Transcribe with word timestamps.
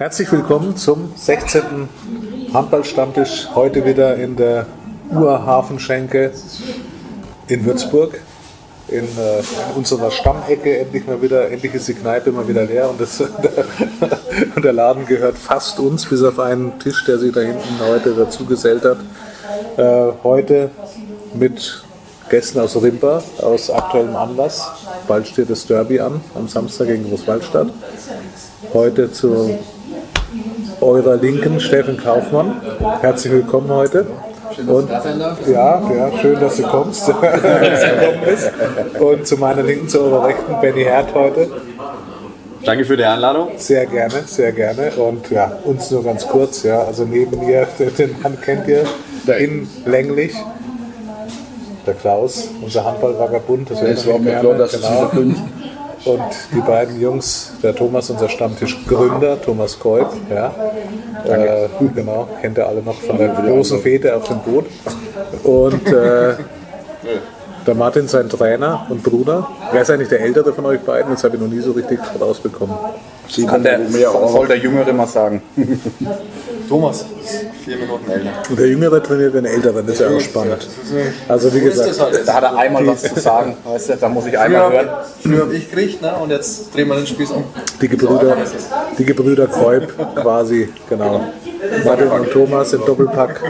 Herzlich 0.00 0.32
willkommen 0.32 0.78
zum 0.78 1.12
16. 1.14 1.86
Handballstammtisch. 2.54 3.48
Heute 3.54 3.84
wieder 3.84 4.16
in 4.16 4.34
der 4.34 4.64
Urhafenschenke 5.10 6.32
in 7.48 7.66
Würzburg. 7.66 8.18
In, 8.88 9.04
äh, 9.04 9.42
unserer 9.76 10.10
Stammecke 10.10 10.78
endlich 10.78 11.06
mal 11.06 11.20
wieder, 11.20 11.50
endlich 11.50 11.74
ist 11.74 11.86
die 11.86 11.92
Kneipe 11.92 12.32
mal 12.32 12.48
wieder 12.48 12.64
leer 12.64 12.88
und, 12.88 12.98
das, 12.98 13.20
und 14.56 14.64
der 14.64 14.72
Laden 14.72 15.04
gehört 15.04 15.36
fast 15.36 15.78
uns, 15.78 16.06
bis 16.06 16.22
auf 16.22 16.38
einen 16.38 16.78
Tisch, 16.78 17.04
der 17.04 17.18
sich 17.18 17.34
da 17.34 17.40
hinten 17.40 17.78
heute 17.86 18.14
dazu 18.14 18.46
gesellt 18.46 18.86
hat. 18.86 19.00
Äh, 19.76 20.14
heute 20.24 20.70
mit 21.34 21.84
Gästen 22.30 22.58
aus 22.58 22.74
Rimper, 22.82 23.22
aus 23.42 23.70
aktuellem 23.70 24.16
Anlass. 24.16 24.66
Bald 25.06 25.28
steht 25.28 25.50
das 25.50 25.66
Derby 25.66 26.00
an, 26.00 26.22
am 26.34 26.48
Samstag 26.48 26.86
gegen 26.86 27.06
Großwaldstadt. 27.06 27.68
Heute 28.72 29.12
zu 29.12 29.58
eurer 30.80 31.16
Linken 31.16 31.60
Steffen 31.60 31.96
Kaufmann. 31.96 32.60
Herzlich 33.00 33.32
willkommen 33.32 33.70
heute. 33.70 34.06
Und, 34.66 34.90
ja, 34.90 35.80
ja, 35.90 36.18
schön, 36.20 36.40
dass 36.40 36.56
du 36.56 36.62
kommst. 36.64 37.08
dass 37.08 37.14
du 37.14 37.20
gekommen 37.20 38.20
bist. 38.24 38.50
Und 38.98 39.26
zu 39.26 39.36
meiner 39.36 39.62
Linken, 39.62 39.88
zu 39.88 40.00
eurer 40.00 40.26
Rechten, 40.26 40.60
Benny 40.60 40.84
Herd 40.84 41.14
heute. 41.14 41.48
Danke 42.64 42.84
für 42.84 42.96
die 42.96 43.04
Einladung. 43.04 43.48
Sehr 43.56 43.86
gerne, 43.86 44.22
sehr 44.26 44.52
gerne. 44.52 44.90
Und 44.92 45.30
ja, 45.30 45.52
uns 45.64 45.90
nur 45.90 46.04
ganz 46.04 46.26
kurz, 46.26 46.62
ja. 46.62 46.82
Also 46.82 47.04
neben 47.04 47.44
mir, 47.44 47.66
den 47.98 48.16
Mann 48.22 48.38
kennt 48.40 48.68
ihr, 48.68 48.84
hinlänglich. 49.26 50.34
Der 51.86 51.94
Klaus, 51.94 52.48
unser 52.62 52.84
Handballvagabund, 52.84 53.70
das 53.70 53.80
wäre 53.80 53.92
Es 53.92 54.06
war 54.06 54.18
mir 54.18 54.38
klar, 54.38 54.54
dass 54.54 54.72
genau. 54.72 55.10
Und 56.04 56.22
die 56.54 56.60
beiden 56.60 56.98
Jungs, 57.00 57.52
der 57.62 57.74
Thomas, 57.74 58.08
unser 58.08 58.28
Stammtischgründer, 58.28 59.40
Thomas 59.42 59.78
Kolb, 59.78 60.08
ja, 60.30 60.54
äh, 61.26 61.68
genau, 61.94 62.26
kennt 62.40 62.56
ihr 62.56 62.66
alle 62.66 62.82
noch 62.82 62.98
von 63.00 63.18
der 63.18 63.28
großen 63.28 63.80
Fete 63.80 64.16
auf 64.16 64.26
dem 64.26 64.38
Boot. 64.40 64.66
Und 65.44 65.86
äh, 65.88 66.36
der 67.66 67.74
Martin, 67.74 68.08
sein 68.08 68.28
Trainer 68.28 68.86
und 68.88 69.02
Bruder. 69.02 69.46
Wer 69.72 69.82
ist 69.82 69.90
eigentlich 69.90 70.08
der 70.08 70.20
Ältere 70.20 70.52
von 70.52 70.64
euch 70.66 70.80
beiden? 70.80 71.12
Das 71.12 71.22
habe 71.24 71.36
ich 71.36 71.42
noch 71.42 71.48
nie 71.48 71.60
so 71.60 71.72
richtig 71.72 71.98
rausbekommen. 72.18 72.74
Kann 73.46 73.62
der, 73.62 73.80
soll 73.88 74.46
der 74.48 74.58
Jüngere 74.58 74.92
mal 74.92 75.06
sagen. 75.06 75.42
Thomas, 76.68 77.04
vier 77.64 77.76
Minuten 77.78 78.08
älter. 78.08 78.30
Und 78.48 78.58
der 78.58 78.68
Jüngere 78.68 79.02
trainiert 79.02 79.34
den 79.34 79.44
Älteren, 79.44 79.84
das 79.84 79.96
ist 79.96 80.00
ja 80.00 80.16
auch 80.16 80.20
spannend. 80.20 80.68
Also 81.28 81.52
wie 81.52 81.60
gesagt, 81.60 82.00
Da 82.26 82.34
hat 82.34 82.42
er 82.44 82.56
einmal 82.56 82.86
was 82.86 83.02
zu 83.02 83.18
sagen, 83.18 83.56
weißt 83.64 83.90
du, 83.90 83.96
da 83.96 84.08
muss 84.08 84.26
ich 84.26 84.38
einmal 84.38 84.72
hören. 84.72 84.88
Früher, 85.20 85.40
habe 85.40 85.54
ich 85.56 85.68
gekriegt 85.68 86.00
ne? 86.00 86.14
und 86.22 86.30
jetzt 86.30 86.72
drehen 86.74 86.86
wir 86.86 86.94
den 86.94 87.06
Spieß 87.08 87.32
um. 87.32 87.44
die 87.80 87.88
Gebrüder, 87.88 88.36
die 88.96 89.04
Gebrüder 89.04 89.46
Kolb 89.48 89.92
quasi, 90.14 90.68
genau. 90.88 91.24
Martin 91.84 92.08
und 92.08 92.30
Thomas 92.30 92.72
im 92.72 92.84
Doppelpack. 92.84 93.40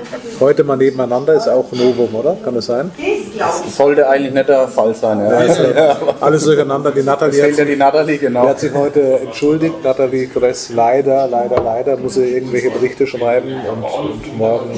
Heute 0.41 0.65
mal 0.65 0.77
nebeneinander 0.77 1.35
ist 1.35 1.49
auch 1.49 1.71
Novum, 1.73 2.15
oder? 2.15 2.37
Kann 2.45 2.55
das 2.55 2.67
sein? 2.67 2.91
Das 3.39 3.77
sollte 3.77 4.09
eigentlich 4.09 4.35
nicht 4.35 4.49
der 4.49 4.69
Fall 4.69 4.95
sein. 4.95 5.21
Ja. 5.21 5.97
Alles 6.21 6.45
durcheinander. 6.45 6.91
Die 6.91 7.03
Nathalie 7.03 7.43
hat, 7.43 7.57
ja 7.57 7.65
die 7.65 7.77
Natalie, 7.77 8.19
die 8.19 8.27
genau. 8.27 8.49
hat 8.49 8.61
sich 8.61 8.73
heute 8.75 9.21
entschuldigt. 9.21 9.85
Nathalie 9.85 10.27
Gress, 10.27 10.71
leider, 10.71 11.29
leider, 11.29 11.63
leider 11.63 11.97
muss 11.97 12.15
sie 12.15 12.35
irgendwelche 12.35 12.71
Berichte 12.71 13.07
schreiben 13.07 13.55
und, 13.69 13.83
und 13.83 14.39
morgen 14.39 14.71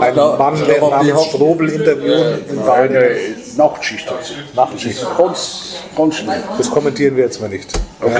einen 0.00 0.16
Mann 0.16 0.54
der 0.66 0.80
namens 0.80 1.24
Strobel 1.26 1.68
interviewen 1.68 2.44
in 2.50 2.64
Bayern. 2.64 3.16
Nachtschicht 3.56 4.08
sie. 4.22 4.34
Nachtschicht. 4.56 5.06
Ganz, 5.16 5.76
ganz 5.96 6.16
schnell. 6.16 6.42
Das 6.56 6.70
kommentieren 6.70 7.16
wir 7.16 7.24
jetzt 7.24 7.40
mal 7.40 7.48
nicht. 7.48 7.70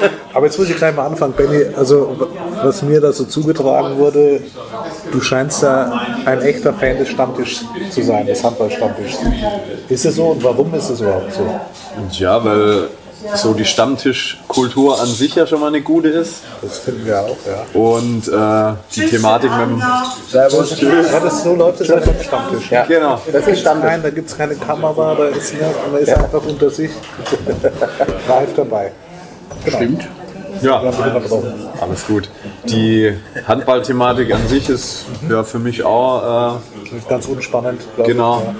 Aber 0.32 0.46
jetzt 0.46 0.58
muss 0.58 0.70
ich 0.70 0.76
gleich 0.76 0.94
mal 0.94 1.06
anfangen, 1.06 1.32
Benny. 1.32 1.64
Also, 1.76 2.16
was 2.62 2.82
mir 2.82 3.00
da 3.00 3.12
so 3.12 3.24
zugetragen 3.24 3.98
wurde, 3.98 4.40
du 5.10 5.20
scheinst 5.20 5.62
ja 5.62 5.92
ein 6.24 6.40
echter 6.42 6.72
Fan 6.72 6.98
des 6.98 7.08
Stammtischs 7.08 7.64
zu 7.90 8.02
sein, 8.02 8.26
des 8.26 8.42
Handballstammtischs. 8.42 9.18
Ist 9.88 10.04
es 10.06 10.16
so 10.16 10.28
und 10.28 10.44
warum 10.44 10.72
ist 10.74 10.90
es 10.90 11.00
überhaupt 11.00 11.32
so? 11.32 11.46
Ja, 12.12 12.44
weil 12.44 12.88
so 13.34 13.52
die 13.52 13.64
Stammtischkultur 13.64 14.98
an 15.00 15.06
sich 15.06 15.34
ja 15.34 15.46
schon 15.46 15.60
mal 15.60 15.66
eine 15.66 15.82
gute 15.82 16.08
ist. 16.08 16.36
Das 16.62 16.78
finden 16.78 17.04
wir 17.04 17.20
auch, 17.20 17.36
ja. 17.46 17.78
Und 17.78 18.28
äh, 18.28 18.76
die 18.94 19.06
Thematik 19.10 19.50
mit 19.50 19.60
dem. 19.60 19.82
Servus. 20.28 20.80
Ja, 20.80 21.20
das 21.20 21.42
so 21.42 21.54
läuft 21.54 21.80
es 21.80 21.90
einfach 21.90 22.12
am 22.16 22.22
Stammtisch. 22.22 22.70
Ja, 22.70 22.84
genau. 22.86 23.20
Das 23.30 23.46
ist 23.46 23.64
Nein, 23.64 24.00
da 24.02 24.10
gibt 24.10 24.30
es 24.30 24.36
keine 24.36 24.54
Kamera, 24.54 25.14
da 25.14 25.24
ist, 25.26 25.54
ne, 25.54 25.60
man 25.92 26.00
ist 26.00 26.12
einfach 26.12 26.42
unter 26.46 26.70
sich 26.70 26.90
live 28.28 28.54
dabei. 28.56 28.92
Genau. 29.64 29.76
Stimmt. 29.76 30.08
Ja, 30.62 30.82
alles 31.80 32.06
gut. 32.06 32.28
Die 32.64 33.14
Handballthematik 33.46 34.34
an 34.34 34.46
sich 34.46 34.68
ist 34.68 35.06
ja 35.28 35.42
für 35.42 35.58
mich 35.58 35.82
auch 35.84 36.58
äh, 36.58 37.00
Ganz 37.08 37.26
unspannend, 37.26 37.82
Genau. 38.04 38.54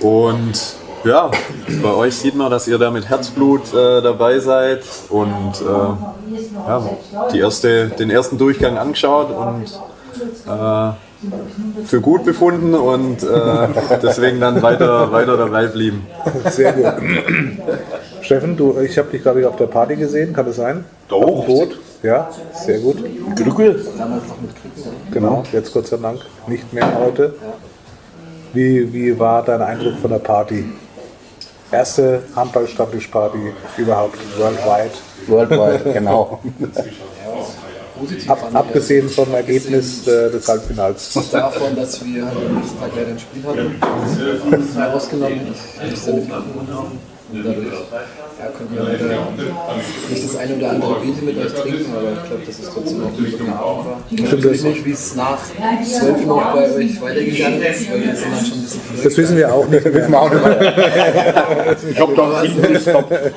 Und 0.00 0.76
ja, 1.04 1.30
bei 1.82 1.92
euch 1.94 2.14
sieht 2.16 2.34
man, 2.34 2.50
dass 2.50 2.66
ihr 2.68 2.78
da 2.78 2.90
mit 2.90 3.08
Herzblut 3.08 3.72
äh, 3.72 4.02
dabei 4.02 4.38
seid 4.38 4.82
und 5.08 5.52
äh, 5.60 5.64
ja, 6.68 6.82
die 7.32 7.38
erste, 7.38 7.88
den 7.88 8.10
ersten 8.10 8.38
Durchgang 8.38 8.76
angeschaut 8.76 9.28
und 9.30 9.64
äh, 10.46 10.92
für 11.84 12.00
gut 12.00 12.24
befunden 12.24 12.74
und 12.74 13.22
äh, 13.22 13.68
deswegen 14.02 14.40
dann 14.40 14.62
weiter, 14.62 15.12
weiter 15.12 15.36
dabei 15.36 15.66
blieben. 15.66 16.06
Sehr 16.50 16.72
gut. 16.72 16.86
Steffen, 18.30 18.56
du, 18.56 18.78
ich 18.78 18.96
habe 18.96 19.10
dich, 19.10 19.22
glaube 19.22 19.40
ich, 19.40 19.46
auf 19.46 19.56
der 19.56 19.66
Party 19.66 19.96
gesehen, 19.96 20.32
kann 20.32 20.46
das 20.46 20.54
sein? 20.54 20.84
Doch. 21.08 21.44
Boot? 21.46 21.80
Ja, 22.00 22.30
sehr 22.54 22.78
gut. 22.78 22.98
Glücke. 23.34 23.74
Genau, 25.10 25.42
jetzt 25.50 25.74
Gott 25.74 25.88
sei 25.88 25.96
Dank 25.96 26.20
nicht 26.46 26.72
mehr 26.72 26.96
heute. 26.96 27.34
Wie, 28.52 28.92
wie 28.92 29.18
war 29.18 29.44
dein 29.44 29.60
Eindruck 29.60 29.94
von 30.00 30.12
der 30.12 30.20
Party? 30.20 30.64
Erste 31.72 32.22
Handballstammtischparty 32.36 33.52
überhaupt, 33.76 34.18
worldwide. 34.38 34.92
Worldwide, 35.26 35.92
genau. 35.92 36.38
Positiv 37.98 38.30
Ab, 38.30 38.48
abgesehen 38.52 39.08
vom 39.08 39.34
Ergebnis 39.34 40.06
äh, 40.06 40.30
des 40.30 40.46
Halbfinals. 40.46 41.18
davon, 41.32 41.74
dass 41.74 42.04
wir 42.04 42.22
am 42.22 42.54
nächsten 42.54 42.78
Tag 42.78 42.90
leider 42.94 43.08
ein 43.08 43.18
Spiel 43.18 43.42
hatten, 43.44 44.74
mal 44.76 44.88
rausgenommen, 44.90 45.40
ich 45.84 45.90
nicht 45.90 46.06
damit 46.06 46.26
gekommen 46.28 46.98
und 47.32 47.44
dadurch 47.44 47.68
ja, 48.40 48.46
konnten 48.56 48.74
wir 48.74 48.84
leider 48.84 49.06
nicht 50.08 50.24
das 50.24 50.36
eine 50.36 50.56
oder 50.56 50.70
andere 50.70 51.00
Bier 51.00 51.12
mit 51.22 51.36
euch 51.38 51.52
trinken, 51.52 51.92
aber 51.94 52.12
ich 52.12 52.24
glaube, 52.28 52.42
dass 52.46 52.58
es 52.58 52.70
trotzdem 52.72 53.02
auch 53.02 53.08
ein 53.08 53.30
guter 53.30 53.58
Abend 53.58 53.84
war. 53.86 54.00
Ich 54.10 54.44
weiß 54.44 54.62
nicht, 54.64 54.86
wie 54.86 54.92
es 54.92 55.14
nach 55.14 55.38
12 55.44 56.26
noch 56.26 56.54
bei 56.54 56.74
euch 56.74 57.00
weitergegangen 57.02 57.62
ist, 57.62 57.90
weil 57.90 58.02
wir 58.02 58.16
sind 58.16 58.32
dann 58.32 58.44
schon 58.44 58.58
ein 58.58 58.62
bisschen 58.62 58.80
früher. 58.80 59.04
Das 59.04 59.16
wissen 59.16 59.36
wir 59.36 59.54
auch 59.54 59.68
nicht 59.68 59.84
mehr. 59.84 59.94
Ich 61.90 62.00
hab 62.00 62.14
da 62.16 62.42
hinten 62.42 62.72
gestoppt. 62.72 63.12
Aber 63.12 63.30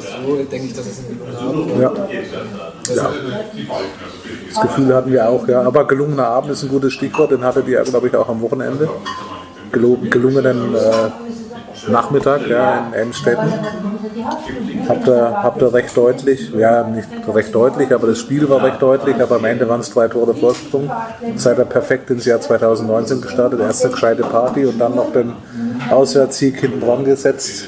so 0.00 0.36
denke 0.50 0.66
ich, 0.66 0.74
dass 0.74 0.86
es 0.86 0.98
ein 0.98 1.18
guter 1.18 1.38
Abend 1.38 1.70
war. 1.70 1.80
Ja. 1.80 1.92
ja. 2.96 3.12
Das 4.48 4.60
Gefühl 4.62 4.92
hatten 4.94 5.12
wir 5.12 5.28
auch, 5.28 5.46
ja. 5.46 5.62
Aber 5.62 5.86
gelungener 5.86 6.26
Abend 6.26 6.50
ist 6.50 6.64
ein 6.64 6.68
gutes 6.68 6.92
Stichwort, 6.92 7.30
den 7.30 7.44
hattet 7.44 7.68
ihr, 7.68 7.80
glaube 7.82 8.08
ich, 8.08 8.16
auch 8.16 8.28
am 8.28 8.40
Wochenende. 8.40 8.88
Gelungenen 9.70 10.74
äh, 10.74 11.10
Nachmittag 11.88 12.46
ja, 12.48 12.86
in 12.88 12.94
Emstetten. 12.94 13.52
Habt 14.88 15.08
ihr, 15.08 15.42
habt 15.42 15.62
recht 15.72 15.96
deutlich, 15.96 16.52
ja, 16.56 16.84
nicht 16.84 17.08
recht 17.32 17.54
deutlich, 17.54 17.92
aber 17.92 18.08
das 18.08 18.18
Spiel 18.18 18.48
war 18.48 18.62
recht 18.62 18.80
deutlich, 18.80 19.20
aber 19.20 19.36
am 19.36 19.44
Ende 19.44 19.68
waren 19.68 19.80
es 19.80 19.90
drei 19.90 20.08
Tore 20.08 20.34
Vorsprung. 20.34 20.90
Seid 21.36 21.58
ihr 21.58 21.64
perfekt 21.64 22.10
ins 22.10 22.24
Jahr 22.24 22.40
2019 22.40 23.20
gestartet, 23.20 23.60
erste 23.60 23.90
gescheite 23.90 24.22
Party 24.22 24.66
und 24.66 24.78
dann 24.78 24.94
noch 24.94 25.12
den 25.12 25.32
Auswärtssieg 25.90 26.60
hinten 26.60 26.80
dran 26.80 27.04
gesetzt. 27.04 27.64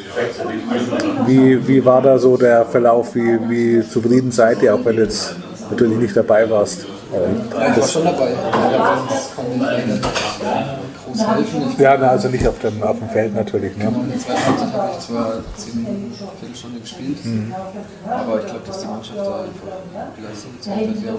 Wie, 1.27 1.67
wie 1.67 1.85
war 1.85 2.03
da 2.03 2.19
so 2.19 2.37
der 2.37 2.65
Verlauf? 2.65 3.15
Wie, 3.15 3.39
wie 3.49 3.89
zufrieden 3.89 4.31
seid 4.31 4.63
ihr, 4.63 4.75
auch 4.75 4.85
wenn 4.85 4.97
du 4.97 5.03
jetzt 5.03 5.35
natürlich 5.71 5.99
nicht 5.99 6.17
dabei 6.17 6.49
warst? 6.49 6.87
Ja, 7.13 7.71
ich 7.71 7.81
war 7.81 7.89
schon 7.89 8.05
dabei, 8.05 8.35
groß 11.15 11.27
helfen. 11.27 11.63
Ich 11.71 11.79
Ja, 11.79 11.97
na, 11.99 12.09
also 12.09 12.29
nicht 12.29 12.47
auf 12.47 12.59
dem, 12.59 12.83
auf 12.83 12.99
dem 12.99 13.09
Feld 13.09 13.35
natürlich. 13.35 13.77
Ne? 13.77 13.85
In 13.85 14.11
der 14.11 14.19
zweiten 14.19 14.47
Halbzeit 14.47 14.73
habe 14.73 14.91
ich 14.93 14.99
zwar 14.99 15.33
10 15.57 15.77
Minuten, 15.77 16.13
Viertelstunde 16.41 16.81
gespielt, 16.81 17.19
aber 18.09 18.41
ich 18.41 18.47
glaube, 18.47 18.67
dass 18.67 18.81
die 18.81 18.87
Mannschaft 18.87 19.19
da 19.19 19.41
einfach 19.43 20.29
Leistung 20.29 20.53
gezeigt 20.57 20.89
hat. 20.89 21.19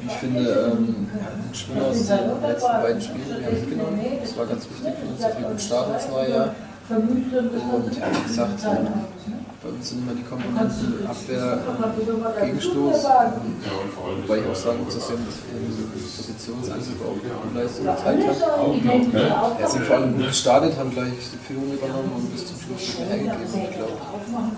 Wie 0.00 0.06
ich 0.06 0.12
finde, 0.12 0.40
ähm, 0.40 1.06
ja, 1.14 1.28
einen 1.28 1.54
Schwung 1.54 1.82
aus 1.82 2.06
den 2.06 2.48
letzten 2.48 2.82
beiden 2.82 3.00
Spielen 3.00 3.28
wir 3.28 3.46
haben 3.46 3.54
mitgenommen. 3.54 4.00
Das 4.22 4.36
war 4.36 4.46
ganz 4.46 4.64
wichtig 4.70 4.94
für 5.00 5.08
uns, 5.08 5.20
dass 5.20 5.38
wir 5.38 5.48
gut 5.48 5.60
starten 5.60 5.94
ins 5.94 6.08
neue 6.08 6.30
Jahr. 6.30 6.54
Und 6.90 7.96
ja, 7.98 8.06
wie 8.10 8.22
gesagt, 8.26 8.64
ähm, 8.64 8.86
bei 9.60 9.68
uns 9.70 9.88
sind 9.88 10.02
immer 10.02 10.14
die 10.14 10.22
Komponenten 10.22 11.06
Abwehr, 11.06 11.58
Gegenstoß. 12.40 13.04
Wobei 13.04 14.38
ich 14.38 14.46
auch 14.46 14.54
sagen 14.54 14.84
muss, 14.84 14.94
dass 14.94 15.10
wir 15.10 15.18
im 16.28 16.34
Positionsantrieb 16.36 17.00
auch 17.02 17.50
eine 17.50 17.62
Leistung 17.62 17.86
gezeigt 17.86 18.22
haben. 18.28 19.58
Ja, 19.60 19.68
sind 19.68 19.84
vor 19.84 19.96
allem 19.96 20.16
gut 20.16 20.26
gestartet, 20.28 20.76
haben 20.78 20.90
gleich 20.90 21.12
die 21.32 21.38
Führung 21.46 21.72
übernommen 21.72 22.12
und 22.16 22.32
bis 22.32 22.46
zum 22.46 22.56
Schluss 22.60 22.80
nicht 22.80 22.98
mehr 22.98 23.08
hergegeben. 23.08 23.44
Ich 23.44 23.76
glaube, 23.76 23.92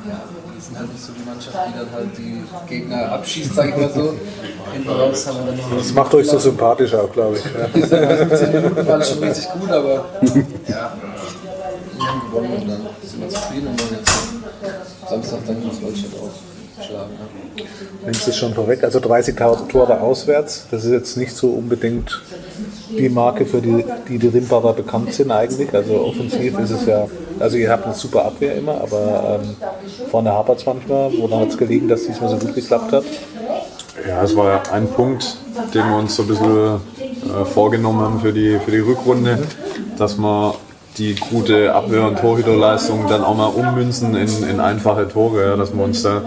ja, 0.08 0.20
die 0.56 0.60
sind 0.60 0.78
halt 0.78 0.92
nicht 0.92 1.04
so 1.04 1.12
die 1.12 1.24
Mannschaft, 1.24 1.56
die 1.68 1.78
dann 1.78 1.92
halt 1.92 2.18
die 2.18 2.42
Gegner 2.68 3.12
abschießt, 3.12 3.54
sag 3.54 3.68
ich 3.68 3.76
mal 3.76 3.90
so. 3.90 4.14
Hinten 4.72 4.88
raus 4.88 5.26
haben 5.26 5.38
wir 5.38 5.46
dann 5.46 5.56
noch 5.56 5.76
Das 5.76 5.92
macht 5.92 6.14
euch 6.14 6.28
so 6.28 6.38
sympathisch 6.38 6.94
auch, 6.94 7.12
glaube 7.12 7.36
ich. 7.36 7.44
Ja. 7.44 7.68
diese 7.74 8.16
15 8.28 8.52
Minuten 8.52 8.86
waren 8.86 9.02
schon 9.02 9.18
richtig 9.18 9.48
gut, 9.50 9.70
aber 9.70 10.04
ja, 10.66 10.96
wir 11.96 12.06
haben 12.06 12.20
gewonnen 12.30 12.52
und 12.60 12.68
dann 12.68 12.86
sind 13.02 13.20
wir 13.20 13.28
zufrieden 13.28 13.68
und 13.68 13.80
wollen 13.80 13.96
jetzt 13.98 15.08
Samstag 15.08 15.38
dann 15.46 15.60
gegen 15.60 15.80
Deutschland 15.80 16.14
ausschlagen. 16.80 17.10
Ja. 17.56 17.64
Nimmst 18.04 18.28
es 18.28 18.36
schon 18.36 18.54
vorweg. 18.54 18.82
Also 18.82 18.98
30.000 18.98 19.68
Tore 19.68 20.00
auswärts. 20.00 20.66
Das 20.70 20.84
ist 20.84 20.92
jetzt 20.92 21.16
nicht 21.16 21.34
so 21.34 21.48
unbedingt 21.50 22.22
die 22.96 23.08
Marke, 23.08 23.46
für 23.46 23.60
die 23.60 23.84
die, 24.08 24.18
die 24.18 24.28
Rimbacher 24.28 24.72
bekannt 24.72 25.12
sind 25.12 25.30
eigentlich. 25.30 25.72
Also 25.74 26.00
offensiv 26.00 26.58
ist 26.58 26.70
es 26.70 26.86
ja, 26.86 27.06
also 27.38 27.56
ihr 27.56 27.70
habt 27.70 27.84
eine 27.84 27.94
super 27.94 28.24
Abwehr 28.24 28.56
immer, 28.56 28.80
aber 28.80 29.40
ähm, 29.42 29.56
vorne 30.10 30.32
hapert 30.32 30.58
es 30.58 30.66
manchmal. 30.66 31.12
Woran 31.18 31.40
hat 31.40 31.48
es 31.48 31.58
gelegen, 31.58 31.88
dass 31.88 32.06
diesmal 32.06 32.30
so 32.30 32.36
gut 32.36 32.54
geklappt 32.54 32.92
hat? 32.92 33.04
Ja, 34.08 34.22
es 34.22 34.34
war 34.34 34.48
ja 34.48 34.62
ein 34.72 34.88
Punkt, 34.88 35.36
den 35.74 35.86
wir 35.88 35.96
uns 35.96 36.16
so 36.16 36.22
ein 36.22 36.28
bisschen 36.28 36.76
äh, 36.76 37.44
vorgenommen 37.44 38.00
haben 38.00 38.20
für 38.20 38.32
die, 38.32 38.58
für 38.64 38.70
die 38.70 38.78
Rückrunde, 38.78 39.38
dass 39.98 40.16
wir 40.16 40.54
die 40.98 41.14
gute 41.14 41.74
Abwehr- 41.74 42.06
und 42.06 42.18
Torhüterleistung 42.18 43.06
dann 43.08 43.22
auch 43.22 43.36
mal 43.36 43.46
ummünzen 43.46 44.14
in, 44.16 44.28
in 44.48 44.60
einfache 44.60 45.08
Tore, 45.08 45.44
ja, 45.44 45.56
dass 45.56 45.72
wir 45.72 45.84
uns 45.84 46.02
da 46.02 46.22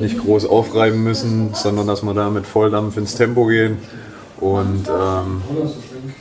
nicht 0.00 0.18
groß 0.18 0.46
aufreiben 0.46 1.02
müssen, 1.02 1.50
sondern 1.54 1.86
dass 1.86 2.02
wir 2.02 2.14
da 2.14 2.30
mit 2.30 2.46
Volldampf 2.46 2.96
ins 2.96 3.14
Tempo 3.14 3.46
gehen. 3.46 3.78
Und 4.40 4.88
ähm, 4.88 5.42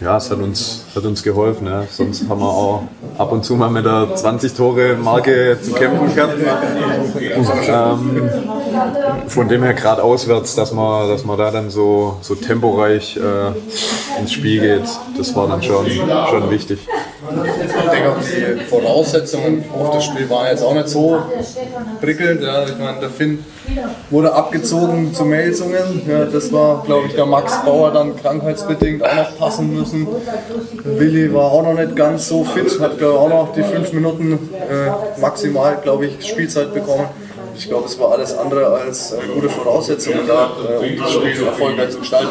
ja, 0.01 0.17
es 0.17 0.31
hat 0.31 0.39
uns, 0.39 0.85
hat 0.95 1.05
uns 1.05 1.21
geholfen. 1.21 1.67
Ja. 1.67 1.83
Sonst 1.89 2.27
haben 2.27 2.41
wir 2.41 2.49
auch 2.49 2.83
ab 3.17 3.31
und 3.31 3.45
zu 3.45 3.55
mal 3.55 3.69
mit 3.69 3.85
der 3.85 4.15
20-Tore-Marke 4.15 5.59
zu 5.61 5.73
kämpfen 5.73 6.15
gehabt. 6.15 6.33
Ähm, 7.67 8.21
von 9.27 9.47
dem 9.47 9.63
her 9.63 9.73
gerade 9.73 10.03
auswärts, 10.03 10.55
dass 10.55 10.71
man, 10.71 11.09
dass 11.09 11.25
man 11.25 11.37
da 11.37 11.51
dann 11.51 11.69
so, 11.69 12.17
so 12.21 12.35
temporeich 12.35 13.17
äh, 13.17 14.19
ins 14.19 14.31
Spiel 14.31 14.61
geht, 14.61 14.89
das 15.17 15.35
war 15.35 15.47
dann 15.47 15.61
schon, 15.61 15.85
schon 15.85 16.49
wichtig. 16.49 16.79
Ich 17.29 17.91
denke 17.91 18.11
auch, 18.11 18.17
die 18.21 18.63
Voraussetzungen 18.65 19.65
auf 19.77 19.91
das 19.91 20.05
Spiel 20.05 20.29
waren 20.29 20.47
jetzt 20.47 20.63
auch 20.63 20.73
nicht 20.73 20.87
so 20.87 21.21
prickelnd. 21.99 22.41
Ja. 22.41 22.65
Ich 22.65 22.77
meine, 22.77 22.99
der 22.99 23.09
Finn 23.09 23.43
wurde 24.09 24.33
abgezogen 24.33 25.13
zu 25.13 25.25
Melsungen. 25.25 26.03
Ja, 26.07 26.25
das 26.25 26.51
war, 26.53 26.83
glaube 26.85 27.07
ich, 27.07 27.15
der 27.15 27.25
Max 27.25 27.63
Bauer 27.65 27.91
dann 27.91 28.15
krankheitsbedingt 28.15 29.03
auch 29.03 29.15
noch 29.15 29.37
passen 29.37 29.75
müssen. 29.75 30.07
Willi 30.83 31.33
war 31.33 31.51
auch 31.51 31.63
noch 31.63 31.73
nicht 31.73 31.95
ganz 31.95 32.27
so 32.27 32.43
fit, 32.43 32.79
hat 32.79 32.97
glaub, 32.97 33.11
ich, 33.11 33.17
auch 33.17 33.29
noch 33.29 33.53
die 33.53 33.63
fünf 33.63 33.91
Minuten 33.93 34.33
äh, 34.33 35.19
maximal, 35.19 35.77
glaube 35.81 36.05
ich, 36.05 36.25
Spielzeit 36.25 36.73
bekommen. 36.73 37.07
Ich 37.57 37.67
glaube, 37.67 37.85
es 37.85 37.99
war 37.99 38.11
alles 38.11 38.37
andere 38.37 38.67
als 38.67 39.13
äh, 39.13 39.17
gute 39.33 39.49
Voraussetzungen 39.49 40.27
da, 40.27 40.51
äh, 40.69 40.77
um 40.77 40.97
das 40.97 41.11
Spiel 41.11 41.45
erfolgreich 41.45 41.89
zu 41.89 41.99
gestalten. 41.99 42.29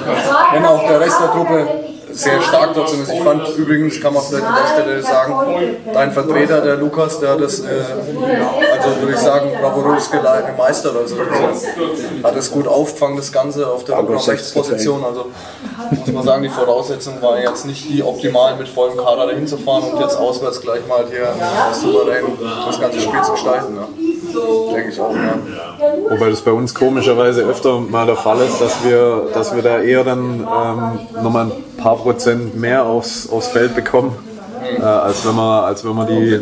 Wenn 0.53 0.65
auch 0.65 0.87
der 0.87 1.01
Rest 1.01 1.21
der 1.21 1.33
Truppe 1.33 1.69
sehr 2.17 2.41
stark 2.41 2.75
trotzdem 2.75 3.03
ist. 3.03 3.13
Ich 3.13 3.23
fand 3.23 3.49
übrigens, 3.57 4.01
kann 4.01 4.15
man 4.15 4.23
vielleicht 4.23 4.47
an 4.47 4.55
der 4.55 4.83
Stelle 4.83 5.03
sagen, 5.03 5.77
dein 5.93 6.13
Vertreter, 6.13 6.61
der 6.63 6.77
Lukas, 6.77 7.21
der 7.21 7.31
hat 7.31 7.41
das, 7.41 7.61
äh, 7.61 7.65
also 7.65 9.01
würde 9.01 9.13
ich 9.13 9.19
sagen, 9.19 9.51
bravourös 9.61 10.11
gemeistert. 10.11 10.97
Also 10.97 11.17
hat 12.23 12.37
es 12.37 12.51
gut 12.51 12.67
aufgefangen, 12.67 13.17
das 13.17 13.33
Ganze 13.33 13.67
auf 13.69 13.85
der 13.85 13.99
Rechtsposition. 14.09 15.05
Also 15.05 15.27
muss 15.91 16.13
man 16.13 16.25
sagen, 16.25 16.43
die 16.43 16.49
Voraussetzungen 16.49 17.21
waren 17.23 17.43
jetzt 17.43 17.67
nicht 17.67 17.89
die 17.89 18.03
optimalen, 18.03 18.59
mit 18.59 18.69
vollem 18.69 18.97
Kader 18.97 19.27
dahin 19.27 19.47
zu 19.47 19.59
fahren 19.59 19.85
und 19.93 20.01
jetzt 20.01 20.17
auswärts 20.17 20.61
gleich 20.61 20.87
mal 20.89 21.05
hier 21.11 21.35
souverän 21.73 22.25
das 22.67 22.81
ganze 22.81 23.01
Spiel 23.01 23.23
zu 23.23 23.33
gestalten. 23.33 23.77
Ja. 23.77 23.89
Denke 24.75 24.91
ich 24.91 25.01
auch, 25.01 25.15
ja. 25.15 25.39
Wobei 26.11 26.31
das 26.31 26.41
bei 26.43 26.51
uns 26.51 26.75
komischerweise 26.75 27.43
öfter 27.43 27.81
mal 27.81 28.07
der 28.07 28.17
Fall 28.17 28.41
ist, 28.41 28.61
dass 28.61 28.85
wir, 28.85 29.29
dass 29.33 29.55
wir 29.55 29.63
da 29.63 29.81
eher 29.81 30.05
dann 30.05 30.41
ähm, 30.41 31.23
nochmal 31.23 31.51
paar 31.87 31.99
Prozent 31.99 32.57
mehr 32.57 32.85
aufs, 32.85 33.31
aufs 33.31 33.47
Feld 33.47 33.77
bekommen, 33.77 34.17
äh, 34.77 34.83
als, 34.83 35.25
wenn 35.25 35.37
wir, 35.37 35.67
als 35.67 35.85
wenn 35.85 35.95
wir 35.95 36.05
die 36.05 36.41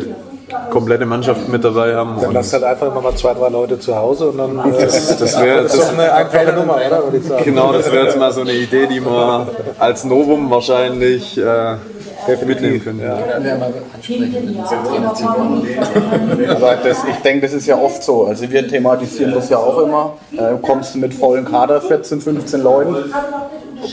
komplette 0.71 1.05
Mannschaft 1.05 1.47
mit 1.49 1.63
dabei 1.63 1.93
haben. 1.93 2.19
Dann 2.19 2.33
lasst 2.33 2.53
halt 2.53 2.63
einfach 2.63 2.91
nochmal 2.91 3.13
zwei, 3.13 3.35
drei 3.35 3.49
Leute 3.49 3.79
zu 3.79 3.95
Hause 3.95 4.29
und 4.29 4.39
dann 4.39 4.57
äh, 4.57 4.85
das, 4.85 5.19
das 5.19 5.39
wäre 5.39 5.61
das 5.61 5.75
ist 5.75 5.83
doch 5.83 5.93
eine 5.93 6.11
einfache 6.11 6.51
Nummer, 6.51 6.79
oder? 6.83 7.03
Würde 7.03 7.17
ich 7.17 7.25
sagen. 7.25 7.43
genau, 7.43 7.71
das 7.71 7.91
wäre 7.91 8.05
jetzt 8.05 8.17
mal 8.17 8.31
so 8.31 8.41
eine 8.41 8.53
Idee, 8.53 8.87
die 8.87 9.05
wir 9.05 9.47
als 9.77 10.03
Novum 10.03 10.49
wahrscheinlich 10.49 11.37
äh, 11.37 11.75
mitnehmen 12.43 12.83
können. 12.83 13.01
Ja. 13.01 13.13
Mal. 13.13 13.71
Aber 16.55 16.75
das, 16.77 17.03
ich 17.07 17.17
denke, 17.17 17.41
das 17.41 17.53
ist 17.53 17.67
ja 17.67 17.77
oft 17.77 18.01
so. 18.01 18.25
Also 18.25 18.49
wir 18.49 18.67
thematisieren 18.67 19.31
das 19.31 19.49
ja 19.49 19.57
auch 19.57 19.77
immer. 19.77 20.13
Äh, 20.35 20.55
kommst 20.59 20.95
du 20.95 20.99
mit 20.99 21.13
vollen 21.13 21.45
Kader, 21.45 21.81
14, 21.81 22.19
15 22.19 22.63
Leuten, 22.63 22.95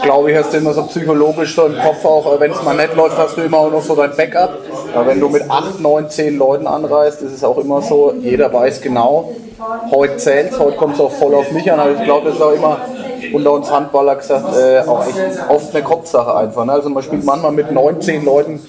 glaube 0.02 0.30
ich, 0.30 0.36
hast 0.38 0.52
du 0.52 0.58
immer 0.58 0.72
so 0.72 0.82
psychologisch 0.84 1.54
so 1.54 1.66
im 1.66 1.78
Kopf 1.78 2.04
auch, 2.04 2.40
wenn 2.40 2.52
es 2.52 2.62
mal 2.62 2.76
nicht 2.76 2.94
läuft, 2.94 3.18
hast 3.18 3.36
du 3.36 3.42
immer 3.42 3.58
auch 3.58 3.70
noch 3.70 3.82
so 3.82 3.94
dein 3.94 4.14
Backup. 4.16 4.58
Aber 4.94 5.06
wenn 5.06 5.20
du 5.20 5.28
mit 5.28 5.50
8, 5.50 5.80
9, 5.80 6.10
10 6.10 6.38
Leuten 6.38 6.66
anreist, 6.66 7.22
ist 7.22 7.32
es 7.32 7.44
auch 7.44 7.58
immer 7.58 7.82
so, 7.82 8.12
jeder 8.20 8.52
weiß 8.52 8.80
genau, 8.80 9.32
heute 9.90 10.16
zählt 10.16 10.58
heute 10.58 10.76
kommt 10.76 10.94
es 10.94 11.00
auch 11.00 11.12
voll 11.12 11.34
auf 11.34 11.50
mich 11.52 11.70
an. 11.70 11.80
Aber 11.80 11.92
ich 11.92 12.04
glaube, 12.04 12.26
das 12.26 12.36
ist 12.36 12.42
auch 12.42 12.52
immer 12.52 12.78
unter 13.32 13.52
uns 13.52 13.70
Handballer 13.70 14.16
gesagt, 14.16 14.56
äh, 14.56 14.80
auch 14.80 15.06
echt 15.06 15.18
oft 15.48 15.74
eine 15.74 15.84
Kopfsache 15.84 16.34
einfach. 16.34 16.64
Ne? 16.64 16.72
Also 16.72 16.88
man 16.90 17.02
spielt 17.02 17.24
manchmal 17.24 17.52
mit 17.52 17.70
9, 17.70 18.00
10 18.00 18.24
Leuten 18.24 18.60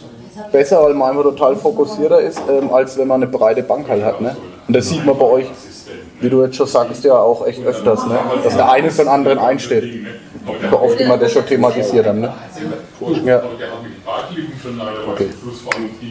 besser, 0.52 0.84
weil 0.84 0.94
man 0.94 1.10
einfach 1.10 1.24
total 1.24 1.56
fokussierter 1.56 2.22
ist, 2.22 2.42
ähm, 2.50 2.74
als 2.74 2.98
wenn 2.98 3.08
man 3.08 3.22
eine 3.22 3.32
breite 3.32 3.64
Bank 3.64 3.88
halt 3.90 4.04
hat. 4.04 4.22
Ne? 4.22 4.36
Und 4.68 4.76
das 4.76 4.90
sieht 4.90 5.06
man 5.06 5.18
bei 5.18 5.26
euch, 5.26 5.46
wie 6.22 6.30
du 6.30 6.44
jetzt 6.44 6.56
schon 6.56 6.68
sagst, 6.68 7.04
ja 7.04 7.18
auch 7.18 7.46
echt 7.46 7.66
öfters, 7.66 8.06
ne? 8.06 8.18
dass 8.44 8.56
der 8.56 8.72
eine 8.72 8.92
für 8.92 9.04
den 9.04 9.10
anderen 9.10 9.40
einsteht. 9.40 10.06
So 10.70 10.80
oft 10.80 11.00
immer 11.00 11.18
das 11.18 11.32
schon 11.32 11.46
thematisiert 11.46 12.06
haben. 12.06 12.22
Ne? 12.22 12.34
Ja. 13.26 13.42
Okay. 15.10 15.30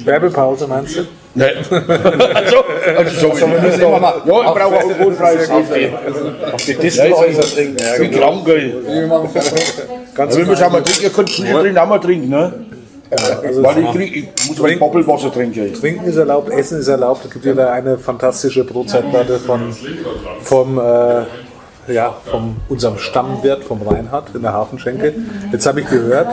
Werbepause 0.05 0.67
meinst 0.67 0.97
du? 0.97 1.03
Also, 1.35 2.65
also 2.95 3.31
so, 3.35 3.41
wir 3.41 3.61
müssen 3.61 3.81
immer 3.81 3.99
mal. 3.99 4.15
Ja, 4.27 4.41
ich 4.41 4.47
brauche 4.47 4.77
alkoholfreies 4.77 5.51
Auf 5.51 5.65
die, 5.75 5.91
auf 6.53 6.63
die 6.63 6.75
Distelhäuser 6.75 7.43
trinken. 7.43 7.77
Ja, 7.79 7.93
Ich 7.95 7.99
bin 8.01 8.11
genau. 8.11 8.47
ey. 8.49 8.75
Ganz 10.15 10.37
Also, 10.37 10.47
wir 10.47 10.67
auch 10.67 10.73
mal 10.73 10.83
trinken. 10.83 11.03
Ihr 11.03 11.11
könnt 11.11 11.35
Bier 11.35 11.61
trinken, 11.61 11.79
auch 11.79 11.89
mal 11.89 11.99
trinken, 11.99 12.29
ne? 12.29 12.53
also 13.11 13.63
Weil 13.63 13.79
ich, 13.79 13.91
trink, 13.91 14.17
ich 14.17 14.49
muss 14.49 14.59
mal 14.59 14.77
Doppelwasser 14.77 15.33
trinken. 15.33 15.73
Trinken 15.75 16.05
ist 16.07 16.17
erlaubt, 16.17 16.51
Essen 16.51 16.81
ist 16.81 16.89
erlaubt. 16.89 17.25
Es 17.25 17.31
gibt 17.31 17.45
wieder 17.45 17.73
eine 17.73 17.99
fantastische 17.99 18.65
Brotzeitplatte 18.65 19.39
von 19.39 19.75
vom, 20.43 20.79
äh, 20.79 21.23
ja, 21.89 22.15
von 22.31 22.57
unserem 22.69 22.99
Stammwirt, 22.99 23.65
vom 23.65 23.83
Reinhard 23.83 24.35
in 24.35 24.43
der 24.43 24.53
Hafenschenke. 24.53 25.15
Jetzt 25.51 25.67
habe 25.67 25.81
ich 25.81 25.89
gehört, 25.89 26.29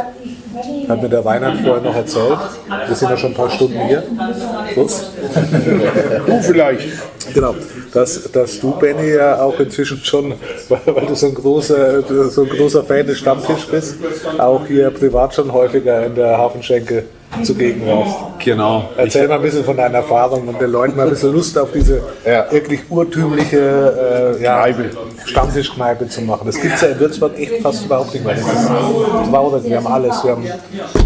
hat 0.88 1.02
mir 1.02 1.10
der 1.10 1.26
Reinhard 1.26 1.58
vorher 1.58 1.82
noch 1.82 1.96
erzählt, 1.96 2.38
wir 2.88 2.96
sind 2.96 3.10
ja 3.10 3.18
schon 3.18 3.32
ein 3.32 3.36
paar 3.36 3.50
Stunden 3.50 3.80
hier. 3.80 4.04
Kurz. 4.74 5.12
Du 6.26 6.42
vielleicht. 6.42 6.88
Genau, 7.34 7.56
dass, 7.94 8.32
dass 8.32 8.60
du, 8.60 8.72
Benny, 8.72 9.14
ja 9.14 9.42
auch 9.42 9.60
inzwischen 9.60 9.98
schon, 10.04 10.34
weil, 10.68 10.80
weil 10.86 11.06
du 11.06 11.16
so 11.16 11.28
ein, 11.28 11.36
großer, 11.36 12.30
so 12.30 12.44
ein 12.44 12.50
großer 12.50 12.84
Fan 12.84 13.06
des 13.06 13.20
Stammtisch 13.20 13.68
bist, 13.68 13.98
auch 14.38 14.66
hier 14.66 14.90
privat 14.92 15.34
schon 15.34 15.52
häufiger 15.52 16.06
in 16.06 16.16
der 16.16 16.38
Hafenschenke 16.38 17.06
zugegen 17.44 17.86
warst. 17.88 18.16
Genau. 18.40 18.90
Erzähl 18.98 19.28
mal 19.28 19.36
ein 19.36 19.42
bisschen 19.42 19.64
von 19.64 19.78
deiner 19.78 20.00
Erfahrung 20.00 20.48
und 20.48 20.60
den 20.60 20.72
Leuten 20.72 20.98
mal 20.98 21.04
ein 21.04 21.10
bisschen 21.10 21.34
Lust 21.34 21.58
auf 21.58 21.72
diese 21.72 22.02
Ja. 22.26 22.52
wirklich 22.52 22.82
urtümliche 22.90 24.38
äh, 24.40 24.44
ja, 24.44 24.66
Stammtischkneipe 25.26 26.08
zu 26.08 26.22
machen. 26.22 26.46
Das 26.46 26.60
gibt 26.60 26.76
es 26.76 26.82
ja 26.82 26.90
in 26.90 27.00
Würzburg 27.00 27.38
echt 27.38 27.62
fast 27.62 27.86
überhaupt 27.86 28.14
nicht 28.14 28.26
mehr. 28.26 28.36
Das 28.36 28.46
ist 28.46 28.68
traurig. 29.32 29.64
Wir 29.64 29.78
haben 29.78 29.88
alles. 29.88 30.24
Wir 30.24 30.32
haben 30.32 30.46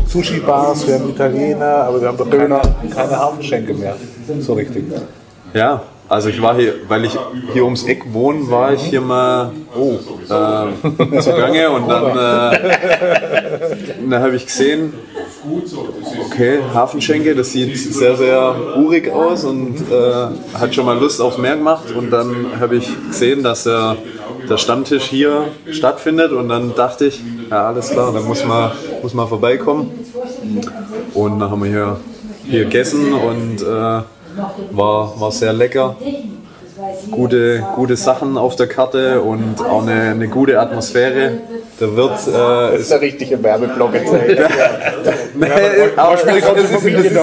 Sushi-Bars, 0.08 0.88
wir 0.88 0.96
haben 0.96 1.10
Italiener, 1.10 1.66
aber 1.66 2.02
wir 2.02 2.08
haben 2.08 2.18
doch 2.18 2.30
keine, 2.30 2.62
keine 2.96 3.18
Hafenschenke 3.18 3.74
mehr. 3.74 3.96
So 4.40 4.54
richtig. 4.54 4.86
Ja, 5.54 5.84
also 6.10 6.30
ich 6.30 6.42
war 6.42 6.56
hier, 6.56 6.76
weil 6.88 7.06
ich 7.06 7.18
hier 7.54 7.64
ums 7.64 7.86
Eck 7.86 8.04
wohne, 8.12 8.50
war 8.50 8.74
ich 8.74 8.84
hier 8.84 9.02
mal 9.02 9.52
oh, 9.76 9.94
äh, 9.94 11.20
zugange 11.22 11.70
und 11.70 11.88
dann, 11.88 12.52
äh, 12.52 12.60
dann 14.10 14.22
habe 14.22 14.36
ich 14.36 14.46
gesehen, 14.46 14.94
okay, 16.26 16.60
Hafenschenke, 16.74 17.36
das 17.36 17.52
sieht 17.52 17.78
sehr, 17.78 18.16
sehr 18.16 18.56
urig 18.78 19.12
aus 19.12 19.44
und 19.44 19.76
äh, 19.92 20.58
hat 20.58 20.74
schon 20.74 20.86
mal 20.86 20.98
Lust 20.98 21.22
aufs 21.22 21.38
Meer 21.38 21.58
gemacht 21.58 21.92
und 21.96 22.12
dann 22.12 22.60
habe 22.60 22.78
ich 22.78 22.90
gesehen, 23.10 23.44
dass 23.44 23.64
der, 23.64 23.98
der 24.50 24.58
Stammtisch 24.58 25.04
hier 25.04 25.46
stattfindet 25.72 26.32
und 26.32 26.50
dann 26.50 26.74
dachte 26.76 27.08
ich, 27.08 27.22
ja 27.50 27.68
alles 27.68 27.90
klar, 27.90 28.12
dann 28.14 28.26
muss 28.26 28.46
man, 28.46 28.72
muss 29.02 29.14
man 29.14 29.28
vorbeikommen 29.28 29.92
und 31.14 31.40
dann 31.40 31.52
haben 31.52 31.64
wir 31.64 31.70
hier, 31.70 31.98
hier 32.46 32.64
gegessen 32.66 33.14
und 33.14 33.62
äh, 33.62 33.66
war, 34.72 35.20
war 35.20 35.32
sehr 35.32 35.54
lecker. 35.54 35.96
gute, 37.12 37.64
gute 37.76 37.96
Sachen 37.96 38.38
auf 38.38 38.56
der 38.56 38.68
Karte 38.68 39.22
und 39.22 39.60
auch 39.62 39.84
eine, 39.84 40.12
eine 40.12 40.28
gute 40.28 40.60
Atmosphäre. 40.60 41.40
Der 41.80 41.96
Wirt 41.96 42.28
äh, 42.28 42.32
Das 42.32 42.74
ist 42.74 42.82
ist 42.82 42.92
der 42.92 43.02
richtige 43.02 43.44
Werbeblock 43.44 43.94
jetzt. 43.94 44.14
nee, 45.36 45.48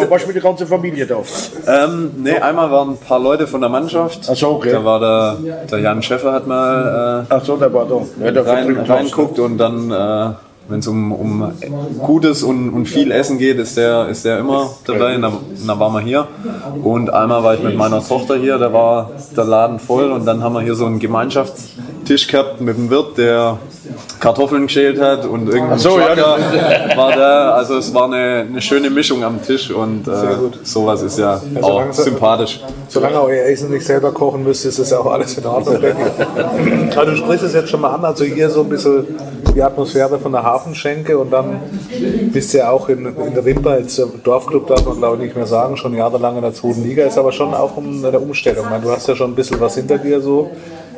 Was 0.09 0.27
mit 0.27 0.37
der 0.37 0.43
ganzen 0.43 0.67
Familie 0.67 1.07
da? 1.07 1.17
Familie? 1.23 1.85
Ähm, 1.85 2.11
nee, 2.23 2.37
einmal 2.37 2.71
waren 2.71 2.91
ein 2.91 2.97
paar 2.97 3.21
Leute 3.21 3.47
von 3.47 3.61
der 3.61 3.71
Mannschaft. 3.71 4.29
Ach 4.31 4.37
so, 4.37 4.49
okay. 4.51 4.73
Da 4.73 4.85
war 4.85 5.01
der, 5.01 5.65
der 5.71 5.79
Jan 5.79 6.03
Schäffer 6.03 6.33
hat 6.33 6.47
mal 6.47 7.27
Ach 7.29 7.45
so, 7.45 7.57
der 7.57 7.73
war 7.73 7.87
da. 7.87 8.01
Ja, 8.21 8.27
äh, 8.27 8.33
der 8.33 8.47
rein, 8.47 8.77
reinguckt 8.77 9.39
und 9.39 9.59
dann, 9.59 9.91
äh, 9.91 10.35
wenn 10.69 10.81
es 10.81 10.87
um, 10.87 11.13
um 11.13 11.53
Gutes 11.99 12.43
und, 12.43 12.71
und 12.71 12.87
viel 12.87 13.11
Essen 13.11 13.39
geht, 13.39 13.59
ist 13.59 13.77
der, 13.77 14.09
ist 14.09 14.25
der 14.25 14.39
immer 14.39 14.71
dabei. 14.85 15.17
Und 15.17 15.23
da, 15.23 15.33
da 15.67 15.79
waren 15.79 15.93
wir 15.93 16.01
hier. 16.01 16.29
Und 16.83 17.13
einmal 17.13 17.43
war 17.43 17.55
ich 17.55 17.63
mit 17.63 17.77
meiner 17.77 18.07
Tochter 18.07 18.37
hier, 18.37 18.59
da 18.59 18.73
war 18.73 19.11
der 19.37 19.45
Laden 19.45 19.79
voll 19.79 20.11
und 20.13 20.27
dann 20.27 20.43
haben 20.43 20.55
wir 20.55 20.61
hier 20.61 20.75
so 20.75 20.87
einen 20.87 20.99
Gemeinschaftstisch 20.99 22.29
gehabt 22.29 22.61
mit 22.61 22.77
dem 22.77 22.91
Wirt, 22.91 23.19
der 23.19 23.59
Kartoffeln 24.19 24.67
geschält 24.67 25.01
hat 25.01 25.25
und 25.27 25.49
irgendein 25.49 25.79
so, 25.79 25.99
ja, 25.99 26.17
war 26.97 27.13
da. 27.13 27.53
Also 27.53 27.77
es 27.79 27.93
war 27.95 28.05
eine, 28.05 28.47
eine 28.49 28.61
schöne 28.61 28.91
Mischung 28.91 29.25
am 29.25 29.43
Tisch 29.43 29.71
und 29.71 30.07
äh, 30.07 30.13
sowas 30.63 31.03
ist 31.03 31.19
ja 31.19 31.41
auch 31.63 31.81
langsam- 31.81 32.05
sympathisch. 32.05 32.61
Solange 32.89 33.21
euer 33.23 33.45
Essen 33.47 33.71
nicht 33.71 33.87
selber 33.87 34.13
kochen 34.13 34.45
müsst, 34.45 34.65
ist 34.67 34.79
es 34.79 34.91
ja 34.91 34.99
auch 34.99 35.07
alles 35.07 35.37
in 35.39 35.47
Ordnung. 35.47 35.77
Aber 36.97 37.07
du 37.07 37.17
sprichst 37.17 37.45
es 37.45 37.55
jetzt 37.55 37.71
schon 37.71 37.81
mal 37.81 37.95
an, 37.95 38.05
also 38.05 38.25
hier 38.25 38.51
so 38.51 38.63
ein 38.63 38.69
bisschen 38.69 39.07
die 39.55 39.63
Atmosphäre 39.63 40.19
von 40.19 40.33
der 40.33 40.43
Hafenschenke 40.43 41.19
und 41.19 41.33
dann 41.33 41.57
bist 42.33 42.53
du 42.55 42.59
ja 42.59 42.71
auch 42.71 42.89
in, 42.89 43.07
in 43.07 43.35
der 43.35 43.45
Rimpa, 43.45 43.77
jetzt 43.77 43.99
äh, 43.99 44.05
Dorfclub 44.23 44.67
darf 44.69 44.85
man 44.85 44.99
glaube 44.99 45.17
ich 45.17 45.23
nicht 45.25 45.37
mehr 45.37 45.47
sagen, 45.47 45.77
schon 45.77 45.95
jahrelang 45.95 46.37
in 46.37 46.43
der 46.43 46.53
zweiten 46.55 46.83
Liga, 46.85 47.05
ist 47.05 47.19
aber 47.19 47.33
schon 47.33 47.53
auch 47.55 47.77
um 47.77 48.05
eine 48.05 48.19
Umstellung. 48.19 48.65
Ich 48.65 48.71
meine, 48.71 48.83
du 48.83 48.91
hast 48.91 49.09
ja 49.09 49.17
schon 49.17 49.33
ein 49.33 49.35
bisschen 49.35 49.61
was 49.61 49.75
hinter 49.75 49.99
dir 49.99 50.21
so 50.21 50.51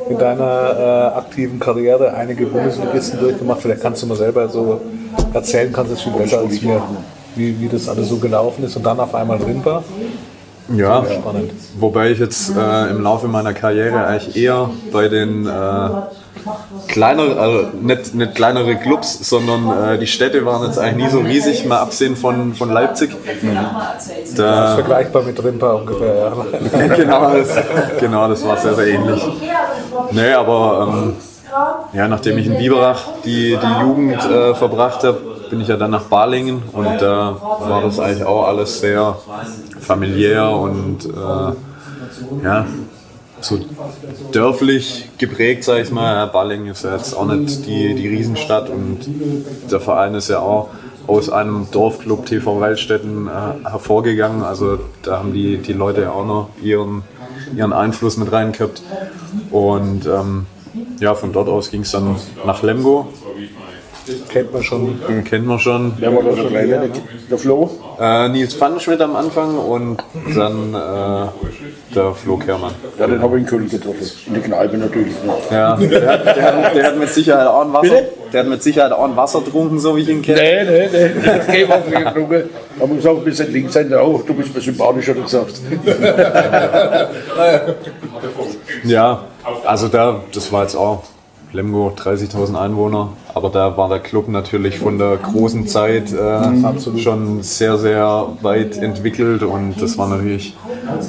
in 0.09 0.17
deiner 0.17 1.13
äh, 1.13 1.17
aktiven 1.17 1.59
Karriere, 1.59 2.13
einige 2.13 2.45
Bundesligisten 2.45 3.19
durchgemacht, 3.19 3.61
vielleicht 3.61 3.81
kannst 3.81 4.01
du 4.03 4.07
mal 4.07 4.17
selber 4.17 4.49
so 4.49 4.81
erzählen, 5.33 5.71
kannst 5.71 5.91
du 5.91 5.95
es 5.95 6.01
viel 6.01 6.13
besser 6.13 6.39
als 6.39 6.61
wir, 6.61 6.81
wie, 7.35 7.59
wie 7.59 7.67
das 7.67 7.87
alles 7.87 8.09
so 8.09 8.17
gelaufen 8.17 8.63
ist 8.63 8.75
und 8.75 8.85
dann 8.85 8.99
auf 8.99 9.13
einmal 9.15 9.37
Rimpa. 9.37 9.83
Ja, 10.69 11.03
Spannend. 11.05 11.51
wobei 11.77 12.11
ich 12.11 12.19
jetzt 12.19 12.55
äh, 12.55 12.89
im 12.89 13.01
Laufe 13.01 13.27
meiner 13.27 13.53
Karriere 13.53 14.05
eigentlich 14.05 14.37
eher 14.37 14.69
bei 14.93 15.09
den 15.09 15.45
äh, 15.45 15.89
kleineren, 16.87 17.37
also 17.37 17.67
nicht, 17.81 18.15
nicht 18.15 18.35
kleinere 18.35 18.75
Clubs, 18.77 19.27
sondern 19.27 19.95
äh, 19.95 19.97
die 19.99 20.07
Städte 20.07 20.45
waren 20.45 20.65
jetzt 20.65 20.79
eigentlich 20.79 21.05
nie 21.05 21.11
so 21.11 21.19
riesig, 21.19 21.65
mal 21.65 21.79
absehen 21.79 22.15
von, 22.15 22.53
von 22.53 22.71
Leipzig. 22.71 23.11
Da, 24.37 24.75
Vergleichbar 24.75 25.23
mit 25.23 25.43
Rimpa 25.43 25.73
ungefähr, 25.73 26.15
ja. 26.15 26.87
genau, 26.95 27.33
das, 27.33 27.49
genau, 27.99 28.27
das 28.29 28.45
war 28.45 28.57
sehr, 28.57 28.75
sehr 28.75 28.87
ähnlich. 28.87 29.21
Nee, 30.11 30.33
aber 30.33 30.87
ähm, 30.89 31.13
ja, 31.93 32.07
nachdem 32.07 32.37
ich 32.37 32.47
in 32.47 32.57
Biberach 32.57 33.01
die, 33.23 33.57
die 33.61 33.81
Jugend 33.81 34.23
äh, 34.25 34.55
verbracht 34.55 35.03
habe, 35.03 35.19
bin 35.49 35.61
ich 35.61 35.67
ja 35.67 35.77
dann 35.77 35.91
nach 35.91 36.05
Balingen 36.05 36.63
und 36.71 37.01
da 37.01 37.37
war 37.59 37.81
das 37.83 37.99
eigentlich 37.99 38.25
auch 38.25 38.47
alles 38.47 38.79
sehr 38.79 39.17
familiär 39.79 40.49
und 40.49 41.05
äh, 41.05 42.43
ja, 42.43 42.65
so 43.39 43.59
dörflich 44.31 45.09
geprägt, 45.17 45.63
sag 45.63 45.79
ich 45.79 45.91
mal. 45.91 46.15
Ja, 46.15 46.71
ist 46.71 46.83
ja 46.83 46.95
jetzt 46.95 47.13
auch 47.13 47.25
nicht 47.25 47.65
die, 47.65 47.93
die 47.93 48.07
Riesenstadt 48.07 48.69
und 48.69 48.99
der 49.69 49.79
Verein 49.79 50.15
ist 50.15 50.29
ja 50.29 50.39
auch 50.39 50.69
aus 51.07 51.29
einem 51.29 51.67
Dorfclub 51.71 52.25
TV 52.25 52.59
Waldstätten 52.59 53.27
äh, 53.27 53.69
hervorgegangen. 53.69 54.43
Also 54.43 54.79
da 55.01 55.19
haben 55.19 55.33
die, 55.33 55.57
die 55.57 55.73
Leute 55.73 56.01
ja 56.01 56.11
auch 56.11 56.25
noch 56.25 56.49
ihren, 56.61 57.03
ihren 57.55 57.73
Einfluss 57.73 58.17
mit 58.17 58.31
rein 58.31 58.51
gehabt. 58.51 58.81
Und 59.51 60.05
ähm, 60.05 60.45
ja, 60.99 61.13
von 61.15 61.33
dort 61.33 61.49
aus 61.49 61.71
ging 61.71 61.81
es 61.81 61.91
dann 61.91 62.15
nach 62.45 62.63
Lemgo. 62.63 63.07
Kennt 64.29 64.51
man 64.51 64.63
schon. 64.63 64.99
Den 65.07 65.23
kennt 65.23 65.45
man 65.45 65.59
schon. 65.59 65.93
Wer 65.97 66.13
war 66.13 66.23
da 66.23 66.31
der 66.31 66.45
Kleine? 66.45 66.89
Der, 66.89 66.89
der 67.29 67.37
Flo? 67.37 67.69
Äh, 67.99 68.29
Nils 68.29 68.53
Pfannenschmidt 68.55 68.99
am 68.99 69.15
Anfang 69.15 69.57
und 69.57 70.03
dann 70.35 70.73
äh, 70.73 71.27
der 71.95 72.13
Flo 72.13 72.37
Kermann. 72.37 72.73
Ja, 72.99 73.07
den 73.07 73.21
habe 73.21 73.37
ich 73.37 73.43
in 73.43 73.49
Köln 73.49 73.69
getroffen. 73.69 74.11
In 74.27 74.33
der 74.33 74.43
Kneipe 74.43 74.77
natürlich. 74.77 75.13
Ne? 75.23 75.33
Ja, 75.51 75.75
der, 75.75 76.11
hat- 76.11 76.25
der, 76.25 76.43
hat, 76.65 76.75
der 76.75 76.83
hat 76.85 76.97
mit 76.97 77.09
Sicherheit 77.09 77.47
auch 77.47 77.61
ein 77.61 77.73
Wasser. 77.73 78.01
Der 78.31 78.39
hat 78.41 78.47
mit 78.49 78.63
Sicherheit 78.63 78.91
auch 78.91 79.03
ein 79.05 79.15
Wasser 79.15 79.41
getrunken, 79.41 79.79
so 79.79 79.95
wie 79.95 80.01
ich 80.01 80.09
ihn 80.09 80.21
kenne. 80.21 80.41
Nee, 80.41 80.63
nee, 80.63 80.89
nee. 80.91 81.39
Kein 81.65 81.69
Wasser 81.69 81.91
getrunken. 82.03 82.49
Da 82.79 82.87
wir 82.89 82.95
gesagt, 82.95 83.17
ein 83.17 83.23
bisschen 83.23 83.53
links 83.53 83.73
sein. 83.73 83.93
Oh, 83.93 84.21
du 84.25 84.33
bist 84.33 84.53
mir 84.55 84.61
sympathisch, 84.61 85.07
hat 85.09 85.17
er 85.17 85.21
gesagt. 85.23 85.53
Ja, 88.83 89.23
also 89.65 89.87
da, 89.87 90.21
das 90.33 90.51
war 90.51 90.63
jetzt 90.63 90.75
auch 90.75 91.03
Lemgo, 91.53 91.93
30.000 91.95 92.59
Einwohner, 92.59 93.09
aber 93.33 93.49
da 93.49 93.77
war 93.77 93.87
der 93.87 93.99
Club 93.99 94.27
natürlich 94.27 94.79
von 94.79 94.97
der 94.97 95.17
großen 95.17 95.67
Zeit 95.67 96.11
äh, 96.11 96.99
schon 96.99 97.43
sehr, 97.43 97.77
sehr 97.77 98.27
weit 98.41 98.77
entwickelt. 98.77 99.43
Und 99.43 99.79
das 99.79 99.97
war 99.99 100.07
natürlich 100.07 100.57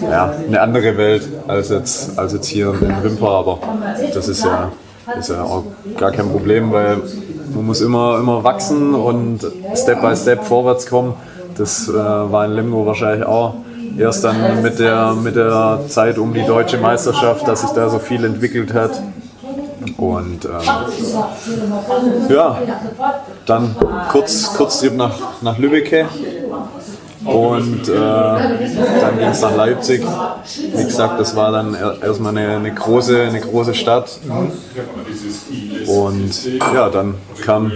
ja, 0.03 0.35
eine 0.47 0.61
andere 0.61 0.99
Welt 0.99 1.27
als 1.49 1.71
jetzt, 1.71 2.19
als 2.19 2.35
jetzt 2.35 2.47
hier 2.47 2.75
in 2.79 2.95
Rimpa, 3.03 3.27
aber 3.27 3.59
das 4.13 4.29
ist 4.29 4.45
ja, 4.45 4.71
ist 5.19 5.31
ja 5.31 5.43
auch 5.43 5.65
gar 5.99 6.11
kein 6.11 6.29
Problem, 6.29 6.71
weil 6.73 6.99
man 7.55 7.65
muss 7.65 7.81
immer, 7.81 8.19
immer 8.19 8.45
wachsen 8.45 8.95
und 8.95 9.41
Step 9.75 10.03
by 10.03 10.15
Step 10.15 10.45
vorwärts 10.45 10.87
kommen. 10.87 11.15
Das 11.57 11.89
äh, 11.89 11.95
war 11.95 12.45
in 12.45 12.53
Lemgo 12.53 12.85
wahrscheinlich 12.85 13.27
auch 13.27 13.55
erst 13.97 14.25
dann 14.25 14.63
mit 14.63 14.79
der, 14.79 15.15
mit 15.15 15.37
der 15.37 15.81
Zeit 15.89 16.19
um 16.19 16.35
die 16.35 16.45
deutsche 16.45 16.79
Meisterschaft, 16.79 17.47
dass 17.49 17.63
sich 17.63 17.71
da 17.71 17.89
so 17.89 17.99
viel 17.99 18.25
entwickelt 18.25 18.75
hat. 18.75 18.91
Und 19.97 20.45
ähm, 20.45 20.51
ja, 22.29 22.59
dann 23.47 23.77
kurz, 24.11 24.55
kurz 24.55 24.83
nach, 24.83 25.43
nach 25.43 25.59
Lübbecke 25.59 26.07
und 27.25 27.89
äh, 27.89 27.93
dann 27.95 29.19
ging 29.19 29.29
es 29.29 29.41
nach 29.41 29.57
Leipzig. 29.57 30.03
Wie 30.75 30.85
gesagt, 30.85 31.19
das 31.21 31.35
war 31.35 31.53
dann 31.53 31.75
er- 31.75 32.03
erstmal 32.03 32.37
eine, 32.37 32.57
eine, 32.57 32.73
große, 32.75 33.23
eine 33.23 33.41
große 33.41 33.75
Stadt. 33.75 34.19
Und 35.87 36.45
ja, 36.75 36.89
dann 36.91 37.15
kam 37.45 37.73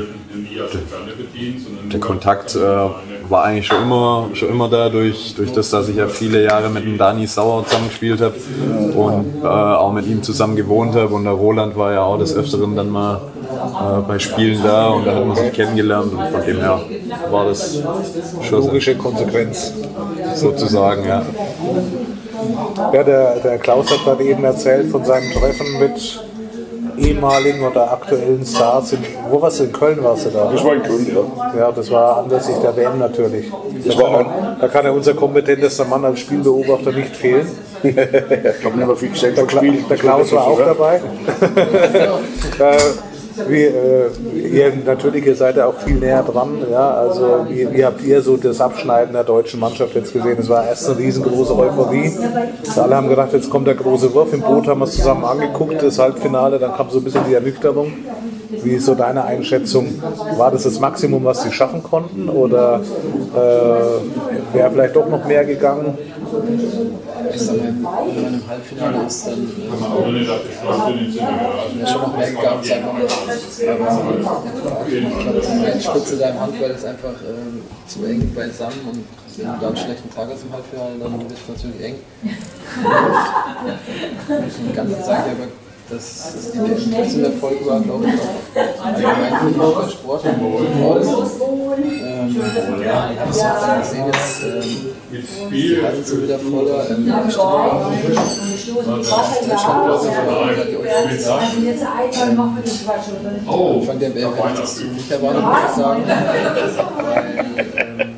der 1.93 2.01
Kontakt 2.01 2.55
äh, 2.57 2.89
war 3.31 3.45
eigentlich 3.45 3.67
schon 3.67 3.83
immer, 3.83 4.29
schon 4.35 4.49
immer 4.49 4.69
da, 4.69 4.89
durch, 4.89 5.35
durch 5.35 5.53
das, 5.53 5.71
dass 5.71 5.89
ich 5.89 5.97
ja 5.97 6.09
viele 6.09 6.45
Jahre 6.45 6.69
mit 6.69 6.85
dem 6.85 6.97
Dani 6.97 7.27
Sauer 7.27 7.65
zusammengespielt 7.67 8.21
habe 8.21 8.35
und 8.95 9.43
äh, 9.43 9.47
auch 9.47 9.93
mit 9.93 10.07
ihm 10.07 10.23
zusammen 10.23 10.57
gewohnt 10.57 10.95
habe. 10.95 11.15
Und 11.15 11.25
der 11.25 11.33
Roland 11.33 11.77
war 11.77 11.93
ja 11.93 12.03
auch 12.03 12.19
des 12.19 12.35
Öfteren 12.35 12.77
dann 12.77 12.91
mal 12.91 13.17
äh, 13.17 14.01
bei 14.07 14.19
Spielen 14.19 14.63
da 14.63 14.89
und 14.89 15.07
da 15.07 15.15
hat 15.15 15.27
man 15.27 15.37
sich 15.37 15.53
kennengelernt 15.53 16.13
und 16.13 16.29
von 16.29 16.45
dem 16.47 16.59
her 16.59 16.81
war 17.31 17.47
das 17.47 17.83
schon 18.43 18.63
so, 18.63 18.69
Logische 18.69 18.97
Konsequenz. 18.97 19.73
sozusagen, 20.35 21.07
ja. 21.07 21.23
Ja, 22.93 23.03
der, 23.03 23.37
der 23.41 23.59
Klaus 23.59 23.91
hat 23.91 24.05
gerade 24.05 24.25
eben 24.25 24.45
erzählt 24.45 24.91
von 24.91 25.05
seinem 25.05 25.31
Treffen 25.33 25.67
mit 25.81 26.21
ehemaligen 26.99 27.65
oder 27.65 27.93
aktuellen 27.93 28.45
Stars. 28.45 28.93
In, 28.93 28.99
wo 29.31 29.41
warst 29.41 29.61
du? 29.61 29.65
In 29.65 29.73
Köln 29.73 30.03
warst 30.03 30.27
du 30.27 30.31
da? 30.31 30.51
Das 30.53 30.65
war 30.65 30.75
in 30.75 30.83
Köln, 30.83 31.07
ja. 31.07 31.59
Ja, 31.59 31.73
das 31.73 31.91
war 31.91 32.19
anlässlich 32.19 32.57
der 32.59 32.77
WM 32.77 32.99
natürlich. 32.99 33.51
Da 33.85 33.99
war 33.99 34.11
kann, 34.11 34.27
er, 34.27 34.57
da 34.61 34.69
kann 34.69 34.85
ja 34.85 34.91
unser 34.91 35.15
kompetentester 35.15 35.85
Mann 35.85 36.05
als 36.05 36.21
Spielbeobachter 36.21 36.93
nicht 36.93 37.17
fehlen. 37.17 37.49
Ich 37.81 38.65
habe 38.65 38.77
nicht 38.77 38.87
mehr 38.89 38.97
viel 38.97 39.11
gesehen 39.11 39.37
Der, 39.37 39.47
Kla 39.47 39.63
der 39.63 39.97
Klaus 39.97 40.33
war 40.33 40.49
auch 40.49 40.59
dabei. 40.59 41.01
wie, 43.47 43.65
äh, 43.65 44.11
ihr 44.35 44.73
natürlich, 44.85 45.27
ihr 45.27 45.37
seid 45.37 45.57
ja 45.57 45.67
auch 45.67 45.79
viel 45.79 45.97
näher 45.97 46.23
dran. 46.23 46.63
Ja? 46.71 46.91
Also 46.95 47.47
wie, 47.49 47.73
wie 47.73 47.85
habt 47.85 48.03
ihr 48.03 48.23
so 48.23 48.37
das 48.37 48.61
Abschneiden 48.61 49.13
der 49.13 49.25
deutschen 49.25 49.61
Mannschaft 49.61 49.95
jetzt 49.95 50.13
gesehen? 50.13 50.37
Es 50.39 50.49
war 50.49 50.67
erst 50.67 50.89
eine 50.89 50.99
riesengroße 50.99 51.57
Euphorie. 51.57 52.13
Alle 52.77 52.97
haben 52.97 53.09
gedacht, 53.09 53.33
jetzt 53.33 53.51
kommt 53.51 53.67
der 53.67 53.75
große 53.75 54.13
Wurf. 54.15 54.33
Im 54.33 54.41
Boot 54.41 54.67
haben 54.67 54.81
wir 54.81 54.87
es 54.87 54.97
zusammen 54.97 55.25
angeguckt, 55.25 55.83
das 55.83 55.99
Halbfinale, 55.99 56.59
dann 56.59 56.75
kam 56.75 56.91
so 56.91 56.99
ein 56.99 57.05
bisschen 57.05 57.23
die 57.29 57.35
Ernüchterung. 57.35 57.93
Wie 58.51 58.71
ist 58.71 58.87
so 58.87 58.95
deine 58.95 59.25
Einschätzung? 59.25 60.03
War 60.37 60.51
das 60.51 60.63
das 60.63 60.81
Maximum, 60.81 61.25
was 61.25 61.43
sie 61.43 61.53
schaffen 61.53 61.83
konnten? 61.83 62.29
Oder 62.29 62.81
äh, 63.35 64.55
wäre 64.55 64.71
vielleicht 64.71 64.97
doch 64.97 65.09
noch 65.09 65.25
mehr 65.27 65.45
gegangen? 65.45 65.99
Ich 67.33 67.43
sag 67.43 67.57
mal, 67.57 67.65
wenn 67.65 68.23
man 68.23 68.35
im 68.35 68.49
Halbfinale 68.49 69.07
ist, 69.07 69.27
dann 69.27 69.35
ähm, 69.35 69.49
wäre 71.75 71.87
schon 71.87 72.01
noch 72.03 72.17
mehr 72.17 72.31
gegangen, 72.31 72.63
man. 72.69 73.03
Aber 73.69 73.89
ich 74.09 74.63
glaube, 74.63 74.87
die 74.91 75.67
Endspitze 75.71 76.17
da 76.17 76.31
im 76.31 76.41
Handball 76.41 76.71
ist 76.71 76.87
einfach 76.87 77.15
ähm, 77.29 77.63
zu 77.87 78.05
eng 78.05 78.33
beisammen 78.35 78.81
und 78.91 79.05
wenn 79.37 79.47
du 79.47 79.53
da 79.61 79.67
einen 79.69 79.77
schlechten 79.77 80.11
Tag 80.11 80.29
hast 80.33 80.43
im 80.45 80.53
Halbfinale, 80.53 80.99
dann 81.01 81.21
wird 81.21 81.33
es 81.33 81.49
natürlich 81.49 81.85
eng. 81.85 81.97
Und 84.29 84.69
Im 84.69 84.75
Ganzen 84.75 85.03
sage 85.05 85.23
ich 85.27 85.33
aber, 85.33 85.68
dass 85.91 86.35
es 86.35 86.53
die 86.53 86.59
trotzdem 86.95 87.25
Erfolg 87.25 87.67
war, 87.67 87.81
glaube 87.81 88.05
ich, 88.07 88.15
auch 88.21 88.85
allgemein 88.85 89.35
für 89.39 89.51
den 89.51 89.91
Sport. 89.91 90.25
Ähm, 90.25 90.41
Ähm, 92.29 92.83
ja, 92.85 93.11
ich 93.13 93.19
habe 93.21 93.31
es 93.31 93.39
auch 93.39 93.67
dann 93.67 93.81
gesehen, 93.81 94.07
jetzt, 94.07 94.43
ähm, 94.43 95.51
die 95.51 95.83
Hallen 95.83 96.05
sind 96.05 96.23
wieder 96.23 96.39
voller. 96.39 96.91
Ähm, 96.91 97.07
war. 97.07 97.93
Deutschland, 98.85 99.85
glaube 99.85 100.09
ich, 100.09 100.17
war 100.27 100.65
die 100.65 100.77
Euphorie 100.77 101.19
Anfang 103.81 103.99
der 103.99 104.11
hätte 104.11 104.49
ich 104.53 104.61
das 104.61 104.77
so 104.77 104.85
nicht 104.85 105.11
erwartet, 105.11 105.43
muss 105.43 105.57
ich 105.69 105.77
sagen. 105.77 106.03
Weil 106.99 107.47
ähm, 107.77 108.17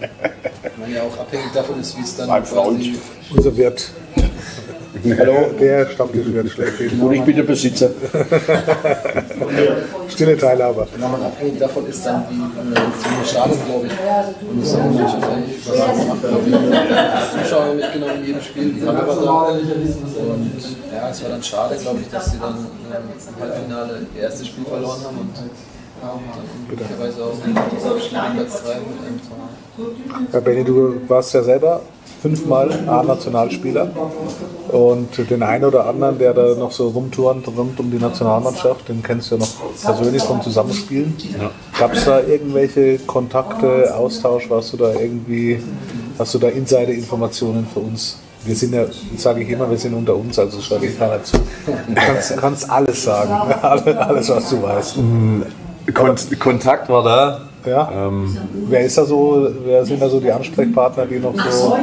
man 0.80 0.92
ja 0.92 1.02
auch 1.02 1.20
abhängig 1.20 1.52
davon 1.54 1.80
ist, 1.80 1.96
wie 1.96 2.02
es 2.02 2.16
dann 2.16 2.28
quasi 2.28 2.98
Unser 3.36 3.56
Wirt. 3.56 3.90
Hallo, 5.18 5.50
der 5.58 5.86
Stammtischwirt 5.88 6.50
schlecht. 6.50 6.92
Und 7.00 7.12
ich 7.12 7.22
bin 7.22 7.36
der 7.36 7.42
Besitzer. 7.44 7.90
Stille 10.08 10.36
Teilhaber. 10.36 10.86
Wenn 10.92 11.10
man 11.10 11.22
abhängig 11.22 11.58
davon 11.58 11.86
ist, 11.86 12.04
dann 12.04 12.24
wie 12.28 12.34
äh, 12.34 13.26
Stadion, 13.26 13.58
glaube 13.66 13.86
ich. 13.86 13.92
Und 14.48 14.62
das 14.62 14.76
haben 14.76 14.92
die 14.92 14.98
Mannschaft 14.98 15.24
eigentlich 15.24 15.66
überragend 15.66 16.00
gemacht. 16.00 16.18
Wir 16.22 16.58
haben 16.58 17.42
Zuschauer 17.42 17.74
mitgenommen 17.74 18.14
in 18.16 18.26
jedem 18.26 18.42
Spiel, 18.42 18.72
die 18.72 18.86
Halle 18.86 19.06
war 19.06 19.16
da. 19.16 19.48
Und 19.52 20.52
ja, 20.92 21.08
es 21.10 21.22
war 21.22 21.30
dann 21.30 21.42
schade, 21.42 21.76
glaube 21.76 22.00
ich, 22.00 22.08
dass 22.10 22.32
sie 22.32 22.38
dann 22.38 22.54
ähm, 22.58 23.02
im 23.28 23.42
Halbfinale 23.42 24.06
ihr 24.14 24.22
erstes 24.22 24.48
Spiel 24.48 24.64
verloren 24.64 25.00
haben 25.04 25.18
und 25.18 25.36
dann 25.36 25.50
möglicherweise 26.68 27.24
auch 27.24 27.34
schnell 28.00 28.22
Platz 28.34 28.62
3 28.64 28.74
mit 28.74 29.06
einem 29.06 29.20
Tor. 29.26 29.48
Ja, 30.32 30.40
Benny, 30.40 30.64
du 30.64 31.00
warst 31.08 31.32
ja 31.34 31.42
selber 31.42 31.82
fünfmal 32.20 32.70
A-Nationalspieler 32.86 33.90
und 34.68 35.30
den 35.30 35.42
einen 35.42 35.64
oder 35.64 35.86
anderen, 35.86 36.18
der 36.18 36.34
da 36.34 36.54
noch 36.54 36.72
so 36.72 36.88
rumturnt 36.88 37.46
rund 37.48 37.78
um 37.80 37.90
die 37.90 37.98
Nationalmannschaft, 37.98 38.88
den 38.88 39.02
kennst 39.02 39.30
du 39.30 39.36
ja 39.36 39.40
noch 39.40 39.48
persönlich 39.82 40.22
vom 40.22 40.42
Zusammenspielen. 40.42 41.16
Gab 41.78 41.94
es 41.94 42.04
da 42.04 42.20
irgendwelche 42.20 42.98
Kontakte, 42.98 43.94
Austausch? 43.94 44.50
Warst 44.50 44.72
du 44.72 44.76
da 44.76 44.92
irgendwie, 44.92 45.62
hast 46.18 46.34
du 46.34 46.38
da 46.38 46.48
Insider-Informationen 46.48 47.66
für 47.72 47.80
uns? 47.80 48.18
Wir 48.44 48.54
sind 48.54 48.72
ja, 48.74 48.86
sage 49.16 49.42
ich 49.42 49.50
immer, 49.50 49.68
wir 49.68 49.76
sind 49.76 49.94
unter 49.94 50.16
uns, 50.16 50.38
also 50.38 50.60
schreibe 50.62 50.86
ich 50.86 50.98
keiner 50.98 51.22
zu. 51.22 51.36
Du 51.36 51.94
kannst, 51.94 52.36
kannst 52.38 52.70
alles 52.70 53.04
sagen, 53.04 53.32
alles, 53.62 54.28
was 54.30 54.48
du 54.48 54.62
weißt. 54.62 54.94
Kon 55.94 56.16
Kontakt 56.38 56.88
war 56.88 57.02
da. 57.02 57.49
Ja? 57.66 58.08
Ähm, 58.08 58.36
Wer 58.68 58.84
ist 58.84 58.98
da 58.98 59.04
so, 59.04 59.48
wer 59.64 59.84
sind 59.84 60.00
da 60.00 60.08
so 60.08 60.20
die 60.20 60.30
Ansprechpartner, 60.30 61.06
die 61.06 61.18
noch 61.18 61.34
so 61.50 61.74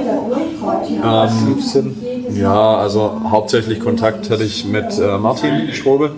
aktiv 1.03 1.63
sind? 1.63 1.95
ja, 2.35 2.77
also 2.77 3.21
hauptsächlich 3.29 3.79
Kontakt 3.79 4.29
hatte 4.29 4.43
ich 4.43 4.65
mit 4.65 4.97
äh, 4.99 5.17
Martin 5.17 5.71
Strobe 5.73 6.11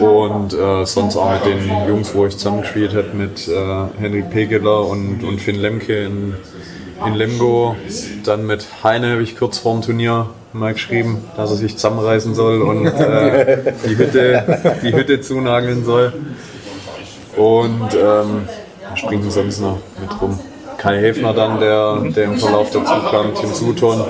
und 0.00 0.52
äh, 0.52 0.84
sonst 0.86 1.16
auch 1.16 1.32
mit 1.32 1.44
den 1.44 1.88
Jungs, 1.88 2.14
wo 2.14 2.26
ich 2.26 2.36
zusammengespielt 2.36 2.94
habe, 2.94 3.08
mit 3.14 3.48
äh, 3.48 3.52
Henrik 4.00 4.30
Pegeler 4.30 4.86
und, 4.86 5.22
und 5.24 5.40
Finn 5.40 5.56
Lemke 5.56 6.04
in, 6.04 6.34
in 7.06 7.14
Lemgo. 7.14 7.76
Dann 8.24 8.46
mit 8.46 8.66
Heine 8.82 9.12
habe 9.12 9.22
ich 9.22 9.36
kurz 9.36 9.58
vor 9.58 9.74
dem 9.74 9.82
Turnier 9.82 10.26
mal 10.52 10.72
geschrieben, 10.72 11.18
dass 11.36 11.50
er 11.50 11.56
sich 11.56 11.76
zusammenreißen 11.76 12.34
soll 12.34 12.62
und 12.62 12.86
äh, 12.86 13.72
die, 13.86 13.96
Hütte, 13.96 14.78
die 14.82 14.92
Hütte 14.92 15.20
zunageln 15.20 15.84
soll. 15.84 16.12
Und 17.36 17.94
ähm, 17.94 18.48
da 18.90 18.96
springen 18.96 19.30
sonst 19.30 19.60
noch 19.60 19.78
mit 20.00 20.20
rum. 20.20 20.38
Kai 20.76 20.98
Häfner 21.00 21.32
dann, 21.32 21.60
der, 21.60 22.00
der 22.10 22.24
im 22.24 22.38
Verlauf 22.38 22.70
dazu 22.70 22.92
kam, 23.10 23.34
Tim 23.34 23.52
Sutton. 23.52 24.04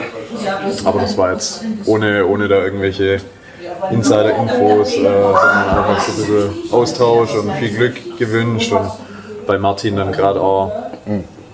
Aber 0.84 1.00
das 1.00 1.16
war 1.18 1.32
jetzt 1.32 1.64
ohne, 1.84 2.26
ohne 2.26 2.48
da 2.48 2.62
irgendwelche 2.62 3.20
Insider-Infos, 3.90 4.92
äh, 4.94 5.02
sondern 5.02 5.68
einfach 5.68 6.00
so 6.00 6.12
ein 6.12 6.16
bisschen 6.16 6.72
Austausch 6.72 7.34
und 7.34 7.52
viel 7.54 7.70
Glück 7.70 8.18
gewünscht. 8.18 8.72
Und 8.72 8.90
bei 9.46 9.58
Martin 9.58 9.96
dann 9.96 10.12
gerade 10.12 10.40
auch 10.40 10.72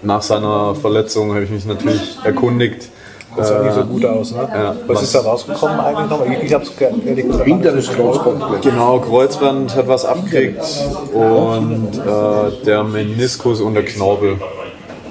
nach 0.03 0.23
seiner 0.23 0.75
Verletzung 0.75 1.31
habe 1.35 1.45
ich 1.45 1.51
mich 1.51 1.65
natürlich 1.65 2.19
erkundigt. 2.23 2.91
Das 3.37 3.49
sah 3.49 3.63
nicht 3.63 3.75
so 3.75 3.85
gut 3.85 4.05
aus, 4.05 4.33
ne? 4.33 4.49
ja. 4.53 4.77
Was 4.87 5.03
ist 5.03 5.15
da 5.15 5.21
rausgekommen 5.21 5.81
eigentlich 5.81 6.11
noch? 6.11 6.27
Ich, 6.27 6.43
ich 6.45 6.55
habe 6.55 6.65
es 6.65 6.71
ehrlich 6.81 7.27
gesagt 7.27 7.45
Hinteres 7.45 7.89
Kreuzband. 7.89 8.63
Genau, 8.63 9.01
Kreuzband 9.01 9.77
hat 9.77 9.89
was 9.89 10.05
abgekriegt 10.05 10.61
und 11.13 11.91
äh, 11.99 12.65
der 12.65 12.85
Meniskus 12.85 13.61
und 13.61 13.75
der 13.75 13.85
Knorpel, 13.85 14.39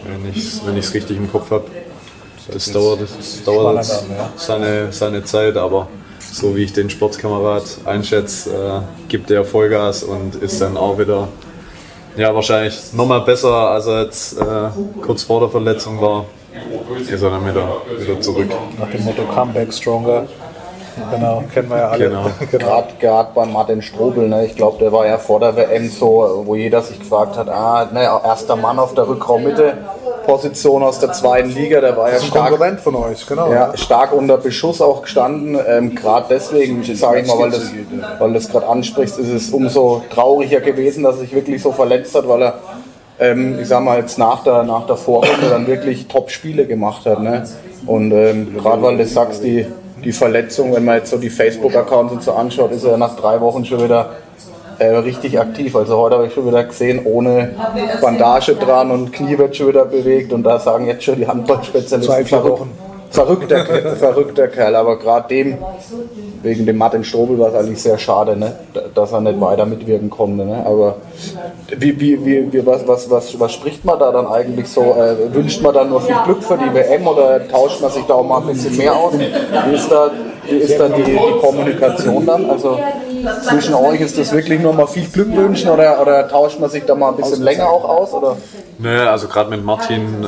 wenn 0.06 0.30
ich 0.32 0.38
es 0.38 0.66
wenn 0.66 0.78
ich's 0.78 0.94
richtig 0.94 1.18
im 1.18 1.32
Kopf 1.32 1.52
habe. 1.52 1.66
Das 2.52 2.72
dauert, 2.72 3.02
das 3.02 3.44
dauert 3.44 3.78
jetzt 3.78 4.06
ja. 4.10 4.30
seine, 4.36 4.92
seine 4.92 5.24
Zeit, 5.24 5.58
aber 5.58 5.88
so 6.20 6.56
wie 6.56 6.64
ich 6.64 6.74
den 6.74 6.90
Sportkamerad 6.90 7.64
einschätze, 7.86 8.52
äh, 8.52 8.82
gibt 9.08 9.32
er 9.32 9.46
Vollgas 9.46 10.04
und 10.04 10.36
ist 10.36 10.62
dann 10.62 10.78
auch 10.78 10.98
wieder 11.00 11.28
ja, 12.18 12.34
wahrscheinlich 12.34 12.94
nochmal 12.94 13.22
besser, 13.22 13.54
als 13.54 13.88
er 13.88 14.04
jetzt 14.04 14.40
äh, 14.40 14.70
kurz 15.02 15.24
vor 15.24 15.42
der 15.42 15.50
Verletzung 15.50 16.00
war. 16.02 16.26
Ist 17.00 17.22
er 17.22 17.30
dann 17.30 17.46
wieder, 17.46 17.68
wieder 18.00 18.22
zurück. 18.22 18.50
nach 18.80 18.90
dem 18.90 19.06
Motto 19.06 19.24
Comeback 19.24 19.74
Stronger. 19.74 20.26
Genau, 21.12 21.44
kennen 21.54 21.70
wir 21.70 21.78
ja 21.78 21.90
alle. 21.90 22.08
Genau. 22.08 22.26
Gerade 22.52 22.88
gerade 23.00 23.30
bei 23.36 23.46
Martin 23.46 23.82
Strobel, 23.82 24.30
ne? 24.30 24.46
ich 24.46 24.56
glaube, 24.56 24.78
der 24.80 24.92
war 24.92 25.06
ja 25.06 25.18
vor 25.18 25.40
der 25.40 25.56
WM 25.56 25.90
so, 25.90 26.44
wo 26.46 26.56
jeder 26.56 26.82
sich 26.82 27.00
gefragt 27.00 27.38
hat, 27.38 27.50
ah, 27.50 27.90
ne, 27.92 28.04
erster 28.04 28.56
Mann 28.56 28.80
auf 28.80 28.94
der 28.94 29.08
Rückraummitte, 29.08 29.78
Position 30.26 30.84
aus 30.84 31.00
der 31.00 31.12
zweiten 31.12 31.50
Liga, 31.50 31.82
der 31.82 31.96
war 31.96 32.12
ja 32.12 32.20
stark, 32.20 32.80
von 32.80 32.96
euch, 32.96 33.28
genau. 33.28 33.52
ja, 33.52 33.76
stark 33.78 34.12
unter 34.14 34.38
Beschuss 34.38 34.82
auch 34.82 35.04
gestanden. 35.04 35.58
Ähm, 35.68 35.94
gerade 35.94 36.28
deswegen, 36.30 36.84
sage 36.96 37.22
ich 37.22 37.28
mal, 37.28 37.40
weil 37.40 37.52
das, 37.52 37.72
weil 38.20 38.34
das 38.34 38.50
gerade 38.50 38.68
ansprichst, 38.68 39.20
ist 39.20 39.30
es 39.30 39.50
umso 39.52 40.04
trauriger 40.14 40.62
gewesen, 40.62 41.04
dass 41.04 41.16
er 41.16 41.22
sich 41.22 41.36
wirklich 41.36 41.62
so 41.62 41.72
verletzt 41.72 42.16
hat, 42.16 42.28
weil 42.28 42.42
er, 42.42 42.54
ähm, 43.20 43.60
ich 43.60 43.68
sag 43.68 43.84
mal, 43.84 44.00
jetzt 44.00 44.18
nach 44.18 44.44
der, 44.44 44.64
nach 44.64 44.86
der 44.86 44.98
Vorrunde 44.98 45.50
dann 45.50 45.68
wirklich 45.68 46.08
Top-Spiele 46.08 46.66
gemacht 46.66 47.06
hat. 47.06 47.22
Ne? 47.22 47.44
Und 47.86 48.12
ähm, 48.12 48.56
gerade 48.56 48.82
weil 48.82 48.98
du 48.98 49.06
sagst, 49.06 49.44
die, 49.44 49.66
die 50.04 50.12
Verletzung, 50.12 50.74
wenn 50.74 50.86
man 50.86 50.98
jetzt 50.98 51.10
so 51.10 51.18
die 51.18 51.30
Facebook-Accounts 51.30 52.14
und 52.14 52.24
so 52.24 52.34
anschaut, 52.34 52.72
ist 52.72 52.84
er 52.84 52.98
nach 52.98 53.16
drei 53.16 53.40
Wochen 53.42 53.64
schon 53.66 53.84
wieder 53.84 54.12
äh, 54.80 54.88
richtig 54.88 55.40
aktiv. 55.40 55.76
Also 55.76 55.98
heute 55.98 56.16
habe 56.16 56.28
ich 56.28 56.34
schon 56.34 56.48
wieder 56.48 56.64
gesehen, 56.64 57.02
ohne 57.06 57.52
Bandage 58.02 58.56
dran 58.56 58.92
und 58.92 59.14
Knie 59.14 59.38
wird 59.38 59.56
schon 59.56 59.70
wieder 59.70 59.86
bewegt 59.86 60.34
und 60.34 60.44
da 60.44 60.60
sagen 60.60 60.86
jetzt 60.86 61.04
schon 61.04 61.16
die 61.16 61.28
Handballspezialisten 61.28 62.02
Zwei, 62.04 62.26
vier 62.26 62.44
Wochen. 62.44 62.72
Verrückter, 63.16 63.64
Kerl- 63.64 63.96
verrückter 64.00 64.48
Kerl. 64.48 64.76
Aber 64.76 64.98
gerade 65.00 65.28
dem, 65.30 65.58
wegen 66.44 66.66
dem 66.66 66.78
Martin 66.78 67.04
Strobel 67.04 67.40
war 67.40 67.50
es 67.50 67.56
eigentlich 67.56 67.82
sehr 67.82 67.98
schade, 67.98 68.36
ne? 68.38 68.54
da- 68.74 68.82
dass 68.94 69.12
er 69.12 69.22
nicht 69.22 69.40
weiter 69.42 69.66
mitwirken 69.66 70.10
konnte. 70.10 70.46
Ne? 70.46 70.64
Aber 70.66 70.98
wie, 71.78 72.00
wie, 72.00 72.26
wie, 72.26 72.54
wie, 72.54 72.66
was, 72.66 72.88
was, 72.88 73.10
was, 73.10 73.40
was 73.40 73.54
spricht 73.54 73.84
man 73.86 73.98
da 74.00 74.12
dann 74.12 74.28
eigentlich 74.28 74.68
so? 74.68 74.82
Äh, 74.82 75.34
wünscht 75.34 75.62
man 75.62 75.74
dann 75.74 75.90
nur 75.90 76.02
viel 76.02 76.16
Glück 76.26 76.44
für 76.44 76.58
die 76.58 76.74
WM 76.74 77.08
oder 77.08 77.48
tauscht 77.48 77.82
man 77.82 77.92
sich 77.92 78.04
da 78.06 78.14
auch 78.16 78.24
mal 78.28 78.42
ein 78.42 78.48
bisschen 78.48 78.78
mehr 78.78 78.96
aus? 78.96 79.14
Wie 79.18 79.74
ist 79.76 79.90
da, 79.92 80.12
wie 80.50 80.58
ist 80.58 80.80
da 80.80 80.90
die, 80.90 81.04
die 81.04 81.40
Kommunikation 81.42 82.26
dann? 82.26 82.50
Also 82.50 82.80
zwischen 83.48 83.74
euch 83.74 84.02
ist 84.02 84.18
das 84.18 84.32
wirklich 84.32 84.60
nur 84.60 84.74
mal 84.74 84.88
viel 84.88 85.08
Glück 85.08 85.36
wünschen 85.36 85.70
oder, 85.70 86.02
oder 86.02 86.28
tauscht 86.28 86.60
man 86.60 86.70
sich 86.70 86.86
da 86.86 86.96
mal 86.96 87.10
ein 87.10 87.18
bisschen 87.18 87.42
länger 87.42 87.70
auch 87.70 87.84
aus? 87.84 88.14
Oder? 88.14 88.38
Nee, 88.78 88.98
also 88.98 89.28
gerade 89.28 89.50
mit 89.50 89.64
Martin 89.64 90.24
äh, 90.24 90.28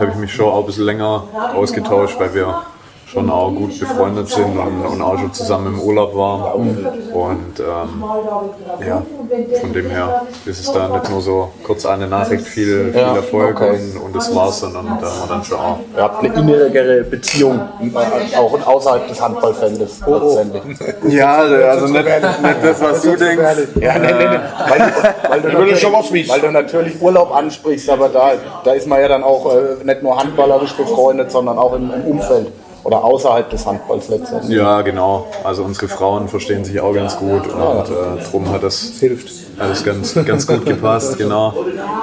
habe 0.00 0.10
ich 0.10 0.14
mich 0.16 0.32
schon 0.32 0.46
auch 0.46 0.60
ein 0.60 0.66
bisschen 0.66 0.84
länger 0.84 1.24
ausgetauscht, 1.54 2.18
weil 2.18 2.34
wir 2.34 2.62
schon 3.10 3.30
auch 3.30 3.50
gut 3.50 3.78
befreundet 3.78 4.28
sind 4.28 4.58
und, 4.58 4.84
und 4.84 5.02
auch 5.02 5.18
schon 5.18 5.32
zusammen 5.32 5.74
im 5.74 5.80
Urlaub 5.80 6.14
waren. 6.14 6.52
Und 7.12 7.58
ähm, 7.58 8.04
ja, 8.86 9.02
von 9.60 9.72
dem 9.72 9.88
her 9.88 10.22
ist 10.44 10.60
es 10.60 10.70
da 10.70 10.88
nicht 10.88 11.10
nur 11.10 11.20
so 11.22 11.48
kurz 11.64 11.86
eine 11.86 12.06
Nachricht, 12.06 12.46
viel, 12.46 12.92
viel 12.92 13.00
Ja, 13.00 13.16
Erfolg 13.16 13.56
okay. 13.56 13.70
und, 13.70 14.02
und 14.02 14.16
das 14.16 14.34
war's, 14.34 14.60
sondern 14.60 14.86
da 15.00 15.06
haben 15.06 15.20
wir 15.20 15.26
dann 15.28 15.44
schon 15.44 15.58
auch. 15.58 15.78
Ihr 15.96 16.02
habt 16.02 16.24
eine 16.24 16.34
innere 16.34 17.04
Beziehung, 17.04 17.60
äh, 17.80 18.36
auch 18.36 18.66
außerhalb 18.66 19.08
des 19.08 19.20
Handballfeldes 19.20 20.00
letztendlich. 20.06 20.62
Ja, 21.08 21.36
also 21.36 21.86
nicht, 21.86 22.04
nicht 22.04 22.56
das, 22.62 22.80
was 22.82 23.02
du 23.02 23.16
denkst. 23.16 23.42
Ja, 23.80 23.98
nee, 23.98 24.12
nee, 24.12 24.28
nee. 24.28 24.38
Weil, 24.68 24.92
weil, 25.28 25.40
du 25.40 25.48
natürlich, 25.48 25.80
schon 25.80 25.92
was 25.92 26.12
wissen. 26.12 26.30
weil 26.30 26.40
du 26.40 26.50
natürlich 26.50 27.00
Urlaub 27.00 27.34
ansprichst, 27.34 27.88
aber 27.88 28.10
da, 28.10 28.32
da 28.64 28.72
ist 28.72 28.86
man 28.86 29.00
ja 29.00 29.08
dann 29.08 29.22
auch 29.22 29.54
äh, 29.54 29.84
nicht 29.84 30.02
nur 30.02 30.18
handballerisch 30.18 30.74
befreundet, 30.74 31.30
sondern 31.30 31.58
auch 31.58 31.74
im, 31.74 31.90
im 31.92 32.04
Umfeld 32.04 32.48
oder 32.84 33.04
außerhalb 33.04 33.50
des 33.50 33.66
Handballs 33.66 34.08
letztendlich. 34.08 34.56
Ja, 34.56 34.80
genau. 34.82 35.26
Also 35.44 35.62
unsere 35.64 35.88
Frauen 35.88 36.28
verstehen 36.28 36.64
sich 36.64 36.80
auch 36.80 36.94
ganz 36.94 37.16
gut 37.16 37.46
und 37.46 37.60
äh, 37.60 38.30
drum 38.30 38.50
hat 38.50 38.62
das 38.62 38.80
Hilft. 39.00 39.30
alles 39.58 39.84
ganz, 39.84 40.14
ganz 40.24 40.46
gut 40.46 40.64
gepasst, 40.64 41.18
genau. 41.18 41.54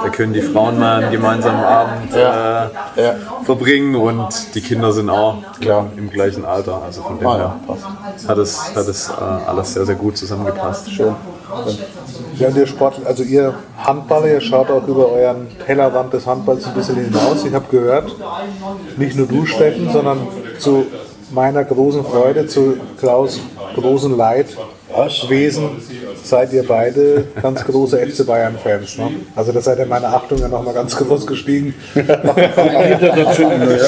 Da 0.02 0.08
können 0.10 0.32
die 0.32 0.42
Frauen 0.42 0.78
mal 0.78 1.02
einen 1.02 1.12
gemeinsamen 1.12 1.64
Abend 1.64 2.14
äh, 2.14 2.18
Ja. 2.18 3.14
verbringen 3.44 3.94
und 3.96 4.54
die 4.54 4.60
Kinder 4.60 4.92
sind 4.92 5.08
auch 5.10 5.36
Klar. 5.60 5.86
im 5.96 6.10
gleichen 6.10 6.44
Alter. 6.44 6.82
Also 6.84 7.02
von 7.02 7.18
dem 7.18 7.26
Ah, 7.26 7.36
her 7.36 7.56
ja, 7.66 7.74
passt. 7.74 8.28
hat 8.28 8.38
es, 8.38 8.74
hat 8.76 8.86
es 8.88 9.08
äh, 9.08 9.12
alles 9.48 9.74
sehr, 9.74 9.86
sehr 9.86 9.94
gut 9.96 10.16
zusammengepasst. 10.16 10.90
Schön. 10.90 11.14
Ja, 12.38 12.48
und 12.48 12.56
ihr 12.56 12.66
Sport, 12.66 13.00
also 13.06 13.22
ihr 13.22 13.54
Handballer, 13.78 14.26
ihr 14.26 14.40
schaut 14.42 14.70
auch 14.70 14.86
über 14.86 15.10
euren 15.10 15.46
Tellerrand 15.64 16.12
des 16.12 16.26
Handballs 16.26 16.66
ein 16.66 16.74
bisschen 16.74 16.96
hinaus. 16.96 17.44
Ich 17.46 17.54
habe 17.54 17.64
gehört, 17.70 18.14
nicht 18.98 19.16
nur 19.16 19.26
du, 19.26 19.46
Steffen, 19.46 19.90
sondern 19.90 20.18
zu 20.58 20.86
meiner 21.30 21.64
großen 21.64 22.04
Freude, 22.04 22.46
zu 22.46 22.76
Klaus 22.98 23.40
großen 23.74 24.16
Leid, 24.16 24.56
Was? 24.94 25.28
Wesen 25.28 25.70
seid 26.22 26.52
ihr 26.52 26.66
beide 26.66 27.24
ganz 27.42 27.64
große 27.64 27.98
FC 27.98 28.26
Bayern-Fans. 28.26 28.98
Ne? 28.98 29.10
Also 29.34 29.52
das 29.52 29.64
seid 29.64 29.78
ihr 29.78 29.86
meine 29.86 30.06
Achtung 30.08 30.38
ja 30.38 30.48
nochmal 30.48 30.74
ganz 30.74 30.96
groß 30.96 31.26
gestiegen. 31.26 31.74
Naja. 31.94 33.78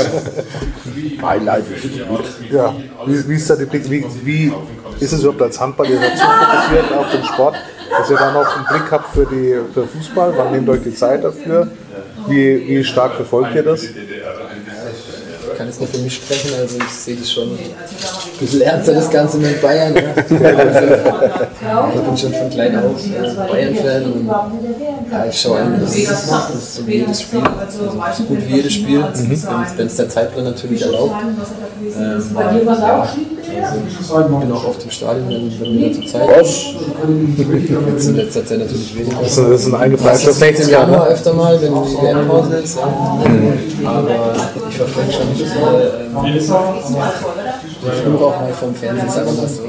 Beileid 1.20 1.64
ist 1.74 2.08
gut. 2.08 2.24
Ja, 2.50 2.74
wie, 3.06 3.28
wie 3.28 3.34
ist 3.34 3.50
da 3.50 3.56
die 3.56 3.64
Blick, 3.64 3.84
wie, 3.90 4.04
wie 4.24 4.52
ist 5.00 5.12
es 5.12 5.20
überhaupt 5.20 5.42
als 5.42 5.60
Handball 5.60 5.88
ihr 5.88 5.98
dazu 6.00 6.24
fokussiert 6.24 6.98
auf 6.98 7.10
den 7.10 7.24
Sport, 7.24 7.56
dass 7.90 8.10
ihr 8.10 8.16
dann 8.16 8.34
noch 8.34 8.56
einen 8.56 8.66
Blick 8.66 8.90
habt 8.90 9.14
für, 9.14 9.26
die, 9.26 9.58
für 9.72 9.86
Fußball? 9.86 10.32
Wann 10.36 10.52
nehmt 10.52 10.68
ihr 10.68 10.72
euch 10.72 10.82
die 10.82 10.94
Zeit 10.94 11.24
dafür? 11.24 11.68
Wie, 12.28 12.68
wie 12.68 12.84
stark 12.84 13.14
verfolgt 13.14 13.54
ihr 13.54 13.62
das? 13.62 13.84
Ich 15.68 15.74
kann 15.76 15.80
jetzt 15.80 15.80
nur 15.80 15.88
für 15.88 15.98
mich 15.98 16.14
sprechen, 16.14 16.50
also 16.58 16.78
ich 16.78 16.90
sehe 16.90 17.16
das 17.16 17.30
schon 17.30 17.50
ein 17.50 17.58
bisschen 18.40 18.62
ernster, 18.62 18.94
das 18.94 19.10
Ganze 19.10 19.36
mit 19.38 19.60
Bayern. 19.60 19.94
Ja. 21.60 21.80
Also, 21.82 21.98
ich 21.98 22.06
bin 22.06 22.16
schon 22.16 22.32
von 22.32 22.50
klein 22.50 22.76
auf 22.78 23.02
Bayern-Fan 23.50 24.04
und 24.04 24.30
ja, 25.10 25.24
ich 25.26 25.40
schaue 25.40 25.58
eigentlich 25.60 26.06
das, 26.08 26.28
das 26.28 26.76
so 26.76 26.86
wie 26.86 26.96
jedes 26.96 27.22
Spiel, 27.22 27.40
also 27.40 27.78
so 28.16 28.22
gut 28.24 28.38
wie 28.46 28.56
jedes 28.56 28.72
Spiel, 28.74 29.02
wenn 29.76 29.86
es 29.86 29.96
der 29.96 30.08
Zeitplan 30.08 30.44
natürlich 30.44 30.82
erlaubt. 30.82 31.14
Ähm, 31.98 32.22
ja, 32.36 33.00
also 33.62 34.20
ich 34.20 34.40
bin 34.40 34.52
auch 34.52 34.64
oft 34.68 34.82
im 34.84 34.90
Stadion, 34.90 35.28
wenn, 35.28 35.60
wenn 35.60 35.76
mir 35.76 35.88
dazu 35.88 36.02
Zeit 36.02 36.40
ist. 36.40 36.74
Jetzt 37.88 38.08
in 38.08 38.16
letzter 38.16 38.44
Zeit 38.46 38.58
natürlich 38.58 38.96
weniger. 38.98 39.16
Das 39.20 39.30
ist, 39.30 39.38
das 39.38 39.60
ist 39.62 39.66
ein 39.66 39.74
eingefleischter 39.74 40.28
Das 40.28 40.36
ist 40.36 40.42
im 40.42 40.54
60er. 40.66 40.70
Januar 40.70 41.04
Ne? 41.06 41.12
öfter 41.14 41.32
mal, 41.32 41.62
wenn 41.62 41.72
die 41.72 42.02
WM-Pause 42.02 42.56
ist. 42.56 42.76
Ja. 42.76 43.90
Aber 43.90 44.34
ich 44.68 44.76
verfolge 44.76 45.12
schon 45.12 45.32
nicht 45.32 45.60
mal. 45.60 45.90
Ähm, 46.14 46.40
früher 48.04 48.20
auch 48.26 48.40
mal 48.40 48.52
vom 48.52 48.74
Fernsehen, 48.74 49.10
sagen 49.10 49.26
wir 49.26 49.42
mal 49.42 49.48
so. 49.48 49.62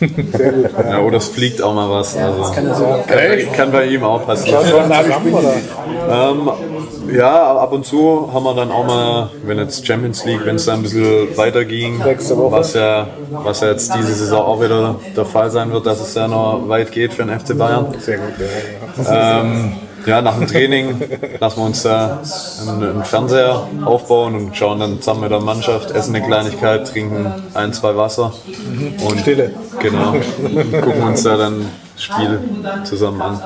Ja, 0.00 1.00
oder 1.00 1.16
es 1.16 1.28
fliegt 1.28 1.62
auch 1.62 1.74
mal 1.74 1.90
was. 1.90 2.14
Das 2.14 2.22
Also, 2.22 2.52
kann 2.54 2.66
ja 2.66 2.74
sogar. 2.74 2.98
kann, 3.02 3.52
kann 3.56 3.72
bei 3.72 3.86
ihm 3.86 4.04
auch 4.04 4.24
passieren. 4.24 4.64
Ähm, 6.10 6.50
ja, 7.14 7.56
ab 7.56 7.72
und 7.72 7.84
zu 7.84 8.30
haben 8.32 8.44
wir 8.44 8.54
dann 8.54 8.70
auch 8.70 8.84
mal, 8.86 9.30
wenn 9.44 9.58
jetzt 9.58 9.86
Champions 9.86 10.24
League, 10.24 10.40
wenn 10.44 10.56
es 10.56 10.66
da 10.66 10.74
ein 10.74 10.82
bisschen 10.82 11.36
weiter 11.36 11.64
ging, 11.64 12.00
was 12.00 12.74
ja, 12.74 13.06
was 13.30 13.60
ja 13.60 13.68
jetzt 13.70 13.94
diese 13.94 14.14
Saison 14.14 14.44
auch 14.44 14.60
wieder 14.62 14.96
der 15.16 15.24
Fall 15.24 15.50
sein 15.50 15.72
wird, 15.72 15.86
dass 15.86 16.00
es 16.00 16.14
ja 16.14 16.28
noch 16.28 16.68
weit 16.68 16.92
geht 16.92 17.12
für 17.14 17.24
den 17.24 17.38
FC 17.38 17.56
Bayern. 17.56 17.86
Sehr 17.98 18.18
gut, 18.18 18.34
ja. 18.38 19.40
Ähm, 19.40 19.72
ja, 20.06 20.22
nach 20.22 20.38
dem 20.38 20.46
Training 20.46 21.00
lassen 21.40 21.60
wir 21.60 21.66
uns 21.66 21.82
da 21.82 22.20
einen, 22.66 23.04
Fernseher 23.04 23.68
aufbauen 23.84 24.34
und 24.34 24.56
schauen 24.56 24.80
dann 24.80 24.98
zusammen 24.98 25.22
mit 25.22 25.30
der 25.30 25.40
Mannschaft, 25.40 25.90
essen 25.90 26.14
eine 26.14 26.24
Kleinigkeit, 26.24 26.90
trinken 26.90 27.32
ein, 27.54 27.72
zwei 27.72 27.96
Wasser 27.96 28.32
und 29.06 29.20
Stille. 29.20 29.54
Genau. 29.80 30.12
Gucken 30.80 31.02
uns 31.02 31.22
da 31.22 31.36
dann 31.36 31.66
Spiel 31.98 32.38
zusammen 32.84 33.20
an. 33.20 33.40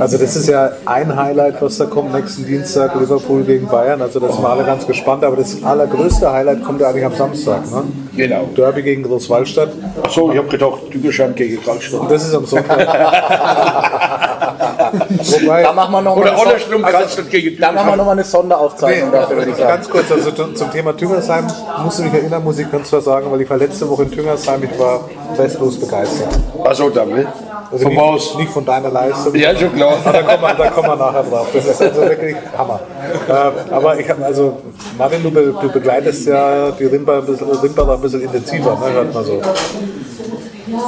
Also 0.00 0.16
das 0.18 0.34
ist 0.36 0.48
ja 0.48 0.70
ein 0.86 1.14
Highlight, 1.14 1.60
was 1.60 1.76
da 1.78 1.84
kommt 1.84 2.12
nächsten 2.14 2.46
Dienstag, 2.46 2.94
Liverpool 2.98 3.42
gegen 3.42 3.66
Bayern. 3.68 4.00
Also 4.00 4.18
da 4.20 4.32
sind 4.32 4.42
wir 4.42 4.48
alle 4.48 4.64
ganz 4.64 4.86
gespannt. 4.86 5.22
Aber 5.24 5.36
das 5.36 5.62
allergrößte 5.62 6.32
Highlight 6.32 6.64
kommt 6.64 6.80
ja 6.80 6.88
eigentlich 6.88 7.04
am 7.04 7.14
Samstag. 7.14 7.70
Ne? 7.70 7.82
Genau. 8.16 8.48
Derby 8.56 8.82
gegen 8.82 9.02
Großwaldstadt. 9.02 9.70
Achso, 10.02 10.32
ich 10.32 10.38
habe 10.38 10.48
gedacht, 10.48 10.80
Dügerschein 10.92 11.34
gegen 11.34 11.62
Karlstadt. 11.62 12.10
Das 12.10 12.26
ist 12.26 12.34
am 12.34 12.46
Sonntag. 12.46 12.78
Wobei, 14.90 15.62
Da 15.62 15.72
machen 15.72 15.92
wir 15.92 16.00
noch 16.02 16.16
Oder 16.16 16.36
Son- 16.36 16.82
Karlstadt 16.82 17.30
gegen 17.30 17.60
Da 17.60 17.72
machen 17.72 17.88
wir 17.90 17.96
noch 17.96 18.06
mal 18.06 18.12
eine 18.12 18.24
Sonderaufzeichnung 18.24 19.12
dafür, 19.12 19.36
würde 19.36 19.50
ich 19.50 19.56
sagen. 19.56 19.68
Ganz 19.68 19.88
kurz, 19.90 20.10
also 20.10 20.30
zum 20.32 20.56
zum 20.56 20.70
Thema 20.70 20.96
Tüngersheim 20.96 21.46
musst 21.82 21.98
du 21.98 22.02
mich 22.04 22.14
erinnern, 22.14 22.42
muss 22.42 22.58
ich 22.58 22.70
ganz 22.70 22.88
klar 22.88 23.00
sagen, 23.00 23.30
weil 23.30 23.40
ich 23.42 23.50
war 23.50 23.56
letzte 23.56 23.88
Woche 23.88 24.04
in 24.04 24.10
Tüngersheim, 24.10 24.62
ich 24.64 24.78
war 24.78 25.08
restlos 25.38 25.78
begeistert. 25.78 26.28
Achso, 26.64 26.90
danke. 26.90 27.26
Also 27.72 27.84
Von 27.84 28.14
nicht, 28.14 28.38
nicht 28.38 28.50
von 28.50 28.64
deiner 28.64 28.90
Leistung. 28.90 29.34
Ja, 29.36 29.56
schon 29.56 29.72
klar. 29.72 29.96
Aber 30.04 30.12
da 30.12 30.22
kommen, 30.22 30.42
wir, 30.42 30.54
da 30.54 30.70
kommen 30.70 30.88
wir 30.88 30.96
nachher 30.96 31.22
drauf. 31.22 31.46
Das 31.52 31.66
ist 31.66 31.80
also 31.80 32.00
wirklich 32.00 32.36
Hammer. 32.58 32.80
Äh, 33.28 33.72
aber 33.72 33.98
ich 33.98 34.10
habe, 34.10 34.24
also 34.24 34.60
Martin, 34.98 35.22
du, 35.22 35.30
be, 35.30 35.54
du 35.60 35.68
begleitest 35.70 36.26
ja 36.26 36.72
die 36.72 36.86
Rimper 36.86 37.18
ein 37.18 37.26
bisschen, 37.26 37.48
Rimperer 37.48 37.94
ein 37.94 38.00
bisschen 38.00 38.22
intensiver, 38.22 38.74
ne, 38.74 38.92
hört 38.92 39.14
man 39.14 39.24
so. 39.24 39.40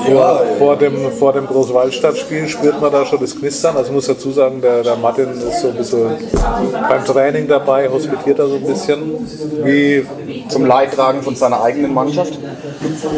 Vor, 0.07 0.43
vor 0.59 0.77
dem, 0.77 1.11
vor 1.13 1.33
dem 1.33 1.47
Großwaldstadtspiel 1.47 2.47
spürt 2.49 2.81
man 2.81 2.93
da 2.93 3.05
schon 3.05 3.21
das 3.21 3.37
Knistern. 3.39 3.77
Also 3.77 3.89
ich 3.89 3.95
muss 3.95 4.07
dazu 4.07 4.31
sagen, 4.31 4.61
der, 4.61 4.83
der 4.83 4.97
Martin 4.97 5.31
ist 5.33 5.61
so 5.61 5.69
ein 5.69 5.75
bisschen 5.75 6.11
beim 6.89 7.05
Training 7.05 7.49
dabei, 7.49 7.89
hospitiert 7.89 8.39
er 8.39 8.47
so 8.47 8.57
ein 8.57 8.63
bisschen. 8.65 9.27
Wie, 9.65 10.07
Zum 10.49 10.67
Leidtragen 10.67 11.23
von 11.23 11.35
seiner 11.35 11.63
eigenen 11.63 11.93
Mannschaft. 11.95 12.39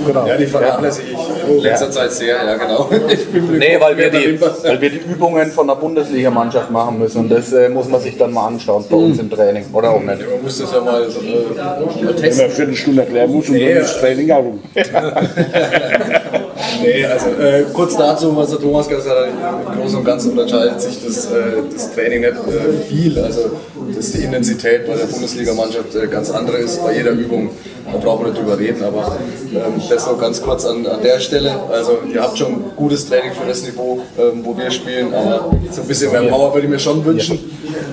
genau. 0.07 0.27
Ja, 0.27 0.37
die 0.37 0.47
vernachlässige 0.47 1.09
ich 1.13 1.49
in 1.57 1.63
letzter 1.63 1.91
Zeit 1.91 2.13
sehr, 2.13 2.37
ja 2.45 2.57
genau. 2.57 2.89
Ich 3.09 3.27
bin 3.31 3.51
mit 3.51 3.59
Nee, 3.61 3.77
weil 3.81 3.97
wir, 3.97 4.11
die, 4.11 4.41
weil 4.41 4.81
wir 4.81 4.91
die 4.91 4.99
Übungen 4.99 5.51
von 5.51 5.67
der 5.67 5.75
Bundesligamannschaft 5.75 6.71
machen 6.71 6.99
müssen. 6.99 7.19
Und 7.19 7.29
das 7.31 7.53
äh, 7.53 7.69
muss 7.69 7.89
man 7.89 8.01
sich 8.01 8.17
dann 8.17 8.33
mal 8.33 8.47
anschauen 8.47 8.85
bei 8.89 8.97
uns 8.97 9.19
im 9.19 9.31
Training. 9.31 9.65
Oder 9.73 9.91
auch 9.91 10.01
nicht. 10.01 10.21
Man 10.21 10.43
muss 10.43 10.59
das 10.59 10.73
ja 10.73 10.81
mal, 10.81 11.11
so, 11.11 11.21
äh, 11.21 11.25
mal 11.57 11.85
Wenn 11.97 12.05
man 12.07 12.17
testen. 12.17 12.45
eine 12.45 12.55
Viertelstunde 12.55 13.03
erklären 13.03 13.31
muss 13.33 13.49
und 13.49 13.55
dann 13.61 13.69
ist 13.69 13.93
das 13.95 14.01
Training 14.01 14.31
auch 14.31 14.39
rum. 14.45 14.61
Nee, 16.83 17.05
also 17.07 17.27
äh, 17.31 17.65
kurz 17.73 17.97
dazu, 17.97 18.37
was 18.37 18.51
der 18.51 18.59
Thomas 18.61 18.89
gesagt 18.89 19.09
hat, 19.09 19.29
im 19.75 19.81
Großen 19.81 19.99
und 19.99 20.05
Ganzen 20.05 20.39
unterscheidet 20.39 20.81
sich 20.81 21.05
das, 21.05 21.27
äh, 21.27 21.63
das 21.73 21.93
Training 21.95 22.21
nicht 22.21 22.33
äh, 22.33 22.73
viel. 22.89 23.19
Also 23.19 23.51
dass 23.95 24.13
die 24.13 24.23
Intensität 24.23 24.87
bei 24.87 24.95
der 24.95 25.07
Bundesligamannschaft 25.07 25.95
äh, 25.95 26.07
ganz 26.07 26.31
andere 26.31 26.59
ist 26.59 26.83
bei 26.83 26.97
jeder 26.97 27.11
Übung. 27.11 27.51
Da 27.93 27.99
brauchen 27.99 28.25
wir 28.25 28.33
nicht 28.33 28.41
drüber 28.41 28.59
reden, 28.59 28.83
aber 28.83 29.19
ähm, 29.53 29.83
das 29.89 30.07
noch 30.07 30.19
ganz 30.19 30.41
kurz 30.41 30.65
an, 30.65 30.87
an 30.87 31.03
der 31.03 31.21
Stelle. 31.21 31.53
Also 31.71 31.99
ihr 32.13 32.23
habt 32.23 32.39
schon 32.39 32.65
gutes 32.77 33.07
Training 33.09 33.33
für 33.33 33.47
das 33.47 33.63
Niveau, 33.63 34.01
ähm, 34.19 34.41
wo 34.43 34.57
wir 34.57 34.71
spielen, 34.71 35.13
aber 35.13 35.51
so 35.71 35.83
ein 35.83 35.89
bisschen 35.89 36.11
mehr 36.11 36.23
Power 36.23 36.55
würde 36.55 36.67
ich 36.67 36.73
mir 36.73 36.79
schon 36.79 37.05
wünschen. 37.05 37.39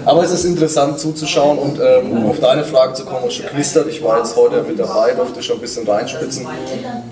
Aber 0.05 0.23
es 0.23 0.31
ist 0.31 0.45
interessant 0.45 0.99
zuzuschauen 0.99 1.59
und 1.59 1.79
ähm, 1.79 2.11
um 2.11 2.29
auf 2.29 2.39
deine 2.39 2.63
Frage 2.63 2.93
zu 2.93 3.05
kommen, 3.05 3.25
was 3.25 3.33
schon 3.33 3.47
knistert. 3.47 3.87
Ich 3.89 4.01
war 4.03 4.17
jetzt 4.17 4.35
heute 4.35 4.63
mit 4.63 4.79
dabei, 4.79 5.11
durfte 5.11 5.43
schon 5.43 5.57
ein 5.57 5.61
bisschen 5.61 5.87
reinspitzen. 5.87 6.47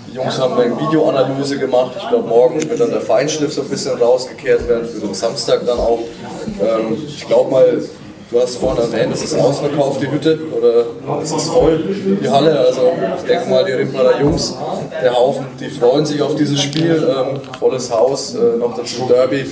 Die 0.10 0.16
Jungs 0.16 0.40
haben 0.40 0.60
eine 0.60 0.76
Videoanalyse 0.80 1.58
gemacht. 1.58 1.92
Ich 2.00 2.08
glaube, 2.08 2.28
morgen 2.28 2.68
wird 2.68 2.80
dann 2.80 2.92
der 2.92 3.02
Feinschliff 3.02 3.54
so 3.54 3.62
ein 3.62 3.70
bisschen 3.70 3.98
rausgekehrt 3.98 4.68
werden, 4.68 4.88
für 4.88 5.00
den 5.00 5.14
Samstag 5.14 5.66
dann 5.66 5.80
auch. 5.80 6.00
Ähm, 6.62 6.98
ich 7.08 7.28
glaube 7.28 7.52
mal, 7.52 7.82
du 8.32 8.40
hast 8.40 8.58
vorhin 8.58 8.84
erwähnt, 8.84 9.14
es 9.14 9.24
ist 9.24 9.36
ausverkauft, 9.40 10.02
die 10.02 10.12
Hütte, 10.12 10.38
oder 10.56 10.86
es 11.22 11.32
ist 11.32 11.50
voll, 11.50 11.84
die 12.22 12.30
Halle. 12.30 12.60
Also 12.60 12.92
ich 13.18 13.24
denke 13.28 13.50
mal, 13.50 13.66
die 13.66 13.72
Rimperer 13.74 14.20
Jungs, 14.22 14.56
der 15.02 15.16
Haufen, 15.16 15.46
die 15.60 15.70
freuen 15.70 16.06
sich 16.06 16.22
auf 16.22 16.36
dieses 16.36 16.62
Spiel. 16.62 17.08
Ähm, 17.10 17.40
volles 17.60 17.92
Haus, 17.92 18.36
äh, 18.36 18.58
noch 18.58 18.76
dazu 18.76 19.06
Derby 19.08 19.46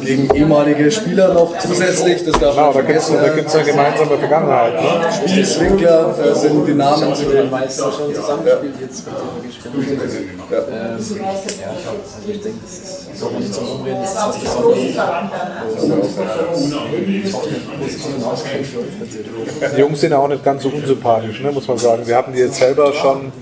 gegen 0.00 0.34
ehemalige 0.34 0.90
Spieler 0.90 1.34
noch 1.34 1.58
zusätzlich. 1.58 2.24
Das 2.24 2.38
darf 2.40 2.54
Genau, 2.54 2.72
man 2.72 2.74
da 2.74 2.82
gibt 2.82 2.98
es 2.98 3.06
vergessen. 3.06 3.58
eine 3.58 3.64
gemeinsame 3.64 4.18
Vergangenheit. 4.18 4.74
Ne? 4.74 5.28
Spielswinkler 5.28 6.14
äh, 6.18 6.34
sind 6.34 6.66
die 6.66 6.74
Namen. 6.74 7.04
Also 7.04 7.24
den 7.30 7.50
meisten 7.50 7.82
schon 7.92 8.14
zusammengespielt, 8.14 8.74
jetzt 8.80 9.04
mit 9.06 9.14
dem 9.14 9.42
gespielt. 9.48 10.00
Ja. 10.50 10.58
Ähm, 10.58 10.64
ja, 10.72 10.90
also 10.92 12.28
ich 12.28 12.40
denke, 12.42 12.58
das 12.62 12.72
ist 13.14 13.22
auch 13.22 13.30
nicht 13.38 13.54
zum 13.54 13.68
Umreden, 13.68 14.00
das 14.02 14.12
ist 14.12 14.18
was 14.26 14.38
Besonderes. 14.38 14.96
Und 15.82 17.80
positiven 17.80 18.21
Ausgang 18.24 18.64
für 18.64 18.80
uns 18.80 18.92
natürlich. 18.98 19.74
Die 19.76 19.80
Jungs 19.80 20.00
sind 20.00 20.12
ja 20.12 20.18
auch 20.18 20.28
nicht 20.28 20.44
ganz 20.44 20.62
so 20.62 20.68
unsympathisch, 20.68 21.40
ne, 21.40 21.52
muss 21.52 21.68
man 21.68 21.78
sagen. 21.78 22.06
Wir 22.06 22.16
hatten 22.16 22.32
die 22.32 22.40
jetzt 22.40 22.56
selber 22.56 22.92
schon 22.92 23.32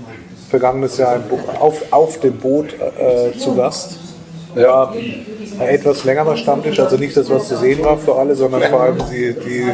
vergangenes 0.49 0.97
Jahr 0.97 1.19
auf, 1.59 1.81
auf 1.91 2.19
dem 2.19 2.37
Boot 2.37 2.73
äh, 2.73 3.37
zu 3.37 3.55
Gast. 3.55 3.97
Ja, 4.55 4.93
etwas 5.67 6.03
längerer 6.03 6.37
Stammtisch, 6.37 6.79
also 6.79 6.97
nicht 6.97 7.15
das, 7.15 7.29
was 7.29 7.47
zu 7.47 7.57
sehen 7.57 7.83
war 7.83 7.97
für 7.97 8.15
alle, 8.15 8.35
sondern 8.35 8.61
vor 8.63 8.81
allem 8.81 8.97
die, 9.11 9.33
die, 9.33 9.65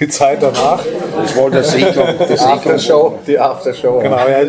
die 0.00 0.08
Zeit 0.08 0.42
danach. 0.42 0.84
Das 1.16 1.36
war 1.36 1.62
Seeklang. 1.62 2.18
Der 2.18 2.26
Seeklang. 2.26 2.52
Aftershow, 2.52 3.18
die 3.26 3.38
Aftershow. 3.38 3.98
Genau, 4.00 4.16
ja, 4.16 4.40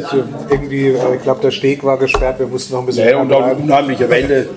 irgendwie, 0.50 0.96
ich 1.16 1.24
glaube, 1.24 1.42
der 1.42 1.52
Steg 1.52 1.84
war 1.84 1.98
gesperrt, 1.98 2.40
wir 2.40 2.48
mussten 2.48 2.74
noch 2.74 2.82
ein 2.82 2.86
bisschen 2.86 3.10
Ja, 3.10 3.20
und 3.20 3.30
dann 3.30 3.58
unheimliche 3.58 4.10
Welle. 4.10 4.48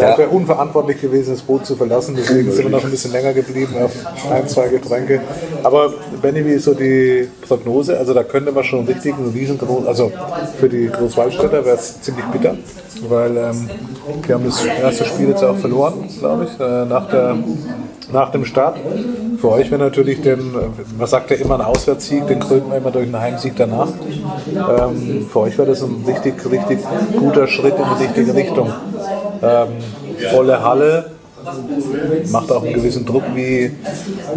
Ja. 0.00 0.12
Es 0.12 0.18
wäre 0.18 0.28
unverantwortlich 0.28 1.00
gewesen, 1.00 1.34
das 1.34 1.42
Boot 1.42 1.66
zu 1.66 1.76
verlassen, 1.76 2.14
deswegen 2.16 2.50
sind 2.52 2.64
wir 2.64 2.70
noch 2.70 2.84
ein 2.84 2.90
bisschen 2.90 3.12
länger 3.12 3.32
geblieben 3.32 3.74
auf 3.82 3.92
ein, 4.30 4.46
zwei 4.48 4.68
Getränke. 4.68 5.20
Aber 5.62 5.92
Benny, 6.22 6.44
wie 6.44 6.52
ist 6.52 6.64
so 6.64 6.74
die 6.74 7.28
Prognose? 7.46 7.98
Also 7.98 8.14
da 8.14 8.22
könnte 8.22 8.52
man 8.52 8.64
schon 8.64 8.86
richtig 8.86 9.14
einen 9.14 9.32
riesengroßen, 9.32 9.86
also 9.86 10.12
für 10.58 10.68
die 10.68 10.88
Großwaldstädter 10.88 11.64
wäre 11.64 11.76
es 11.76 12.00
ziemlich 12.00 12.24
bitter, 12.26 12.56
weil 13.08 13.36
ähm, 13.36 13.70
wir 14.26 14.34
haben 14.34 14.44
das 14.44 14.64
erste 14.64 15.04
Spiel 15.04 15.28
jetzt 15.28 15.44
auch 15.44 15.56
verloren, 15.56 16.08
glaube 16.18 16.44
ich, 16.44 16.60
äh, 16.60 16.84
nach, 16.84 17.08
der, 17.08 17.36
nach 18.12 18.30
dem 18.30 18.44
Start. 18.44 18.78
Für 19.40 19.50
euch 19.50 19.70
wäre 19.70 19.82
natürlich, 19.82 20.20
den, 20.22 20.52
man 20.98 21.06
sagt 21.06 21.30
ja 21.30 21.36
immer 21.36 21.54
ein 21.54 21.60
Auswärtssieg, 21.60 22.26
den 22.26 22.40
krönt 22.40 22.68
man 22.68 22.78
immer 22.78 22.90
durch 22.90 23.06
einen 23.06 23.18
Heimsieg 23.18 23.54
danach. 23.56 23.88
Ähm, 24.54 25.26
für 25.30 25.40
euch 25.40 25.58
wäre 25.58 25.68
das 25.68 25.82
ein 25.82 26.04
richtig, 26.06 26.34
richtig 26.50 26.80
guter 27.18 27.46
Schritt 27.46 27.74
in 27.76 27.84
die 27.98 28.04
richtige 28.04 28.34
Richtung. 28.34 28.72
Ähm, 29.42 29.68
volle 30.30 30.62
Halle, 30.62 31.17
macht 32.30 32.52
auch 32.52 32.62
einen 32.62 32.74
gewissen 32.74 33.04
Druck. 33.04 33.24
Wie, 33.34 33.72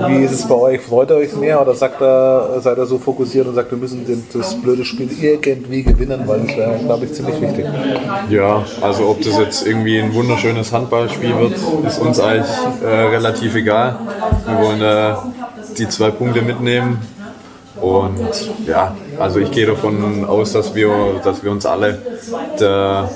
wie 0.08 0.24
ist 0.24 0.32
es 0.32 0.48
bei 0.48 0.56
euch? 0.56 0.82
Freut 0.82 1.10
ihr 1.10 1.18
euch 1.18 1.36
mehr 1.36 1.62
oder 1.62 1.74
sagt 1.76 2.02
er, 2.02 2.60
seid 2.62 2.78
ihr 2.78 2.86
so 2.86 2.98
fokussiert 2.98 3.48
und 3.48 3.56
sagt, 3.56 3.72
wir 3.72 3.78
müssen 3.78 4.06
das 4.34 4.56
blöde 4.56 4.86
Spiel 4.86 5.10
irgendwie 5.22 5.84
gewinnen, 5.84 6.24
weil 6.26 6.42
das 6.42 6.58
wäre, 6.58 6.80
glaube 6.86 7.06
ich, 7.06 7.14
ziemlich 7.14 7.42
wichtig. 7.42 7.66
Ja, 8.30 8.64
also 8.82 9.10
ob 9.10 9.22
das 9.22 9.38
jetzt 9.38 9.66
irgendwie 9.66 10.00
ein 10.00 10.14
wunderschönes 10.14 10.72
Handballspiel 10.72 11.38
wird, 11.38 11.56
ist 11.88 12.00
uns 12.00 12.20
eigentlich 12.20 12.48
äh, 12.84 12.88
relativ 12.88 13.56
egal. 13.56 13.98
Wir 14.46 14.66
wollen 14.66 14.82
äh, 14.82 15.16
die 15.78 15.88
zwei 15.90 16.12
Punkte 16.12 16.42
mitnehmen. 16.42 17.00
Und 17.80 18.20
ja, 18.68 18.96
also 19.18 19.40
ich 19.40 19.50
gehe 19.52 19.66
davon 19.66 20.24
aus, 20.26 20.54
dass 20.54 20.76
wir, 20.76 21.20
dass 21.24 21.44
wir 21.44 21.52
uns 21.52 21.66
alle 21.66 22.00
da 22.60 23.10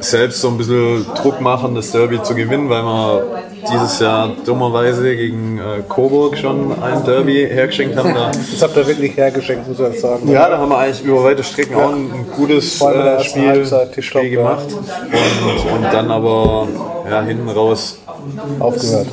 selbst 0.00 0.40
so 0.40 0.48
ein 0.48 0.58
bisschen 0.58 1.06
Druck 1.14 1.40
machen, 1.40 1.74
das 1.74 1.90
Derby 1.92 2.22
zu 2.22 2.34
gewinnen, 2.34 2.68
weil 2.68 2.82
wir 2.82 3.42
dieses 3.70 4.00
Jahr 4.00 4.30
dummerweise 4.44 5.16
gegen 5.16 5.58
äh, 5.58 5.82
Coburg 5.88 6.36
schon 6.36 6.72
ein 6.82 7.04
Derby 7.04 7.46
hergeschenkt 7.48 7.96
haben. 7.96 8.14
Da 8.14 8.30
Das 8.30 8.62
habt 8.62 8.76
ihr 8.76 8.86
wirklich 8.86 9.16
hergeschenkt, 9.16 9.68
muss 9.68 9.78
ich 9.78 10.00
sagen. 10.00 10.28
ja, 10.28 10.48
da 10.48 10.58
haben 10.58 10.68
wir 10.68 10.78
eigentlich 10.78 11.04
über 11.04 11.24
weite 11.24 11.44
Strecken 11.44 11.76
auch 11.76 11.92
ein, 11.92 12.10
ein 12.12 12.26
gutes 12.36 12.80
äh, 12.80 13.20
Spiel, 13.24 13.48
Halbzeit 13.48 14.04
Spiel 14.04 14.24
ja. 14.24 14.38
gemacht. 14.38 14.66
Und, 14.66 15.72
und 15.76 15.92
dann 15.92 16.10
aber 16.10 16.66
ja, 17.08 17.22
hinten 17.22 17.48
raus, 17.48 17.98
Aufgehört. 18.58 19.08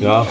ja, 0.00 0.26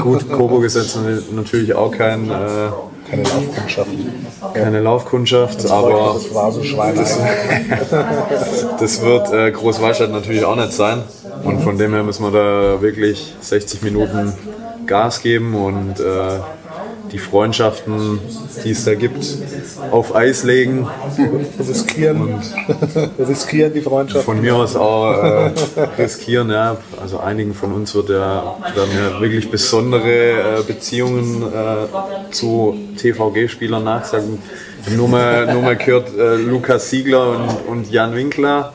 gut, 0.00 0.30
Coburg 0.30 0.64
ist 0.64 0.76
jetzt 0.76 0.98
natürlich 1.32 1.74
auch 1.74 1.90
kein, 1.90 2.30
äh, 2.30 2.68
Keine 3.10 3.22
Laufkundschaften. 3.22 4.26
keine 4.52 4.80
Laufkundschaft, 4.80 5.70
aber 5.70 6.14
Das 6.14 6.34
war 6.34 6.52
so 6.52 6.62
Schwein. 6.62 6.94
das 8.80 9.02
wird 9.02 9.32
äh, 9.32 9.50
Großwallstadt 9.50 10.10
natürlich 10.10 10.44
auch 10.44 10.56
nicht 10.56 10.72
sein. 10.72 11.02
Und 11.44 11.60
von 11.62 11.78
dem 11.78 11.94
her 11.94 12.02
müssen 12.02 12.24
wir 12.24 12.30
da 12.32 12.82
wirklich 12.82 13.34
60 13.40 13.82
Minuten 13.82 14.32
Gas 14.86 15.22
geben 15.22 15.54
und 15.54 16.00
äh, 16.00 16.38
die 17.12 17.18
Freundschaften, 17.18 18.18
die 18.64 18.70
es 18.70 18.84
da 18.84 18.94
gibt, 18.94 19.24
auf 19.90 20.14
Eis 20.14 20.44
legen. 20.44 20.86
riskieren, 21.58 22.40
riskieren 23.18 23.72
die 23.72 23.80
Freundschaft. 23.80 24.24
von 24.24 24.40
mir 24.40 24.54
aus 24.56 24.76
auch 24.76 25.12
äh, 25.22 25.50
riskieren. 25.98 26.50
Ja. 26.50 26.76
Also 27.00 27.20
einigen 27.20 27.54
von 27.54 27.72
uns 27.72 27.94
wird 27.94 28.10
ja, 28.10 28.56
werden 28.74 28.90
ja 28.94 29.20
wirklich 29.20 29.50
besondere 29.50 30.60
äh, 30.60 30.62
Beziehungen 30.66 31.42
äh, 31.42 32.32
zu 32.32 32.76
TVG-Spielern 32.96 33.84
nachsagen. 33.84 34.38
Nur 34.96 35.08
mal, 35.08 35.52
nur 35.52 35.62
mal 35.62 35.76
gehört, 35.76 36.16
äh, 36.16 36.36
Lukas 36.36 36.90
Siegler 36.90 37.30
und, 37.30 37.68
und 37.68 37.90
Jan 37.90 38.14
Winkler, 38.14 38.72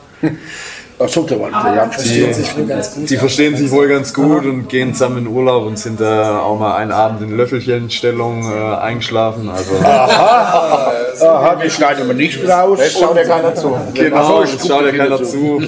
Ach 0.96 1.08
so, 1.08 1.22
der 1.22 1.40
war 1.40 1.90
sich 2.34 2.56
wohl 2.56 2.66
ganz 2.66 2.94
gut. 2.94 3.10
die 3.10 3.16
verstehen 3.16 3.56
sich 3.56 3.70
wohl 3.72 3.88
ganz 3.88 4.14
gut 4.14 4.44
und 4.44 4.68
gehen 4.68 4.92
zusammen 4.92 5.18
in 5.18 5.26
Urlaub 5.26 5.66
und 5.66 5.76
sind 5.76 6.00
da 6.00 6.38
auch 6.38 6.58
mal 6.58 6.76
einen 6.76 6.92
Abend 6.92 7.20
in 7.22 7.36
Löffelchenstellung 7.36 8.50
äh, 8.52 8.76
eingeschlafen. 8.76 9.48
Also 9.48 9.74
Aha, 9.82 11.56
das 11.60 11.72
schneiden 11.72 12.06
wir 12.06 12.14
nicht 12.14 12.48
raus. 12.48 12.78
Jetzt 12.80 13.00
schaut 13.00 13.16
ja 13.16 13.24
keiner 13.24 13.54
zu. 13.54 13.76
genau, 13.92 14.42
es 14.42 14.56
guck 14.58 14.68
schaut 14.68 14.86
ja 14.86 14.92
keiner 14.92 15.22
zu. 15.22 15.62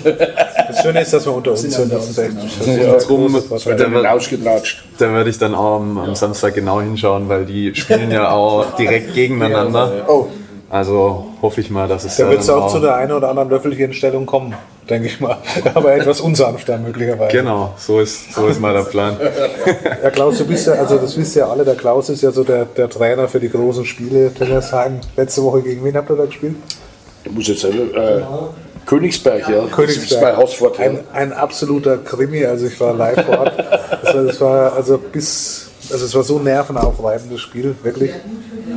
Das 0.68 0.82
Schöne 0.82 1.00
ist, 1.00 1.12
dass 1.12 1.26
wir 1.26 1.34
unter 1.34 1.50
uns 1.52 1.62
sind. 1.62 1.92
Das 1.92 2.08
ist 2.08 2.18
echt 2.18 2.36
ausgetratscht. 4.06 4.84
da 4.98 5.12
werde 5.12 5.30
ich 5.30 5.38
dann 5.38 5.54
auch 5.54 5.80
am, 5.80 5.98
am 5.98 6.14
Samstag 6.14 6.54
genau 6.54 6.80
hinschauen, 6.80 7.28
weil 7.28 7.44
die 7.44 7.74
spielen 7.74 8.12
ja 8.12 8.30
auch 8.30 8.76
direkt 8.76 9.14
gegeneinander. 9.14 10.04
Oh, 10.08 10.28
Also 10.68 11.26
hoffe 11.42 11.60
ich 11.60 11.70
mal, 11.70 11.86
dass 11.86 12.04
es 12.04 12.16
Da 12.16 12.24
da 12.24 12.30
wird 12.30 12.40
es 12.40 12.46
dann 12.46 12.58
auch 12.60 12.72
zu 12.72 12.80
der 12.80 12.96
einen 12.96 13.12
oder 13.12 13.28
anderen 13.28 13.48
Löffelchenstellung 13.50 14.26
kommen, 14.26 14.54
denke 14.90 15.06
ich 15.06 15.20
mal. 15.20 15.38
Aber 15.74 15.94
etwas 15.94 16.20
unsanfter 16.20 16.76
möglicherweise. 16.78 17.36
Genau, 17.36 17.72
so 17.76 18.00
ist, 18.00 18.34
so 18.34 18.48
ist 18.48 18.60
mal 18.60 18.74
der 18.74 18.82
Plan. 18.82 19.16
Ja, 20.02 20.10
Klaus, 20.10 20.38
du 20.38 20.46
bist 20.46 20.66
ja, 20.66 20.74
also 20.74 20.98
das 20.98 21.16
wisst 21.16 21.36
ihr 21.36 21.46
alle, 21.46 21.64
der 21.64 21.74
Klaus 21.74 22.08
ist 22.08 22.22
ja 22.22 22.30
so 22.30 22.44
der, 22.44 22.64
der 22.64 22.88
Trainer 22.88 23.28
für 23.28 23.40
die 23.40 23.48
großen 23.48 23.84
Spiele. 23.84 24.32
Tennersheim, 24.32 25.00
letzte 25.16 25.42
Woche 25.42 25.62
gegen 25.62 25.84
wen 25.84 25.96
habt 25.96 26.10
ihr 26.10 26.16
da 26.16 26.26
gespielt? 26.26 26.56
Da 27.24 27.30
muss 27.30 27.46
jetzt 27.48 27.60
sagen, 27.60 27.90
äh, 27.94 28.22
Königsberg, 28.86 29.48
ja. 29.48 29.56
Das 29.56 29.64
ist 29.64 29.70
bei 29.70 29.76
Königsberg. 29.76 30.36
Hausfurt, 30.36 30.78
ja. 30.78 30.84
Ein, 30.84 30.98
ein 31.12 31.32
absoluter 31.32 31.98
Krimi, 31.98 32.44
also 32.44 32.66
ich 32.66 32.78
war 32.80 32.94
live 32.94 33.24
vor 33.24 33.38
Ort. 33.38 33.52
Das 34.02 34.14
war, 34.14 34.24
das 34.24 34.40
war 34.40 34.72
also 34.74 34.98
bis, 34.98 35.65
also 35.90 36.04
es 36.04 36.14
war 36.14 36.22
so 36.22 36.38
ein 36.38 36.44
nervenaufreibendes 36.44 37.40
Spiel, 37.40 37.74
wirklich. 37.82 38.12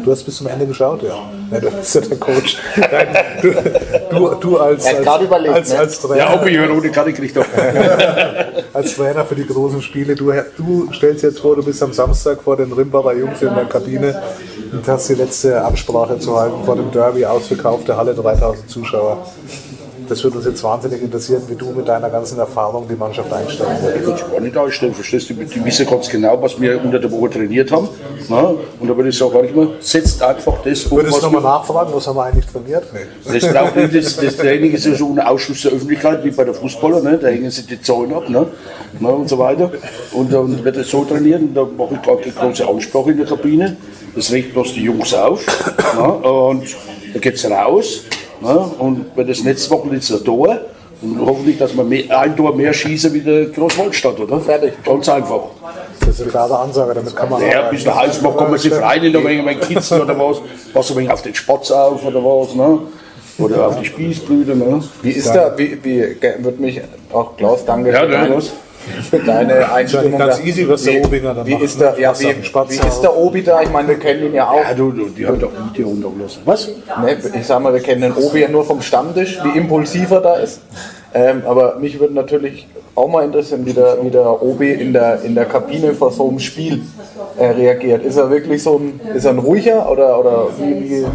Du 0.03 0.11
hast 0.11 0.23
bis 0.23 0.37
zum 0.37 0.47
Ende 0.47 0.65
geschaut, 0.65 1.03
ja. 1.03 1.15
ja 1.51 1.59
du 1.59 1.71
bist 1.71 1.95
ja 1.95 2.01
der 2.01 2.17
Coach. 2.17 2.57
Nein, 2.77 3.07
du, 3.41 3.51
du, 4.09 4.35
du 4.35 4.57
als, 4.57 4.85
als, 4.85 5.21
überlegt, 5.21 5.55
als, 5.55 5.69
ne? 5.69 5.79
als 5.79 5.99
Trainer. 5.99 6.17
Ja, 6.17 6.33
ob 6.33 6.45
ich 6.45 6.57
eine 6.57 6.69
rote 6.69 6.89
Karte 6.89 7.11
gekriegt 7.11 7.35
habe. 7.35 7.47
als 8.73 8.95
Trainer 8.95 9.25
für 9.25 9.35
die 9.35 9.45
großen 9.45 9.81
Spiele. 9.81 10.15
Du, 10.15 10.31
du 10.57 10.89
stellst 10.93 11.23
jetzt 11.23 11.39
vor, 11.39 11.55
du 11.55 11.63
bist 11.63 11.81
am 11.83 11.93
Samstag 11.93 12.41
vor 12.41 12.55
den 12.55 12.71
Rimbacher 12.71 13.13
Jungs 13.13 13.41
in 13.41 13.53
der 13.53 13.65
Kabine 13.65 14.21
und 14.71 14.87
hast 14.87 15.09
die 15.09 15.15
letzte 15.15 15.61
Absprache 15.61 16.19
zu 16.19 16.39
halten 16.39 16.63
vor 16.65 16.75
dem 16.75 16.91
Derby, 16.91 17.25
ausverkaufte 17.25 17.97
Halle, 17.97 18.13
3000 18.13 18.69
Zuschauer. 18.69 19.25
Das 20.09 20.23
würde 20.23 20.37
uns 20.37 20.47
jetzt 20.47 20.63
wahnsinnig 20.63 21.03
interessieren, 21.03 21.43
wie 21.47 21.55
du 21.55 21.69
mit 21.69 21.87
deiner 21.87 22.09
ganzen 22.09 22.39
Erfahrung 22.39 22.87
die 22.89 22.95
Mannschaft 22.95 23.31
einstellen 23.31 23.77
Ich 23.77 23.83
würdest. 23.83 24.05
kann 24.05 24.15
es 24.15 24.31
gar 24.31 24.41
nicht 24.41 24.55
darstellen, 24.55 24.93
verstehst 24.95 25.29
du? 25.29 25.35
Die 25.35 25.63
wissen 25.63 25.85
ganz 25.85 26.09
genau, 26.09 26.41
was 26.41 26.59
wir 26.59 26.83
unter 26.83 26.97
der 26.97 27.11
Woche 27.11 27.29
trainiert 27.29 27.71
haben. 27.71 27.87
Na? 28.27 28.55
Und 28.79 28.87
da 28.87 28.97
würde 28.97 29.09
ich 29.09 29.17
sagen, 29.17 29.33
manchmal, 29.35 29.67
setzt 29.79 30.23
einfach 30.23 30.63
das 30.63 30.85
um, 30.85 30.97
Würdest 30.97 31.21
du 31.21 31.25
nochmal 31.27 31.43
nachfragen, 31.43 31.91
was 31.93 32.07
haben 32.07 32.15
wir 32.15 32.23
eigentlich 32.23 32.47
trainiert? 32.47 32.85
Nee. 32.91 33.39
Das, 33.39 33.53
braucht 33.53 33.75
nicht, 33.75 33.93
das, 33.93 34.15
das 34.15 34.35
Training 34.35 34.71
ist 34.71 34.87
ja 34.87 34.95
so 34.95 35.09
ohne 35.09 35.29
Ausschluss 35.29 35.61
der 35.61 35.73
Öffentlichkeit, 35.73 36.23
wie 36.23 36.31
bei 36.31 36.43
der 36.43 36.55
Fußballer, 36.55 37.01
ne? 37.01 37.19
da 37.19 37.27
hängen 37.27 37.51
sie 37.51 37.67
die 37.67 37.79
Zäune 37.79 38.15
ab 38.15 38.27
ne? 38.29 38.47
Na, 38.99 39.09
und 39.09 39.29
so 39.29 39.37
weiter. 39.37 39.71
Und 40.13 40.33
dann 40.33 40.63
wird 40.63 40.77
es 40.77 40.89
so 40.89 41.05
trainiert 41.05 41.41
und 41.41 41.53
da 41.53 41.67
mache 41.77 41.93
ich 41.93 42.01
gerade 42.01 42.23
die 42.23 42.33
große 42.33 42.67
Ansprache 42.67 43.11
in 43.11 43.17
der 43.17 43.27
Kabine. 43.27 43.77
Das 44.15 44.31
regt 44.31 44.53
bloß 44.53 44.73
die 44.73 44.85
Jungs 44.85 45.13
auf. 45.13 45.45
Na? 45.95 46.07
Und 46.07 46.63
da 47.13 47.19
geht 47.19 47.35
es 47.35 47.47
raus. 47.47 48.01
Na? 48.41 48.71
Und 48.79 49.05
wenn 49.15 49.27
das 49.27 49.43
letzte 49.43 49.71
Woche 49.71 49.95
ist 49.95 50.11
ein 50.11 50.23
Tor, 50.23 50.59
und 51.01 51.17
hoffentlich, 51.25 51.57
dass 51.57 51.75
wir 51.75 51.83
mehr, 51.83 52.19
ein 52.19 52.35
Tor 52.35 52.53
mehr 52.53 52.73
schießen 52.73 53.13
wie 53.13 53.21
der 53.21 53.45
Großwaldstadt, 53.45 54.19
oder? 54.19 54.39
Fertig. 54.41 54.73
Ganz 54.83 55.07
einfach. 55.07 55.43
Das 55.99 56.09
ist 56.09 56.21
eine 56.21 56.31
klare 56.31 56.59
Ansage, 56.59 56.93
damit 56.93 57.15
kann 57.15 57.29
man 57.29 57.41
Ja, 57.41 57.65
ein 57.65 57.69
bisschen 57.69 57.95
heiß 57.95 58.21
machen, 58.21 58.37
kann 58.37 58.49
man 58.51 58.59
sich 58.59 58.73
rein 58.73 59.03
in 59.03 59.15
ein 59.15 59.25
wenig 59.25 59.61
Kitzeln 59.61 60.01
oder 60.01 60.19
was. 60.19 60.41
Pass 60.73 60.91
ein 60.91 60.97
wenig 60.97 61.11
auf 61.11 61.21
den 61.21 61.33
Spatz 61.33 61.71
auf 61.71 62.03
oder 62.05 62.19
was, 62.19 62.53
ne? 62.53 62.79
Oder 63.37 63.67
auf 63.67 63.79
die 63.79 63.85
Spießblüte, 63.85 64.53
ne? 64.53 64.83
wie 65.01 65.11
ist 65.11 65.33
da, 65.33 65.57
wie, 65.57 65.77
wie 65.81 66.17
wird 66.39 66.59
mich 66.59 66.81
auch 67.13 67.37
Klaus, 67.37 67.63
danke 67.63 67.91
Ja, 67.91 68.05
für, 69.09 69.15
ne, 69.17 69.23
deine, 69.25 69.49
für 69.53 69.59
deine 69.59 69.71
Einstimmung. 69.73 70.19
ganz 70.19 70.37
da. 70.37 70.43
easy, 70.43 70.67
was 70.69 70.83
der 70.83 70.93
Wie- 70.93 71.05
Obinger 71.05 71.33
dann 71.33 71.45
wie 71.45 71.53
macht, 71.53 71.63
Ist 71.63 71.79
ne? 71.79 71.93
der, 71.95 71.99
ja, 71.99 72.19
wie, 72.19 72.23
wie 72.25 72.87
ist 72.87 73.01
der 73.01 73.17
Obi 73.17 73.43
da? 73.43 73.61
Ich 73.61 73.71
meine, 73.71 73.87
wir 73.89 73.99
kennen 73.99 74.25
ihn 74.25 74.33
ja 74.33 74.49
auch. 74.49 74.63
Ja, 74.63 74.73
du, 74.73 74.91
du, 74.91 75.05
die 75.09 75.25
haben 75.25 75.39
doch 75.39 75.51
mit 75.51 75.77
dir 75.77 75.85
runtergelassen. 75.85 76.41
Was? 76.45 76.67
Ne, 76.67 77.17
ich 77.39 77.45
sag 77.45 77.61
mal, 77.61 77.73
wir 77.73 77.81
kennen 77.81 78.01
den 78.01 78.13
Obi 78.13 78.39
ja 78.41 78.47
nur 78.49 78.63
vom 78.65 78.81
Stammtisch, 78.81 79.39
wie 79.43 79.57
impulsiv 79.57 80.11
er 80.11 80.21
da 80.21 80.33
ist. 80.35 80.61
Ähm, 81.13 81.41
aber 81.47 81.77
mich 81.79 81.99
würde 81.99 82.13
natürlich 82.13 82.67
auch 82.93 83.07
mal 83.07 83.23
interessieren, 83.25 83.65
wie 83.65 83.73
der, 83.73 83.97
wie 84.03 84.09
der 84.11 84.43
Obi 84.43 84.71
in 84.73 84.93
der, 84.93 85.21
in 85.23 85.33
der 85.33 85.45
Kabine 85.45 85.93
vor 85.93 86.11
so 86.11 86.27
einem 86.29 86.37
Spiel 86.39 86.83
äh, 87.37 87.47
reagiert. 87.47 88.03
Ist 88.03 88.17
er 88.17 88.29
wirklich 88.29 88.61
so 88.61 88.77
ein, 88.77 88.99
ist 89.15 89.25
er 89.25 89.31
ein 89.31 89.39
ruhiger 89.39 89.89
oder, 89.89 90.19
oder 90.19 90.47
wie, 90.59 90.87
wie, 90.89 91.05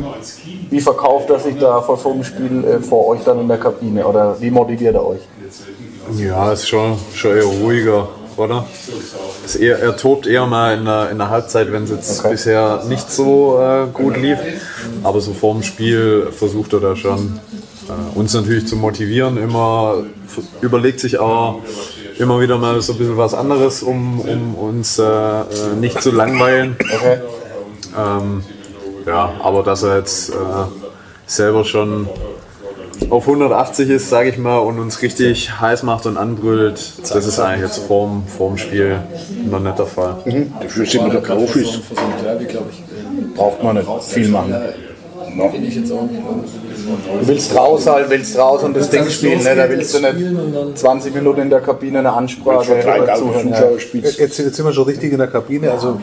wie 0.70 0.80
verkauft 0.80 1.30
er 1.30 1.38
sich 1.38 1.56
da 1.58 1.80
vor 1.80 1.96
so 1.96 2.10
einem 2.10 2.24
Spiel 2.24 2.64
äh, 2.64 2.82
vor 2.82 3.06
euch 3.08 3.20
dann 3.24 3.38
in 3.40 3.46
der 3.46 3.58
Kabine 3.58 4.04
oder 4.04 4.34
wie 4.40 4.50
motiviert 4.50 4.94
er 4.96 5.06
euch? 5.06 5.20
Ja, 6.18 6.52
ist 6.52 6.68
schon, 6.68 6.96
schon 7.14 7.36
eher 7.36 7.44
ruhiger, 7.44 8.08
oder? 8.36 8.66
Ist 9.44 9.56
eher, 9.56 9.78
er 9.78 9.96
tobt 9.96 10.26
eher 10.26 10.46
mal 10.46 10.76
in 10.78 10.84
der, 10.84 11.10
in 11.10 11.18
der 11.18 11.30
Halbzeit, 11.30 11.72
wenn 11.72 11.84
es 11.84 11.90
jetzt 11.90 12.20
Okay. 12.20 12.32
bisher 12.32 12.84
nicht 12.88 13.10
so 13.10 13.58
äh, 13.60 13.86
gut 13.92 14.16
lief. 14.16 14.38
Aber 15.02 15.20
so 15.20 15.32
vorm 15.32 15.62
Spiel 15.62 16.28
versucht 16.30 16.72
er 16.72 16.80
da 16.80 16.96
schon, 16.96 17.40
äh, 17.88 18.18
uns 18.18 18.34
natürlich 18.34 18.66
zu 18.66 18.76
motivieren. 18.76 19.36
Immer 19.36 20.04
überlegt 20.60 21.00
sich 21.00 21.18
auch 21.18 21.60
immer 22.18 22.40
wieder 22.40 22.58
mal 22.58 22.80
so 22.80 22.92
ein 22.92 22.98
bisschen 22.98 23.16
was 23.16 23.34
anderes, 23.34 23.82
um, 23.82 24.20
um 24.20 24.54
uns 24.54 24.98
äh, 24.98 25.02
äh, 25.02 25.44
nicht 25.80 26.00
zu 26.02 26.10
langweilen. 26.10 26.76
Okay. 26.80 27.18
Ähm, 27.96 28.44
ja, 29.06 29.32
aber 29.42 29.62
dass 29.62 29.82
er 29.82 29.98
jetzt 29.98 30.30
äh, 30.30 30.34
selber 31.26 31.64
schon 31.64 32.08
auf 33.10 33.26
180 33.26 33.90
ist, 33.90 34.10
sage 34.10 34.30
ich 34.30 34.38
mal, 34.38 34.58
und 34.58 34.78
uns 34.78 35.02
richtig 35.02 35.60
heiß 35.60 35.82
macht 35.82 36.06
und 36.06 36.16
anbrüllt, 36.16 36.92
das 37.00 37.26
ist 37.26 37.38
eigentlich 37.38 37.62
jetzt 37.62 37.78
vorm, 37.86 38.24
vorm 38.26 38.56
Spiel 38.56 38.98
noch 39.48 39.60
nicht 39.60 39.78
der 39.78 39.86
Fall. 39.86 40.16
Dafür 40.60 40.86
sind 40.86 41.12
wir 41.12 41.20
doch 41.20 41.26
Profis. 41.26 41.80
Braucht 43.34 43.62
man 43.62 43.76
nicht 43.76 43.88
viel 44.04 44.28
machen. 44.28 44.54
Finde 45.50 45.68
ich 45.68 45.74
jetzt 45.76 45.92
auch 45.92 46.02
nicht. 46.02 46.20
Du 47.20 47.26
willst 47.28 47.56
raus 47.56 47.86
halt, 47.86 48.10
willst 48.10 48.38
raus 48.38 48.62
und 48.62 48.76
das 48.76 48.90
Ding 48.90 49.08
spielen, 49.08 49.42
ne? 49.42 49.56
da 49.56 49.68
willst 49.70 49.94
du 49.94 50.00
nicht 50.00 50.14
dann- 50.54 50.76
20 50.76 51.14
Minuten 51.14 51.40
in 51.42 51.50
der 51.50 51.60
Kabine 51.60 52.00
eine 52.00 52.12
Ansprache 52.12 52.66
zuhören. 53.16 53.48
Ja. 53.50 53.70
Jetzt, 53.92 54.18
jetzt 54.18 54.36
sind 54.56 54.64
wir 54.66 54.72
schon 54.72 54.84
richtig 54.84 55.12
in 55.12 55.18
der 55.18 55.28
Kabine. 55.28 55.70
Also 55.70 55.98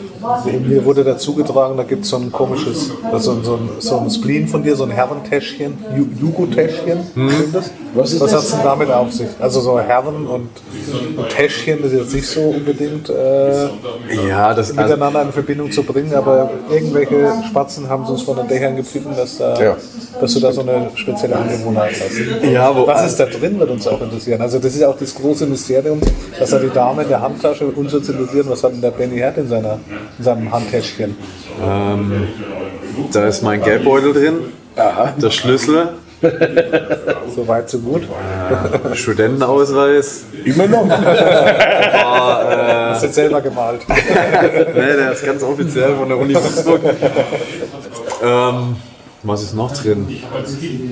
mir 0.66 0.84
wurde 0.84 1.04
dazu 1.04 1.34
getragen, 1.34 1.76
da 1.76 1.84
gibt 1.84 2.04
es 2.04 2.10
so 2.10 2.16
ein 2.16 2.32
komisches, 2.32 2.90
also 3.12 3.40
so 3.42 3.54
ein, 3.54 3.68
so 3.78 3.98
ein 3.98 4.10
Spleen 4.10 4.48
von 4.48 4.62
dir, 4.62 4.74
so 4.74 4.84
ein 4.84 4.90
Herrentäschchen, 4.90 5.74
Ju- 5.96 6.08
Jugo-Täschchen. 6.20 6.98
Das? 7.52 7.70
Was 7.94 8.18
Was 8.20 8.32
hat 8.32 8.40
es 8.42 8.50
denn 8.50 8.60
damit 8.64 8.90
auf 8.90 9.12
sich? 9.12 9.26
Also 9.38 9.60
so 9.60 9.78
Herren 9.78 10.26
und, 10.26 10.48
und 11.16 11.28
Täschchen, 11.28 11.78
das 11.82 11.92
ist 11.92 11.98
jetzt 12.00 12.14
nicht 12.14 12.26
so 12.26 12.40
unbedingt 12.40 13.08
äh, 13.10 13.66
Ja, 14.28 14.54
das, 14.54 14.70
also, 14.70 14.82
miteinander 14.82 15.22
in 15.22 15.32
Verbindung 15.32 15.70
zu 15.70 15.82
bringen, 15.82 16.14
aber 16.14 16.50
irgendwelche 16.70 17.32
Spatzen 17.48 17.88
haben 17.88 18.06
sie 18.06 18.12
uns 18.12 18.22
von 18.22 18.36
den 18.36 18.48
Dächern 18.48 18.76
gepfiffen, 18.76 19.12
dass, 19.22 19.38
da, 19.38 19.62
Ja. 19.62 19.76
dass 20.20 20.34
du 20.34 20.40
da 20.40 20.52
so 20.52 20.60
eine 20.62 20.90
spezielle 20.94 21.36
Angewohnheit 21.36 21.92
hast. 21.92 22.44
ja, 22.50 22.74
wo, 22.76 22.86
Was 22.86 23.06
ist 23.06 23.18
da 23.20 23.26
drin, 23.26 23.58
wird 23.58 23.70
uns 23.70 23.86
auch 23.86 24.00
interessieren. 24.00 24.40
Also 24.40 24.58
das 24.58 24.74
ist 24.74 24.84
auch 24.84 24.96
das 24.98 25.14
große 25.14 25.46
Mysterium, 25.46 26.00
dass 26.38 26.50
da 26.50 26.58
die 26.58 26.70
Dame 26.70 27.02
in 27.02 27.08
der 27.08 27.20
Handtasche 27.22 27.66
uns 27.66 27.92
jetzt 27.92 28.08
interessieren, 28.08 28.46
was 28.48 28.62
hat 28.64 28.72
denn 28.72 28.80
der 28.80 28.90
Benny 28.90 29.16
Herd 29.18 29.38
in, 29.38 29.48
seiner, 29.48 29.78
in 30.18 30.24
seinem 30.24 30.52
Handtäschchen? 30.52 31.16
ähm, 31.64 32.28
da 33.12 33.26
ist 33.26 33.42
mein 33.42 33.62
Geldbeutel 33.62 34.12
drin, 34.12 34.34
der 34.76 35.30
Schlüssel, 35.30 35.88
So 37.34 37.48
weit, 37.48 37.68
so 37.68 37.78
gut. 37.80 38.02
Studentenausweis. 38.94 40.24
Immer 40.44 40.66
noch. 40.68 40.86
Das 42.92 42.98
ist 42.98 43.04
jetzt 43.04 43.14
selber 43.14 43.40
gemalt. 43.40 43.80
Nee, 43.88 44.96
der 44.96 45.12
ist 45.12 45.24
ganz 45.24 45.42
offiziell 45.42 45.94
von 45.96 46.08
der 46.08 46.18
Uni 46.18 46.34
Würzburg. 46.34 46.80
ähm, 48.22 48.76
was 49.22 49.42
ist 49.42 49.54
noch 49.54 49.72
drin? 49.72 50.06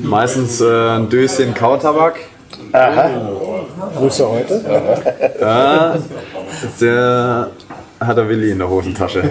Meistens 0.03 0.61
äh, 0.61 0.90
ein 0.90 1.09
Döschen 1.09 1.55
Kautabak. 1.55 2.16
Ist 4.07 4.21
er 4.21 4.31
heute? 4.31 4.64
Ja, 5.40 5.97
der 6.81 7.51
hat 8.01 8.16
der 8.16 8.29
Willi 8.29 8.53
in 8.53 8.59
der 8.59 8.69
Hosentasche. 8.71 9.23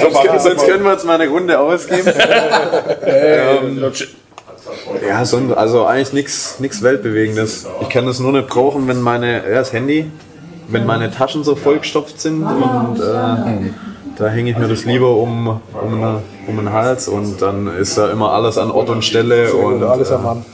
sonst, 0.00 0.42
sonst 0.42 0.66
können 0.66 0.84
wir 0.84 0.92
jetzt 0.92 1.04
mal 1.04 1.20
eine 1.20 1.30
Runde 1.30 1.58
ausgeben. 1.58 2.12
ähm, 3.04 3.92
ja, 5.08 5.24
sonst, 5.24 5.52
also 5.54 5.86
eigentlich 5.86 6.60
nichts 6.60 6.82
Weltbewegendes. 6.82 7.66
Ich 7.80 7.88
kann 7.88 8.06
das 8.06 8.20
nur 8.20 8.32
nicht 8.32 8.48
brauchen, 8.48 8.86
wenn 8.88 9.00
meine, 9.00 9.42
ja, 9.48 9.56
das 9.56 9.72
Handy, 9.72 10.10
wenn 10.68 10.84
meine 10.86 11.10
Taschen 11.10 11.44
so 11.44 11.56
vollgestopft 11.56 12.20
sind 12.20 12.44
und 12.44 13.00
äh, 13.00 13.70
da 14.18 14.28
hänge 14.28 14.50
ich 14.50 14.58
mir 14.58 14.68
das 14.68 14.84
lieber 14.84 15.10
um, 15.16 15.46
um, 15.48 16.20
um 16.46 16.56
den 16.56 16.72
Hals 16.72 17.06
und 17.08 17.40
dann 17.42 17.66
ist 17.76 17.98
da 17.98 18.10
immer 18.10 18.32
alles 18.32 18.56
an 18.58 18.70
Ort 18.70 18.88
und 18.88 19.04
Stelle 19.04 19.52
und 19.52 19.82
Alles 19.82 20.10
am 20.10 20.22
Mann. 20.24 20.44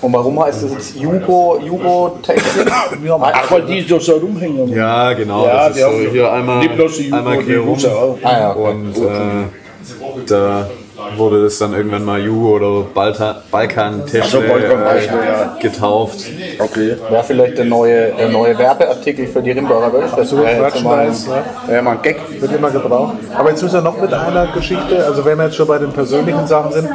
Und 0.00 0.12
warum 0.12 0.42
heißt 0.42 0.62
das 0.64 0.72
jetzt 0.72 0.96
Jugo, 0.96 1.58
Jugo 1.64 2.18
Technik? 2.22 2.72
Ach, 2.72 3.50
weil 3.50 3.62
die 3.66 3.82
so, 3.82 3.98
rumhängen. 4.16 4.68
ja 4.68 5.12
genau, 5.12 5.44
Ja, 5.46 5.68
das 5.68 5.74
die 5.74 5.80
ist 5.80 5.86
so 5.86 5.92
haben- 5.92 6.10
hier 6.10 6.32
einmal, 6.32 6.68
einmal 7.12 7.38
quer 7.38 7.60
rum. 7.60 7.78
Ah 8.22 8.38
ja, 8.38 8.50
okay. 8.56 8.70
und 8.70 8.96
äh, 8.96 10.26
da 10.26 10.68
wurde 11.16 11.42
das 11.44 11.58
dann 11.58 11.72
irgendwann 11.72 12.04
mal 12.04 12.20
Jugo 12.20 12.56
oder 12.56 12.86
Balta, 12.94 13.42
Balkan 13.50 14.06
Technik 14.06 14.22
Ach 14.24 14.28
so, 14.28 14.40
Balkan-Technik, 14.40 15.20
äh, 15.22 15.26
ja. 15.26 15.56
getauft. 15.60 16.24
Okay. 16.58 16.96
Wäre 17.08 17.24
vielleicht 17.24 17.58
der 17.58 17.64
neue, 17.64 18.12
der 18.12 18.28
neue 18.28 18.56
Werbeartikel 18.58 19.26
für 19.26 19.42
die 19.42 19.52
Rimbacher 19.52 19.92
Wölfe. 19.92 20.10
Das 20.10 20.20
Absolut, 20.20 20.46
wäre 20.46 20.64
jetzt 20.64 20.82
mal 20.82 20.98
ein, 21.00 21.06
Merchandise, 21.08 21.30
ne? 21.30 21.42
wär 21.66 21.82
mal 21.82 21.92
ein 21.92 22.02
Gag. 22.02 22.40
Wird 22.40 22.52
immer 22.52 22.70
gebraucht. 22.70 23.14
Aber 23.36 23.50
jetzt 23.50 23.62
müssen 23.62 23.74
wir 23.74 23.82
noch 23.82 24.00
mit 24.00 24.12
einer 24.12 24.46
Geschichte, 24.52 25.04
also 25.04 25.24
wenn 25.24 25.38
wir 25.38 25.44
jetzt 25.44 25.56
schon 25.56 25.66
bei 25.66 25.78
den 25.78 25.92
persönlichen 25.92 26.46
Sachen 26.46 26.72
sind, 26.72 26.88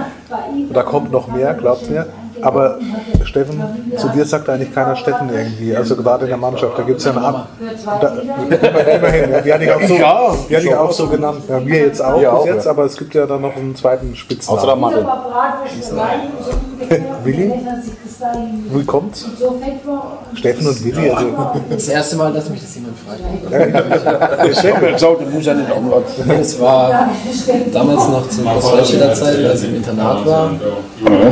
da 0.74 0.84
kommt 0.84 1.12
noch 1.12 1.28
mehr, 1.28 1.54
glaubt 1.54 1.90
mir. 1.90 2.06
Aber 2.42 2.80
Steffen, 3.24 3.64
zu 3.98 4.10
dir 4.10 4.26
sagt 4.26 4.50
eigentlich 4.50 4.74
keiner 4.74 4.96
Steffen 4.96 5.30
irgendwie, 5.34 5.76
also 5.76 5.96
gerade 5.96 6.26
in 6.26 6.30
der 6.30 6.38
Mannschaft, 6.38 6.78
da 6.78 6.84
gibt 6.84 7.00
es 7.00 7.06
ja 7.06 7.12
eine 7.12 7.22
Ab 7.22 7.48
da, 7.84 8.08
Immerhin, 8.96 9.32
ja, 9.32 9.42
die 9.42 9.54
hatte 9.54 9.64
ich 9.64 9.72
auch 9.72 9.88
so, 9.88 9.96
Ja, 9.96 10.36
die 10.50 10.56
hatte 10.56 10.66
ich 10.68 10.76
auch 10.76 10.92
so 10.92 11.08
genannt. 11.08 11.42
Ja, 11.48 11.66
wir 11.66 11.80
jetzt 11.80 12.02
auch 12.02 12.20
Wir 12.20 12.30
bis 12.32 12.40
auch, 12.40 12.46
jetzt, 12.46 12.66
ja. 12.66 12.72
aber 12.72 12.86
es 12.86 12.98
gibt 12.98 13.14
ja 13.14 13.26
dann 13.26 13.42
noch 13.42 13.56
einen 13.56 13.76
zweiten 13.76 14.16
Spitznamen. 14.16 14.60
Außer 14.60 14.68
der 14.68 14.76
Mathe. 14.76 15.06
Willi? 17.24 17.54
Wie 18.72 18.86
kommt's? 18.86 19.26
Steffen 20.34 20.68
und 20.68 20.84
Willi, 20.84 21.10
also 21.10 21.28
Das 21.70 21.88
erste 21.90 22.16
Mal, 22.16 22.34
dass 22.34 22.50
mich 22.50 22.62
das 22.62 22.76
jemand 22.76 22.96
fragt. 23.00 23.22
Das 24.48 24.64
mir 24.64 24.92
gesagt, 24.92 25.22
du 25.22 25.26
musst 25.26 25.46
ja 25.46 25.54
nicht. 25.54 25.70
Nee, 26.26 26.38
das 26.38 26.60
war 26.60 27.10
damals 27.74 28.08
noch 28.08 28.30
zur 28.30 28.46
Postleitstellerzeit, 28.46 29.46
als 29.46 29.64
ich 29.64 29.70
im 29.70 29.76
Internat 29.76 30.26
war. 30.26 30.52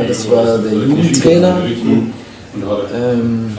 Das 0.08 0.29
war 0.29 0.58
der 0.58 0.73
Jugendtrainer. 0.73 1.58
Ähm, 2.55 3.57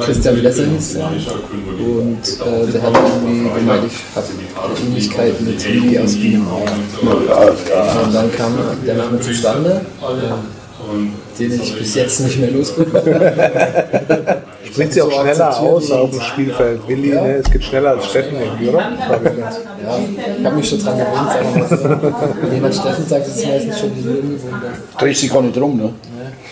Christian 0.00 0.42
Lesser 0.42 0.64
hieß 0.64 0.94
er. 0.96 1.08
Und 1.08 2.18
äh, 2.22 2.72
der 2.72 2.82
hat 2.82 2.94
irgendwie 2.94 3.48
gemeint, 3.48 3.84
ich 3.86 4.16
habe 4.16 4.26
eine 4.28 4.88
Ähnlichkeit 4.88 5.40
mit 5.40 5.64
Willi 5.64 5.98
aus 5.98 6.14
Bienenauer. 6.14 6.66
Und 7.02 8.14
dann 8.14 8.32
kam 8.32 8.58
der 8.86 8.94
Name 8.94 9.20
zustande, 9.20 9.82
äh, 10.00 11.38
den 11.38 11.60
ich 11.60 11.76
bis 11.76 11.94
jetzt 11.94 12.20
nicht 12.20 12.38
mehr 12.38 12.50
losbekomme. 12.50 14.42
spricht 14.64 14.92
sie 14.92 15.02
auch 15.02 15.10
So 15.10 15.20
schneller 15.20 15.60
aus 15.60 15.86
die 15.86 15.92
auf 15.92 16.10
dem. 16.10 16.20
Spielfeld. 16.20 16.88
Willi, 16.88 17.10
ne, 17.10 17.36
es 17.36 17.50
geht 17.50 17.64
schneller 17.64 17.90
als 17.90 18.06
Steffen 18.06 18.38
irgendwie, 18.40 18.68
oder? 18.68 18.78
Ja, 18.80 19.98
ich 20.38 20.44
habe 20.44 20.56
mich 20.56 20.68
schon 20.68 20.78
dran 20.78 20.98
gewöhnt, 20.98 21.68
so. 21.68 22.42
Wenn 22.42 22.54
jemand 22.54 22.74
Steffen 22.74 23.06
sagt, 23.06 23.26
ist 23.26 23.36
es 23.36 23.46
meistens 23.46 23.80
schon 23.80 23.90
bisschen 23.90 24.18
ungewohnt. 24.18 24.62
Drehst 24.98 25.22
dich 25.22 25.32
gar 25.32 25.42
nicht 25.42 25.56
rum, 25.58 25.76
ne? 25.76 25.92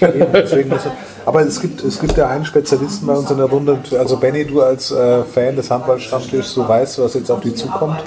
Eben, 0.00 0.68
muss 0.68 0.80
aber 1.26 1.42
es 1.42 1.60
gibt, 1.60 1.84
es 1.84 2.00
gibt 2.00 2.16
ja 2.16 2.28
einen 2.28 2.46
Spezialisten 2.46 3.06
bei 3.06 3.14
uns 3.14 3.30
in 3.30 3.36
der 3.36 3.46
Runde, 3.46 3.78
also 3.98 4.16
Benny, 4.16 4.46
du 4.46 4.62
als 4.62 4.90
äh, 4.92 5.22
Fan 5.24 5.56
des 5.56 5.70
Handballstammtischs, 5.70 6.54
du 6.54 6.66
weißt, 6.66 7.00
was 7.00 7.14
jetzt 7.14 7.30
auf 7.30 7.40
dich 7.40 7.56
zukommt. 7.56 8.00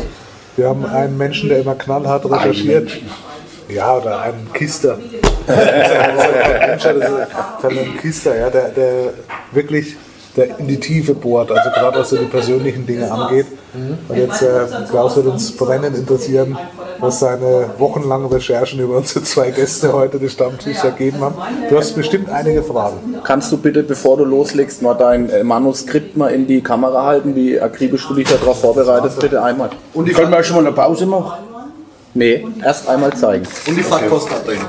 Wir 0.56 0.68
haben 0.68 0.86
einen 0.86 1.18
Menschen, 1.18 1.50
der 1.50 1.60
immer 1.60 1.76
knallhart 1.76 2.26
recherchiert. 2.26 2.92
Ja, 3.70 3.96
oder 3.96 4.22
einen 4.22 4.52
Kister. 4.54 4.98
Das 6.82 7.74
ist 7.74 7.80
ein 7.80 7.98
Kister, 8.00 8.38
ja, 8.38 8.50
der, 8.50 8.70
der 8.70 9.14
wirklich 9.52 9.96
der 10.36 10.60
in 10.60 10.68
die 10.68 10.80
Tiefe 10.80 11.14
bohrt, 11.14 11.52
also 11.52 11.70
gerade 11.72 12.00
was 12.00 12.10
so 12.10 12.18
die 12.18 12.26
persönlichen 12.26 12.86
Dinge 12.86 13.12
angeht. 13.12 13.48
Und 13.74 14.18
jetzt, 14.18 14.42
äh, 14.42 14.66
Klaus 14.90 15.16
wird 15.16 15.28
uns 15.28 15.56
brennend 15.56 15.98
interessieren, 15.98 16.58
was 17.00 17.20
seine 17.20 17.70
wochenlangen 17.78 18.28
Recherchen 18.28 18.80
über 18.80 18.98
unsere 18.98 19.24
zwei 19.24 19.52
Gäste 19.52 19.94
heute 19.94 20.20
des 20.20 20.34
Stammtisches 20.34 20.84
ergeben 20.84 21.22
haben. 21.22 21.36
Du 21.70 21.78
hast 21.78 21.94
bestimmt 21.94 22.30
einige 22.30 22.64
Fragen. 22.64 23.16
Kannst 23.24 23.52
du 23.52 23.58
bitte, 23.58 23.84
bevor 23.84 24.18
du 24.18 24.26
loslegst, 24.26 24.82
mal 24.82 24.94
dein 24.94 25.30
äh, 25.30 25.44
Manuskript 25.44 26.18
mal 26.18 26.30
in 26.30 26.48
die 26.48 26.62
Kamera 26.62 27.06
halten? 27.06 27.36
Wie 27.36 27.60
akribisch 27.60 28.08
du 28.08 28.14
dich 28.16 28.28
darauf 28.28 28.60
vorbereitest? 28.60 29.20
Bitte 29.20 29.42
einmal. 29.42 29.70
Und 29.94 30.08
die, 30.08 30.14
Können 30.14 30.32
wir 30.32 30.44
schon 30.44 30.58
mal 30.58 30.66
eine 30.66 30.76
Pause 30.76 31.06
machen? 31.06 31.51
Nee, 32.14 32.46
erst 32.64 32.88
einmal 32.90 33.16
zeigen. 33.16 33.48
und 33.68 33.76
die 33.76 33.84
Fahrtkosten 33.84 34.36
abbringen. 34.36 34.66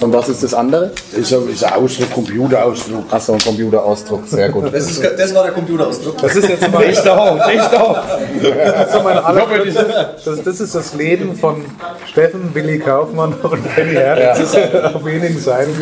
Und 0.00 0.12
was 0.12 0.28
ist 0.28 0.42
das 0.42 0.54
andere? 0.54 0.92
Ist 1.12 1.32
ein, 1.32 1.48
ist 1.48 1.64
ein 1.64 1.72
Ausdruck, 1.72 2.10
Computerausdruck. 2.12 3.04
Achso, 3.10 3.32
ein 3.32 3.40
Computerausdruck. 3.40 4.26
Sehr 4.26 4.48
gut. 4.50 4.72
Das, 4.72 4.90
ist, 4.90 5.02
das 5.02 5.34
war 5.34 5.42
der 5.44 5.52
Computerausdruck. 5.52 6.18
Das 6.18 6.36
ist 6.36 6.48
jetzt 6.48 6.70
mal, 6.70 6.82
Ist 6.84 7.02
da, 7.02 7.36
ist 7.50 7.72
da. 7.72 8.04
das 8.42 8.86
ist 8.86 8.92
so 8.92 9.02
meine 9.02 9.24
allerkürze, 9.24 10.14
das, 10.24 10.42
das 10.42 10.60
ist 10.60 10.74
das 10.74 10.94
Leben 10.94 11.34
von 11.36 11.64
Steffen, 12.06 12.54
Willi 12.54 12.78
Kaufmann 12.78 13.34
und 13.42 13.74
Benny 13.76 13.94
Herr. 13.94 14.16
Das 14.16 14.40
ist 14.40 14.56
auf 14.56 15.04
wenigen 15.04 15.38
Seiten. 15.38 15.72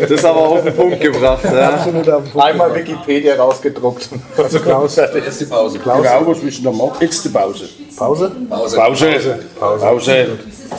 Das 0.00 0.10
ist 0.10 0.24
aber 0.24 0.40
auf 0.40 0.62
den 0.64 0.74
Punkt 0.74 1.00
gebracht. 1.00 1.44
Ja. 1.44 1.70
Absolut 1.70 2.08
auf 2.08 2.22
den 2.24 2.32
Punkt. 2.32 2.46
Einmal 2.46 2.74
Wikipedia 2.74 3.36
rausgedruckt. 3.36 4.08
Also 4.36 4.60
Klaus, 4.60 4.96
Jetzt 4.96 5.40
die 5.40 5.44
Pause. 5.44 5.78
Klaus, 5.78 6.02
Genau, 6.02 6.26
was 6.26 6.42
müssen 6.42 6.64
wir 6.64 6.72
machen? 6.72 6.96
Jetzt 7.00 7.24
die 7.24 7.28
Pause. 7.28 7.68
Pause? 7.96 8.32
Pause. 8.48 8.76
Pause. 8.76 9.38
Pause. 9.58 10.26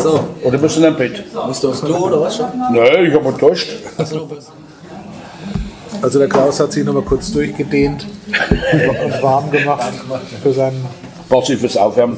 So, 0.01 0.19
Oder 0.43 0.57
bist 0.57 0.77
du 0.77 0.85
in 0.85 0.95
Bett? 0.95 1.23
musst 1.47 1.63
du 1.63 1.69
aufs 1.69 1.81
Klo 1.81 1.97
oder 1.97 2.21
was 2.21 2.37
schon? 2.37 2.47
Nein, 2.73 3.05
ich 3.05 3.13
habe 3.13 3.31
Durst. 3.33 3.67
Also 6.01 6.17
der 6.17 6.29
Klaus 6.29 6.59
hat 6.59 6.71
sich 6.71 6.83
nochmal 6.83 7.03
kurz 7.03 7.31
durchgedehnt 7.31 8.07
und 8.27 9.21
warm 9.21 9.51
gemacht 9.51 9.91
für 10.41 10.51
seinen, 10.51 10.83
Passives 11.29 11.77
Aufwärmen. 11.77 12.17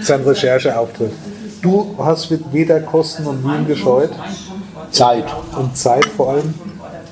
seinen 0.00 0.24
Rechercheauftritt. 0.24 1.12
Du 1.60 1.94
hast 1.98 2.30
mit 2.30 2.52
weder 2.52 2.80
Kosten 2.80 3.26
und 3.26 3.44
Mühen 3.44 3.66
gescheut 3.66 4.10
Zeit. 4.90 5.24
und 5.56 5.76
Zeit 5.76 6.04
vor 6.16 6.30
allem, 6.30 6.54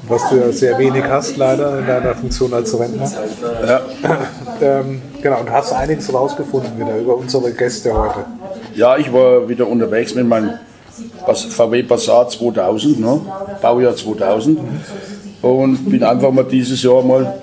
was 0.08 0.28
du 0.30 0.36
ja 0.36 0.50
sehr 0.50 0.78
wenig 0.78 1.04
hast 1.04 1.36
leider 1.36 1.78
in 1.78 1.86
deiner 1.86 2.14
Funktion 2.14 2.52
als 2.52 2.76
Rentner. 2.78 3.10
Ja. 3.66 3.80
Ähm, 4.60 5.00
genau, 5.22 5.40
und 5.40 5.50
hast 5.50 5.72
einiges 5.72 6.12
rausgefunden 6.12 6.78
wieder 6.78 6.96
über 6.98 7.16
unsere 7.16 7.52
Gäste 7.52 7.94
heute. 7.96 8.24
Ja, 8.80 8.96
ich 8.96 9.12
war 9.12 9.46
wieder 9.46 9.66
unterwegs 9.68 10.14
mit 10.14 10.26
meinem 10.26 10.52
VW 11.26 11.82
Passat 11.82 12.32
2000, 12.32 12.98
ne? 12.98 13.20
Baujahr 13.60 13.94
2000. 13.94 14.58
Und 15.42 15.90
bin 15.90 16.02
einfach 16.02 16.30
mal 16.32 16.44
dieses 16.44 16.82
Jahr 16.82 17.02
mal 17.02 17.34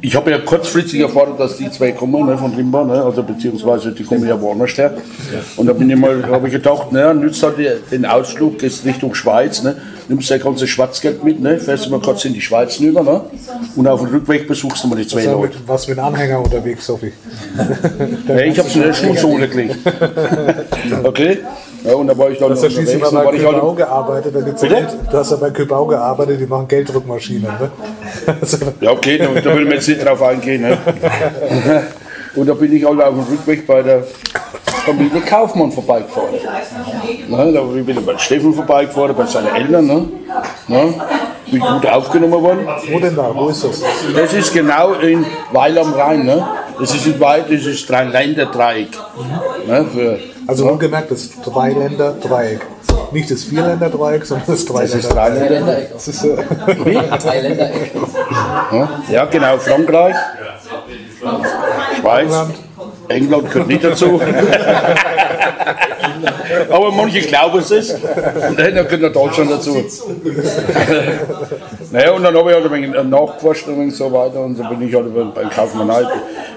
ich 0.00 0.14
habe 0.14 0.30
ja 0.30 0.38
kurzfristig 0.38 1.00
erfahren, 1.00 1.34
dass 1.38 1.56
die 1.56 1.70
zwei 1.70 1.92
kommen 1.92 2.26
ne, 2.26 2.38
von 2.38 2.56
Limba, 2.56 2.84
ne, 2.84 3.02
also 3.02 3.22
beziehungsweise 3.22 3.92
die 3.92 4.04
kommen 4.04 4.26
ja 4.26 4.40
woanders 4.40 4.76
her. 4.78 4.94
Und 5.56 5.66
da 5.66 5.72
bin 5.72 5.90
ich 5.90 5.96
mal, 5.96 6.24
habe 6.26 6.46
ich 6.46 6.52
gedacht, 6.52 6.92
naja, 6.92 7.12
nützt 7.12 7.42
halt 7.42 7.56
den 7.90 8.06
Ausflug, 8.06 8.58
gehst 8.58 8.84
Richtung 8.84 9.14
Schweiz, 9.14 9.62
ne, 9.62 9.76
nimmst 10.08 10.30
dein 10.30 10.40
ganzes 10.40 10.68
Schwarzgeld 10.68 11.24
mit, 11.24 11.40
ne, 11.40 11.58
fährst 11.58 11.86
du 11.86 11.90
mal 11.90 12.00
kurz 12.00 12.24
in 12.24 12.32
die 12.32 12.40
Schweiz 12.40 12.78
rüber, 12.80 13.02
ne, 13.02 13.20
und 13.76 13.86
auf 13.88 14.00
dem 14.00 14.10
Rückweg 14.10 14.46
besuchst 14.46 14.84
du 14.84 14.88
mal 14.88 14.96
die 14.96 15.06
zwei 15.06 15.20
Also 15.20 15.32
Leute. 15.32 15.58
mit, 15.58 15.68
was 15.68 15.88
mit 15.88 15.98
Anhänger 15.98 16.40
unterwegs, 16.40 16.86
Sophie. 16.86 17.12
Ja, 18.28 18.36
ich 18.38 18.58
habe 18.58 18.68
es 18.68 18.76
in 18.76 18.82
der 18.82 18.92
Schuhsohle 18.92 19.48
gelegt. 19.48 19.76
Okay? 21.04 21.38
Ja, 21.88 21.94
und 21.94 22.06
da 22.06 22.18
war 22.18 22.30
ich 22.30 22.38
dann 22.38 22.48
Du 22.48 22.54
hast 22.54 22.62
ja 22.62 22.68
schließlich 22.68 22.96
unterwegs 22.96 23.12
mal 23.12 23.20
und 23.20 23.24
war 23.24 23.32
bei 23.32 23.38
ich 23.38 23.44
Köbau 23.44 23.72
gearbeitet. 23.72 24.34
Da 24.34 24.40
gibt's 24.42 24.62
ja 24.62 24.68
du 24.68 25.16
hast 25.16 25.30
ja 25.30 25.36
bei 25.38 25.50
Köbau 25.50 25.86
gearbeitet, 25.86 26.40
die 26.40 26.46
machen 26.46 26.68
Gelddruckmaschinen. 26.68 27.44
Ne? 27.44 27.70
Also, 28.40 28.58
Ja, 28.80 28.90
okay, 28.90 29.16
da, 29.16 29.54
will 29.54 29.66
ich 29.66 29.72
jetzt 29.72 29.88
nicht 29.88 30.04
drauf 30.04 30.22
eingehen. 30.22 30.62
Ne? 30.62 30.78
Und 32.34 32.46
da 32.46 32.52
bin 32.52 32.76
ich 32.76 32.84
halt 32.84 33.00
auf 33.00 33.14
dem 33.14 33.24
Rückweg 33.24 33.66
bei 33.66 33.82
der 33.82 34.04
Familie 34.84 35.20
Kaufmann 35.22 35.72
vorbeigefahren. 35.72 36.34
Ne, 37.28 37.52
da 37.52 37.60
bin 37.62 37.88
ich 37.88 38.04
bei 38.04 38.18
Steffen 38.18 38.52
vorbeigefahren, 38.52 39.16
bei 39.16 39.24
seinen 39.24 39.54
Eltern. 39.54 39.86
Ne? 39.86 40.08
Ne? 40.66 40.94
Bin 41.50 41.60
gut 41.60 41.86
aufgenommen 41.86 42.42
worden. 42.42 42.68
wo 42.90 42.98
denn 42.98 43.16
da? 43.16 43.34
Wo 43.34 43.48
ist 43.48 43.64
das? 43.64 43.82
Das 44.14 44.34
ist 44.34 44.52
genau 44.52 44.92
in 44.94 45.24
Weil 45.52 45.78
am 45.78 45.94
Rhein. 45.94 46.26
Ne? 46.26 46.46
Das 46.78 46.94
ist 46.94 47.06
in 47.06 47.18
Weil, 47.18 47.42
das 47.42 47.64
ist 47.64 47.88
Dreiländer-Dreieck. 47.88 48.90
Ne? 49.66 49.86
Für, 49.92 50.18
Also 50.48 50.64
wohlgemerkt, 50.64 51.10
das 51.10 51.28
Dreiländer-Dreieck. 51.42 52.62
Nicht 53.12 53.30
das 53.30 53.44
Vierländer-Dreieck, 53.44 54.24
sondern 54.24 54.46
das 54.46 54.64
Dreiländer-Dreieck. 54.64 55.92
Das 55.92 56.08
ist, 56.08 56.24
äh, 56.24 56.36
Dreiländereck. 57.18 57.92
Ja, 58.72 58.88
ja, 59.10 59.24
genau, 59.26 59.58
Frankreich, 59.58 60.16
Schweiz, 62.00 62.32
England 63.08 63.52
gehört 63.52 63.68
nicht 63.68 63.84
dazu. 63.84 64.18
Aber 66.70 66.92
manche 66.92 67.20
glauben 67.20 67.58
es 67.58 67.70
ist. 67.70 67.94
Und 67.94 68.58
dann 68.58 68.74
gehört 68.74 69.00
noch 69.00 69.12
Deutschland 69.12 69.50
dazu. 69.50 69.76
naja, 71.92 72.12
und 72.12 72.22
dann 72.22 72.36
habe 72.36 72.50
ich 72.50 72.56
halt 72.56 72.66
ein 72.66 72.72
wenig 72.72 73.04
nachgeforscht 73.04 73.68
und 73.68 73.90
so 73.90 74.12
weiter. 74.12 74.40
Und 74.40 74.56
so 74.56 74.64
bin 74.64 74.88
ich 74.88 74.94
halt 74.94 75.14
beim 75.14 75.32
beim 75.32 75.50
Kaufmann 75.50 75.90
halt. 75.90 76.08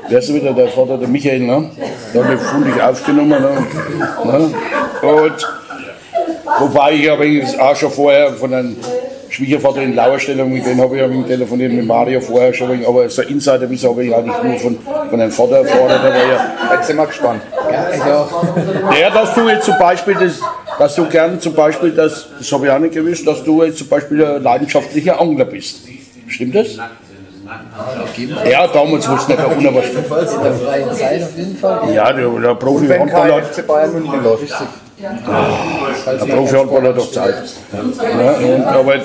Wer 0.10 0.20
ist 0.20 0.34
wieder 0.34 0.54
der 0.54 0.68
Vater, 0.68 0.98
der 0.98 1.08
Michael, 1.08 1.42
ne? 1.42 1.70
Der 2.14 2.24
hat 2.24 2.32
mich 2.32 2.42
fundig 2.42 2.82
aufgenommen. 2.82 3.30
Ne? 3.30 3.66
Ne? 4.26 4.54
Und 5.02 5.48
Wobei 6.60 6.94
ich 6.94 7.10
aber 7.10 7.26
auch 7.60 7.76
schon 7.76 7.92
vorher 7.92 8.34
von 8.34 8.54
einem 8.54 8.78
Schwiegervater 9.32 9.82
in 9.82 9.96
Lauerstellung, 9.96 10.52
mit 10.52 10.66
dem 10.66 10.82
habe 10.82 10.96
ich 10.96 11.02
ja 11.02 11.08
mit 11.08 11.26
telefoniert, 11.26 11.72
mit 11.72 11.88
Mario 11.88 12.20
vorher 12.20 12.54
schon, 12.54 12.86
aber 12.86 13.10
so 13.10 13.22
Insiderwissen 13.22 13.90
habe 13.90 14.04
ich 14.04 14.14
eigentlich 14.14 14.44
nur 14.44 14.60
von, 14.60 14.78
von 15.10 15.22
einem 15.22 15.32
Vater 15.32 15.60
erfahren. 15.60 15.88
Der 16.04 16.14
war 16.14 16.28
ja, 16.28 16.76
Jetzt 16.76 16.88
sind 16.88 16.98
wir 16.98 17.08
gespannt. 17.08 17.42
Ja, 17.72 18.28
ja, 19.00 19.10
dass 19.10 19.34
du 19.34 19.48
jetzt 19.48 19.66
zum 19.66 19.78
Beispiel, 19.80 20.16
das, 20.16 20.42
dass 20.78 20.96
du 20.96 21.06
gern 21.06 21.40
zum 21.40 21.54
Beispiel, 21.54 21.92
das, 21.92 22.28
das 22.38 22.52
habe 22.52 22.66
ich 22.66 22.72
auch 22.74 22.80
nicht 22.80 22.94
gewusst, 22.94 23.26
dass 23.26 23.42
du 23.44 23.64
jetzt 23.64 23.78
zum 23.78 23.88
Beispiel 23.88 24.26
ein 24.26 24.44
leidenschaftlicher 24.44 25.22
Angler 25.22 25.46
bist. 25.46 25.88
Stimmt 26.28 26.56
das? 26.56 26.78
Ja, 28.50 28.68
damals 28.68 29.10
wusste 29.10 29.34
ich 29.34 29.40
nicht, 29.40 29.64
aber 29.64 29.76
was. 29.76 30.34
In 30.34 30.44
der 30.44 30.54
freien 30.54 30.92
Zeit 30.94 31.24
auf 31.24 31.38
jeden 31.38 31.56
Fall. 31.56 31.94
Ja, 31.94 32.12
der, 32.12 32.28
der 32.28 32.44
Wenn 32.44 32.60
Profi-Handballer 32.60 33.42
kein 33.42 33.44
FC 33.46 33.68
Bayern 33.68 33.94
München 33.94 34.24
läuft. 34.24 34.54
Der 36.06 36.34
Profi-Handballer 36.34 36.90
hat 36.90 36.98
doch 36.98 37.12
Zeit. 37.12 37.36
Ja, 37.72 38.56
und, 38.56 38.64
aber 38.64 38.96
es 38.96 39.04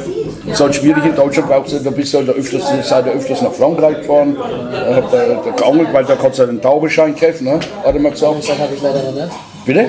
ist 0.51 0.61
halt 0.61 0.75
schwierig 0.75 1.05
in 1.05 1.15
Deutschland, 1.15 1.49
brauchst 1.49 1.73
du, 1.73 1.79
da 1.79 1.91
bist 1.91 2.15
du 2.15 2.19
halt 2.19 2.29
öfters, 2.31 2.89
seid 2.89 3.07
ihr 3.07 3.13
öfters 3.13 3.43
nach 3.43 3.53
Frankreich 3.53 4.01
gefahren, 4.01 4.37
da 4.37 4.97
habt 4.97 5.13
ihr 5.13 5.41
da 5.45 5.51
geangelt, 5.51 5.89
weil 5.93 6.05
da 6.05 6.17
kannst 6.17 6.39
du 6.39 6.45
einen 6.45 6.61
Taubenschein 6.61 7.15
kaufen, 7.15 7.45
ne? 7.45 7.61
hat 7.85 7.95
er 7.95 8.01
mal 8.01 8.13
gesagt. 8.13 8.49
Dann 8.49 8.59
habe 8.59 8.75
ich 8.75 8.83
leider 8.83 9.03
noch 9.03 9.15
nicht. 9.15 9.33
Bitte? 9.65 9.89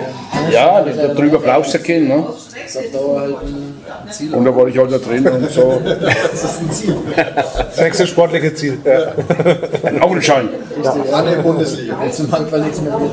Ja, 0.51 0.81
da, 0.81 1.13
drüber 1.13 1.39
brauchst 1.39 1.73
du 1.73 1.79
keinen. 1.79 2.07
Ne? 2.07 2.25
Das 2.27 2.75
ist 2.75 2.77
auf 2.77 2.91
Dauer 2.91 3.21
halt 3.21 3.35
ein 3.43 3.77
ein 4.07 4.13
Ziel. 4.13 4.33
Und 4.33 4.45
da 4.45 4.55
war 4.55 4.67
ich 4.67 4.77
halt 4.77 4.91
da 4.91 4.97
drin 4.97 5.27
und 5.27 5.49
so. 5.51 5.81
das 5.85 7.79
nächste 7.79 8.07
sportliche 8.07 8.53
Ziel. 8.53 8.77
Ein 9.83 10.01
Angelschein. 10.01 10.49
An 11.11 11.25
der 11.25 11.37
Bundesliga. 11.37 11.97
Jetzt 12.03 12.19
im 12.19 12.31
Handball 12.31 12.61
nichts 12.61 12.81
mehr 12.81 12.97
mit. 12.97 13.11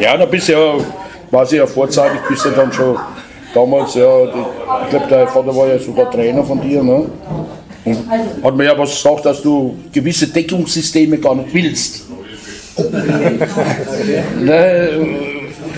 Ja, 0.00 0.16
da 0.16 0.26
bist 0.26 0.48
du 0.48 0.52
ja 0.52 0.74
quasi 1.30 1.56
ja 1.56 1.66
vorzeitig, 1.66 2.20
bist 2.28 2.44
du 2.44 2.50
dann 2.50 2.72
schon 2.72 2.96
damals, 3.54 3.94
ja, 3.94 4.24
ich 4.24 4.90
glaube, 4.90 5.06
der 5.10 5.28
Vater 5.28 5.54
war 5.54 5.68
ja 5.68 5.78
sogar 5.78 6.10
Trainer 6.10 6.44
von 6.44 6.60
dir. 6.60 6.82
Ne? 6.82 7.06
Und 7.84 8.10
hat 8.44 8.56
mir 8.56 8.64
ja 8.64 8.78
was 8.78 8.90
gesagt, 8.90 9.24
dass 9.24 9.42
du 9.42 9.76
gewisse 9.92 10.26
Deckungssysteme 10.28 11.18
gar 11.18 11.34
nicht 11.34 11.52
willst. 11.54 12.07
Ne, 14.40 14.90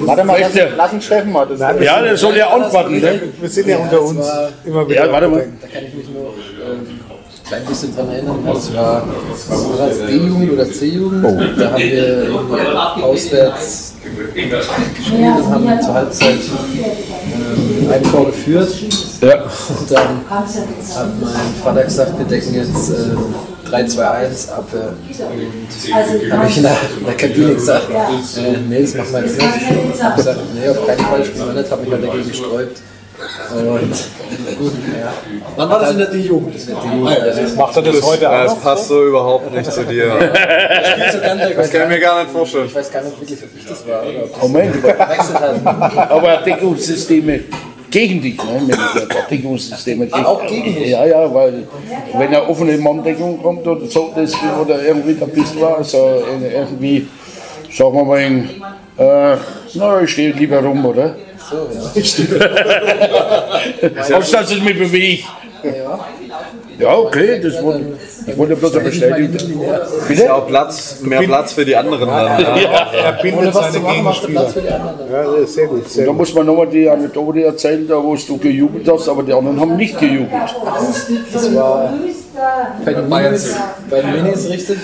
Warte 0.00 0.24
mal, 0.24 0.40
lass, 0.40 0.52
lass 0.76 0.92
uns 0.92 1.04
Steffen 1.04 1.32
mal. 1.32 1.46
Das 1.46 1.60
ja, 1.60 2.02
der 2.02 2.16
soll 2.16 2.36
ja 2.36 2.48
antworten. 2.48 3.00
Ne? 3.00 3.20
Wir 3.40 3.48
sind 3.48 3.68
ja 3.68 3.78
unter 3.78 4.02
uns 4.02 4.26
immer 4.64 4.88
wieder. 4.88 5.06
Ja, 5.06 5.12
warte 5.12 5.28
mal. 5.28 5.46
Da 5.60 5.68
kann 5.68 5.84
ich 5.86 5.94
mich 5.94 6.08
nur 6.08 6.28
ähm, 6.28 7.00
ein 7.00 7.46
klein 7.46 7.64
bisschen 7.66 7.94
dran 7.94 8.08
erinnern. 8.10 8.38
Das 8.46 8.74
war, 8.74 9.06
war 9.06 9.88
das 9.88 9.98
D-Jugend 10.06 10.52
oder 10.52 10.70
C-Jugend. 10.70 11.24
Da 11.58 11.72
haben 11.72 11.82
wir 11.82 13.04
auswärts 13.04 13.94
gespielt 14.96 15.36
und 15.36 15.50
haben 15.50 15.82
zur 15.82 15.94
Halbzeit 15.94 16.38
ähm, 16.38 17.90
ein 17.92 18.02
Tor 18.04 18.26
geführt. 18.26 18.74
Ja. 19.20 19.42
Und 19.42 19.90
dann 19.90 20.30
hat 20.30 20.46
mein 21.20 21.54
Vater 21.62 21.84
gesagt, 21.84 22.18
wir 22.18 22.26
decken 22.26 22.54
jetzt 22.54 22.90
äh, 22.90 23.16
3-2-1 23.70 24.52
Abwehr. 24.52 24.92
Und 24.92 26.32
habe 26.32 26.46
ich 26.48 26.56
in 26.56 26.62
der, 26.62 26.76
in 26.98 27.04
der 27.06 27.16
Kabine 27.16 27.54
gesagt, 27.54 27.88
äh, 27.90 28.56
nee, 28.68 28.82
das 28.82 28.94
machen 28.94 29.12
wir 29.12 29.20
jetzt 29.22 29.36
nicht. 29.36 29.48
Ich 29.94 30.02
habe 30.02 30.16
gesagt, 30.16 30.40
nee, 30.54 30.68
auf 30.68 30.86
keinen 30.86 30.98
Fall 30.98 31.24
spielen 31.24 31.46
wir 31.46 31.62
nicht, 31.62 31.70
habe 31.70 31.82
mich 31.82 31.92
halt 31.92 32.04
dagegen 32.04 32.28
gesträubt. 32.28 32.80
Und 33.52 33.92
gut, 34.58 34.72
ja. 34.98 35.12
Wann 35.56 35.68
war 35.68 35.80
das 35.80 35.90
in 35.90 35.98
der 35.98 36.06
D-Jugend? 36.06 36.54
Macht 37.56 37.76
er 37.76 37.82
das 37.82 38.02
heute 38.02 38.30
auch 38.30 38.44
Das 38.44 38.60
passt 38.60 38.88
so 38.88 39.06
überhaupt 39.06 39.52
nicht 39.52 39.70
zu 39.70 39.84
dir. 39.84 40.32
Das 41.56 41.70
kann 41.70 41.82
ich 41.82 41.88
mir 41.88 42.00
gar 42.00 42.22
nicht 42.22 42.32
vorstellen. 42.32 42.66
Ich 42.66 42.74
weiß 42.74 42.90
gar 42.90 43.02
nicht 43.02 43.20
wirklich, 43.20 43.38
ob 43.42 43.48
ich 43.58 43.66
das 43.66 43.86
war 43.86 44.02
oder 44.02 44.24
ob 44.24 44.32
das 44.32 44.42
Moment. 44.42 44.72
gewechselt 44.82 45.40
hat. 45.40 46.10
Aber 46.10 46.36
Deckungssysteme 46.38 47.40
gegen 47.90 48.22
dich, 48.22 48.36
ne? 48.42 48.62
Ich 48.68 48.76
sage, 49.00 49.26
Deckungssysteme 49.30 50.06
gegen 50.06 50.24
auch 50.24 50.46
gegen 50.46 50.74
mich? 50.74 50.88
Ja, 50.88 51.04
ja, 51.04 51.32
weil 51.34 51.66
wenn 52.12 52.28
eine 52.28 52.48
offene 52.48 52.76
Manndeckung 52.78 53.42
kommt 53.42 53.66
oder 53.66 53.86
so, 53.86 54.12
das, 54.14 54.34
oder 54.60 54.82
irgendwie, 54.82 55.14
da 55.14 55.26
bist 55.26 55.54
du 55.54 55.66
also 55.66 56.22
irgendwie, 56.42 57.08
sagen 57.72 57.94
wir 57.94 58.04
mal, 58.04 58.20
in, 58.20 58.50
äh, 58.98 59.36
na, 59.74 60.02
ich 60.02 60.10
stehe 60.10 60.32
lieber 60.32 60.62
rum, 60.62 60.84
oder? 60.84 61.16
So, 61.50 61.68
ja. 61.72 61.90
Anstatt 64.16 64.50
ich 64.50 64.62
mich 64.62 64.78
bewege. 64.78 65.22
ja. 65.64 65.98
Ja, 66.80 66.96
okay, 66.96 67.40
das 67.40 67.62
wollte 67.62 67.84
ich 68.26 68.36
wollte 68.36 68.56
bloß 68.56 68.74
eine 68.74 68.84
Bestätigung. 68.84 69.62
Ist 70.08 70.22
ja 70.22 70.34
auch 70.34 70.46
Platz, 70.46 70.98
mehr 71.02 71.20
Platz 71.22 71.52
für 71.52 71.64
die 71.64 71.74
anderen 71.76 72.00
dann. 72.08 72.40
Ja. 72.40 72.90
Er 72.92 73.12
bindet 73.22 73.40
Ohne 73.40 73.54
was 73.54 73.64
seine 73.66 73.72
zu 73.72 73.80
machen, 73.80 74.04
machst 74.04 74.24
du 74.24 74.28
Platz 74.28 74.52
für 74.52 74.60
Gegenspieler. 74.60 74.84
die 74.84 74.88
anderen. 74.90 75.12
Ja, 75.12 75.32
das 75.32 75.40
ist 75.48 75.54
sehr 75.54 75.66
gut. 75.66 75.88
Sehr 75.88 76.04
Da 76.04 76.10
gut. 76.10 76.18
muss 76.20 76.34
man 76.34 76.46
nochmal 76.46 76.66
die 76.68 76.88
Anekdote 76.88 77.42
erzählen, 77.44 77.86
da 77.88 77.94
wo 78.02 78.14
du 78.14 78.38
gejubelt 78.38 78.88
hast, 78.90 79.08
aber 79.08 79.22
die 79.22 79.32
anderen 79.32 79.60
haben 79.60 79.76
nicht 79.76 79.98
gejubelt. 79.98 80.30
Das 81.32 81.54
war 81.54 81.92
bei 82.84 82.94
den 82.94 83.08
Minis, 83.08 83.56
bei 83.90 84.00
den 84.00 84.12
Minis 84.22 84.48
richtig. 84.48 84.78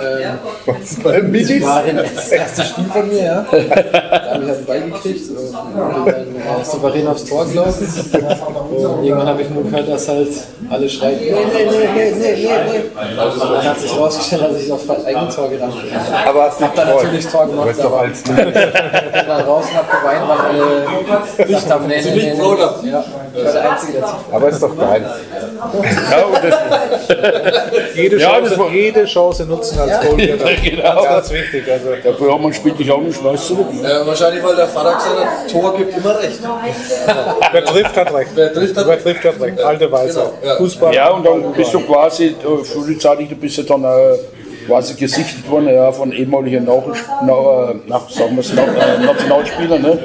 Ähm, 0.00 0.72
Beim 1.02 1.30
Minis? 1.30 1.48
Das 1.60 1.62
war 1.68 1.82
das 1.82 2.28
erste 2.32 2.62
Spiel 2.62 2.84
von 2.84 3.08
mir, 3.08 3.22
ja. 3.24 3.46
Da 3.50 3.50
habe 3.50 3.64
ich 3.64 3.70
halt 3.70 4.56
einen 4.58 4.64
Ball 4.66 4.80
gekriegt 4.82 5.30
und 5.30 6.04
bin 6.04 6.31
äh, 6.42 6.64
souverän 6.64 7.06
aufs 7.08 7.24
Tor 7.24 7.46
gelaufen. 7.46 7.86
Und 8.70 9.04
irgendwann 9.04 9.26
habe 9.28 9.42
ich 9.42 9.50
nur 9.50 9.62
gehört, 9.64 9.88
dass 9.88 10.08
halt 10.08 10.28
alle 10.70 10.88
schreien, 10.88 11.18
nee, 11.20 11.30
nee, 11.30 11.66
nee, 11.70 11.88
nee, 11.94 12.12
nee, 12.12 12.36
nee. 12.36 12.78
Und 13.24 13.52
dann 13.52 13.64
hat 13.64 13.78
sich 13.78 13.94
herausgestellt, 13.94 14.42
dass 14.42 14.62
ich 14.62 14.72
aufs 14.72 14.88
eigene 14.88 15.28
Tor 15.28 15.48
gerannt 15.48 15.74
bin. 15.82 15.92
Aber 16.26 16.42
hast 16.42 16.60
Hab 16.60 16.74
dann 16.74 16.88
natürlich 16.88 17.26
Tor 17.26 17.46
gemacht, 17.46 17.80
aber 17.80 18.06
ich 18.12 18.22
bin 18.22 18.36
dann 18.36 19.40
raus 19.42 19.64
und 19.70 19.76
hab 19.76 19.90
geweint, 19.90 20.28
weil 20.28 20.38
alle 20.38 21.46
gesagt 21.46 21.70
haben, 21.70 21.86
nee, 21.86 22.00
nee, 22.02 22.10
nee, 22.10 22.34
nee. 22.34 22.90
Ja, 22.90 23.04
Aber 24.32 24.48
ist 24.48 24.62
doch 24.62 24.76
geil. 24.78 25.04
Ja, 26.10 26.24
Jede, 27.94 28.18
Ja, 28.18 28.28
Chance, 28.30 28.50
das 28.50 28.58
war- 28.58 28.70
jede 28.70 29.04
Chance 29.04 29.46
nutzen 29.46 29.78
als 29.78 30.00
Goalgetter. 30.00 30.48
genau. 30.62 31.02
Ganz 31.02 31.30
wichtig. 31.30 31.64
Also, 31.70 31.88
der 32.04 32.12
Böhrmann 32.12 32.52
spielt 32.52 32.78
dich 32.78 32.90
auch 32.90 33.00
nicht 33.00 33.18
Schmeiß 33.18 33.46
zurück. 33.46 33.66
Äh, 33.82 34.06
wahrscheinlich, 34.06 34.42
weil 34.44 34.56
der 34.56 34.66
Vater 34.68 34.92
gesagt 34.94 35.20
hat, 35.20 35.50
Tor 35.50 35.76
gibt 35.76 35.96
immer 35.96 36.18
recht. 36.18 36.40
wer 37.52 37.64
trifft, 37.64 37.96
hat 37.96 38.14
recht. 38.14 38.30
Wer 38.34 38.52
trifft, 38.52 38.76
hat 38.76 38.86
Wer 38.86 39.02
trifft, 39.02 39.24
hat 39.24 39.40
recht. 39.40 39.60
Alte 39.62 39.92
Weisheit. 39.92 40.24
Genau, 40.40 40.52
ja. 40.52 40.56
Fußball. 40.56 40.94
Ja, 40.94 41.10
und 41.10 41.24
dann 41.26 41.52
bist 41.52 41.72
du 41.74 41.80
quasi, 41.80 42.26
äh, 42.26 42.64
frühzeitig, 42.64 43.28
du 43.28 43.36
bist 43.36 43.56
ja 43.58 43.64
dann 43.64 43.84
äh, 43.84 43.88
quasi 44.66 44.94
gesichtet 44.94 45.48
worden 45.50 45.68
ja, 45.74 45.90
von 45.92 46.12
ehemaligen 46.12 46.64
nach, 46.64 46.82
na, 47.26 47.70
äh, 47.70 47.74
nach, 47.86 48.08
sagen 48.10 48.36
wir's, 48.36 48.52
na, 48.54 48.62
äh, 48.62 49.04
Nationalspielern, 49.04 49.82
ne? 49.82 49.98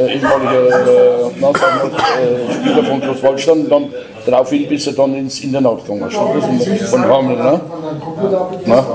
Äh, 0.00 0.14
ehemalige 0.14 0.68
äh, 0.68 1.42
äh, 1.42 2.52
Spieler 2.54 2.84
von 2.84 3.00
Großwaldstein. 3.00 3.68
Dann 3.68 3.84
daraufhin 4.26 4.68
bist 4.68 4.86
du 4.86 4.92
dann 4.92 5.14
ins 5.14 5.40
Internat 5.40 5.84
gegangen. 5.84 6.02
Und- 6.04 6.80
Von 6.82 7.04
Hamel, 7.04 7.36
ne? 7.36 7.60
Na? 8.66 8.86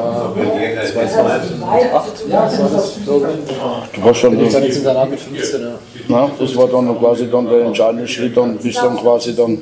2008 0.91 2.31
war 2.31 2.69
das, 2.73 2.95
glaube 3.05 3.27
ich. 3.47 3.55
Du 3.95 4.03
warst 4.05 4.19
schon, 4.19 4.39
ins 4.39 4.53
Internat 4.55 5.09
mit 5.09 5.19
15, 5.19 5.61
ja. 5.61 5.67
na, 6.07 6.29
das 6.39 6.55
war 6.55 6.67
dann 6.67 6.97
quasi 6.99 7.29
dann 7.29 7.47
der 7.49 7.61
entscheidende 7.65 8.07
Schritt, 8.07 8.37
dann 8.37 8.57
bist 8.57 8.77
dann 8.77 8.95
quasi 8.97 9.35
dann 9.35 9.61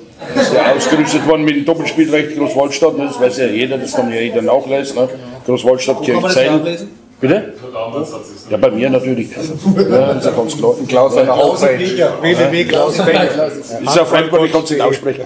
ausgerüstet 0.76 1.28
worden 1.28 1.44
mit 1.46 1.56
dem 1.56 1.66
Doppelspielrecht 1.66 2.38
Großwaldstadt, 2.38 2.98
ne? 2.98 3.06
das 3.08 3.20
weiß 3.20 3.38
ja 3.38 3.46
jeder, 3.48 3.78
das 3.78 3.94
kann 3.94 4.12
ja 4.12 4.20
jeder 4.20 4.42
nachlesen. 4.42 4.98
Ne? 4.98 5.10
Großwaldstadt, 5.46 6.02
Kirchzell. 6.04 6.88
Bitte? 7.22 7.54
Ja, 8.50 8.58
bei 8.58 8.72
mir 8.72 8.90
natürlich. 8.90 9.30
Ja, 9.32 9.42
ist 10.12 10.26
ja 10.26 10.32
klar. 10.32 10.76
Klaus 10.88 11.14
seine 11.14 11.36
Homepage. 11.36 11.84
Ist 11.84 11.98
ja 13.96 14.06
Fremdwort, 14.06 14.46
ich 14.46 14.52
kann 14.52 14.64
es 14.64 14.70
nicht 14.70 14.82
aussprechen. 14.82 15.24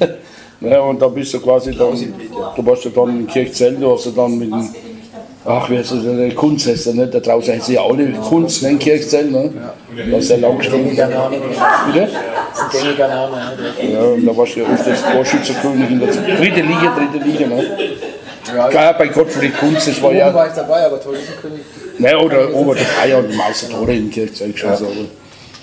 ja, 0.60 0.80
und 0.80 1.00
da 1.00 1.08
bist 1.08 1.32
du 1.32 1.40
quasi 1.40 1.74
dann, 1.74 1.96
du 2.56 2.66
warst 2.66 2.84
ja 2.84 2.90
dann 2.94 3.20
in 3.20 3.26
Kirchzell, 3.26 3.74
du 3.76 3.92
hast 3.92 4.04
ja 4.06 4.12
dann 4.14 4.38
mit 4.38 4.50
dem, 4.52 4.68
ach, 5.46 5.70
wie 5.70 5.78
heißt 5.78 5.92
das, 5.92 6.02
der 6.04 6.34
Kunst 6.34 6.66
heißt 6.68 6.86
der, 6.86 6.94
ne? 6.94 7.06
da 7.06 7.20
draußen 7.20 7.54
heißen 7.54 7.66
sie 7.66 7.74
ja 7.74 7.82
alle 7.82 8.12
Kunst, 8.12 8.62
ne, 8.62 8.70
in 8.70 8.78
Kirchzell, 8.78 9.30
ne? 9.30 9.50
Da 10.10 10.16
ist 10.18 10.30
ja 10.30 10.36
lang 10.36 10.58
gestanden. 10.58 10.94
Gängiger 10.94 11.08
Name. 11.08 11.36
Bitte? 11.86 12.08
Das 12.50 12.58
ist 12.58 12.64
ein 12.64 12.70
gängiger 12.86 13.08
Name, 13.08 13.36
ja. 13.36 13.88
Ja, 13.88 14.02
und 14.02 14.26
da 14.26 14.36
warst 14.36 14.56
du 14.56 14.60
ja 14.60 14.66
öfters 14.66 15.02
Torschützenkönig 15.10 15.90
in 15.90 16.00
der 16.00 16.08
dritte 16.08 16.60
Liga, 16.60 16.96
dritte 16.96 17.24
Liga, 17.24 17.46
ne? 17.46 17.64
Ja, 18.48 18.70
Ja, 18.70 18.92
bei 18.92 19.06
Gottfried 19.08 19.56
Kunst, 19.58 19.88
das 19.88 20.00
war 20.02 20.10
Oben 20.10 20.18
ja, 20.18 20.34
war 20.34 20.46
ich 20.46 20.52
dabei, 20.52 20.84
aber 20.86 21.00
Torschützenkönig. 21.00 21.60
ne, 21.98 22.18
oder 22.18 22.52
Ober 22.54 22.74
der 22.74 22.84
Bayer 23.00 23.18
und 23.18 23.34
Meister 23.36 23.70
Tore 23.70 23.94
in 23.94 24.10
Kirchzell 24.10 24.52
geschossen. 24.52 24.86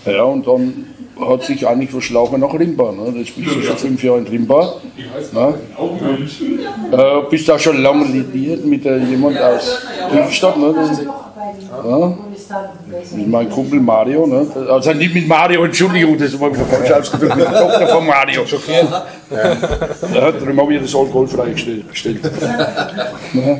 aber- 0.05 0.11
Ja, 0.13 0.23
und 0.23 0.47
dann 0.47 0.85
hat 1.29 1.43
sich 1.43 1.67
eigentlich 1.67 1.91
verschlagen 1.91 2.39
nach 2.39 2.51
Rimba. 2.57 2.91
Ne? 2.91 3.13
Das 3.19 3.27
spielst 3.27 3.55
du 3.55 3.61
schon 3.61 3.77
fünf 3.77 4.03
Jahre 4.03 4.17
in 4.19 4.27
Rimba. 4.27 4.75
Ne? 5.31 5.53
Äh, 6.91 7.29
bist 7.29 7.47
da 7.47 7.59
schon 7.59 7.81
lange 7.83 8.05
liiert 8.05 8.65
mit 8.65 8.83
äh, 8.85 8.97
jemand 8.97 9.39
aus 9.39 9.77
Ingolstadt. 10.11 10.57
Ne? 10.57 10.73
Ja. 11.85 12.17
Mit 13.15 13.27
meinem 13.27 13.49
Kumpel 13.49 13.79
Mario. 13.79 14.27
Ne? 14.27 14.47
Also 14.69 14.93
nicht 14.93 15.13
mit 15.13 15.27
Mario, 15.27 15.63
Entschuldigung, 15.63 16.17
das 16.17 16.39
war 16.39 16.53
wieder 16.53 16.65
falsch 16.65 16.91
ausgedrückt, 16.91 17.35
mit 17.35 17.45
der 17.45 17.59
Tochter 17.59 17.87
von 17.87 18.05
Mario. 18.05 18.41
Ja, 19.31 20.29
darum 20.29 20.59
habe 20.59 20.73
ich 20.73 20.81
das 20.81 20.93
alkoholfrei 20.93 21.51
gestellt. 21.51 21.89
gestellt. 21.89 22.19
Ja. 23.33 23.57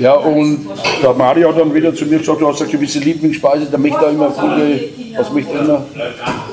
Ja, 0.00 0.14
und 0.14 0.66
der 1.02 1.12
Mario 1.12 1.50
hat 1.50 1.60
dann 1.60 1.74
wieder 1.74 1.94
zu 1.94 2.06
mir 2.06 2.18
gesagt, 2.18 2.40
du 2.40 2.48
hast 2.48 2.62
eine 2.62 2.70
gewisse 2.70 2.98
Lieblingsspeise, 3.00 3.66
der 3.66 3.78
möchte 3.78 4.00
auch 4.00 4.10
immer 4.10 4.30
gute, 4.30 4.80
was 5.18 5.30
möchte 5.30 5.52
er 5.52 5.60
immer? 5.60 5.82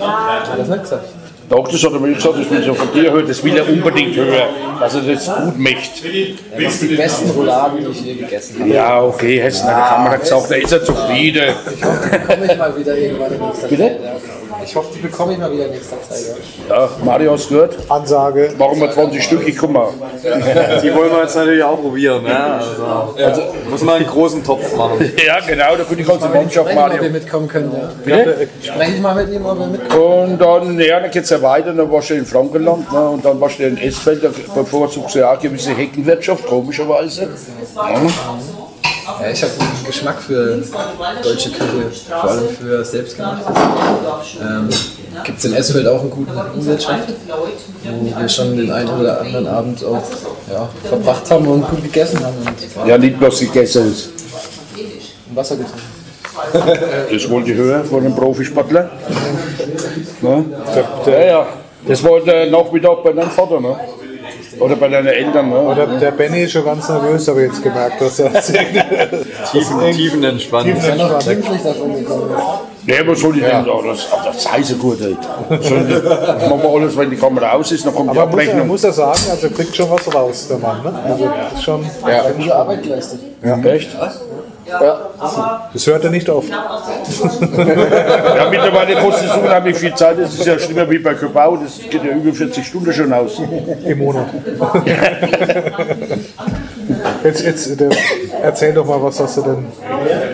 Hat 0.02 0.60
das 0.60 0.68
nicht 0.68 0.82
gesagt? 0.82 1.06
Doch, 1.50 1.66
das 1.66 1.82
hat 1.82 1.94
er 1.94 2.00
mir 2.00 2.14
gesagt, 2.14 2.36
das 2.38 2.50
will 2.50 2.62
ich 2.62 2.70
auch 2.70 2.76
von 2.76 2.92
dir 2.94 3.10
hören, 3.10 3.26
das 3.26 3.42
will 3.42 3.56
er 3.56 3.70
unbedingt 3.70 4.16
hören, 4.18 4.50
dass 4.82 4.96
er 4.96 5.02
das 5.02 5.26
gut 5.26 5.58
möchte. 5.58 6.08
Ja, 6.08 6.36
das 6.62 6.80
sind 6.80 6.92
die 6.92 6.96
besten 6.96 7.30
Rouladen, 7.30 7.80
die 7.80 7.92
ich 7.92 8.02
je 8.02 8.16
gegessen 8.16 8.60
habe. 8.60 8.70
Ja, 8.70 9.02
okay, 9.02 9.42
Hessen 9.42 9.68
hat 9.68 9.78
die 9.78 9.96
Kamera 9.96 10.16
gesagt, 10.18 10.52
da 10.52 10.56
ist 10.56 10.72
er 10.74 10.84
zufrieden. 10.84 11.54
bekomme 11.66 12.52
ich 12.52 12.58
mal 12.58 12.78
wieder 12.78 12.98
irgendwann 12.98 13.32
in 13.32 13.70
Bitte? 13.70 13.98
Ich 14.68 14.76
hoffe, 14.76 14.90
die 14.94 15.00
bekomme 15.00 15.32
ich 15.32 15.40
mal 15.40 15.50
wieder 15.50 15.68
in 15.68 15.72
nächster 15.72 15.96
Zeit. 16.02 16.36
Ja. 16.68 16.76
Ja, 16.76 16.90
Mario 17.06 17.32
hast 17.32 17.50
du 17.50 17.54
gehört? 17.54 17.78
Ansage. 17.88 18.52
Machen 18.58 18.82
wir 18.82 18.92
20 18.92 19.24
Stück, 19.24 19.48
ich 19.48 19.58
komm 19.58 19.72
mal. 19.72 19.88
Die 20.84 20.94
wollen 20.94 21.10
wir 21.10 21.22
jetzt 21.22 21.38
natürlich 21.38 21.64
auch 21.64 21.80
probieren. 21.80 22.24
Ne? 22.24 22.38
Also, 23.18 23.42
muss 23.70 23.82
man 23.82 23.96
einen 23.96 24.08
großen 24.08 24.44
Topf 24.44 24.76
machen. 24.76 24.98
Ja, 25.26 25.40
genau, 25.40 25.76
da 25.78 25.84
könnte 25.84 26.02
ich 26.02 26.08
ganze 26.08 26.28
Mannschaft, 26.28 26.70
Sprechen, 26.70 26.80
ob 26.80 26.90
wir 26.92 26.98
Mario. 26.98 27.10
mitkommen 27.12 27.48
können. 27.48 27.72
Ja. 27.74 27.90
Bitte? 28.04 28.48
Spreche 28.62 28.92
ich 28.96 29.02
mal 29.02 29.16
mit 29.16 29.34
ihm, 29.34 29.46
ob 29.46 29.58
wir 29.58 29.68
mitkommen 29.68 30.32
Und 30.32 30.42
dann, 30.42 30.80
ja, 30.80 31.00
dann 31.00 31.12
geht 31.12 31.24
es 31.24 31.30
ja 31.30 31.42
weiter, 31.42 31.74
dann 31.74 31.90
warst 31.90 32.10
du 32.10 32.16
in 32.16 32.26
Frankenland 32.26 32.92
ne, 32.92 33.10
und 33.10 33.24
dann 33.24 33.40
warst 33.40 33.60
du 33.60 33.64
in 33.64 33.78
Estfeld, 33.78 34.22
da 34.24 34.30
bevorzugst 34.54 35.16
du 35.16 35.20
ja 35.20 35.34
auch 35.34 35.40
gewisse 35.40 35.72
Heckenwirtschaft, 35.72 36.46
komischerweise. 36.46 37.30
Ja. 37.76 38.02
Ja, 39.08 39.30
ich 39.32 39.42
habe 39.42 39.54
einen 39.60 39.86
Geschmack 39.86 40.22
für 40.22 40.62
deutsche 41.24 41.50
Küche, 41.50 41.92
vor 42.10 42.30
allem 42.30 42.50
für 42.50 42.84
selbstgemachtes. 42.84 43.56
Ähm, 44.42 44.70
Gibt 45.24 45.40
es 45.40 45.46
in 45.46 45.54
Esfeld 45.54 45.88
auch 45.88 46.02
eine 46.02 46.10
gute 46.10 46.36
Heckenwirtschaft, 46.36 47.10
wo 47.86 48.20
wir 48.20 48.30
schon 48.30 48.58
den 48.58 48.72
einen 48.72 48.90
oder 48.90 49.22
anderen 49.22 49.48
Abend 49.48 49.84
auch 49.86 50.04
ja, 50.52 50.70
verbracht 50.84 51.32
haben 51.32 51.48
und 51.48 51.70
gut 51.70 51.84
gegessen 51.84 52.20
haben 52.24 52.36
ja, 52.86 52.98
nicht 52.98 53.18
bloß 53.18 53.40
gegessen 53.40 53.92
ist. 53.92 54.10
Wasser 55.34 55.56
getrunken. 55.56 55.82
Das 57.12 57.30
wollte 57.30 57.52
ich 57.52 57.58
hören 57.58 57.86
von 57.86 58.02
einem 58.02 58.16
Profisportler. 58.16 58.92
Ne? 60.22 60.46
Ja, 61.08 61.20
ja. 61.20 61.48
Das 61.88 62.04
war 62.04 62.20
der 62.20 62.52
Nachmittag 62.52 63.04
bei 63.04 63.14
deinem 63.14 63.32
Vater, 63.32 63.60
ne? 63.60 63.76
Oder 64.60 64.76
bei 64.76 64.88
deinen 64.88 65.08
Eltern, 65.08 65.50
ne? 65.50 65.74
Der, 65.76 65.86
der 66.00 66.12
Benny 66.12 66.44
ist 66.44 66.52
schon 66.52 66.66
ganz 66.66 66.88
nervös, 66.90 67.28
habe 67.28 67.44
ich 67.44 67.52
jetzt 67.52 67.64
gemerkt, 67.64 68.02
dass 68.02 68.20
er 68.20 68.32
Tiefen, 69.52 69.92
tiefenentspannt. 69.92 70.68
Ja, 70.84 70.96
noch 70.96 71.20
glimpflich 71.20 71.62
davon 71.64 71.96
gekommen. 71.96 72.32
Ja, 72.86 72.96
was 73.06 73.20
soll 73.20 73.36
ich 73.38 73.44
denn 73.44 73.66
da? 73.66 73.74
Das, 73.86 74.08
das 74.26 74.44
sei 74.44 74.64
so 74.64 74.76
gut, 74.76 75.00
ey. 75.02 75.18
Ich- 75.60 75.70
Das 75.70 76.50
machen 76.50 76.62
wir 76.64 76.70
alles, 76.70 76.98
wenn 76.98 77.10
die 77.10 77.18
Kamera 77.18 77.52
aus 77.52 77.72
ist, 77.72 77.86
dann 77.86 77.94
kommt 77.94 78.08
die 78.14 78.18
Aber 78.18 78.22
er, 78.22 78.28
Abrechnung. 78.34 78.68
muss 78.68 78.84
er 78.84 78.94
sagen, 78.94 79.20
also 79.30 79.48
er 79.48 79.54
kriegt 79.54 79.76
schon 79.76 79.90
was 79.92 80.14
raus, 80.16 80.48
der 80.50 80.58
Mann. 80.58 80.82
Ne? 80.84 80.94
Also 81.06 81.26
das 81.26 81.60
ist 81.60 81.64
schon, 81.64 81.84
Ja. 82.08 82.30
Gute 82.32 82.56
Arbeit 82.56 82.84
geleistet. 82.84 83.20
Echt? 83.66 83.90
Das 85.74 85.88
hört 85.88 86.04
er 86.04 86.10
nicht 86.10 86.30
oft. 86.30 86.50
Ja, 88.38 88.50
mittlerweile 88.50 88.96
kostet 89.02 89.30
es 89.30 89.38
unheimlich 89.38 89.78
viel 89.78 89.94
Zeit. 89.96 90.20
Das 90.20 90.34
ist 90.34 90.46
ja 90.46 90.58
schlimmer 90.60 90.90
wie 90.90 91.00
bei 91.00 91.14
Köbau. 91.14 91.58
Das 91.58 91.80
geht 91.80 92.04
ja 92.04 92.12
über 92.12 92.34
40 92.34 92.66
Stunden 92.66 92.94
schon 92.94 93.12
aus. 93.12 93.40
Im 93.86 93.98
Monat. 93.98 94.28
Jetzt, 97.24 97.44
jetzt 97.44 97.82
äh, 97.82 97.90
erzähl 98.44 98.74
doch 98.74 98.86
mal, 98.86 99.02
was 99.02 99.20
hast 99.20 99.38
du 99.38 99.42
denn 99.42 99.66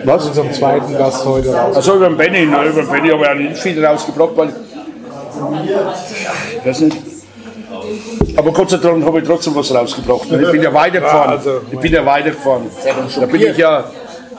Was? 0.04 0.26
unserem 0.26 0.52
zweiten 0.52 0.96
Gast 0.96 1.24
heute 1.24 1.54
raus? 1.54 1.76
Also 1.76 1.96
über 1.96 2.08
den 2.08 2.16
Benny, 2.16 2.46
ne? 2.46 2.64
über 2.66 2.82
den 2.82 2.90
Benny 2.90 3.08
habe 3.08 3.22
ich 3.22 3.28
auch 3.28 3.34
nicht 3.34 3.56
viel 3.58 3.84
rausgebracht, 3.84 4.30
weil. 4.36 4.48
Ich 6.58 6.66
weiß 6.66 6.80
nicht. 6.80 6.96
Aber 8.36 8.52
Gott 8.52 8.70
sei 8.70 8.76
Dank 8.78 9.04
habe 9.04 9.20
ich 9.20 9.26
trotzdem 9.26 9.54
was 9.54 9.74
rausgebracht. 9.74 10.30
ne? 10.30 10.42
Ich 10.42 10.50
bin 10.50 10.62
ja 10.62 10.72
weitergefahren. 10.72 11.30
Ja, 11.30 11.36
also, 11.36 11.60
ich 11.70 11.78
bin 11.78 11.92
ja 11.92 12.04
weitergefahren. 12.04 12.64
Da 13.20 13.26
bin 13.26 13.40
ich 13.40 13.56
ja 13.56 13.84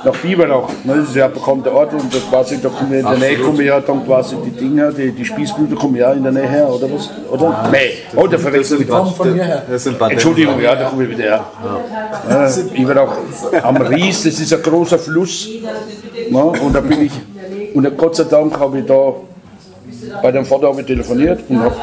nach 0.05 0.15
Biberach. 0.17 0.69
Ne? 0.83 0.97
Das 0.97 1.09
ist 1.09 1.15
ja 1.15 1.25
ein 1.25 1.33
bekannter 1.33 1.73
Ort 1.73 1.93
und 1.93 2.13
da, 2.13 2.17
quasi, 2.29 2.61
da 2.61 2.69
kommen 2.69 2.93
ja 2.93 2.99
in 2.99 3.19
der 3.19 3.29
Nähe 3.29 3.37
kommen 3.39 3.65
ja 3.65 3.79
dann 3.79 4.05
quasi 4.05 4.35
die 4.45 4.51
Dinger, 4.51 4.91
die, 4.91 5.11
die 5.11 5.25
Spießblüter 5.25 5.75
kommen 5.75 5.95
ja 5.95 6.13
in 6.13 6.23
der 6.23 6.31
Nähe 6.31 6.47
her, 6.47 6.69
oder 6.69 6.87
was? 6.91 7.09
Oder? 7.29 7.69
Nee, 7.71 7.97
oh, 8.15 8.27
der 8.27 8.39
verwechselt 8.39 8.79
mich 8.79 8.89
Kommen 8.89 9.13
von 9.13 9.33
mir 9.33 9.43
her. 9.43 9.63
Entschuldigung, 10.09 10.61
ja, 10.61 10.75
da 10.75 10.85
komme 10.85 11.03
ich 11.03 11.09
wieder 11.09 11.23
her. 11.23 11.45
Ja, 12.29 12.49
ich 12.49 12.87
bin 12.87 12.97
auch 12.97 13.13
am 13.63 13.77
Ries, 13.77 14.23
das 14.23 14.39
ist 14.39 14.53
ein 14.53 14.61
großer 14.61 14.99
Fluss. 14.99 15.49
Ne, 16.29 16.43
und 16.43 16.73
da 16.73 16.81
bin 16.81 17.05
ich, 17.05 17.11
und 17.75 17.97
Gott 17.97 18.15
sei 18.15 18.23
Dank 18.25 18.57
habe 18.59 18.79
ich 18.79 18.85
da 18.85 19.13
bei 20.21 20.31
dem 20.31 20.45
Vater 20.45 20.67
habe 20.67 20.81
ich 20.81 20.87
telefoniert 20.87 21.43
und 21.49 21.59
habe 21.59 21.75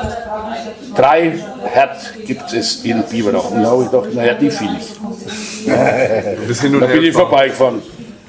drei 0.94 1.32
Herd 1.64 2.14
gibt 2.26 2.52
es 2.52 2.84
in 2.84 3.02
Biberach. 3.02 3.50
Und 3.50 3.62
da 3.62 3.70
habe 3.70 3.82
ich 3.84 3.90
gedacht, 3.90 4.14
naja, 4.14 4.34
die 4.34 4.50
finde 4.50 4.76
ich. 4.78 5.70
Da 6.80 6.86
bin 6.86 7.04
ich 7.04 7.12
vorbeigefahren. 7.12 7.82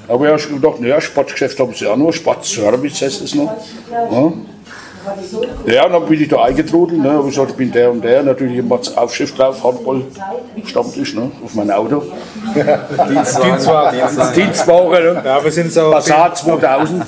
Habe 0.08 0.34
ich 0.34 0.42
schon 0.42 0.60
gedacht, 0.60 0.80
naja, 0.80 1.00
Sportgeschäft 1.00 1.58
haben 1.58 1.74
sie 1.74 1.86
auch 1.86 1.96
noch, 1.96 2.12
Sportservice 2.12 3.02
heißt 3.02 3.22
es 3.22 3.34
noch. 3.34 3.52
Ja. 3.90 4.32
Ja, 5.66 5.84
und 5.86 5.92
dann 5.92 6.06
bin 6.06 6.20
ich 6.20 6.28
da 6.28 6.44
eingetrudelt, 6.44 7.02
ne, 7.02 7.10
habe 7.12 7.26
gesagt, 7.26 7.50
ich 7.50 7.56
bin 7.56 7.70
der 7.70 7.90
und 7.90 8.02
der, 8.02 8.22
natürlich 8.22 8.58
immer 8.58 8.80
Aufschrift 8.96 9.38
drauf, 9.38 9.62
Handball, 9.62 10.02
Stammtisch, 10.64 11.14
ne, 11.14 11.30
auf 11.44 11.54
mein 11.54 11.70
Auto. 11.70 12.02
Dienstwagen. 13.42 14.00
Dienstwagen, 14.34 15.14
ne? 15.14 15.22
Ja, 15.24 15.44
wir 15.44 15.50
sind 15.50 15.76
auch 15.78 15.92
Passat 15.92 16.38
2000. 16.38 17.04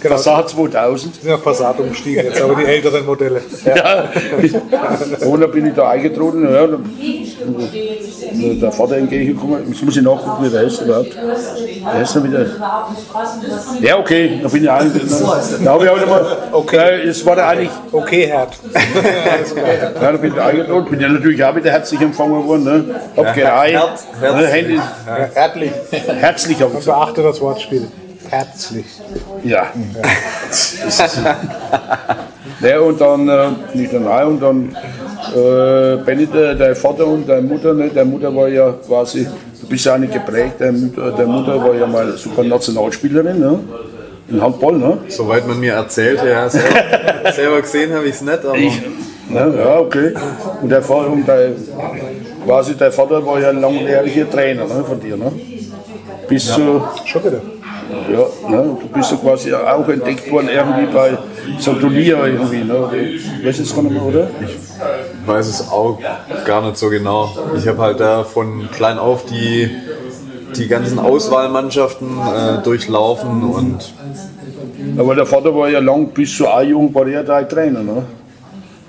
Genau. 0.00 0.14
Passat 0.14 0.50
2000. 0.50 1.14
wir 1.16 1.22
sind 1.22 1.32
auf 1.32 1.44
Passat 1.44 1.78
umgestiegen, 1.78 2.24
jetzt 2.24 2.40
aber 2.40 2.54
die 2.54 2.64
älteren 2.64 3.06
Modelle. 3.06 3.40
Ja. 3.64 4.08
Und 5.26 5.40
dann 5.40 5.50
bin 5.50 5.66
ich 5.66 5.74
da 5.74 5.90
eingetrudelt, 5.90 6.50
ja, 6.50 6.66
der 8.60 8.72
Vater 8.72 8.96
entgegengekommen, 8.96 9.62
jetzt 9.68 9.82
muss 9.82 9.96
ich 9.96 10.02
nachgucken, 10.02 10.44
wie 10.44 10.50
der 10.50 10.64
heißt 10.64 10.82
überhaupt. 10.82 11.14
Der 11.14 11.94
heißt 11.94 12.16
noch 12.16 12.24
wieder. 12.24 12.46
Ja, 13.80 13.98
okay, 13.98 14.40
da 14.42 14.48
bin 14.48 14.62
ich 14.62 14.70
eingetrudelt. 14.70 15.12
Da 15.64 15.72
habe 15.72 15.84
ich 15.84 15.90
auch 15.90 16.02
immer, 16.02 16.36
okay. 16.52 17.02
es 17.08 17.24
war 17.26 17.36
da 17.36 17.48
eigentlich, 17.48 17.70
Okay, 17.90 18.26
Herd. 18.26 18.54
ja, 18.74 20.12
da 20.12 20.16
bin 20.16 20.32
ich 20.32 20.40
eingetrudelt, 20.40 20.90
bin 20.90 21.00
ja 21.00 21.08
natürlich 21.08 21.44
auch 21.44 21.54
wieder 21.54 21.70
herzlich 21.70 22.00
empfangen 22.00 22.46
worden, 22.46 22.64
ne? 22.64 22.84
Hab 23.16 23.34
gereiht, 23.34 23.78
Herzlich. 25.34 25.70
herzlich 26.20 26.60
habe 26.60 26.70
ich 26.72 26.78
gesagt. 26.78 26.98
Beachte 27.02 27.22
das 27.22 27.40
Wortspiel. 27.40 27.88
Herzlich. 28.32 28.86
Ja. 29.44 29.66
ja, 32.62 32.80
und 32.80 32.98
dann 32.98 33.28
äh, 33.28 33.48
bin 33.70 33.84
ich 33.84 33.90
dann 33.90 34.06
rein 34.06 34.26
und 34.26 34.40
dann 34.40 34.76
äh, 35.36 35.96
Benny, 36.02 36.26
der, 36.26 36.54
der 36.54 36.74
Vater 36.74 37.06
und 37.06 37.28
der 37.28 37.42
Mutter, 37.42 37.74
ne, 37.74 37.90
der 37.90 38.06
Mutter 38.06 38.34
war 38.34 38.48
ja 38.48 38.72
quasi, 38.86 39.28
du 39.60 39.66
bist 39.66 39.84
ja 39.84 39.96
auch 39.96 39.98
nicht 39.98 40.14
geprägt, 40.14 40.60
der 40.60 40.72
Mutter, 40.72 41.12
der 41.12 41.26
Mutter 41.26 41.62
war 41.62 41.74
ja 41.74 41.86
mal 41.86 42.16
super 42.16 42.42
Nationalspielerin, 42.42 43.38
ne? 43.38 43.60
Im 44.30 44.42
Handball, 44.42 44.78
ne? 44.78 44.96
Soweit 45.08 45.46
man 45.46 45.60
mir 45.60 45.74
erzählt, 45.74 46.20
ja, 46.26 46.48
selber, 46.48 47.32
selber 47.34 47.60
gesehen 47.60 47.92
habe 47.92 48.06
ich 48.06 48.14
es 48.14 48.22
nicht, 48.22 48.46
aber 48.46 48.56
Ich, 48.56 48.80
Ne? 49.28 49.54
Ja, 49.56 49.78
okay. 49.78 50.14
Und 50.60 50.68
der, 50.68 50.82
Vater, 50.82 51.10
und 51.10 51.26
der, 51.26 51.52
quasi 52.44 52.74
der 52.76 52.92
Vater 52.92 53.24
war 53.24 53.40
ja 53.40 53.50
ein 53.50 53.60
langjähriger 53.60 54.28
Trainer 54.28 54.66
ne, 54.66 54.84
von 54.86 55.00
dir. 55.00 55.16
Ne? 55.16 55.32
Bist 56.28 56.56
du, 56.56 56.82
Schon 57.06 57.24
wieder. 57.24 57.40
Ja, 58.12 58.50
ne? 58.50 58.76
du 58.80 58.88
bist 58.92 59.12
du 59.12 59.18
quasi 59.18 59.52
auch 59.52 59.88
entdeckt 59.88 60.30
worden 60.30 60.48
irgendwie 60.48 60.92
bei 60.92 61.18
so 61.58 61.74
Turnier 61.74 62.24
irgendwie. 62.24 62.64
Ne? 62.64 62.88
Gar 63.42 63.82
nicht 63.82 63.92
mehr, 63.92 64.02
oder? 64.02 64.28
weiß 65.26 65.46
es 65.46 65.68
auch 65.70 65.98
gar 66.44 66.62
nicht 66.62 66.76
so 66.76 66.88
genau. 66.88 67.30
Ich 67.56 67.66
habe 67.68 67.78
halt 67.78 68.00
da 68.00 68.24
von 68.24 68.68
klein 68.72 68.98
auf 68.98 69.24
die, 69.26 69.70
die 70.56 70.68
ganzen 70.68 70.98
Auswahlmannschaften 70.98 72.08
äh, 72.18 72.62
durchlaufen 72.62 73.42
und 73.44 73.92
Aber 74.98 75.14
der 75.14 75.26
Vater 75.26 75.54
war 75.54 75.68
ja 75.68 75.78
lang, 75.78 76.08
bis 76.08 76.36
zu 76.36 76.48
A-Jugend 76.48 76.94
war 76.94 77.06
er 77.06 77.22
da 77.22 77.42
Trainer. 77.42 77.82
Ne? 77.82 78.02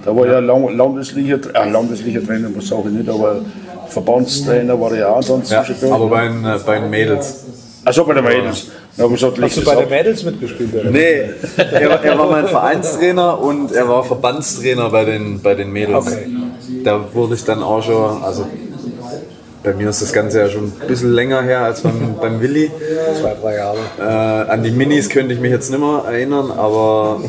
Da 0.04 0.16
war 0.16 0.28
ja 0.28 0.39
landeslicher, 0.39 1.39
äh, 1.54 1.70
landeslicher 1.70 2.26
Trainer, 2.26 2.49
muss 2.49 2.72
ich 2.72 2.86
nicht, 2.86 3.10
aber 3.10 3.41
Verbandstrainer 3.88 4.80
war 4.80 4.91
er 4.91 4.97
ja 4.97 5.10
auch 5.10 5.24
dann 5.24 5.43
ja, 5.45 5.64
aber 5.91 6.08
bei 6.08 6.28
den, 6.28 6.45
äh, 6.45 6.60
bei 6.66 6.80
den 6.80 6.89
Mädels. 6.89 7.43
Achso, 7.86 8.06
bei 8.06 8.14
der 8.14 8.24
Mädels. 8.24 8.68
Ich 8.96 9.10
gesagt, 9.10 9.42
Hast 9.42 9.58
du 9.58 9.66
bei 9.66 9.76
den. 9.76 9.90
Mädels 9.90 10.24
mitgespielt? 10.24 10.74
Oder? 10.74 10.90
Nee, 10.92 11.30
er, 11.58 11.90
war- 11.90 12.04
er 12.04 12.18
war 12.18 12.30
mein 12.32 12.48
Vereinstrainer 12.48 13.40
und 13.42 13.72
er 13.74 13.88
war 13.90 14.04
Verbandstrainer 14.04 14.90
bei 14.90 15.04
den, 15.06 15.42
bei 15.42 15.56
den 15.56 15.72
Mädels. 15.72 16.08
Okay. 16.08 16.28
Da 16.84 17.02
wurde 17.14 17.36
ich 17.36 17.44
dann 17.44 17.62
auch 17.62 17.82
schon, 17.84 18.24
also 18.24 18.46
bei 19.64 19.74
mir 19.74 19.90
ist 19.90 20.02
das 20.02 20.12
Ganze 20.14 20.40
ja 20.42 20.50
schon 20.50 20.66
ein 20.66 20.88
bisschen 20.88 21.14
länger 21.14 21.42
her 21.42 21.62
als 21.62 21.82
beim, 21.82 22.16
beim 22.22 22.42
Willi. 22.42 22.70
Zwei, 23.20 23.34
drei 23.42 23.56
Jahre. 23.56 23.78
Äh, 24.00 24.52
an 24.52 24.62
die 24.64 24.72
Minis 24.72 25.10
könnte 25.10 25.34
ich 25.34 25.40
mich 25.40 25.52
jetzt 25.52 25.70
nicht 25.72 25.80
mehr 25.80 26.04
erinnern, 26.06 26.52
aber 26.52 27.22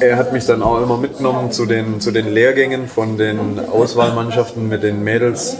er 0.00 0.16
hat 0.16 0.32
mich 0.32 0.46
dann 0.46 0.62
auch 0.62 0.80
immer 0.82 0.96
mitgenommen 0.96 1.50
zu 1.52 1.66
den, 1.66 2.00
zu 2.00 2.10
den 2.12 2.32
Lehrgängen 2.32 2.88
von 2.88 3.18
den 3.18 3.60
Auswahlmannschaften 3.70 4.68
mit 4.68 4.82
den 4.82 5.02
Mädels. 5.04 5.56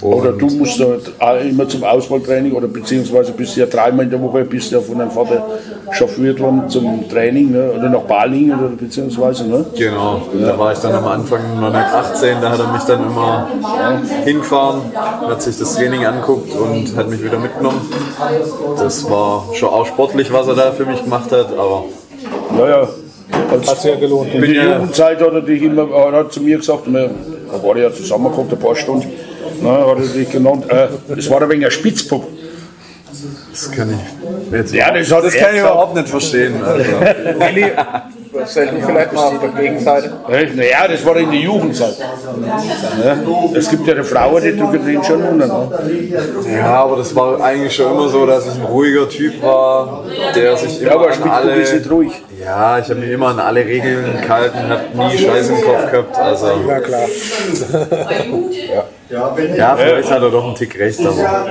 Oder 0.00 0.32
du 0.32 0.46
musst 0.46 0.80
auch 0.80 1.40
immer 1.40 1.68
zum 1.68 1.82
Auswahltraining 1.82 2.52
oder 2.52 2.68
beziehungsweise 2.68 3.32
bist 3.32 3.56
du 3.56 3.60
ja 3.60 3.66
dreimal 3.66 4.04
in 4.04 4.10
der 4.10 4.22
Woche 4.22 4.44
bist 4.44 4.70
du 4.70 4.76
ja 4.76 4.80
von 4.82 4.98
deinem 4.98 5.10
Vater 5.10 5.44
chauffiert 5.90 6.38
worden 6.38 6.68
zum 6.68 7.08
Training 7.08 7.50
ne? 7.50 7.72
oder 7.76 7.88
nach 7.88 8.02
Balingen 8.02 8.58
oder 8.58 8.68
beziehungsweise. 8.68 9.48
Ne? 9.48 9.64
Genau, 9.76 10.22
da 10.40 10.56
war 10.58 10.72
ich 10.72 10.78
dann 10.78 10.92
am 10.94 11.06
Anfang 11.06 11.40
noch 11.60 11.70
nicht 11.72 11.80
18, 11.92 12.36
da 12.40 12.50
hat 12.50 12.60
er 12.60 12.72
mich 12.72 12.82
dann 12.82 13.04
immer 13.06 13.48
hingefahren, 14.24 14.82
hat 15.28 15.42
sich 15.42 15.58
das 15.58 15.74
Training 15.74 16.04
anguckt 16.04 16.50
und 16.54 16.96
hat 16.96 17.08
mich 17.08 17.22
wieder 17.24 17.38
mitgenommen. 17.38 17.80
Das 18.76 19.08
war 19.10 19.46
schon 19.54 19.68
auch 19.70 19.86
sportlich, 19.86 20.32
was 20.32 20.46
er 20.46 20.54
da 20.54 20.70
für 20.72 20.84
mich 20.86 21.02
gemacht 21.02 21.32
hat, 21.32 21.52
aber 21.52 21.84
Naja, 22.56 22.88
Hat 23.50 23.64
sich 23.80 23.90
ja 23.90 23.96
gelohnt. 23.96 24.32
in 24.32 24.40
der 24.42 24.50
Jugendzeit 24.78 25.20
hat 25.20 25.32
er 25.32 25.40
dich 25.40 25.62
immer, 25.62 25.90
er 25.90 26.12
hat 26.12 26.32
zu 26.32 26.40
mir 26.40 26.58
gesagt, 26.58 26.86
wir, 26.86 27.10
da 27.50 27.62
war 27.66 27.76
er 27.76 27.88
ja 27.88 27.92
zusammengekommen, 27.92 28.50
ein 28.52 28.58
paar 28.58 28.76
Stunden, 28.76 29.06
ne, 29.62 29.70
hat 29.70 29.98
er 29.98 30.06
dich 30.06 30.30
genannt, 30.30 30.64
äh, 30.70 30.88
das 31.14 31.30
war 31.30 31.42
ein 31.42 31.48
wenig 31.48 31.66
ein 31.66 31.70
Spitzpupp. 31.70 32.26
das 33.50 33.70
kann 33.72 33.90
ich 33.90 34.52
jetzt 34.52 34.74
Ja, 34.74 34.90
das 34.92 35.10
hat 35.12 35.24
das 35.24 35.34
kann 35.34 35.54
ich 35.54 35.60
überhaupt 35.60 35.94
nicht 35.94 36.08
verstehen. 36.08 36.62
Also. 36.62 36.90
Willi, 38.38 38.42
erzähl 38.42 38.66
dich 38.68 38.84
vielleicht 38.84 39.12
mal 39.12 39.22
auf 39.24 39.40
der 39.40 39.48
Gegenseite. 39.50 40.12
Naja, 40.28 40.88
das 40.88 41.04
war 41.04 41.16
in 41.16 41.30
der 41.30 41.40
Jugendzeit. 41.40 41.96
Es 43.54 43.70
gibt 43.70 43.86
ja 43.86 43.94
die 43.94 44.02
Frauen, 44.02 44.42
die 44.42 44.56
drücken 44.56 44.86
den 44.86 45.04
schon 45.04 45.22
unter. 45.22 45.46
Ne? 45.46 46.56
Ja, 46.56 46.84
aber 46.84 46.96
das 46.96 47.14
war 47.14 47.40
eigentlich 47.40 47.74
schon 47.74 47.92
immer 47.92 48.08
so, 48.08 48.26
dass 48.26 48.46
ich 48.46 48.54
ein 48.60 48.66
ruhiger 48.66 49.08
Typ 49.08 49.42
war, 49.42 50.04
der 50.34 50.56
sich 50.56 50.80
immer 50.80 50.90
Ja, 50.90 50.96
aber 50.96 51.12
an 51.12 51.22
alle... 51.30 51.90
ruhig. 51.90 52.12
Ja, 52.40 52.78
ich 52.78 52.88
habe 52.88 53.00
mich 53.00 53.10
immer 53.10 53.28
an 53.28 53.40
alle 53.40 53.64
Regeln 53.64 54.20
gehalten, 54.22 54.58
habe 54.68 54.82
nie 54.94 55.18
Scheiß 55.18 55.50
im 55.50 55.60
Kopf 55.62 55.90
gehabt. 55.90 56.16
Also, 56.16 56.46
Ja, 56.68 56.78
klar. 56.80 57.06
ja, 59.10 59.76
vielleicht 59.76 60.10
hat 60.10 60.22
er 60.22 60.30
doch 60.30 60.44
einen 60.44 60.54
Tick 60.54 60.78
recht, 60.78 61.00
aber 61.00 61.48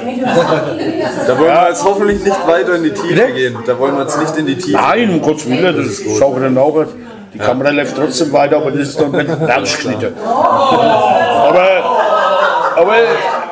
da 1.27 1.37
wollen 1.37 1.49
wir 1.49 1.67
jetzt 1.69 1.83
hoffentlich 1.83 2.23
nicht 2.23 2.47
weiter 2.47 2.75
in 2.75 2.83
die 2.83 2.91
Tiefe 2.91 3.31
gehen. 3.33 3.57
Da 3.65 3.77
wollen 3.77 3.95
wir 3.95 4.03
jetzt 4.03 4.19
nicht 4.19 4.37
in 4.37 4.45
die 4.45 4.57
Tiefe. 4.57 4.77
Nein, 4.77 5.09
um 5.09 5.21
Gottes 5.21 5.49
Willen, 5.49 5.75
das 5.75 6.01
schauen 6.17 6.35
wir 6.35 6.43
dann 6.43 6.57
nachher. 6.81 6.93
Die 7.33 7.39
Kamera 7.39 7.69
läuft 7.69 7.95
trotzdem 7.95 8.31
weiter, 8.33 8.57
aber 8.57 8.71
das 8.71 8.89
ist 8.89 8.99
dann 9.01 9.11
nicht 9.11 9.29
rausgeschnitten. 9.29 10.13
aber, 10.17 11.67
aber 12.75 12.93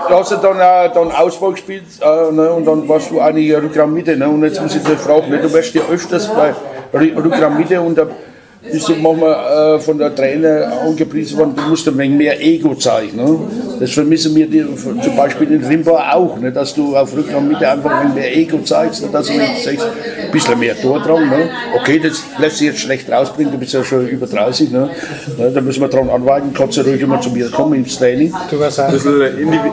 du 0.08 0.16
hast 0.16 0.32
ja 0.32 0.38
dann, 0.38 0.62
auch 0.62 0.94
dann 0.94 1.12
Auswahl 1.12 1.52
gespielt 1.52 1.84
äh, 2.02 2.32
ne, 2.32 2.50
und 2.52 2.66
dann 2.66 2.88
warst 2.88 3.12
du 3.12 3.20
einige 3.20 3.62
Rückraum 3.62 3.94
Mitte. 3.94 4.16
Ne, 4.16 4.28
und 4.30 4.44
jetzt 4.44 4.62
muss 4.62 4.76
ich 4.76 4.84
dich 4.84 4.98
fragen, 5.00 5.30
ne, 5.30 5.40
du 5.40 5.52
wirst 5.52 5.74
ja 5.76 5.82
öfters 5.92 6.28
bei 6.34 6.54
Rü- 6.94 7.16
Rückraum 7.24 7.58
Mitte 7.58 7.80
und 7.82 7.98
da 7.98 8.08
bist 8.72 8.90
du 8.90 8.96
manchmal 8.96 9.76
äh, 9.76 9.80
von 9.80 9.98
der 9.98 10.14
Trainer 10.14 10.72
angepriesen 10.86 11.38
worden, 11.38 11.54
du 11.56 11.62
musst 11.70 11.88
ein 11.88 11.98
wenig 11.98 12.18
mehr 12.18 12.42
Ego 12.42 12.74
zeigen. 12.76 13.16
Ne? 13.18 13.40
Das 13.80 13.92
vermissen 13.92 14.34
wir 14.36 14.48
dir 14.48 14.68
zum 14.76 15.16
Beispiel 15.16 15.52
in 15.52 15.64
Rimba 15.64 16.12
auch, 16.14 16.38
ne? 16.40 16.52
dass 16.52 16.74
du 16.74 16.96
auf 16.96 17.16
Rückraum 17.16 17.48
Mitte 17.48 17.68
einfach 17.70 17.92
ein 17.92 18.04
wenig 18.04 18.16
mehr 18.16 18.36
Ego 18.38 18.60
zeigst, 18.64 19.04
ne? 19.04 19.10
dass 19.12 19.28
du 19.28 19.34
sagst, 19.34 19.68
ein 20.26 20.32
bisschen 20.32 20.60
mehr 20.60 20.80
Tordrang. 20.82 21.30
Ne? 21.30 21.50
Okay, 21.80 22.00
das 22.00 22.24
lässt 22.40 22.58
sich 22.58 22.68
jetzt 22.68 22.80
schlecht 22.80 23.10
rausbringen, 23.12 23.52
du 23.52 23.58
bist 23.58 23.74
ja 23.74 23.84
schon 23.84 24.08
über 24.08 24.26
30. 24.28 24.72
Ne? 24.72 24.90
Ne? 25.38 25.52
Da 25.52 25.62
müssen 25.62 25.82
wir 25.82 25.88
dran 25.90 26.10
anweisen, 26.10 26.54
kannst 26.54 26.78
du 26.78 26.82
ruhig 26.82 27.02
immer 27.02 27.20
zu 27.22 27.30
mir 27.30 27.50
kommen 27.52 27.74
ins 27.76 27.98
Training. 27.98 28.34
Du 28.50 28.60
wirst 28.60 28.80
Ein 28.80 28.92
bisschen 28.94 29.22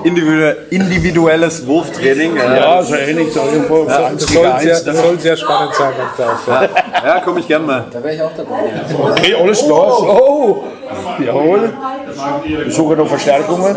individu- 0.04 0.54
individuelles 0.70 1.66
Wurftraining. 1.66 2.36
äh, 2.36 2.56
Ja, 2.56 2.82
so 2.82 2.94
ähnlich, 2.94 3.32
so 3.32 3.40
irgendwo 3.52 3.84
das 3.84 3.98
eins 4.04 4.26
soll, 4.32 4.46
gegen 4.46 4.60
sehr, 4.60 4.74
das 4.80 4.84
ne? 4.84 4.94
soll 5.02 5.18
sehr 5.18 5.36
spannend 5.36 5.74
sein. 5.74 5.92
Ja. 6.46 6.68
Ja, 7.04 7.20
komme 7.20 7.40
ich 7.40 7.48
gern 7.48 7.64
mal. 7.66 7.86
Da 7.92 8.02
wäre 8.02 8.14
ich 8.14 8.22
auch 8.22 8.30
dabei. 8.36 8.81
Okay, 8.90 9.34
alles 9.34 9.64
klar. 9.64 10.02
Oh, 10.02 10.64
jawohl. 11.24 11.70
Wir 12.44 12.70
suchen 12.70 12.98
noch 12.98 13.08
Verstärkungen. 13.08 13.76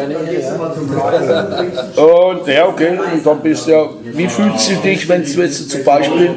Und 1.96 2.48
ja, 2.48 2.68
okay, 2.68 3.00
und 3.14 3.26
dann 3.26 3.40
bist 3.40 3.68
du 3.68 3.72
ja, 3.72 3.86
wie 4.04 4.28
fühlst 4.28 4.70
du 4.70 4.76
dich, 4.76 5.08
wenn 5.08 5.24
du 5.24 5.42
jetzt 5.42 5.70
zum 5.70 5.84
Beispiel, 5.84 6.30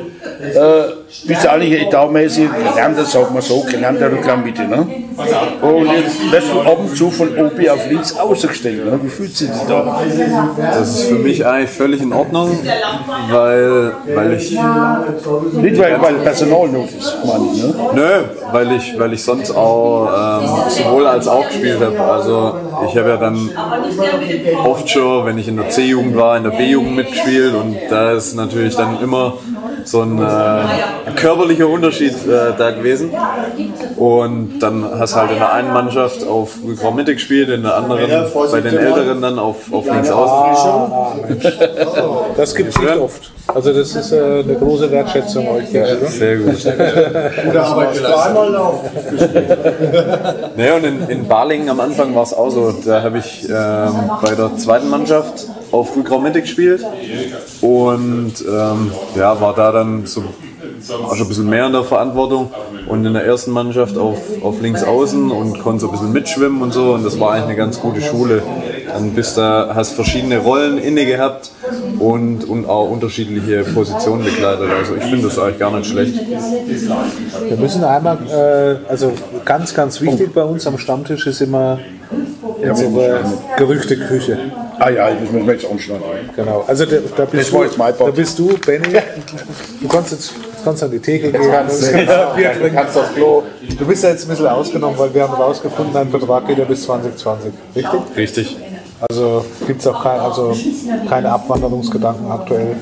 äh, 0.55 0.83
bist 1.27 1.45
du 1.45 1.51
eigentlich 1.51 1.83
etatmäßig 1.83 2.49
gelernter, 2.51 3.05
sagen 3.05 3.35
wir 3.35 3.43
so, 3.43 3.63
gelernter 3.63 4.11
Rückraummitte, 4.13 4.63
ne? 4.63 4.87
Und 5.19 5.87
jetzt 5.93 6.33
wirst 6.33 6.53
du 6.53 6.61
ab 6.61 6.79
und 6.79 6.97
zu 6.97 7.11
von 7.11 7.29
oben 7.37 7.69
auf 7.69 7.89
links 7.91 8.17
ausgestellt, 8.17 8.85
ne? 8.85 8.99
Wie 9.03 9.09
fühlst 9.09 9.41
du 9.41 9.47
dich 9.47 9.63
da? 9.69 10.01
Das 10.57 10.89
ist 10.89 11.09
für 11.09 11.17
mich 11.17 11.45
eigentlich 11.45 11.71
völlig 11.71 12.03
in 12.03 12.13
Ordnung, 12.13 12.59
weil, 13.31 13.93
weil 14.15 14.33
ich 14.35 14.51
Nicht, 14.51 15.79
weil, 15.79 16.01
weil 16.01 16.15
Personalnot 16.17 16.91
ist, 16.97 17.17
meine 17.25 17.45
ich, 17.53 17.63
ne? 17.63 17.75
Nö, 17.95 18.11
weil 18.53 18.73
ich, 18.73 18.99
weil 18.99 19.13
ich 19.13 19.23
sonst 19.23 19.51
auch 19.51 20.41
ähm, 20.43 20.49
sowohl 20.69 21.07
als 21.07 21.27
auch 21.27 21.47
gespielt 21.47 21.81
habe. 21.81 22.01
Also 22.01 22.55
ich 22.87 22.97
habe 22.97 23.09
ja 23.11 23.17
dann 23.17 23.51
oft 24.65 24.89
schon, 24.89 25.27
wenn 25.27 25.39
ich 25.39 25.49
in 25.49 25.57
der 25.57 25.69
C-Jugend 25.71 26.17
war, 26.17 26.37
in 26.37 26.45
der 26.45 26.51
B-Jugend 26.51 26.97
mitgespielt 26.97 27.55
und 27.55 27.77
da 27.91 28.13
ist 28.13 28.35
natürlich 28.35 28.77
dann 28.77 29.01
immer 29.03 29.35
so 29.85 30.03
ein, 30.03 30.19
äh, 30.19 30.23
ein 30.23 31.15
körperlicher 31.17 31.69
Unterschied 31.69 32.13
äh, 32.27 32.53
da 32.57 32.71
gewesen. 32.71 33.11
Und 33.97 34.59
dann 34.61 34.85
hast 34.99 35.15
du 35.15 35.21
halt 35.21 35.31
in 35.33 35.39
der 35.39 35.53
einen 35.53 35.73
Mannschaft 35.73 36.27
auf 36.27 36.59
Rückraum 36.65 36.97
Mitte 36.97 37.15
gespielt, 37.15 37.49
in 37.49 37.63
der 37.63 37.77
anderen 37.77 38.11
bei 38.51 38.61
den 38.61 38.77
Älteren 38.77 39.21
dann 39.23 39.39
auf, 39.39 39.73
auf 39.73 39.87
links 39.87 40.11
außen. 40.11 41.37
Das 42.37 42.55
gibt 42.55 42.71
es 42.71 42.81
nicht 42.81 42.97
oft. 42.97 43.33
Also 43.47 43.73
das 43.73 43.97
ist 43.97 44.13
äh, 44.13 44.41
eine 44.41 44.55
große 44.55 44.91
Wertschätzung 44.91 45.49
euch 45.49 45.73
gegenüber. 45.73 46.07
Sehr 46.07 46.37
gut. 46.37 46.65
Naja, 50.57 50.77
und 50.77 50.85
in, 50.85 51.09
in 51.09 51.29
Balingen 51.29 51.69
am 51.69 51.81
Anfang 51.81 52.15
war 52.15 52.25
es 52.25 52.35
auch 52.35 52.51
so. 52.51 52.68
Da 52.85 53.03
habe 53.03 53.19
ich 53.19 53.49
ähm, 53.49 54.11
bei 54.23 54.35
der 54.35 54.57
zweiten 54.57 54.89
Mannschaft 54.89 55.47
auf 55.71 55.97
Rückraum 55.97 56.23
Mitte 56.23 56.41
gespielt 56.41 56.85
und 57.61 58.35
ähm, 58.49 58.93
ja, 59.17 59.41
war 59.41 59.55
da 59.55 59.73
dann 59.73 60.07
so 60.07 60.25
war 60.89 61.17
schon 61.17 61.27
ein 61.27 61.29
bisschen 61.29 61.49
mehr 61.49 61.67
in 61.67 61.73
der 61.73 61.85
Verantwortung 61.85 62.51
und 62.87 63.05
in 63.05 63.13
der 63.13 63.25
ersten 63.25 63.51
Mannschaft 63.51 63.97
auf, 63.99 64.19
auf 64.43 64.61
links 64.61 64.83
außen 64.85 65.31
und 65.31 65.59
konnte 65.61 65.81
so 65.81 65.89
ein 65.89 65.93
bisschen 65.93 66.13
mitschwimmen 66.13 66.63
und 66.63 66.73
so 66.73 66.95
und 66.95 67.05
das 67.05 67.19
war 67.19 67.33
eigentlich 67.33 67.45
eine 67.47 67.57
ganz 67.57 67.81
gute 67.81 68.01
Schule. 68.01 68.43
Dann 68.87 69.13
bist 69.13 69.37
da, 69.37 69.73
hast 69.75 69.93
verschiedene 69.93 70.39
Rollen 70.39 70.79
inne 70.79 71.05
gehabt 71.05 71.51
und, 71.99 72.45
und 72.45 72.67
auch 72.67 72.91
unterschiedliche 72.91 73.65
Positionen 73.65 74.25
bekleidet. 74.25 74.71
Also 74.71 74.95
ich 74.97 75.05
finde 75.05 75.29
das 75.29 75.39
eigentlich 75.39 75.59
gar 75.59 75.77
nicht 75.77 75.91
schlecht. 75.91 76.15
Wir 76.17 77.57
müssen 77.57 77.85
einmal, 77.85 78.19
äh, 78.31 78.91
also 78.91 79.13
ganz, 79.45 79.75
ganz 79.75 80.01
wichtig 80.01 80.33
bei 80.33 80.43
uns 80.43 80.67
am 80.67 80.79
Stammtisch 80.79 81.27
ist 81.27 81.43
immer 81.43 81.79
unsere 82.63 83.21
Gerüchteküche. 83.57 84.39
Ah 84.79 84.91
ja, 84.91 85.11
das 85.11 85.31
müssen 85.31 85.47
wir 85.47 85.55
jetzt 85.55 85.71
anschneiden. 85.71 86.05
Genau. 86.37 86.65
Also 86.67 86.85
da, 86.87 86.97
da, 87.17 87.25
bist 87.25 87.53
Das 87.53 87.73
du, 87.73 88.05
da 88.05 88.11
bist 88.11 88.39
du, 88.39 88.59
Benny. 88.65 88.99
Du 89.81 89.89
kannst 89.89 90.13
jetzt 90.13 90.33
kannst 90.65 90.83
an 90.83 90.91
die 90.91 90.99
Theke 90.99 91.33
gehen. 91.33 91.51
Kannst, 91.51 91.93
und 91.93 92.07
ja, 92.07 92.33
Bier 92.35 92.53
trinken. 92.53 92.75
kannst 92.75 92.97
aufs 92.97 93.15
Klo. 93.15 93.43
Du 93.79 93.87
bist 93.87 94.05
ja 94.05 94.11
jetzt 94.11 94.25
ein 94.25 94.29
bisschen 94.29 94.47
ausgenommen, 94.47 94.99
weil 94.99 95.13
wir 95.15 95.23
haben 95.23 95.35
rausgefunden, 95.35 95.95
dein 95.95 96.11
Vertrag 96.11 96.47
geht 96.47 96.59
ja 96.59 96.65
bis 96.65 96.85
2020. 96.85 97.53
Richtig? 97.75 98.01
Richtig. 98.17 98.57
Also 99.09 99.45
gibt 99.67 99.81
es 99.81 99.87
auch 99.87 100.03
kein, 100.03 100.19
also 100.21 100.55
keine 101.09 101.31
Abwanderungsgedanken 101.31 102.31
aktuell. 102.31 102.77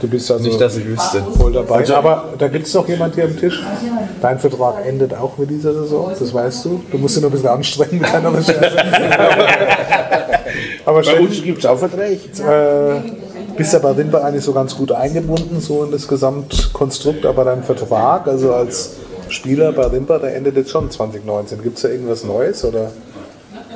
Du 0.00 0.06
bist 0.06 0.30
also 0.30 0.44
Nicht, 0.44 0.60
dass 0.60 0.76
ich 0.76 0.86
wüsste. 0.86 1.22
voll 1.36 1.52
dabei. 1.52 1.84
Aber 1.94 2.28
da 2.38 2.46
gibt 2.48 2.66
es 2.66 2.74
noch 2.74 2.86
jemand 2.88 3.14
hier 3.16 3.24
am 3.24 3.36
Tisch. 3.36 3.60
Dein 4.22 4.38
Vertrag 4.38 4.86
endet 4.86 5.12
auch 5.14 5.36
mit 5.38 5.50
dieser 5.50 5.74
Saison, 5.74 6.12
das 6.16 6.32
weißt 6.32 6.64
du. 6.66 6.80
Du 6.90 6.98
musst 6.98 7.16
dich 7.16 7.22
noch 7.22 7.30
ein 7.30 7.32
bisschen 7.32 7.48
anstrengen 7.48 8.00
mit 8.00 8.12
deiner 8.12 8.32
Recherche. 8.32 8.76
Aber 10.84 11.02
Bei 11.02 11.20
uns 11.20 11.42
gibt 11.42 11.58
es 11.58 11.66
auch 11.66 11.78
Verträge. 11.78 12.20
äh, 12.42 13.00
bist 13.56 13.72
ja 13.72 13.78
bei 13.80 13.90
Rimper 13.90 14.24
eigentlich 14.24 14.44
so 14.44 14.52
ganz 14.52 14.76
gut 14.76 14.92
eingebunden, 14.92 15.60
so 15.60 15.84
in 15.84 15.90
das 15.90 16.06
Gesamtkonstrukt, 16.08 17.26
aber 17.26 17.44
dein 17.44 17.62
Vertrag, 17.64 18.26
also 18.28 18.54
als 18.54 18.92
Spieler 19.28 19.72
bei 19.72 19.86
Rimper, 19.88 20.18
der 20.20 20.36
endet 20.36 20.56
jetzt 20.56 20.70
schon 20.70 20.90
2019. 20.90 21.62
Gibt 21.62 21.76
es 21.76 21.82
da 21.82 21.88
irgendwas 21.88 22.24
Neues? 22.24 22.64
Oder? 22.64 22.92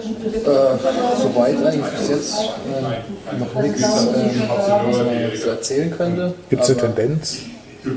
Äh, 0.02 1.18
soweit 1.20 1.56
eigentlich 1.64 1.92
bis 1.92 2.08
jetzt 2.08 2.34
äh, 2.34 3.38
noch 3.38 3.54
nichts, 3.62 3.82
ähm, 3.82 4.42
was 4.48 4.68
man 4.98 5.08
so 5.36 5.50
erzählen 5.50 5.90
könnte. 5.96 6.34
Gibt 6.50 6.62
es 6.62 6.70
eine 6.70 6.78
Tendenz? 6.78 7.36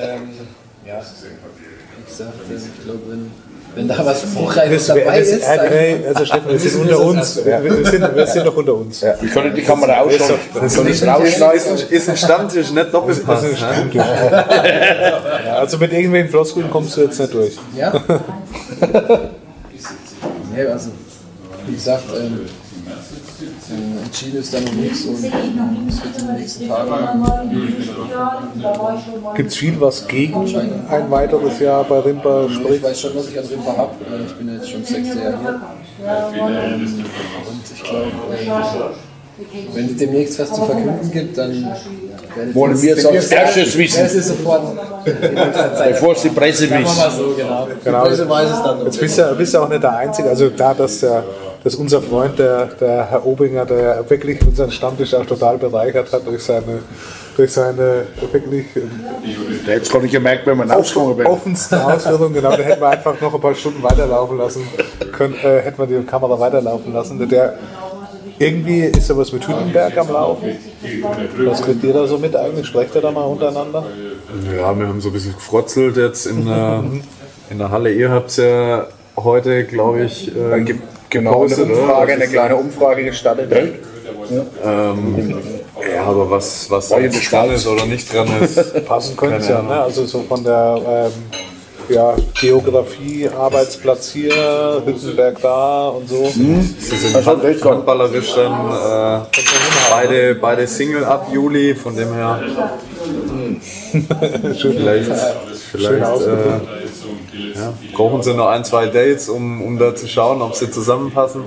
Ähm, 0.00 0.30
ja, 0.86 1.02
wie 1.02 2.04
gesagt, 2.08 2.32
äh, 2.50 2.54
ich 2.54 2.84
glaube, 2.84 3.00
wenn, 3.08 3.30
wenn 3.74 3.88
da 3.88 4.04
was 4.04 4.22
Spruchreifes 4.22 4.86
dabei 4.86 5.20
ist, 5.20 5.42
äh, 5.42 5.56
dann, 5.56 5.70
nee, 5.70 6.06
also 6.06 6.24
Steffen, 6.24 6.50
wir 6.50 6.58
sind 6.58 6.80
unter 6.80 7.00
uns. 7.00 7.44
Wir, 7.44 7.62
wir, 7.62 7.84
sind, 7.84 8.16
wir 8.16 8.26
sind 8.26 8.46
doch 8.46 8.56
unter 8.56 8.74
uns. 8.74 9.00
Ja. 9.00 9.14
Ich 9.22 9.32
kann 9.32 9.54
die 9.54 9.62
Kamera 9.62 10.00
ausschauen. 10.00 10.38
Das 10.54 10.76
ist 10.76 11.06
rausschneiden? 11.06 11.78
Ist 11.90 12.08
ein 12.08 12.16
Stammtisch, 12.16 12.70
nicht 12.70 12.92
Doppelpass. 12.92 13.42
ne? 13.42 13.58
Ja, 13.94 15.54
also 15.58 15.78
mit 15.78 15.92
irgendwelchen 15.92 16.30
Floskeln 16.30 16.70
kommst 16.70 16.96
du 16.96 17.02
jetzt 17.02 17.20
nicht 17.20 17.32
durch. 17.32 17.56
Ja? 17.76 17.92
nee, 20.54 20.64
also, 20.64 20.90
wie 21.66 21.74
gesagt, 21.74 22.04
ähm, 22.16 22.40
äh, 23.70 24.04
entschieden 24.04 24.40
ist 24.40 24.54
da 24.54 24.60
noch 24.60 24.72
nichts 24.72 25.04
und 25.04 25.14
es 25.16 25.22
wird 25.22 25.34
in 26.18 26.26
den 26.26 26.36
nächsten 26.36 26.68
Tagen 26.68 27.24
Gibt 29.36 29.50
es 29.50 29.56
viel, 29.56 29.80
was 29.80 30.06
gegen 30.08 30.36
ein 30.90 31.10
weiteres 31.10 31.60
Jahr 31.60 31.84
bei 31.84 32.00
Rimper 32.00 32.48
Ich 32.48 32.82
weiß 32.82 33.00
schon, 33.00 33.16
was 33.16 33.28
ich 33.28 33.38
an 33.38 33.44
Rimper 33.46 33.76
habe. 33.76 33.94
Ich 34.26 34.34
bin 34.34 34.54
jetzt 34.54 34.70
schon 34.70 34.84
sechs 34.84 35.08
Jahre 35.08 35.38
hier. 35.38 35.60
Und 37.48 37.62
ich 37.74 37.82
glaube, 37.82 38.12
ähm, 38.40 38.94
wenn 39.74 39.86
es 39.86 39.96
demnächst 39.96 40.38
was 40.38 40.52
zu 40.52 40.64
verkünden 40.64 41.10
gibt, 41.10 41.38
dann 41.38 41.72
Wollen 42.52 42.80
wir 42.80 42.96
es 42.96 43.06
als 43.06 43.30
erstes 43.30 43.76
wissen. 43.78 44.22
sofort. 44.22 44.62
Bevor 45.04 46.12
es 46.12 46.22
die 46.22 46.28
Presse 46.28 46.68
wisst. 46.70 47.16
so, 47.16 47.34
genau. 47.36 47.68
Genau. 47.82 48.02
Presse 48.04 48.28
weiß 48.28 48.50
es 48.50 48.62
dann. 48.62 48.84
Jetzt 48.84 49.00
bist 49.00 49.18
du, 49.18 49.34
bist 49.36 49.54
du 49.54 49.58
auch 49.58 49.68
nicht 49.68 49.82
der 49.82 49.96
Einzige. 49.96 50.28
Also 50.28 50.50
da, 50.50 50.74
dass, 50.74 51.00
der, 51.00 51.24
dass 51.64 51.74
unser 51.74 52.00
Freund, 52.00 52.38
der, 52.38 52.66
der 52.66 53.10
Herr 53.10 53.26
Obinger, 53.26 53.64
der 53.66 54.08
wirklich 54.08 54.40
unseren 54.46 54.70
Stammtisch 54.70 55.14
auch 55.14 55.26
total 55.26 55.58
bereichert 55.58 56.12
hat 56.12 56.26
durch 56.26 56.42
seine, 56.42 56.80
durch 57.36 57.52
seine 57.52 58.06
wirklich 58.32 58.66
Jetzt 59.66 59.90
kann 59.90 60.04
ich 60.04 60.12
gemerkt, 60.12 60.46
wenn 60.46 60.56
man 60.56 60.70
ausgefangen 60.70 61.18
wird. 61.18 61.28
offensten 61.28 61.74
Ausführungen, 61.76 62.34
genau, 62.34 62.50
da 62.50 62.62
hätten 62.62 62.80
wir 62.80 62.88
einfach 62.88 63.20
noch 63.20 63.34
ein 63.34 63.40
paar 63.40 63.54
Stunden 63.54 63.82
weiterlaufen 63.82 64.38
lassen 64.38 64.62
können, 65.12 65.34
äh, 65.42 65.60
hätten 65.60 65.78
wir 65.78 65.86
die 65.86 66.06
Kamera 66.06 66.38
weiterlaufen 66.38 66.92
lassen. 66.92 67.28
Der, 67.28 67.58
irgendwie 68.38 68.82
ist 68.82 69.10
da 69.10 69.16
was 69.16 69.32
mit 69.32 69.46
Hüttenberg 69.46 69.96
am 69.98 70.12
Laufen. 70.12 70.56
Was 71.38 71.62
kriegt 71.62 71.82
ihr 71.82 71.92
da 71.92 72.06
so 72.06 72.18
mit 72.18 72.36
eigentlich? 72.36 72.66
Sprecht 72.66 72.94
ihr 72.94 73.00
da 73.00 73.10
mal 73.10 73.24
untereinander? 73.24 73.84
Ja, 74.56 74.78
wir 74.78 74.86
haben 74.86 75.00
so 75.00 75.08
ein 75.08 75.12
bisschen 75.12 75.34
gefrotzelt 75.34 75.96
jetzt 75.96 76.26
in 76.26 76.46
der, 76.46 76.84
in 77.50 77.58
der 77.58 77.70
Halle. 77.70 77.92
Ihr 77.92 78.10
habt 78.10 78.30
es 78.30 78.36
ja 78.36 78.86
heute, 79.16 79.64
glaube 79.64 80.04
ich, 80.04 80.34
äh, 80.36 80.64
ge 81.10 81.20
Genau, 81.20 81.42
eine 81.42 81.48
gepostet, 81.48 81.70
oder? 81.70 81.82
Umfrage, 81.82 82.12
eine 82.12 82.28
kleine 82.28 82.56
Umfrage 82.56 83.04
gestartet. 83.04 83.50
Ja, 84.30 86.02
aber 86.04 86.30
was, 86.30 86.70
was 86.70 86.88
da 86.88 86.98
jetzt 86.98 87.32
dran 87.32 87.50
ist 87.50 87.66
oder 87.66 87.86
nicht 87.86 88.12
dran 88.12 88.28
ist, 88.42 88.84
Passen 88.86 89.16
könnte 89.16 89.36
es 89.36 89.48
ja, 89.48 89.62
ne? 89.62 89.80
Also 89.80 90.04
so 90.06 90.22
von 90.22 90.44
der 90.44 90.80
ähm, 90.86 91.12
ja, 91.88 92.14
Geografie, 92.38 93.28
Arbeitsplatz 93.28 94.10
hier, 94.10 94.82
Hüttenberg 94.84 95.40
da 95.40 95.88
und 95.88 96.08
so. 96.08 96.26
sie 96.26 96.96
sind 96.96 97.24
hand, 97.24 97.64
handballerisch 97.64 98.34
dann 98.34 99.22
äh, 99.22 99.26
beide, 99.90 100.34
beide 100.34 100.66
Single 100.66 101.04
ab 101.04 101.28
Juli, 101.32 101.74
von 101.74 101.96
dem 101.96 102.12
her 102.12 102.42
vielleicht, 104.60 105.12
vielleicht 105.72 106.20
äh, 106.22 106.77
ja, 107.54 107.72
brauchen 107.94 108.22
sie 108.22 108.34
noch 108.34 108.48
ein, 108.48 108.64
zwei 108.64 108.86
Dates, 108.86 109.28
um, 109.28 109.62
um 109.62 109.78
da 109.78 109.94
zu 109.94 110.06
schauen, 110.08 110.42
ob 110.42 110.54
sie 110.54 110.70
zusammenpassen. 110.70 111.44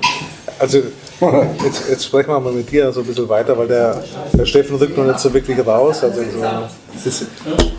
Also 0.60 0.80
jetzt, 1.64 1.90
jetzt 1.90 2.06
sprechen 2.06 2.30
wir 2.30 2.40
mal 2.40 2.52
mit 2.52 2.72
dir 2.72 2.92
so 2.92 3.02
ein 3.02 3.06
bisschen 3.06 3.30
weiter, 3.30 3.58
weil 3.58 3.68
der, 3.68 4.04
der 4.34 4.46
Steffen 4.46 4.76
rückt 4.78 4.98
noch 4.98 5.06
nicht 5.06 5.20
so 5.20 5.32
wirklich 5.34 5.66
raus. 5.66 6.04
Also 6.04 6.22
so, 6.22 6.42
das, 6.94 7.06
ist, 7.06 7.28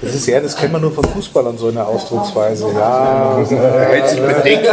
das 0.00 0.14
ist 0.14 0.26
ja, 0.26 0.40
das 0.40 0.56
kennt 0.56 0.72
man 0.72 0.80
nur 0.80 0.92
von 0.92 1.04
Fußballern 1.04 1.58
so 1.58 1.68
in 1.68 1.74
der 1.74 1.86
Ausdrucksweise. 1.86 2.66
Ja, 2.72 3.36
Hält 3.38 4.08
sich 4.08 4.20
bedeckt. 4.20 4.68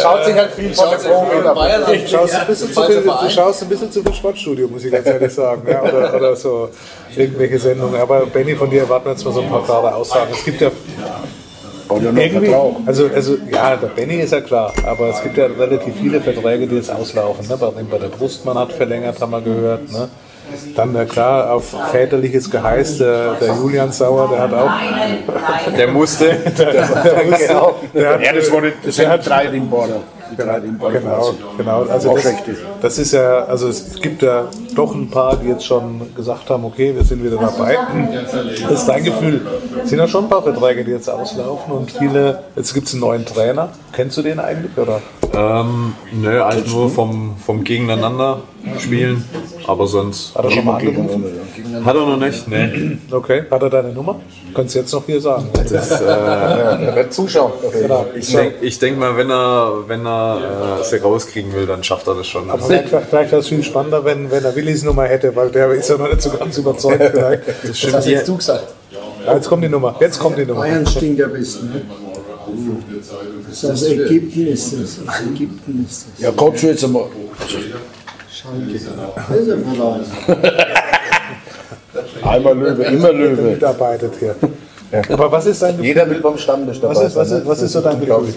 schaut 0.00 0.24
sich 0.24 0.34
halt 0.34 0.52
viel 0.52 0.72
von 0.72 0.90
der 0.90 0.96
Profi 0.96 1.48
ab. 1.48 1.58
Du 1.86 2.08
schaust, 2.08 2.34
ein 2.34 2.46
bisschen 2.46 2.72
zu 2.72 2.82
viel, 2.82 3.02
du 3.02 3.30
schaust 3.30 3.62
ein 3.62 3.68
bisschen 3.68 3.92
zu 3.92 4.02
viel 4.02 4.14
Sportstudio, 4.14 4.68
muss 4.68 4.84
ich 4.84 4.92
ganz 4.92 5.06
ehrlich 5.06 5.32
sagen. 5.32 5.62
Ja, 5.68 5.82
oder, 5.82 6.14
oder 6.14 6.36
so 6.36 6.68
irgendwelche 7.16 7.58
Sendungen. 7.58 8.00
Aber 8.00 8.26
Benny, 8.26 8.54
von 8.54 8.70
dir 8.70 8.82
erwarten 8.82 9.06
wir 9.06 9.12
jetzt 9.12 9.24
mal 9.24 9.34
so 9.34 9.40
ein 9.40 9.48
paar 9.48 9.64
klare 9.64 9.94
Aussagen. 9.94 10.30
Es 10.32 10.44
gibt 10.44 10.60
ja 10.60 10.70
Oder 11.88 12.12
noch 12.12 12.20
irgendwie, 12.20 12.46
Vertrag. 12.46 12.74
also, 12.86 13.10
also 13.14 13.36
ja, 13.50 13.76
der 13.76 13.86
Benny 13.88 14.16
ist 14.16 14.32
ja 14.32 14.40
klar, 14.40 14.72
aber 14.84 15.10
es 15.10 15.22
gibt 15.22 15.36
ja 15.36 15.46
relativ 15.46 15.94
viele 16.00 16.20
Verträge, 16.20 16.66
die 16.66 16.76
jetzt 16.76 16.90
auslaufen. 16.90 17.46
Ne? 17.48 17.56
Bei, 17.56 17.70
bei 17.70 17.98
der 17.98 18.08
Brustmann 18.08 18.58
hat 18.58 18.72
verlängert, 18.72 19.20
haben 19.20 19.30
wir 19.30 19.40
gehört. 19.40 19.90
Ne? 19.92 20.08
Dann 20.74 20.94
äh, 20.94 21.04
klar, 21.06 21.52
auf 21.52 21.74
väterliches 21.90 22.50
Geheiß, 22.50 22.98
der, 22.98 23.34
der 23.34 23.54
Julian 23.54 23.92
Sauer, 23.92 24.28
der 24.28 24.40
hat 24.40 24.54
auch. 24.54 24.70
Der 25.76 25.88
musste. 25.88 26.26
Der, 26.56 26.72
der, 26.72 27.24
musste, 27.28 27.46
der 27.94 28.10
hat, 28.10 28.22
Ja, 28.22 28.32
das 28.32 28.50
nicht, 28.50 28.76
das 28.76 28.82
der 28.82 28.92
sind 28.92 29.08
hat, 29.08 29.26
drei 29.26 29.48
Ringbarer. 29.48 30.02
Die 30.30 30.36
drei 30.36 30.58
Ringbarer. 30.58 30.92
Genau, 30.92 31.34
genau. 31.56 31.82
Also 31.84 32.10
Auch 32.10 32.20
das, 32.20 32.34
das 32.80 32.98
ist 32.98 33.12
ja, 33.12 33.44
also 33.44 33.68
es 33.68 34.00
gibt 34.00 34.22
ja 34.22 34.46
doch 34.74 34.94
ein 34.94 35.08
paar, 35.10 35.36
die 35.36 35.48
jetzt 35.48 35.64
schon 35.64 36.14
gesagt 36.14 36.50
haben, 36.50 36.64
okay, 36.64 36.94
wir 36.94 37.04
sind 37.04 37.24
wieder 37.24 37.36
dabei. 37.36 37.78
Das 38.68 38.80
ist 38.80 38.86
dein 38.86 39.04
Gefühl. 39.04 39.46
Es 39.82 39.90
sind 39.90 39.98
ja 39.98 40.08
schon 40.08 40.24
ein 40.24 40.30
paar 40.30 40.42
Verträge, 40.42 40.84
die 40.84 40.90
jetzt 40.90 41.08
auslaufen 41.08 41.72
und 41.72 41.90
viele, 41.90 42.44
jetzt 42.56 42.74
gibt 42.74 42.86
es 42.86 42.94
einen 42.94 43.00
neuen 43.00 43.24
Trainer. 43.24 43.70
Kennst 43.92 44.16
du 44.18 44.22
den 44.22 44.38
eigentlich? 44.38 44.76
Oder? 44.76 45.00
Ähm, 45.34 45.94
nö, 46.12 46.42
halt 46.42 46.66
nur 46.68 46.90
vom, 46.90 47.36
vom 47.44 47.64
Gegeneinander 47.64 48.40
spielen, 48.78 49.24
aber 49.66 49.86
sonst 49.86 50.34
Hat 50.34 50.44
er 50.44 50.50
schon 50.50 50.64
mal 50.64 50.76
angerufen? 50.76 51.24
hat 51.84 51.94
er 51.94 52.06
noch 52.06 52.16
nicht. 52.18 52.48
Nee. 52.48 52.98
Okay. 53.10 53.42
Hat 53.50 53.62
er 53.62 53.70
deine 53.70 53.92
Nummer? 53.92 54.20
Kannst 54.54 54.74
du 54.74 54.78
jetzt 54.78 54.92
noch 54.92 55.04
hier 55.06 55.20
sagen. 55.20 55.48
Das, 55.68 56.00
äh, 56.00 56.04
Er 56.04 56.94
wird 56.94 57.12
zuschauen. 57.12 57.52
Genau. 57.72 58.06
ich 58.14 58.30
denke 58.32 58.54
ich 58.60 58.78
denk 58.78 58.98
mal, 58.98 59.16
wenn 59.16 59.30
er, 59.30 59.72
wenn 59.86 60.06
er 60.06 60.78
äh, 60.80 60.84
sie 60.84 60.96
rauskriegen 60.96 61.52
will, 61.52 61.66
dann 61.66 61.82
schafft 61.84 62.06
er 62.06 62.14
das 62.14 62.26
schon. 62.26 62.48
Aber 62.50 62.62
vielleicht, 62.62 62.88
vielleicht 62.88 63.30
wäre 63.32 63.40
es 63.40 63.48
viel 63.48 63.62
spannender, 63.62 64.04
wenn, 64.04 64.30
wenn 64.30 64.44
er 64.44 64.54
Willis 64.54 64.82
Nummer 64.82 65.04
hätte, 65.04 65.34
weil 65.34 65.50
der 65.50 65.70
ist 65.72 65.88
ja 65.90 65.96
noch 65.96 66.08
nicht 66.08 66.22
so 66.22 66.30
ganz 66.30 66.56
überzeugt 66.58 67.02
vielleicht. 67.12 67.42
Das 67.64 67.92
hast 67.92 68.06
jetzt 68.06 68.28
du 68.28 68.36
gesagt. 68.36 68.66
Ja, 69.26 69.34
jetzt 69.34 69.48
kommt 69.48 69.64
die 69.64 69.68
Nummer. 69.68 69.96
Jetzt 70.00 70.18
kommt 70.18 70.38
die 70.38 70.44
Nummer. 70.46 70.60
Bayern 70.60 70.86
stinkt 70.86 71.20
am 71.22 71.32
besten. 71.32 71.66
Ne? 71.66 71.82
Das 73.60 73.82
Ägypten 73.84 74.46
ist 74.46 74.72
das. 74.72 75.00
Aus 75.06 75.20
Ägypten 75.22 75.84
ist 75.88 76.06
das. 76.14 76.22
Ja, 76.22 76.30
Gott 76.30 76.62
jetzt 76.62 76.84
einmal. 76.84 77.06
Ist 78.72 78.86
ja 79.48 79.56
verloren. 79.56 80.04
Einmal 82.22 82.56
Löwe, 82.58 82.84
immer 82.84 83.12
Löwe. 83.12 83.42
Mitarbeitet 83.42 84.12
hier. 84.18 84.34
Aber 85.08 85.32
was 85.32 85.46
ist 85.46 85.62
dein 85.62 85.72
Gefühl? 85.72 85.86
Jeder 85.86 86.08
will 86.08 86.20
beim 86.20 86.38
Stammtisch 86.38 86.80
dabei 86.80 86.94
Was 86.94 87.04
ist, 87.04 87.16
was 87.16 87.30
ist, 87.30 87.38
ne? 87.38 87.46
was 87.46 87.62
ist 87.62 87.72
so 87.72 87.80
dein 87.80 88.00
Gefühl? 88.00 88.34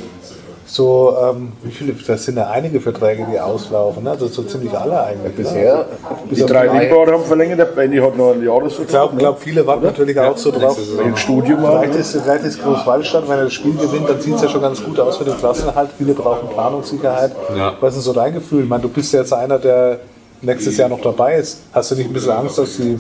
So, 0.71 1.17
ähm, 1.19 1.51
wie 1.63 1.71
viele, 1.71 1.93
das 1.93 2.25
sind 2.25 2.37
ja 2.37 2.47
einige 2.51 2.79
Verträge, 2.79 3.25
die 3.31 3.39
auslaufen, 3.39 4.03
ne? 4.03 4.11
also 4.11 4.27
so 4.27 4.43
ziemlich 4.43 4.71
alle 4.71 5.01
eigentlich. 5.03 5.33
Bisher. 5.35 5.87
Die 6.29 6.41
drei 6.45 6.69
Ringbarer 6.69 7.13
haben 7.13 7.23
verlängert, 7.23 7.57
der 7.57 7.65
Benny 7.65 7.97
hat 7.97 8.15
noch 8.15 8.33
einen 8.33 8.41
Ich 8.41 8.47
Jahresvertrag. 8.47 8.87
glaube, 8.89 9.17
glaub, 9.17 9.39
viele 9.39 9.65
warten 9.65 9.85
natürlich 9.85 10.19
auch 10.19 10.37
so 10.37 10.51
drauf. 10.51 10.77
Im 11.03 11.17
Studium 11.17 11.63
war. 11.63 11.81
Vielleicht 11.81 11.99
ist, 11.99 12.11
vielleicht 12.21 12.43
ist 12.45 12.61
Großwaldstadt, 12.61 13.27
wenn 13.27 13.39
er 13.39 13.43
das 13.45 13.53
Spiel 13.53 13.73
gewinnt, 13.73 14.07
dann 14.09 14.21
sieht 14.21 14.35
es 14.35 14.43
ja 14.43 14.49
schon 14.49 14.61
ganz 14.61 14.83
gut 14.83 14.99
aus 14.99 15.17
für 15.17 15.23
den 15.23 15.37
Klassenerhalt. 15.39 15.89
Viele 15.97 16.13
brauchen 16.13 16.47
Planungssicherheit. 16.49 17.31
Ja. 17.57 17.73
Was 17.79 17.95
ist 17.97 18.05
denn 18.05 18.13
so 18.13 18.19
dein 18.19 18.33
Gefühl? 18.35 18.61
Ich 18.63 18.69
meine, 18.69 18.83
du 18.83 18.89
bist 18.89 19.11
ja 19.11 19.21
jetzt 19.21 19.33
einer, 19.33 19.57
der 19.57 19.97
nächstes 20.43 20.77
Jahr 20.77 20.89
noch 20.89 21.01
dabei 21.01 21.37
ist. 21.37 21.61
Hast 21.73 21.89
du 21.89 21.95
nicht 21.95 22.11
ein 22.11 22.13
bisschen 22.13 22.31
Angst, 22.31 22.59
dass 22.59 22.77
die 22.77 22.95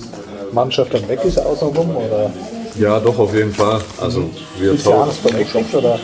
Mannschaft 0.51 0.91
dann 0.91 1.07
weg 1.07 1.19
ist 1.23 1.37
außenrum? 1.39 1.95
Oder 1.97 2.31
Ja, 2.79 2.99
doch, 2.99 3.19
auf 3.19 3.31
jeden 3.35 3.53
Fall. 3.53 3.79
Also, 4.01 4.23
wir 4.57 4.73
ist 4.73 4.87
die. 4.87 4.91
Angst 4.91 5.19
vor 5.19 5.31
Wegschritt? 5.37 5.71
Oder? 5.75 5.99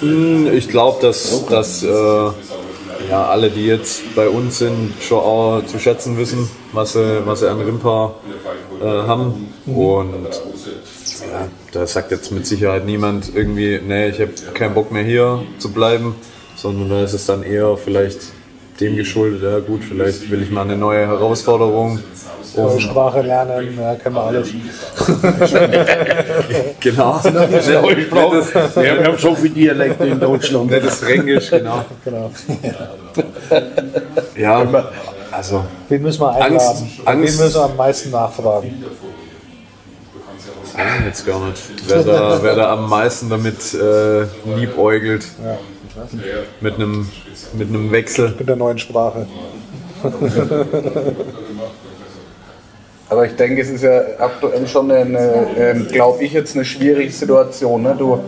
Ich 0.00 0.68
glaube, 0.68 1.00
dass, 1.02 1.46
dass 1.46 1.82
äh, 1.82 1.88
ja, 1.88 3.26
alle, 3.26 3.50
die 3.50 3.66
jetzt 3.66 4.14
bei 4.14 4.28
uns 4.28 4.58
sind, 4.58 4.92
schon 5.00 5.18
auch 5.18 5.62
zu 5.66 5.78
schätzen 5.78 6.16
wissen, 6.18 6.48
was 6.72 6.92
sie, 6.92 7.26
was 7.26 7.40
sie 7.40 7.50
an 7.50 7.60
Rimpa 7.60 8.14
äh, 8.80 8.84
haben. 8.84 9.52
Und 9.66 10.28
ja, 11.32 11.48
da 11.72 11.86
sagt 11.86 12.12
jetzt 12.12 12.30
mit 12.30 12.46
Sicherheit 12.46 12.86
niemand 12.86 13.34
irgendwie, 13.34 13.80
nee, 13.84 14.08
ich 14.08 14.20
habe 14.20 14.32
keinen 14.54 14.74
Bock 14.74 14.92
mehr 14.92 15.02
hier 15.02 15.42
zu 15.58 15.72
bleiben, 15.72 16.14
sondern 16.56 16.90
da 16.90 17.02
ist 17.02 17.14
es 17.14 17.26
dann 17.26 17.42
eher 17.42 17.76
vielleicht 17.76 18.20
dem 18.80 18.94
geschuldet, 18.96 19.42
ja 19.42 19.58
gut, 19.58 19.82
vielleicht 19.82 20.30
will 20.30 20.42
ich 20.42 20.50
mal 20.50 20.62
eine 20.62 20.76
neue 20.76 21.06
Herausforderung. 21.06 21.98
Neue 22.58 22.80
Sprache 22.80 23.22
lernen, 23.22 23.78
ja, 23.80 23.94
kennen 23.94 24.14
wir 24.14 24.22
alles. 24.22 24.48
Genau. 26.80 27.18
Sprache. 27.18 28.42
Ja, 28.76 28.82
wir 28.98 29.04
haben 29.04 29.18
so 29.18 29.34
viele 29.34 29.54
Dialekte 29.54 30.06
in 30.06 30.20
Deutschland. 30.20 30.70
Nicht 30.70 30.86
das 30.86 30.98
Fränkisch, 31.00 31.50
genau. 31.50 31.84
genau. 32.04 32.30
Ja, 34.36 34.66
also 35.30 35.64
Wen 35.88 36.02
müssen 36.02 36.20
wir 36.20 36.30
einladen? 36.32 36.54
Angst- 36.56 36.82
Wen 36.98 37.06
Angst- 37.06 37.40
müssen 37.40 37.54
wir 37.54 37.62
am 37.64 37.76
meisten 37.76 38.10
nachfragen? 38.10 38.84
weiß 40.74 40.84
ich 41.00 41.06
jetzt 41.06 41.26
gar 41.26 41.40
nicht, 41.48 41.62
wer 41.88 42.02
da, 42.04 42.38
wer 42.42 42.54
da 42.54 42.72
am 42.74 42.88
meisten 42.88 43.28
damit 43.28 43.74
äh, 43.74 44.24
liebäugelt. 44.56 45.26
Mit 46.60 46.74
einem 46.74 47.08
mit 47.54 47.68
einem 47.68 47.90
Wechsel. 47.90 48.34
Mit 48.38 48.48
der 48.48 48.56
neuen 48.56 48.78
Sprache. 48.78 49.26
Aber 53.10 53.24
ich 53.24 53.36
denke, 53.36 53.62
es 53.62 53.70
ist 53.70 53.82
ja 53.82 54.02
aktuell 54.18 54.66
schon 54.66 54.90
eine, 54.90 55.48
ähm, 55.58 55.88
glaube 55.88 56.22
ich, 56.22 56.32
jetzt 56.34 56.54
eine 56.54 56.64
schwierige 56.64 57.10
Situation. 57.10 57.82
Ne? 57.82 57.96
Du, 57.98 58.20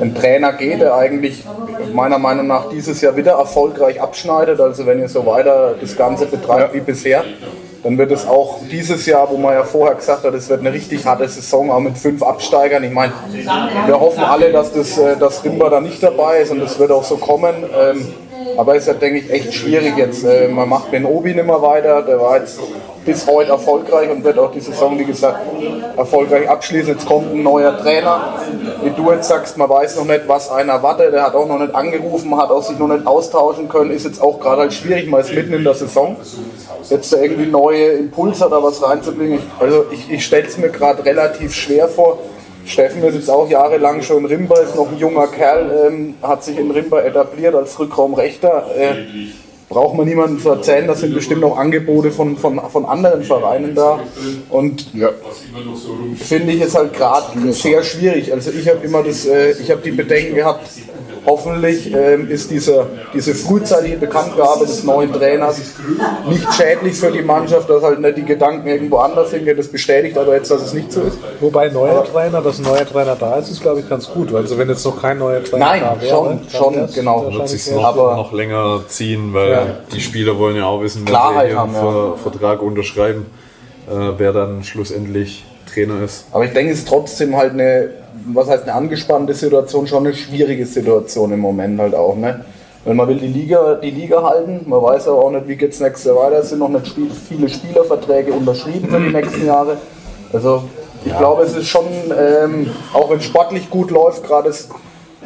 ein 0.00 0.14
Trainer 0.14 0.54
geht, 0.54 0.80
der 0.80 0.94
eigentlich 0.94 1.44
meiner 1.92 2.18
Meinung 2.18 2.46
nach 2.46 2.70
dieses 2.70 3.02
Jahr 3.02 3.14
wieder 3.16 3.32
erfolgreich 3.32 4.00
abschneidet. 4.00 4.58
Also 4.58 4.86
wenn 4.86 5.00
ihr 5.00 5.08
so 5.08 5.26
weiter 5.26 5.74
das 5.78 5.96
Ganze 5.96 6.26
betreibt 6.26 6.72
wie 6.72 6.80
bisher, 6.80 7.24
dann 7.82 7.98
wird 7.98 8.10
es 8.12 8.26
auch 8.26 8.60
dieses 8.70 9.04
Jahr, 9.06 9.28
wo 9.28 9.36
man 9.36 9.54
ja 9.54 9.64
vorher 9.64 9.96
gesagt 9.96 10.24
hat, 10.24 10.32
es 10.34 10.48
wird 10.48 10.60
eine 10.60 10.72
richtig 10.72 11.04
harte 11.04 11.28
Saison, 11.28 11.70
auch 11.70 11.80
mit 11.80 11.98
fünf 11.98 12.22
Absteigern. 12.22 12.84
Ich 12.84 12.92
meine, 12.92 13.12
wir 13.86 14.00
hoffen 14.00 14.22
alle, 14.22 14.52
dass 14.52 14.72
das 14.72 14.96
äh, 14.98 15.16
dass 15.16 15.44
Rimba 15.44 15.68
da 15.68 15.80
nicht 15.80 16.02
dabei 16.02 16.40
ist 16.40 16.52
und 16.52 16.60
das 16.60 16.78
wird 16.78 16.92
auch 16.92 17.04
so 17.04 17.16
kommen. 17.16 17.54
Ähm, 17.78 18.06
aber 18.56 18.76
es 18.76 18.82
ist 18.82 18.88
ja, 18.88 18.94
denke 18.94 19.18
ich, 19.18 19.30
echt 19.30 19.52
schwierig 19.52 19.96
jetzt. 19.96 20.24
Äh, 20.24 20.48
man 20.48 20.68
macht 20.68 20.92
den 20.92 21.04
Obi 21.04 21.34
nicht 21.34 21.46
mehr 21.46 21.60
weiter, 21.60 22.02
der 22.02 22.20
war 22.20 22.38
jetzt 22.38 22.60
bis 23.04 23.26
heute 23.26 23.50
erfolgreich 23.50 24.10
und 24.10 24.22
wird 24.24 24.38
auch 24.38 24.52
die 24.52 24.60
Saison, 24.60 24.98
wie 24.98 25.04
gesagt, 25.04 25.40
erfolgreich 25.96 26.48
abschließen. 26.48 26.94
Jetzt 26.94 27.06
kommt 27.06 27.32
ein 27.32 27.42
neuer 27.42 27.76
Trainer. 27.78 28.34
Wie 28.82 28.90
du 28.90 29.10
jetzt 29.12 29.28
sagst, 29.28 29.56
man 29.56 29.68
weiß 29.68 29.96
noch 29.96 30.04
nicht, 30.04 30.22
was 30.26 30.50
einer 30.50 30.82
wartet. 30.82 31.12
Der 31.12 31.24
hat 31.24 31.34
auch 31.34 31.46
noch 31.46 31.58
nicht 31.58 31.74
angerufen, 31.74 32.36
hat 32.36 32.50
auch 32.50 32.62
sich 32.62 32.78
noch 32.78 32.88
nicht 32.88 33.06
austauschen 33.06 33.68
können. 33.68 33.90
Ist 33.90 34.04
jetzt 34.04 34.20
auch 34.22 34.38
gerade 34.38 34.62
halt 34.62 34.72
schwierig, 34.72 35.08
man 35.08 35.20
ist 35.20 35.34
mitten 35.34 35.52
in 35.52 35.64
der 35.64 35.74
Saison. 35.74 36.16
Jetzt 36.88 37.12
da 37.12 37.18
irgendwie 37.18 37.46
neue 37.46 37.88
Impulse 37.92 38.46
oder 38.46 38.62
was 38.62 38.82
reinzubringen. 38.82 39.40
Also 39.58 39.86
ich, 39.90 40.10
ich 40.10 40.24
stelle 40.24 40.46
es 40.46 40.56
mir 40.58 40.68
gerade 40.68 41.04
relativ 41.04 41.54
schwer 41.54 41.88
vor. 41.88 42.18
Steffen 42.64 43.02
ist 43.02 43.14
jetzt 43.16 43.30
auch 43.30 43.48
jahrelang 43.50 44.02
schon 44.02 44.18
in 44.18 44.26
Rimba, 44.26 44.60
ist 44.60 44.76
noch 44.76 44.88
ein 44.88 44.96
junger 44.96 45.26
Kerl, 45.26 45.88
ähm, 45.88 46.14
hat 46.22 46.44
sich 46.44 46.56
in 46.56 46.70
Rimba 46.70 47.00
etabliert 47.00 47.56
als 47.56 47.76
Rückraumrechter. 47.78 48.66
Äh, 48.76 48.94
braucht 49.72 49.96
man 49.96 50.06
niemandem 50.06 50.38
zu 50.38 50.50
erzählen, 50.50 50.86
da 50.86 50.94
sind 50.94 51.14
bestimmt 51.14 51.42
auch 51.44 51.56
Angebote 51.56 52.10
von, 52.10 52.36
von, 52.36 52.60
von 52.70 52.84
anderen 52.84 53.22
Vereinen 53.22 53.74
da. 53.74 54.00
Und 54.50 54.86
finde 56.16 56.52
ich 56.52 56.60
es 56.60 56.74
halt 56.74 56.92
gerade 56.92 57.52
sehr 57.52 57.82
schwierig. 57.82 58.32
Also 58.32 58.50
ich 58.50 58.68
habe 58.68 58.84
immer 58.84 59.02
das, 59.02 59.26
äh, 59.26 59.52
ich 59.52 59.70
habe 59.70 59.80
die 59.82 59.92
Bedenken 59.92 60.34
gehabt, 60.34 60.68
hoffentlich 61.26 61.92
ähm, 61.94 62.28
ist 62.28 62.50
diese, 62.50 62.86
diese 63.14 63.34
frühzeitige 63.34 63.96
Bekanntgabe 63.96 64.66
des 64.66 64.82
neuen 64.84 65.12
Trainers 65.12 65.60
nicht 66.28 66.52
schädlich 66.54 66.94
für 66.96 67.10
die 67.10 67.22
Mannschaft, 67.22 67.68
dass 67.70 67.82
halt 67.82 68.00
nicht 68.00 68.16
die 68.16 68.24
Gedanken 68.24 68.66
irgendwo 68.66 68.96
anders 68.98 69.30
hingehen. 69.30 69.56
Das 69.56 69.68
bestätigt 69.68 70.16
aber 70.18 70.34
jetzt, 70.34 70.50
dass 70.50 70.62
es 70.62 70.74
nicht 70.74 70.92
so 70.92 71.02
ist. 71.02 71.18
Wobei 71.40 71.68
neuer 71.68 72.04
Trainer, 72.04 72.40
dass 72.40 72.58
ein 72.58 72.64
neuer 72.64 72.86
Trainer 72.86 73.16
da 73.18 73.36
ist, 73.36 73.50
ist 73.50 73.60
glaube 73.62 73.80
ich 73.80 73.88
ganz 73.88 74.08
gut. 74.08 74.34
Also 74.34 74.58
wenn 74.58 74.68
jetzt 74.68 74.84
noch 74.84 75.00
kein 75.00 75.18
neuer 75.18 75.42
Trainer 75.44 75.64
Nein, 75.66 75.80
da 75.82 76.00
wäre, 76.00 76.10
schon, 76.10 76.26
dann 76.26 76.50
schon, 76.50 76.94
genau. 76.94 77.32
Wird 77.32 77.48
sich 77.48 77.70
noch, 77.70 77.84
Aber- 77.84 78.16
noch 78.16 78.32
länger 78.32 78.80
ziehen, 78.88 79.32
weil 79.32 79.50
Ja. 79.50 79.66
die 79.92 80.00
Spieler 80.00 80.38
wollen 80.38 80.56
ja 80.56 80.66
auch 80.66 80.82
wissen, 80.82 81.06
wenn 81.06 81.14
sie 81.14 81.56
haben, 81.56 81.72
Ver 81.72 82.16
Vertrag 82.22 82.62
unterschreiben, 82.62 83.26
äh, 83.90 83.94
wer 84.18 84.32
dann 84.32 84.64
schlussendlich 84.64 85.44
Trainer 85.72 86.02
ist. 86.02 86.26
Aber 86.32 86.44
ich 86.44 86.52
denke, 86.52 86.72
es 86.72 86.80
ist 86.80 86.88
trotzdem 86.88 87.36
halt 87.36 87.52
eine, 87.52 87.90
was 88.26 88.48
heißt 88.48 88.64
eine 88.64 88.74
angespannte 88.74 89.34
Situation, 89.34 89.86
schon 89.86 90.06
eine 90.06 90.14
schwierige 90.14 90.66
Situation 90.66 91.32
im 91.32 91.40
Moment 91.40 91.80
halt 91.80 91.94
auch. 91.94 92.16
Ne? 92.16 92.44
Weil 92.84 92.94
man 92.94 93.08
will 93.08 93.18
die 93.18 93.28
Liga, 93.28 93.74
die 93.74 93.90
Liga 93.90 94.22
halten, 94.22 94.62
man 94.66 94.82
weiß 94.82 95.08
aber 95.08 95.24
auch 95.24 95.30
nicht, 95.30 95.46
wie 95.48 95.56
geht 95.56 95.72
es 95.72 95.80
nächstes 95.80 96.04
Jahr 96.04 96.16
weiter. 96.16 96.38
Es 96.38 96.50
sind 96.50 96.58
noch 96.58 96.68
nicht 96.68 96.86
Spiel, 96.88 97.08
viele 97.10 97.48
Spielerverträge 97.48 98.32
unterschrieben 98.32 98.88
für 98.88 99.00
die 99.00 99.14
nächsten 99.14 99.46
Jahre. 99.46 99.76
Also 100.32 100.64
ich 101.04 101.16
glaube, 101.16 101.42
es 101.42 101.56
ist 101.56 101.68
schon, 101.68 101.86
ähm, 102.16 102.70
auch 102.92 103.10
wenn 103.10 103.20
sportlich 103.20 103.70
gut 103.70 103.90
läuft, 103.90 104.24
gerade 104.24 104.48
ist 104.48 104.70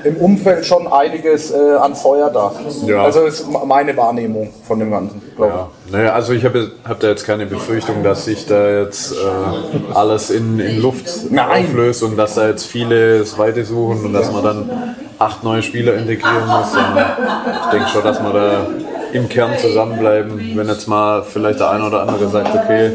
im 0.05 0.17
Umfeld 0.17 0.65
schon 0.67 0.87
einiges 0.87 1.51
äh, 1.51 1.75
an 1.81 1.95
Feuer 1.95 2.31
da. 2.31 2.53
Ja. 2.87 3.03
Also 3.03 3.25
ist 3.25 3.47
meine 3.67 3.97
Wahrnehmung 3.97 4.53
von 4.67 4.79
dem 4.79 4.91
Ganzen. 4.91 5.21
glaube 5.37 5.53
ich. 5.53 5.93
Ja. 5.93 5.99
Naja, 5.99 6.13
also 6.13 6.33
ich 6.33 6.45
habe 6.45 6.71
hab 6.87 7.01
da 7.01 7.09
jetzt 7.09 7.25
keine 7.25 7.47
Befürchtung, 7.47 8.03
dass 8.03 8.25
sich 8.25 8.47
da 8.47 8.81
jetzt 8.81 9.13
äh, 9.13 9.95
alles 9.95 10.31
in, 10.31 10.61
in 10.61 10.81
Luft 10.81 11.31
Nein. 11.31 11.67
auflöst 11.67 12.03
und 12.03 12.17
dass 12.17 12.35
da 12.35 12.49
jetzt 12.49 12.67
viele 12.67 13.21
das 13.21 13.39
Weite 13.39 13.65
suchen 13.65 14.05
und 14.05 14.13
dass 14.13 14.33
man 14.33 14.45
dann 14.45 14.71
acht 15.19 15.43
neue 15.45 15.63
Spieler 15.63 15.95
integrieren 15.95 16.47
muss. 16.47 16.75
Ich 16.75 17.71
denke 17.71 17.89
schon, 17.89 18.03
dass 18.05 18.23
wir 18.23 18.33
da 18.33 18.67
im 19.13 19.29
Kern 19.29 19.57
zusammenbleiben. 19.59 20.53
Wenn 20.55 20.69
jetzt 20.69 20.87
mal 20.89 21.23
vielleicht 21.23 21.61
der 21.61 21.71
eine 21.71 21.87
oder 21.87 22.03
andere 22.03 22.29
sagt, 22.29 22.55
okay, 22.55 22.93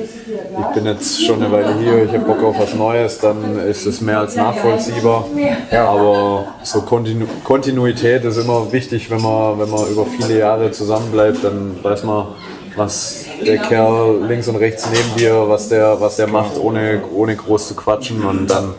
ich 0.59 0.75
bin 0.75 0.85
jetzt 0.85 1.25
schon 1.25 1.41
eine 1.41 1.51
Weile 1.51 1.75
hier, 1.79 2.03
ich 2.03 2.11
habe 2.11 2.25
Bock 2.25 2.43
auf 2.43 2.59
was 2.59 2.73
Neues, 2.73 3.19
dann 3.19 3.59
ist 3.59 3.85
es 3.85 4.01
mehr 4.01 4.19
als 4.19 4.35
nachvollziehbar. 4.35 5.25
Aber 5.71 6.45
so 6.63 6.81
Kontinu 6.81 7.25
Kontinuität 7.43 8.23
ist 8.25 8.37
immer 8.37 8.71
wichtig, 8.71 9.09
wenn 9.09 9.21
man, 9.21 9.59
wenn 9.59 9.69
man 9.69 9.87
über 9.87 10.05
viele 10.05 10.39
Jahre 10.39 10.71
zusammenbleibt, 10.71 11.43
dann 11.43 11.77
weiß 11.81 12.03
man, 12.03 12.27
was 12.75 13.25
der 13.45 13.57
Kerl 13.57 14.25
links 14.27 14.47
und 14.47 14.57
rechts 14.57 14.87
neben 14.91 15.15
dir, 15.17 15.47
was 15.47 15.69
der, 15.69 15.99
was 15.99 16.17
der 16.17 16.27
macht, 16.27 16.57
ohne, 16.57 17.01
ohne 17.13 17.35
groß 17.35 17.69
zu 17.69 17.75
quatschen 17.75 18.23
und 18.23 18.47
dann 18.47 18.73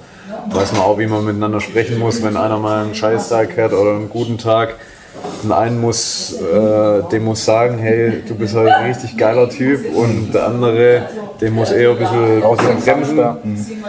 weiß 0.50 0.72
man 0.72 0.82
auch, 0.82 0.98
wie 0.98 1.06
man 1.06 1.24
miteinander 1.24 1.60
sprechen 1.60 1.98
muss, 1.98 2.22
wenn 2.22 2.36
einer 2.36 2.58
mal 2.58 2.84
einen 2.84 2.94
Scheißtag 2.94 3.56
hat 3.56 3.72
oder 3.72 3.92
einen 3.92 4.08
guten 4.08 4.38
Tag. 4.38 4.76
Und 5.42 5.52
einen 5.52 5.80
muss, 5.80 6.34
äh, 6.40 7.02
dem 7.10 7.24
muss 7.24 7.44
sagen, 7.44 7.78
hey, 7.78 8.22
du 8.26 8.34
bist 8.34 8.54
halt 8.54 8.70
ein 8.70 8.86
richtig 8.86 9.16
geiler 9.16 9.48
Typ 9.48 9.94
und 9.94 10.32
der 10.32 10.46
andere, 10.46 11.02
dem 11.40 11.54
muss 11.54 11.70
eher 11.70 11.90
ein 11.90 11.98
bisschen, 11.98 12.42
ein 12.44 12.56
bisschen 12.56 12.80
bremsen. 12.80 13.84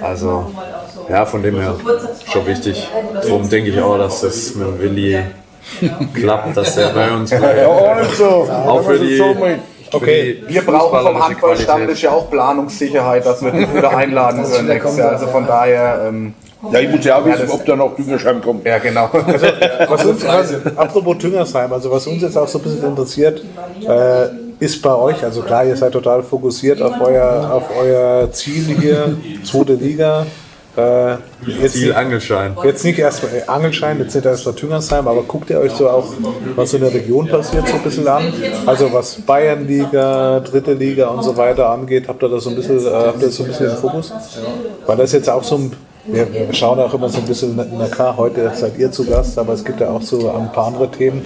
Also, 0.00 0.50
ja, 1.08 1.26
von 1.26 1.42
dem 1.42 1.60
her 1.60 1.74
schon 2.30 2.46
wichtig. 2.46 2.88
Darum 3.22 3.48
denke 3.48 3.70
ich 3.70 3.80
auch, 3.80 3.98
dass 3.98 4.22
das 4.22 4.54
mit 4.54 4.66
dem 4.66 4.78
Willi 4.78 5.18
klappt, 6.14 6.56
dass 6.56 6.74
der 6.74 6.88
bei 6.88 7.10
uns 7.12 7.30
bleibt. 7.30 7.58
Also, 7.58 8.48
Auch 8.50 8.82
für 8.82 8.98
die, 8.98 9.22
Okay, 9.92 10.34
für 10.40 10.46
die 10.46 10.54
Wir 10.54 10.62
brauchen 10.62 10.90
vom 10.90 11.16
fußballerische 11.16 11.24
Handballstammtisch 11.24 12.02
ja 12.02 12.10
auch 12.10 12.30
Planungssicherheit, 12.30 13.24
dass 13.24 13.42
wir 13.42 13.52
den 13.52 13.74
wieder 13.74 13.96
einladen 13.96 14.42
können 14.42 14.68
nächstes 14.68 14.96
Jahr. 14.96 15.12
Also 15.12 15.26
von 15.28 15.46
daher, 15.46 16.06
ähm, 16.08 16.34
Ja, 16.72 16.80
ich 16.80 16.88
muss 16.90 17.04
ja 17.04 17.18
auch 17.18 17.24
wissen, 17.24 17.42
das- 17.42 17.50
ob 17.50 17.64
da 17.64 17.76
noch 17.76 17.94
Düngerschein 17.96 18.40
kommt. 18.40 18.64
ja 18.66 18.78
genau. 18.78 19.08
Was 19.88 20.04
uns, 20.04 20.26
was, 20.26 20.54
apropos 20.76 21.18
Tüngersheim, 21.18 21.72
also 21.72 21.90
was 21.90 22.06
uns 22.06 22.22
jetzt 22.22 22.36
auch 22.36 22.48
so 22.48 22.58
ein 22.58 22.64
bisschen 22.64 22.84
interessiert, 22.88 23.42
äh, 23.86 24.26
ist 24.60 24.80
bei 24.82 24.94
euch, 24.94 25.22
also 25.22 25.42
klar, 25.42 25.64
ihr 25.64 25.76
seid 25.76 25.92
total 25.92 26.22
fokussiert 26.22 26.80
auf 26.80 26.94
euer, 27.00 27.50
auf 27.52 27.64
euer 27.78 28.30
Ziel 28.32 28.76
hier, 28.80 29.16
zweite 29.44 29.74
Liga. 29.74 30.26
Äh, 30.76 31.12
jetzt, 31.60 31.74
Ziel 31.74 31.94
Angelschein. 31.94 32.56
jetzt 32.64 32.84
nicht 32.84 32.98
erstmal 32.98 33.32
äh, 33.32 33.42
Angelschein, 33.46 33.96
jetzt 34.00 34.12
nicht 34.12 34.24
erstmal 34.26 34.56
Tüngersheim, 34.56 35.06
aber 35.06 35.22
guckt 35.22 35.48
ihr 35.50 35.60
euch 35.60 35.70
so 35.70 35.88
auch, 35.88 36.04
was 36.56 36.74
in 36.74 36.80
der 36.80 36.92
Region 36.92 37.28
passiert, 37.28 37.68
so 37.68 37.74
ein 37.74 37.82
bisschen 37.82 38.08
an? 38.08 38.24
Also 38.66 38.92
was 38.92 39.20
Bayernliga, 39.22 40.40
dritte 40.40 40.72
Liga 40.72 41.06
und 41.10 41.22
so 41.22 41.36
weiter 41.36 41.68
angeht, 41.70 42.08
habt 42.08 42.20
ihr 42.24 42.28
da 42.28 42.40
so 42.40 42.50
ein 42.50 42.56
bisschen, 42.56 42.84
äh, 42.84 42.90
habt 42.90 43.20
ihr 43.20 43.26
das 43.28 43.36
so 43.36 43.44
ein 43.44 43.50
bisschen 43.50 43.70
im 43.70 43.76
Fokus? 43.76 44.12
Weil 44.84 44.96
das 44.96 45.12
jetzt 45.12 45.30
auch 45.30 45.44
so 45.44 45.56
ein 45.56 45.72
wir 46.06 46.52
schauen 46.52 46.78
auch 46.80 46.92
immer 46.92 47.08
so 47.08 47.18
ein 47.18 47.24
bisschen, 47.24 47.58
na 47.78 47.86
klar, 47.88 48.16
heute 48.16 48.50
seid 48.54 48.78
ihr 48.78 48.90
zu 48.92 49.04
Gast, 49.04 49.38
aber 49.38 49.54
es 49.54 49.64
gibt 49.64 49.80
ja 49.80 49.90
auch 49.90 50.02
so 50.02 50.30
ein 50.30 50.52
paar 50.52 50.66
andere 50.66 50.90
Themen. 50.90 51.24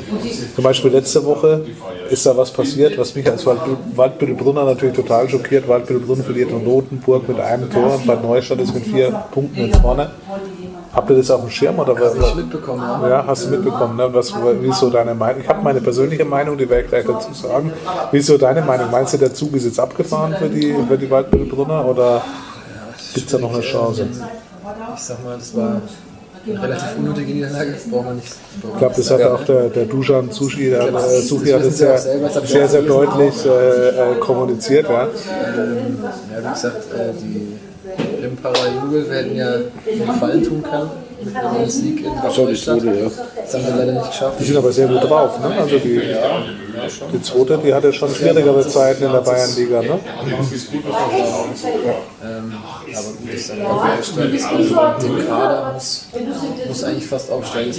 Zum 0.54 0.64
Beispiel 0.64 0.90
letzte 0.92 1.24
Woche 1.24 1.64
ist 2.10 2.24
da 2.24 2.36
was 2.36 2.50
passiert, 2.50 2.96
was 2.96 3.14
mich 3.14 3.28
als 3.28 3.44
Wald- 3.44 3.60
Waldbüttelbrunner 3.96 4.64
natürlich 4.64 4.94
total 4.94 5.28
schockiert. 5.28 5.68
Waldbüttelbrunn 5.68 6.22
verliert 6.22 6.50
in 6.50 6.64
Rotenburg 6.66 7.28
mit 7.28 7.40
einem 7.40 7.70
Tor 7.70 7.94
und 7.96 8.06
Bad 8.06 8.22
Neustadt 8.22 8.60
ist 8.60 8.72
mit 8.72 8.84
vier 8.84 9.10
Punkten 9.32 9.66
jetzt 9.66 9.78
vorne. 9.78 10.10
Habt 10.92 11.10
ihr 11.10 11.16
das 11.16 11.30
auf 11.30 11.42
dem 11.42 11.50
Schirm 11.50 11.78
oder 11.78 11.94
was? 12.00 12.14
Ich 12.14 12.34
mitbekommen, 12.34 12.82
ja. 12.82 13.08
Ja, 13.08 13.24
hast 13.26 13.44
du 13.44 13.50
mitbekommen, 13.50 13.96
ne? 13.96 14.08
Was, 14.12 14.32
wie 14.34 14.68
ist 14.68 14.78
so 14.78 14.88
deine 14.88 15.14
Meinung? 15.14 15.42
Ich 15.42 15.48
habe 15.48 15.62
meine 15.62 15.80
persönliche 15.80 16.24
Meinung, 16.24 16.56
die 16.56 16.68
werde 16.68 16.84
ich 16.84 16.88
gleich 16.88 17.04
dazu 17.04 17.32
sagen. 17.34 17.72
Wie 18.10 18.18
ist 18.18 18.26
so 18.26 18.38
deine 18.38 18.62
Meinung? 18.62 18.90
Meinst 18.90 19.12
du, 19.12 19.18
der 19.18 19.34
Zug 19.34 19.54
ist 19.54 19.64
jetzt 19.64 19.78
abgefahren 19.78 20.34
für 20.38 20.48
die, 20.48 20.74
für 20.88 20.96
die 20.96 21.10
Waldbüttelbrunner 21.10 21.84
oder 21.84 22.22
gibt 23.12 23.26
es 23.26 23.32
da 23.32 23.38
noch 23.38 23.52
eine 23.52 23.62
Chance? 23.62 24.08
Ich 24.94 25.00
sag 25.02 25.24
mal, 25.24 25.36
das 25.38 25.54
war 25.56 25.80
eine 26.46 26.62
relativ 26.62 26.88
unnötige 26.98 27.32
Niederlage. 27.32 27.72
Das 27.72 27.82
braucht 27.90 28.04
man 28.06 28.16
nicht. 28.16 28.28
Ich 28.72 28.78
glaube, 28.78 28.94
das 28.96 29.10
hat 29.10 29.22
auch 29.22 29.44
der, 29.44 29.68
der 29.70 29.84
Dusan 29.86 30.30
Sushi, 30.30 30.70
der, 30.70 30.86
Genau. 30.86 30.98
äh, 30.98 31.20
Suchi 31.20 31.50
hat 31.50 31.64
Das 31.64 31.78
sehr, 31.78 31.98
sehr, 31.98 32.68
sehr 32.68 32.82
deutlich 32.82 33.44
äh, 33.46 34.18
kommuniziert. 34.20 34.88
Ja. 34.88 35.04
Ähm, 35.04 35.98
ja, 36.02 36.48
wie 36.48 36.52
gesagt, 36.54 36.84
äh, 36.94 37.12
die 37.20 38.22
Rimparer 38.22 38.68
Jugend 38.82 39.10
werden 39.10 39.36
ja 39.36 39.52
einen 39.54 40.06
Gefallen 40.06 40.42
tun 40.44 40.62
können. 40.62 40.90
Sieg 41.66 42.04
in 42.04 42.12
Ach 42.22 42.30
so, 42.30 42.46
die 42.46 42.54
zweite, 42.54 42.86
ja. 42.86 43.10
Das 43.34 43.54
haben 43.54 43.66
wir 43.66 43.76
leider 43.76 43.92
nicht 43.92 44.10
geschafft. 44.10 44.40
Die 44.40 44.44
sind 44.44 44.56
aber 44.56 44.72
sehr 44.72 44.86
gut 44.86 45.02
drauf, 45.02 45.40
ne? 45.40 45.46
Also 45.58 45.78
die, 45.78 46.00
die 47.12 47.22
zweite, 47.22 47.58
die 47.58 47.74
hatte 47.74 47.92
schon 47.92 48.14
schwierigere 48.14 48.66
Zeiten 48.66 49.04
in 49.04 49.12
der 49.12 49.20
Bayernliga, 49.20 49.82
ne? 49.82 49.98
Ähm, 52.22 52.54
aber 52.94 53.08
gut, 53.08 53.28
das 53.32 53.34
ist 53.34 53.50
eine 53.50 53.68
Aufstellung, 53.68 54.32
das 54.32 54.44
also 54.44 55.06
den 55.06 55.26
Kader 55.28 55.72
muss, 55.74 56.06
muss 56.68 56.84
eigentlich 56.84 57.06
fast 57.06 57.30
aufsteigen. 57.30 57.74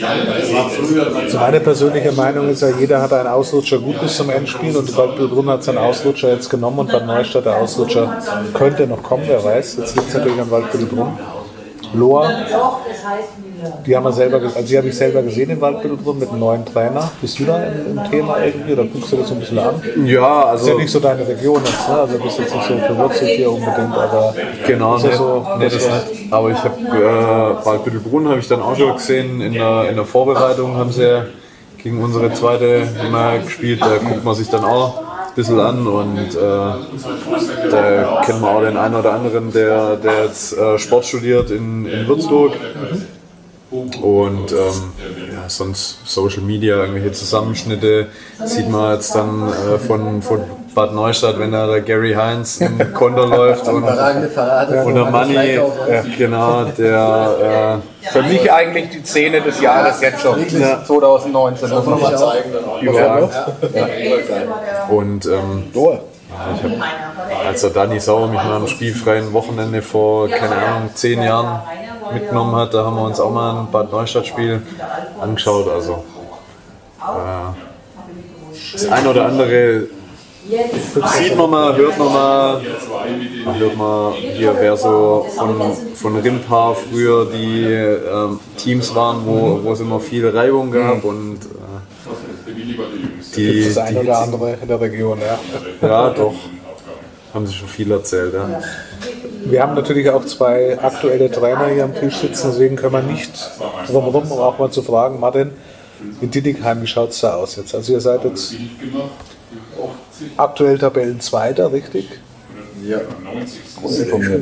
Also 1.16 1.38
meine 1.38 1.60
persönliche 1.62 2.12
Meinung 2.12 2.50
ist 2.50 2.62
ja, 2.62 2.70
jeder 2.78 3.02
hat 3.02 3.14
einen 3.14 3.28
Ausrutscher 3.28 3.80
gut 3.80 4.02
bis 4.02 4.18
zum 4.18 4.30
Endspiel 4.30 4.76
und 4.76 4.96
Waldbüttelbrunn 4.98 5.50
hat 5.50 5.64
seinen 5.64 5.78
Ausrutscher 5.78 6.34
jetzt 6.34 6.50
genommen 6.50 6.80
und 6.80 6.92
Bad 6.92 7.06
Neustadt 7.06 7.46
der 7.46 7.58
Ausrutscher 7.58 8.22
könnte 8.54 8.86
noch 8.86 9.02
kommen, 9.02 9.24
wer 9.28 9.44
weiß. 9.44 9.78
Jetzt 9.78 9.96
liegt 9.96 10.10
es 10.10 10.14
natürlich 10.14 10.40
an 10.40 10.52
Waldbüttelbrunn. 10.52 11.18
Lohr, 11.94 12.30
die 13.86 13.96
haben 13.96 14.04
wir 14.04 14.12
selber, 14.12 14.38
also 14.38 14.62
die 14.62 14.78
habe 14.78 14.88
ich 14.88 14.96
selber 14.96 15.22
gesehen 15.22 15.50
in 15.50 15.60
Waldbüttelbrunn 15.60 16.20
mit 16.20 16.30
einem 16.30 16.40
neuen 16.40 16.66
Trainer. 16.66 17.12
Bist 17.20 17.40
du 17.40 17.46
da 17.46 17.64
im, 17.64 17.98
im 17.98 18.12
Thema 18.12 18.38
irgendwie 18.44 18.74
oder 18.74 18.84
guckst 18.84 19.12
du 19.12 19.18
das 19.18 19.28
so 19.28 19.34
ein 19.34 19.40
bisschen 19.40 19.60
an? 19.60 19.82
Ja, 20.06 20.54
Ist 20.54 20.66
ja 20.66 20.72
also 20.72 20.78
nicht 20.78 20.92
so 20.92 21.00
deine 21.00 21.28
Region 21.28 21.62
jetzt, 21.64 21.90
ne? 21.90 21.96
Also 21.96 22.18
bist 22.20 22.40
jetzt 22.40 22.56
nicht 22.56 22.68
so 22.68 22.78
verwurzelt 22.78 23.30
hier 23.32 23.52
unbedingt, 23.52 23.94
aber 23.94 24.34
genau, 24.66 24.96
ist 24.98 25.04
ne, 25.04 25.16
so, 25.16 25.46
ne, 25.58 25.66
das 25.66 25.74
das 25.74 26.12
nicht. 26.12 26.32
aber 26.34 26.52
ich 26.52 26.64
habe 26.64 26.76
äh, 26.80 27.66
Waldbüttelbrunn 27.66 28.30
habe 28.30 28.40
ich 28.40 28.48
dann 28.48 28.62
auch 28.62 28.76
schon 28.76 28.94
gesehen 28.94 29.42
in 29.42 29.54
der, 29.54 29.90
in 29.90 29.96
der 29.96 30.06
Vorbereitung 30.06 30.76
haben 30.78 30.92
sie 30.92 31.04
ja 31.04 31.26
gegen 31.82 32.02
unsere 32.04 32.32
zweite 32.34 32.88
immer 33.06 33.40
gespielt. 33.40 33.82
Da 33.82 33.98
guckt 33.98 34.24
man 34.24 34.36
sich 34.36 34.50
dann 34.50 34.64
auch 34.64 35.09
bisschen 35.40 35.60
an 35.60 35.88
und 35.88 36.18
äh, 36.18 36.40
da 37.72 38.22
kennen 38.26 38.42
wir 38.42 38.50
auch 38.50 38.62
den 38.62 38.76
einen 38.76 38.96
oder 38.96 39.14
anderen, 39.14 39.52
der, 39.54 39.96
der 39.96 40.26
jetzt 40.26 40.58
äh, 40.58 40.78
Sport 40.78 41.06
studiert 41.06 41.50
in, 41.50 41.86
in 41.86 42.08
Würzburg. 42.08 42.54
Und 43.72 44.52
ähm, 44.52 44.94
ja, 45.32 45.48
sonst 45.48 46.00
Social 46.06 46.42
Media, 46.42 46.78
irgendwelche 46.78 47.12
Zusammenschnitte 47.12 48.08
sieht 48.44 48.68
man 48.68 48.96
jetzt 48.96 49.14
dann 49.14 49.48
äh, 49.48 49.78
von, 49.78 50.22
von 50.24 50.42
Bad 50.74 50.94
Neustadt, 50.94 51.40
wenn 51.40 51.52
da 51.52 51.68
der 51.68 51.82
Gary 51.82 52.14
Heinz 52.14 52.62
im 52.62 52.94
Konto 52.94 53.26
läuft 53.26 53.68
und, 53.68 53.86
Parade. 53.86 54.84
und 54.84 54.96
der 54.96 55.06
Money, 55.06 55.56
ja, 55.56 56.04
genau, 56.18 56.64
der 56.78 57.82
Für 58.02 58.24
mich 58.24 58.52
eigentlich 58.52 58.90
die 58.90 59.06
Szene 59.06 59.42
des 59.42 59.60
Jahres 59.62 60.02
jetzt 60.02 60.22
schon. 60.22 60.48
2019, 60.48 61.70
muss 61.70 61.86
man 61.86 62.02
mal 62.02 62.18
zeigen. 62.18 62.52
äh, 62.82 62.86
überragend. 62.86 63.34
Und 64.90 65.26
ähm, 65.26 65.64
ich 65.74 66.64
hab, 66.64 67.46
als 67.46 67.62
der 67.62 67.70
Danny 67.72 68.00
Sauer 68.00 68.28
mich 68.28 68.42
mal 68.42 68.56
am 68.56 68.68
spielfreien 68.68 69.34
Wochenende 69.34 69.82
vor, 69.82 70.30
keine 70.30 70.56
Ahnung, 70.56 70.90
zehn 70.94 71.22
Jahren 71.22 71.62
mitgenommen 72.14 72.56
hat, 72.56 72.74
da 72.74 72.86
haben 72.86 72.96
wir 72.96 73.04
uns 73.04 73.20
auch 73.20 73.32
mal 73.32 73.60
ein 73.62 73.72
Bad 73.72 73.92
Neustadt-Spiel 73.92 74.62
angeschaut. 75.20 75.70
Also 75.70 76.04
äh, 77.02 77.54
das 78.74 78.88
ein 78.88 79.08
oder 79.08 79.26
andere 79.26 79.84
sieht 80.50 81.38
man 81.38 81.50
mal, 81.50 81.76
hört 81.76 81.98
man 81.98 82.14
mal, 82.14 82.62
hört 83.58 83.78
man 83.78 84.14
hier, 84.14 84.56
wer 84.58 84.76
so 84.76 85.26
von, 85.36 85.74
von 85.96 86.16
Rimpa 86.18 86.74
früher 86.74 87.26
die 87.26 87.66
ähm, 87.66 88.40
Teams 88.58 88.94
waren, 88.96 89.26
wo, 89.26 89.60
wo 89.64 89.74
es 89.74 89.80
immer 89.80 90.00
viel 90.00 90.28
Reibung 90.28 90.72
gab 90.72 91.04
und 91.04 91.38
äh, 91.38 92.56
die, 93.36 93.66
das 93.66 93.78
eine 93.78 94.00
die, 94.00 94.08
oder 94.08 94.20
andere 94.20 94.58
in 94.62 94.68
der 94.68 94.82
Region, 94.82 95.20
ja. 95.20 95.88
ja, 95.88 96.10
doch. 96.10 96.34
Haben 97.34 97.46
sie 97.46 97.54
schon 97.54 97.68
viel 97.68 97.92
erzählt, 97.92 98.34
ja. 98.34 98.60
Wir 99.46 99.62
haben 99.62 99.76
natürlich 99.76 100.10
auch 100.10 100.26
zwei 100.26 100.80
aktuelle 100.82 101.30
Trainer 101.30 101.68
hier 101.68 101.84
am 101.84 101.94
Tisch 101.94 102.18
sitzen, 102.18 102.50
deswegen 102.52 102.76
können 102.76 102.94
wir 102.94 103.04
nicht 103.04 103.52
drumherum, 103.88 104.32
um 104.32 104.40
auch 104.40 104.58
mal 104.58 104.72
zu 104.72 104.82
fragen, 104.82 105.20
Martin, 105.20 105.52
in 106.22 106.32
Dittigheim, 106.32 106.82
wie 106.82 106.88
schaut 106.88 107.12
es 107.12 107.20
da 107.20 107.36
aus 107.36 107.56
jetzt? 107.56 107.76
Also 107.76 107.94
ihr 107.94 108.02
seid 108.02 108.24
jetzt 108.24 108.56
aktuell 110.38 110.78
Tabellenzweiter, 110.78 111.72
richtig? 111.72 112.10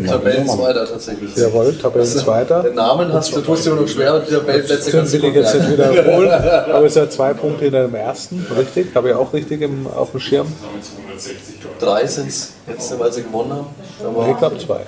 Tabellenzweiter 0.05 0.85
tatsächlich. 0.87 1.35
Jawohl, 1.35 1.73
Tabellenzweiter. 1.75 2.63
Den 2.63 2.75
Namen 2.75 3.11
hast 3.11 3.35
du, 3.35 3.41
tust 3.41 3.65
dir 3.65 3.71
nur 3.71 3.81
noch 3.81 3.87
schwer, 3.87 4.19
die 4.19 4.33
Tabellenplätze 4.33 4.91
kannst 4.91 5.13
du 5.13 5.17
jetzt 5.17 5.55
nicht 5.55 5.71
wiederholen, 5.71 6.31
aber 6.71 6.83
ihr 6.83 6.89
seid 6.89 7.11
zwei 7.11 7.33
Punkte 7.33 7.65
hinter 7.65 7.83
dem 7.87 7.95
ersten, 7.95 8.45
richtig? 8.55 8.93
Habe 8.95 9.09
ich 9.09 9.15
auch 9.15 9.33
richtig 9.33 9.61
im, 9.61 9.87
auf 9.87 10.11
dem 10.11 10.19
Schirm? 10.19 10.47
Drei 11.79 12.05
sind 12.05 12.29
es 12.29 12.53
jetzt, 12.67 12.99
weil 12.99 13.11
sie 13.11 13.23
gewonnen 13.23 13.51
haben. 13.53 13.67
Aber 14.03 14.27
Ich 14.29 14.37
glaube 14.37 14.57
zwei. 14.57 14.81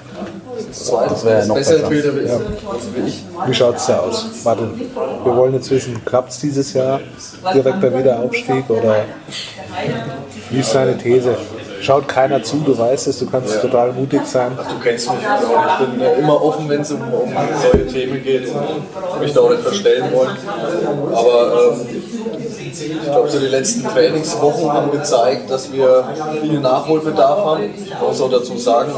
zwei, 0.71 1.07
das 1.07 1.25
wäre 1.25 1.37
wäre 1.37 1.47
noch 1.47 1.55
besser 1.55 1.73
besser. 1.75 1.89
Bilder 1.89 2.15
wie 2.15 3.03
wie 3.03 3.07
ich. 3.07 3.23
Wie 3.45 3.53
schaut 3.53 3.77
es 3.77 3.85
da 3.87 3.99
aus? 3.99 4.25
Martin, 4.43 4.79
wir 5.23 5.35
wollen 5.35 5.53
jetzt 5.53 5.69
wissen, 5.71 6.03
klappt 6.05 6.31
es 6.31 6.39
dieses 6.39 6.73
Jahr? 6.73 6.99
Direkter 7.53 7.97
Wiederaufstieg 7.97 8.69
oder 8.69 9.05
wie 10.49 10.59
ist 10.59 10.73
deine 10.73 10.97
These? 10.97 11.35
Schaut 11.81 12.07
keiner 12.07 12.43
zu, 12.43 12.57
du 12.57 12.77
weißt 12.77 13.07
es, 13.07 13.19
du 13.19 13.25
kannst 13.25 13.61
total 13.61 13.93
mutig 13.93 14.25
sein. 14.25 14.51
Du 14.57 14.83
kennst 14.83 15.09
mich, 15.09 15.19
ich 15.21 15.85
bin 15.87 16.01
äh, 16.01 16.19
immer 16.19 16.43
offen, 16.43 16.67
wenn 16.67 16.81
es 16.81 16.91
um, 16.91 17.01
um 17.01 17.33
solche 17.61 17.87
Themen 17.87 18.21
geht 18.21 18.49
und 18.49 19.19
mich 19.21 19.33
da 19.33 19.41
auch 19.41 19.49
nicht 19.49 19.61
verstellen 19.61 20.11
wollen. 20.13 20.35
Aber 21.13 21.73
ähm, 21.73 22.38
ich 22.71 23.03
glaube, 23.03 23.29
so 23.29 23.39
die 23.39 23.47
letzten 23.47 23.83
Trainingswochen 23.87 24.71
haben 24.71 24.91
gezeigt, 24.91 25.49
dass 25.49 25.71
wir 25.71 26.03
viel 26.41 26.59
Nachholbedarf 26.59 27.45
haben. 27.45 27.63
Ich 27.75 27.93
muss 27.99 28.21
auch 28.21 28.31
dazu 28.31 28.57
sagen, 28.57 28.91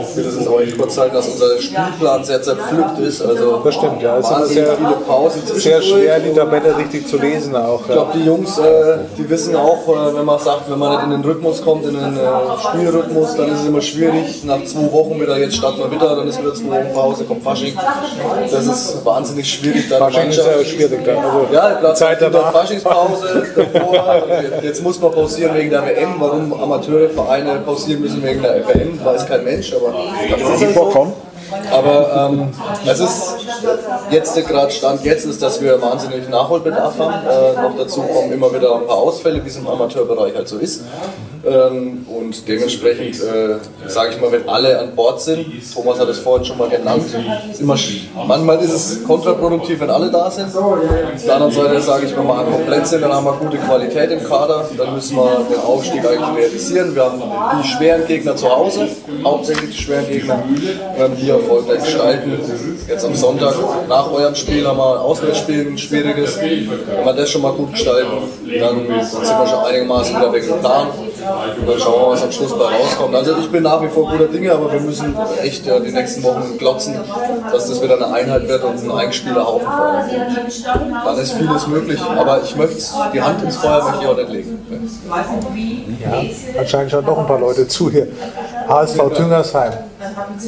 ich 0.00 0.16
will 0.16 0.24
das 0.24 0.36
jetzt 0.36 0.48
auch 0.48 0.60
nicht 0.60 0.78
kurz 0.78 0.98
halten, 0.98 1.14
dass 1.14 1.28
unser 1.28 1.60
Spielplan 1.60 2.24
sehr 2.24 2.42
zerpflückt 2.42 2.98
ist. 2.98 3.22
Also 3.22 3.60
Das 3.64 3.74
stimmt, 3.74 4.02
ja. 4.02 4.18
Es 4.18 4.30
ist 4.30 4.48
sehr, 4.54 4.76
viele 4.76 4.96
Pausen 5.06 5.42
sehr 5.46 5.82
schwer, 5.82 6.20
die 6.20 6.32
Tabelle 6.32 6.76
richtig 6.76 7.06
zu 7.06 7.18
lesen 7.18 7.54
auch. 7.56 7.80
Ich 7.80 7.92
glaube, 7.92 8.12
die 8.14 8.24
Jungs, 8.24 8.58
äh, 8.58 8.98
die 9.16 9.28
wissen 9.28 9.54
auch, 9.56 9.86
äh, 9.88 10.14
wenn 10.16 10.24
man 10.24 10.38
sagt, 10.38 10.70
wenn 10.70 10.78
man 10.78 10.92
nicht 10.92 11.04
in 11.04 11.10
den 11.10 11.24
Rhythmus 11.24 11.62
kommt, 11.62 11.84
in 11.84 11.94
den 11.94 12.16
äh, 12.16 12.20
Spielrhythmus, 12.68 13.36
dann 13.36 13.52
ist 13.52 13.60
es 13.60 13.66
immer 13.66 13.80
schwierig. 13.80 14.44
Nach 14.44 14.62
zwei 14.64 14.90
Wochen 14.92 15.20
wieder, 15.20 15.38
jetzt 15.38 15.56
starten 15.56 15.78
wir 15.78 15.90
wieder, 15.90 16.16
dann 16.16 16.28
ist 16.28 16.40
wieder 16.40 16.54
zwei 16.54 16.84
Wochen 16.84 16.92
Pause, 16.94 17.24
kommt 17.24 17.42
Fasching. 17.42 17.76
Das 18.50 18.66
ist 18.66 19.04
wahnsinnig 19.04 19.52
schwierig. 19.52 19.88
Dann 19.88 19.98
Fasching 19.98 20.30
ist 20.30 20.38
ja 20.38 20.64
schwierig 20.64 21.04
dann. 21.04 21.16
Also 21.18 21.46
ja, 21.52 21.74
klar, 21.74 21.94
Zeit 21.94 22.20
danach. 22.20 22.52
Faschingspause 22.52 23.01
davor. 23.56 24.24
und 24.54 24.64
Jetzt 24.64 24.82
muss 24.82 25.00
man 25.00 25.12
pausieren 25.12 25.54
wegen 25.54 25.70
der 25.70 25.84
WM. 25.86 26.14
Warum 26.18 26.52
Amateurvereine 26.52 27.60
pausieren 27.64 28.02
müssen 28.02 28.22
wegen 28.22 28.42
der 28.42 28.66
WM, 28.66 29.04
weiß 29.04 29.26
kein 29.26 29.44
Mensch. 29.44 29.72
Aber 29.74 29.94
das 30.30 30.62
ist 30.62 30.76
halt 30.76 30.92
so. 30.92 31.12
Aber 31.70 32.30
ähm, 32.32 32.48
es 32.86 33.00
ist 33.00 33.36
jetzt 34.10 34.36
der 34.36 34.42
gerade 34.42 34.70
Stand 34.70 35.04
jetzt 35.04 35.26
ist, 35.26 35.42
dass 35.42 35.60
wir 35.60 35.80
wahnsinnig 35.80 36.28
Nachholbedarf 36.28 36.98
haben. 36.98 37.26
Äh, 37.26 37.62
noch 37.62 37.76
dazu 37.76 38.02
kommen 38.02 38.32
immer 38.32 38.52
wieder 38.54 38.74
ein 38.76 38.86
paar 38.86 38.96
Ausfälle, 38.96 39.44
wie 39.44 39.48
es 39.48 39.56
im 39.56 39.68
Amateurbereich 39.68 40.34
halt 40.34 40.48
so 40.48 40.58
ist. 40.58 40.82
Ähm, 41.44 42.06
und 42.08 42.46
dementsprechend 42.46 43.16
äh, 43.20 43.56
sage 43.88 44.12
ich 44.12 44.20
mal, 44.20 44.30
wenn 44.30 44.48
alle 44.48 44.78
an 44.78 44.94
Bord 44.94 45.20
sind, 45.20 45.44
Thomas 45.74 45.98
hat 45.98 46.08
es 46.08 46.18
vorhin 46.20 46.44
schon 46.44 46.56
mal 46.56 46.68
genannt, 46.68 47.04
ist 47.50 47.60
immer, 47.60 47.76
manchmal 48.28 48.60
ist 48.60 48.72
es 48.72 49.04
kontraproduktiv, 49.04 49.80
wenn 49.80 49.90
alle 49.90 50.08
da 50.08 50.30
sind. 50.30 50.54
Auf 50.54 50.78
der 51.24 51.34
anderen 51.34 51.52
Seite 51.52 51.80
sage 51.80 52.06
ich, 52.06 52.16
wenn 52.16 52.26
wir 52.26 52.44
komplett 52.44 52.86
sind, 52.86 53.02
dann 53.02 53.12
haben 53.12 53.24
wir 53.24 53.32
gute 53.32 53.56
Qualität 53.56 54.12
im 54.12 54.22
Kader, 54.22 54.68
dann 54.76 54.94
müssen 54.94 55.16
wir 55.16 55.44
den 55.50 55.60
Aufstieg 55.60 56.06
eigentlich 56.06 56.36
realisieren. 56.36 56.94
Wir 56.94 57.04
haben 57.04 57.20
die 57.60 57.66
schweren 57.66 58.06
Gegner 58.06 58.36
zu 58.36 58.48
Hause, 58.48 58.86
hauptsächlich 59.24 59.70
die 59.70 59.82
schweren 59.82 60.06
Gegner, 60.06 60.44
werden 60.96 61.16
die 61.20 61.28
erfolgreich 61.28 61.82
gestalten. 61.82 62.38
Jetzt 62.86 63.04
am 63.04 63.14
Sonntag 63.14 63.54
nach 63.88 64.12
eurem 64.12 64.36
Spiel 64.36 64.64
haben 64.64 64.78
wir 64.78 64.92
ein 64.92 65.00
Auswärtsspiel, 65.00 65.66
ein 65.72 65.78
schwieriges. 65.78 66.38
Wenn 66.40 67.04
wir 67.04 67.12
das 67.14 67.30
schon 67.30 67.42
mal 67.42 67.52
gut 67.52 67.72
gestalten, 67.72 68.10
dann 68.60 68.86
sind 69.02 69.22
wir 69.22 69.46
schon 69.48 69.64
einigermaßen 69.64 70.16
wieder 70.16 70.32
weg 70.32 70.44
im 70.48 70.60
Plan. 70.60 70.86
Dann 71.22 71.78
schauen 71.78 72.00
wir, 72.00 72.12
was 72.12 72.22
am 72.22 72.32
Schluss 72.32 72.56
bei 72.58 72.64
rauskommt. 72.64 73.14
Also 73.14 73.36
ich 73.38 73.50
bin 73.50 73.62
nach 73.62 73.82
wie 73.82 73.88
vor 73.88 74.10
guter 74.10 74.26
Dinge, 74.26 74.52
aber 74.52 74.72
wir 74.72 74.80
müssen 74.80 75.14
echt 75.42 75.66
ja, 75.66 75.78
die 75.78 75.92
nächsten 75.92 76.22
Wochen 76.22 76.58
glotzen, 76.58 76.94
dass 77.50 77.68
das 77.68 77.82
wieder 77.82 77.96
eine 77.96 78.12
Einheit 78.12 78.48
wird 78.48 78.64
und 78.64 78.82
ein 78.82 78.90
eingespielter 78.90 79.46
Haufen 79.46 79.66
vor 79.66 79.84
allem. 79.84 80.10
Dann 81.04 81.18
ist 81.18 81.32
vieles 81.32 81.66
möglich, 81.66 82.00
aber 82.00 82.42
ich 82.42 82.56
möchte 82.56 82.82
die 83.12 83.22
Hand 83.22 83.42
ins 83.42 83.56
Feuer 83.56 83.84
möchte 83.84 84.02
ich 84.02 84.08
auch 84.08 84.16
nicht 84.16 84.30
legen. 84.30 84.66
Anscheinend 86.58 86.90
schauen 86.90 87.06
doch 87.06 87.18
ein 87.18 87.26
paar 87.26 87.40
Leute 87.40 87.68
zu 87.68 87.90
hier. 87.90 88.08
HSV 88.68 88.98
Tüngersheim. 89.14 89.72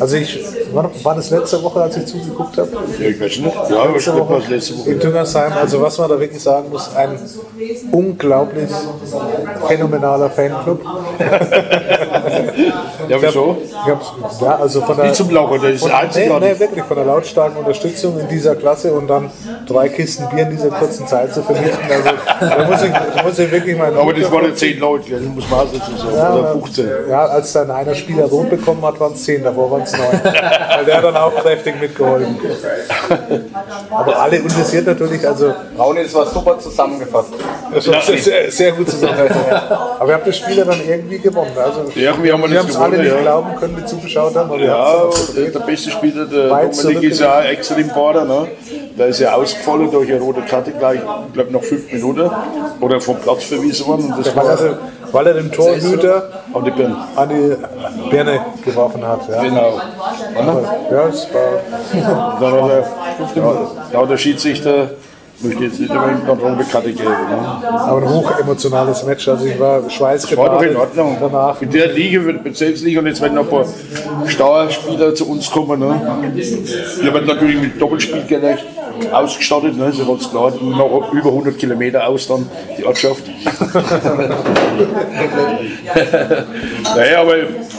Also 0.00 0.16
ich, 0.16 0.44
war, 0.72 0.90
war 1.02 1.14
das 1.14 1.30
letzte 1.30 1.62
Woche, 1.62 1.82
als 1.82 1.96
ich 1.96 2.06
zugeguckt 2.06 2.58
habe? 2.58 2.70
Ja, 2.98 3.08
ich 3.08 3.20
weiß 3.20 3.38
nicht. 3.38 3.54
Ja, 3.70 3.96
ich 3.96 4.04
glaube, 4.04 4.34
das 4.40 4.48
letzte 4.48 4.78
Woche. 4.78 4.90
In 4.90 5.00
Tüngersheim, 5.00 5.52
also 5.52 5.80
was 5.80 5.98
man 5.98 6.08
da 6.08 6.20
wirklich 6.20 6.42
sagen 6.42 6.70
muss, 6.70 6.94
ein 6.94 7.18
unglaublich 7.92 8.70
phänomenaler 9.66 10.30
Fanclub. 10.30 10.80
Ja, 13.08 13.20
wieso? 13.20 13.56
Ich 13.62 14.40
ja, 14.40 14.56
also 14.56 14.80
von 14.80 14.96
der, 14.96 15.06
Nicht 15.06 15.16
zum 15.16 15.30
Lachen, 15.30 15.60
das 15.60 15.72
ist 15.72 15.80
von, 15.82 15.90
nee, 16.14 16.28
nee, 16.40 16.58
wirklich 16.58 16.84
von 16.84 16.96
der 16.96 17.04
lautstarken 17.06 17.58
Unterstützung 17.58 18.18
in 18.18 18.28
dieser 18.28 18.56
Klasse 18.56 18.92
und 18.92 19.08
dann 19.08 19.30
drei 19.66 19.88
Kisten 19.88 20.28
Bier 20.30 20.44
in 20.44 20.50
dieser 20.50 20.70
kurzen 20.70 21.06
Zeit 21.06 21.34
zu 21.34 21.42
vernichten. 21.42 21.84
Also 21.90 22.10
da 22.40 22.64
muss 22.66 22.82
ich, 22.82 22.90
da 22.90 23.22
muss 23.22 23.38
ich 23.38 23.50
wirklich 23.50 23.76
mal 23.76 23.94
Aber 23.94 24.14
das 24.14 24.30
waren 24.32 24.44
ja 24.46 24.54
10 24.54 24.78
Leute, 24.78 25.10
das 25.10 25.20
muss 25.22 25.50
man 25.50 25.66
dazu 25.72 25.96
sagen. 25.96 26.16
ja, 26.16 26.34
Oder 26.34 26.52
15. 26.52 26.88
ja, 27.10 27.26
als 27.26 27.52
dann 27.52 27.70
einer 27.70 27.94
Spieler 27.94 28.24
rot 28.24 28.50
bekommen 28.50 28.84
hat, 28.84 28.98
waren 29.00 29.12
es 29.12 29.24
zehn. 29.24 29.43
Da 29.44 29.52
Vorwärtsneun. 29.52 30.20
Weil 30.22 30.84
der 30.84 30.96
hat 30.96 31.04
dann 31.04 31.16
auch 31.16 31.34
kräftig 31.34 31.78
mitgeholfen. 31.80 32.38
Aber 33.90 34.18
alle 34.18 34.36
interessiert 34.36 34.86
natürlich, 34.86 35.26
also 35.26 35.52
Brauni, 35.76 36.02
das 36.02 36.14
war 36.14 36.26
super 36.26 36.58
zusammengefasst. 36.58 37.34
das 37.74 37.88
war 37.88 38.00
sehr, 38.00 38.50
sehr, 38.50 38.72
gut 38.72 38.88
zusammen. 38.88 39.14
Aber 39.98 40.08
ihr 40.08 40.14
habt 40.14 40.26
das 40.26 40.38
Spiel 40.38 40.56
ja 40.56 40.64
dann 40.64 40.80
irgendwie 40.86 41.18
gewonnen. 41.18 41.52
Also, 41.56 41.92
Irgendwie 41.94 42.32
haben 42.32 42.50
wir 42.50 42.58
haben 42.58 42.68
es 42.68 42.76
alle 42.76 42.98
nicht 42.98 43.12
ja. 43.12 43.20
glauben 43.20 43.56
können, 43.56 43.76
die 43.76 43.84
zugeschaut 43.84 44.34
haben. 44.34 44.58
Ja, 44.60 45.10
der, 45.36 45.50
der 45.50 45.60
beste 45.60 45.90
Spieler, 45.90 46.24
der 46.26 46.48
Dominik 46.48 47.02
ist 47.10 47.20
ja 47.20 47.38
auch 47.38 47.44
extrem 47.44 47.88
Bader, 47.88 48.24
ne? 48.24 48.48
Der 48.96 49.08
ist 49.08 49.20
ja 49.20 49.34
ausgefallen 49.34 49.90
durch 49.90 50.10
eine 50.10 50.20
rote 50.20 50.42
Karte 50.42 50.70
gleich, 50.70 51.00
ich 51.26 51.32
glaube 51.34 51.52
nach 51.52 51.62
fünf 51.62 51.92
Minuten. 51.92 52.30
Oder 52.80 53.00
vom 53.00 53.16
Platz 53.18 53.44
verwiesen 53.44 53.86
worden. 53.86 54.12
Und 54.12 54.18
das 54.18 54.34
weil, 54.34 54.44
war 54.44 54.50
also, 54.50 54.76
weil 55.14 55.28
er 55.28 55.34
den 55.34 55.50
Torhüter 55.52 56.28
an 56.52 56.64
die 56.64 56.70
Birne. 56.72 56.96
an 57.14 57.28
die 57.28 58.10
Birne 58.10 58.40
geworfen 58.64 59.06
hat. 59.06 59.28
Ja, 59.28 59.42
Genau. 59.42 59.78
ja 60.90 61.06
es 61.06 61.28
war 61.32 61.52
ja, 61.94 62.38
da 63.92 64.00
hat 64.00 64.10
der 64.10 64.18
Schiedsrichter, 64.18 64.90
möchte 65.40 65.64
jetzt 65.64 65.80
nicht 65.80 65.90
unbedingt 65.90 66.22
eine 66.28 66.40
rote 66.40 66.64
Karte 66.70 66.92
geben. 66.92 67.08
Ne? 67.08 67.68
aber 67.68 68.02
ein 68.02 68.08
hochemotionales 68.08 69.04
Match. 69.04 69.28
Also 69.28 69.46
ich 69.46 69.58
war 69.58 69.74
War 69.74 69.82
doch 69.82 69.90
schweißgebadet 69.90 70.70
in 70.70 70.76
Ordnung. 70.76 71.16
danach. 71.20 71.60
Mit 71.60 71.74
der 71.74 71.88
Liga, 71.88 72.20
der 72.20 72.32
Bezirksliga 72.34 73.00
und 73.00 73.06
jetzt 73.06 73.20
werden 73.20 73.34
noch 73.34 73.44
ein 73.44 73.50
paar 73.50 73.66
Starspieler 74.26 75.14
zu 75.14 75.28
uns 75.28 75.50
kommen. 75.50 75.80
Ne? 75.80 76.00
Wir 77.00 77.12
werden 77.12 77.26
natürlich 77.26 77.60
mit 77.60 77.80
Doppelspielgerecht 77.80 78.64
ausgestattet, 79.12 79.76
ne? 79.76 79.86
ist 79.86 80.06
ganz 80.06 80.30
klar. 80.30 80.52
Noch 80.60 81.12
über 81.12 81.28
100 81.30 81.58
Kilometer 81.58 82.06
aus 82.06 82.28
dann 82.28 82.48
die 82.78 82.84
Ortschaft. 82.84 83.24
naja, 86.96 87.20
aber 87.20 87.34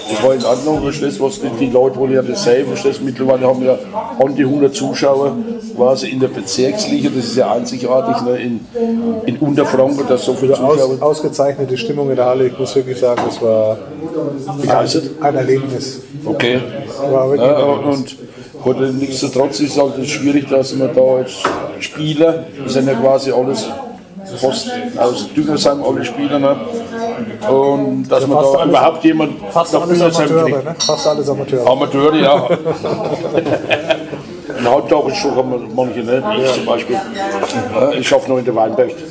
das 0.10 0.24
war 0.24 0.34
in 0.34 0.44
Ordnung, 0.44 0.82
verstehst, 0.84 1.20
was 1.20 1.40
die, 1.40 1.50
die 1.60 1.70
Leute 1.70 1.96
wollen 1.98 2.14
ja 2.14 2.22
das 2.22 2.44
sehen, 2.44 2.68
verstehst, 2.68 3.02
mittlerweile 3.02 3.48
haben 3.48 3.62
wir 3.62 3.80
an 4.20 4.36
die 4.36 4.44
100 4.44 4.74
Zuschauer 4.74 5.36
quasi 5.76 6.10
in 6.10 6.20
der 6.20 6.28
Bezirksliga, 6.28 7.10
das 7.16 7.26
ist 7.26 7.38
ja 7.38 7.52
einzigartig 7.52 8.22
ne? 8.24 8.38
in, 8.38 8.60
in 9.26 9.38
Unterfranken, 9.38 10.08
dass 10.08 10.26
so 10.26 10.34
viele 10.34 10.54
Aus, 10.54 10.80
Zuschauer 10.80 11.02
ausgezeichnete 11.02 11.78
Stimmung 11.78 12.10
in 12.10 12.16
der 12.16 12.26
Halle. 12.26 12.48
Ich 12.48 12.58
muss 12.58 12.76
wirklich 12.76 13.00
sagen, 13.00 13.22
das 13.26 13.42
war 13.42 13.78
begeistert. 14.62 15.10
ein 15.22 15.36
Erlebnis. 15.36 16.02
Okay. 16.24 16.60
War 17.12 17.30
wirklich 17.30 17.50
Ja, 17.50 17.58
ein 17.58 17.84
und, 17.84 18.18
und 18.64 19.00
nichtsdestotrotz 19.00 19.60
ist 19.60 19.76
es 19.76 19.82
halt 19.82 20.06
schwierig, 20.08 20.48
dass 20.50 20.74
man 20.76 20.94
da 20.94 21.02
als 21.02 21.34
Spieler, 21.80 22.46
das 22.64 22.74
sind 22.74 22.88
ja 22.88 22.94
quasi 22.94 23.32
alles 23.32 23.68
fast 24.38 24.72
aus 24.98 25.28
Düngersheim 25.34 25.84
alle 25.84 26.04
Spieler, 26.04 26.40
ne? 26.40 26.56
Und 27.50 28.08
dass 28.10 28.28
man 28.28 28.38
fast 28.38 28.54
da 28.54 28.58
alles- 28.60 28.70
überhaupt 28.70 29.04
jemand 29.04 29.32
Fast 29.52 29.76
alles 29.76 30.02
Amateure, 30.02 30.44
kriegt. 30.46 30.66
ne? 30.66 30.76
Fast 30.86 31.08
alles 31.08 31.30
Amateure. 31.30 31.68
Amateure, 31.70 32.16
ja. 32.16 32.50
Ein 34.58 34.72
Halbtagesschuh 34.72 35.36
haben 35.36 35.52
wir 35.52 35.60
manche 35.76 36.00
nicht, 36.00 36.24
ich 36.46 36.54
zum 36.54 36.66
Beispiel. 36.66 36.96
Ja, 36.96 37.92
Ich 37.92 38.08
schaffe 38.08 38.30
noch 38.30 38.38
in 38.38 38.46
der 38.46 38.56
Weinberg. 38.56 38.92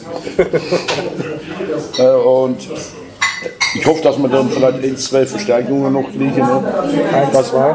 Äh, 1.99 2.03
Und 2.09 2.59
ich 3.75 3.87
hoffe, 3.87 4.03
dass 4.03 4.19
wir 4.19 4.29
dann 4.29 4.49
vielleicht 4.51 4.83
ein, 4.83 4.97
zwei 4.97 5.25
Verstärkungen 5.27 5.93
noch 5.93 6.05
kriegen. 6.11 6.35
Ne? 6.37 6.63
Eins, 7.13 7.49
zwei. 7.51 7.75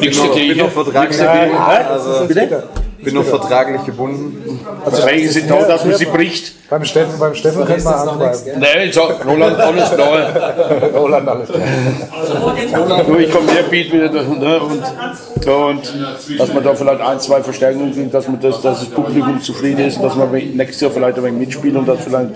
Nichts 0.00 0.20
dagegen. 0.22 0.58
gebunden. 0.66 0.96
Also, 0.96 2.26
Bitte? 2.26 2.64
Bin 3.02 3.14
noch 3.14 3.24
vertraglich 3.24 3.84
gebunden. 3.84 4.60
Verträge 4.84 5.28
sind 5.28 5.50
da, 5.50 5.62
dass 5.62 5.84
man 5.84 5.94
sie 5.94 6.06
bricht. 6.06 6.68
Beim 6.70 6.84
Steffen, 6.84 7.18
beim 7.18 7.34
Steffen 7.34 7.64
können 7.64 7.84
wir 7.84 7.96
anschreiben. 7.96 8.60
Nein, 8.60 8.88
ich 8.88 8.94
sag, 8.94 9.26
Roland, 9.26 9.58
alles 9.58 9.90
klar. 9.90 10.90
Roland, 10.94 11.28
alles 11.28 11.48
klar. 11.48 13.04
Nur 13.06 13.20
ich 13.20 13.30
komme 13.30 13.52
mehr 13.52 13.62
Beat 13.64 13.92
wieder 13.92 14.10
ne, 14.10 14.60
und, 14.60 15.46
und 15.46 15.94
dass 16.38 16.54
man 16.54 16.64
da 16.64 16.74
vielleicht 16.74 17.00
ein, 17.00 17.20
zwei 17.20 17.42
Verstärkungen 17.42 17.92
kriegt, 17.92 18.14
dass, 18.14 18.28
man 18.28 18.40
das, 18.40 18.62
dass 18.62 18.80
das 18.80 18.88
Publikum 18.88 19.40
zufrieden 19.40 19.86
ist, 19.86 20.02
dass 20.02 20.14
man 20.14 20.30
nächstes 20.30 20.80
Jahr 20.80 20.90
vielleicht 20.90 21.18
ein 21.18 21.24
wenig 21.24 21.40
mitspielt 21.40 21.76
und 21.76 21.86
dass 21.86 22.00
vielleicht 22.00 22.30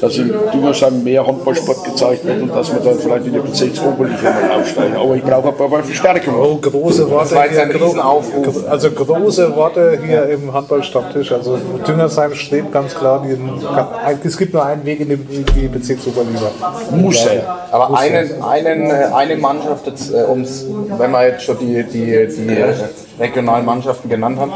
dass 0.00 0.16
in 0.16 0.32
Düngersheim 0.52 1.02
mehr 1.02 1.26
Handballsport 1.26 1.84
gezeigt 1.84 2.24
wird 2.24 2.42
und 2.42 2.54
dass 2.54 2.72
wir 2.72 2.80
dann 2.80 2.98
vielleicht 2.98 3.26
in 3.26 3.32
der 3.32 3.40
Bezirksoberliga 3.40 4.30
mal 4.30 4.60
aufsteigen. 4.60 4.96
Aber 4.96 5.14
ich 5.16 5.22
brauche 5.22 5.48
ein 5.48 5.56
paar 5.56 5.82
Verstärkungen. 5.82 6.36
Oh, 6.40 6.56
große 6.56 7.10
Worte. 7.10 7.34
war 7.34 7.46
jetzt 7.46 7.58
ein 7.58 7.70
Riesenaufruf. 7.70 8.68
Also 8.68 8.90
große 8.90 9.54
Worte 9.56 9.98
hier 10.04 10.24
im 10.28 10.52
Handballstammtisch. 10.52 11.32
Also 11.32 11.58
Düngersheim 11.86 12.34
steht 12.34 12.72
ganz 12.72 12.94
klar, 12.94 13.24
die, 13.24 13.36
es 14.26 14.36
gibt 14.36 14.54
nur 14.54 14.64
einen 14.64 14.84
Weg 14.84 15.00
in 15.00 15.08
die, 15.54 15.68
Bezirksoberliga. 15.68 16.50
Muss 16.92 17.26
er. 17.26 17.66
Aber 17.70 17.98
einen, 17.98 18.42
einen, 18.42 18.90
eine 18.90 19.36
Mannschaft, 19.36 19.86
jetzt, 19.86 20.12
äh, 20.12 20.22
um's, 20.22 20.66
wenn 20.98 21.10
wir 21.10 21.28
jetzt 21.28 21.44
schon 21.44 21.58
die, 21.58 21.82
die, 21.84 22.26
die 22.26 22.54
äh, 22.54 22.74
regionalen 23.20 23.64
Mannschaften 23.66 24.08
genannt 24.08 24.38
haben, 24.40 24.50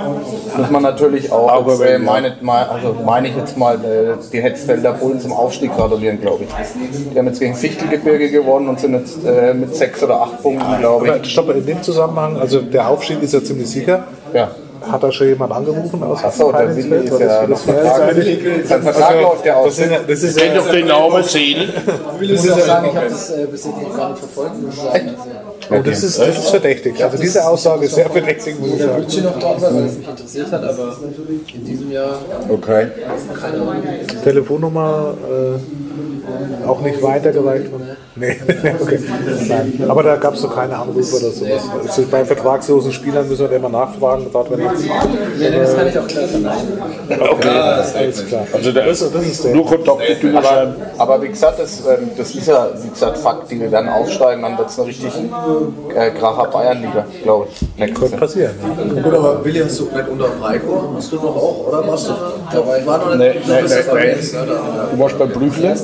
muss 0.57 0.71
man 0.71 0.83
natürlich 0.83 1.31
auch, 1.31 1.49
Aber 1.51 1.73
jetzt, 1.73 1.83
äh, 1.83 1.99
meine, 1.99 2.37
mein- 2.41 2.69
also 2.69 2.97
meine 3.05 3.29
ich 3.29 3.37
jetzt 3.37 3.57
mal, 3.59 3.77
äh, 3.77 4.15
die 4.33 4.41
Hetzfelder 4.41 4.93
Bullen 4.95 5.21
zum 5.21 5.33
Aufstieg 5.33 5.75
gratulieren, 5.77 6.21
glaube 6.21 6.45
ich. 6.45 6.51
Die 7.13 7.19
haben 7.19 7.27
jetzt 7.27 7.41
gegen 7.41 7.55
Fichtelgebirge 7.55 8.31
gewonnen 8.31 8.69
und 8.69 8.81
sind 8.81 8.95
jetzt 8.95 9.25
äh, 9.25 9.53
mit 9.55 9.75
sechs 9.77 10.03
oder 10.03 10.23
acht 10.23 10.43
Punkten, 10.43 10.79
glaube 10.81 11.07
Aber 11.09 11.21
ich. 11.23 11.31
stopp, 11.31 11.51
in 11.55 11.67
dem 11.67 11.83
Zusammenhang, 11.83 12.39
also 12.39 12.61
der 12.63 12.89
Aufstieg 12.89 13.23
ist 13.23 13.35
ja 13.35 13.43
ziemlich 13.45 13.69
sicher. 13.71 14.05
Ja. 14.33 14.51
Hat 14.91 15.03
da 15.03 15.11
schon 15.11 15.29
jemand 15.29 15.51
angerufen 15.51 16.03
aus 16.03 16.23
Achso, 16.23 16.53
der 16.53 16.77
Willi 16.77 17.07
ist 17.07 17.19
ja 17.19 17.47
noch 17.47 17.57
Vertrag. 17.59 18.13
Sein 18.65 18.83
Vertrag 18.83 19.23
läuft 19.23 19.47
ja 19.47 19.55
Das, 19.65 19.81
aus. 19.81 19.89
das 20.07 20.23
ist 20.23 20.39
ja, 20.39 20.55
doch 20.55 20.71
den 20.71 20.87
Namen 20.89 21.23
sehen. 21.23 21.71
Ich 22.21 22.31
muss 22.33 22.51
auch 22.53 22.59
sagen, 22.59 22.89
ich 22.91 22.97
habe 22.97 23.09
das 23.09 23.31
äh, 23.31 23.47
bis 23.51 23.65
jetzt 23.65 23.81
noch 23.83 23.97
gar 23.97 24.11
nicht 24.11 24.19
verfolgt. 24.19 24.53
Oh, 25.79 25.83
das, 25.83 26.03
ist, 26.03 26.19
das 26.19 26.39
ist 26.39 26.51
verdächtig. 26.51 27.03
Also 27.05 27.17
diese 27.19 27.47
Aussage 27.47 27.85
ist 27.87 27.95
sehr 27.95 28.11
verdächtig, 28.11 28.59
muss 28.59 28.71
ich 28.71 28.77
der 28.79 28.87
sagen. 28.89 29.03
Brötchen 29.03 29.25
noch 29.25 29.39
dort 29.39 29.63
war, 29.63 29.75
weil 29.75 29.85
es 29.85 29.99
mich 29.99 30.09
interessiert 30.09 30.53
hat, 30.53 30.65
aber 30.65 30.97
in 31.55 31.65
diesem 31.65 31.91
Jahr 31.93 32.19
Okay. 32.49 32.89
keine 33.41 33.57
Ahnung. 33.61 33.83
Telefonnummer 34.23 35.15
äh, 35.29 35.94
auch 36.67 36.81
nicht 36.81 37.03
weitergereicht 37.03 37.71
worden? 37.71 37.97
Nee, 38.17 38.37
okay. 38.81 39.01
Nein. 39.49 39.85
Aber 39.89 40.03
da 40.03 40.17
gab 40.17 40.35
es 40.35 40.43
doch 40.43 40.55
keine 40.55 40.77
Anrufe 40.77 41.17
oder 41.17 41.31
sowas. 41.31 41.63
Also 41.89 42.03
bei 42.11 42.25
vertragslosen 42.25 42.93
Spielern 42.93 43.29
müssen 43.29 43.51
wir 43.51 43.57
immer 43.57 43.69
nachfragen, 43.69 44.31
gerade 44.31 44.51
wenn 44.51 44.59
Nee, 44.61 44.71
nee, 45.51 45.59
das 45.59 45.75
kann 45.77 45.89
ich 45.89 45.99
auch 45.99 46.07
klar 46.07 46.29
verneinen. 46.29 46.83
Okay. 47.09 47.49
alles 47.49 48.27
klar. 48.27 48.47
Also 48.53 48.73
der, 48.73 48.87
Das, 48.87 49.13
das 49.13 49.23
ist 49.27 49.45
der. 49.45 49.55
nur 49.55 49.67
Kontakt 49.67 49.99
mit 50.09 50.23
Düngersheim. 50.23 50.75
Aber 50.99 51.21
wie 51.23 51.29
gesagt, 51.29 51.59
das, 51.59 51.81
ähm, 51.81 52.11
das 52.17 52.31
ist 52.35 52.47
ja, 52.47 52.69
wie 52.83 52.89
gesagt, 52.89 53.19
Fakt, 53.19 53.51
die 53.51 53.61
werden 53.71 53.89
aufsteigen, 53.89 54.43
dann 54.43 54.57
wird 54.59 54.69
es 54.71 54.79
eine 54.79 54.89
richtig 54.89 55.13
äh, 55.95 56.11
Kracher 56.11 56.45
Bayernliga, 56.51 57.05
glaube 57.23 57.49
ich. 57.51 57.67
Nächstes 57.79 58.01
Könnte 58.01 58.17
passieren. 58.17 58.53
Ja. 58.95 59.03
Gut, 59.03 59.15
aber 59.15 59.45
Willi, 59.45 59.59
hast 59.61 59.81
du 59.81 59.85
nicht 59.85 60.09
unter 60.09 60.29
dem 60.29 60.47
Heiko? 60.49 60.93
Hast 60.97 61.11
du 61.13 61.17
noch 61.17 61.37
auch, 61.37 61.67
oder 61.69 61.87
warst 61.89 62.09
du? 62.09 62.13
Da 62.53 62.67
war 62.67 62.79
ich 62.79 62.85
noch 62.87 63.09
nicht. 63.17 63.19
Nee, 63.19 63.35
nee, 63.35 63.63
nee, 63.63 63.95
nee. 63.95 64.13
Ne? 64.15 64.47
Da- 64.47 64.89
Du 64.95 65.01
warst 65.01 65.19
bei 65.19 65.27
Brüchle, 65.27 65.75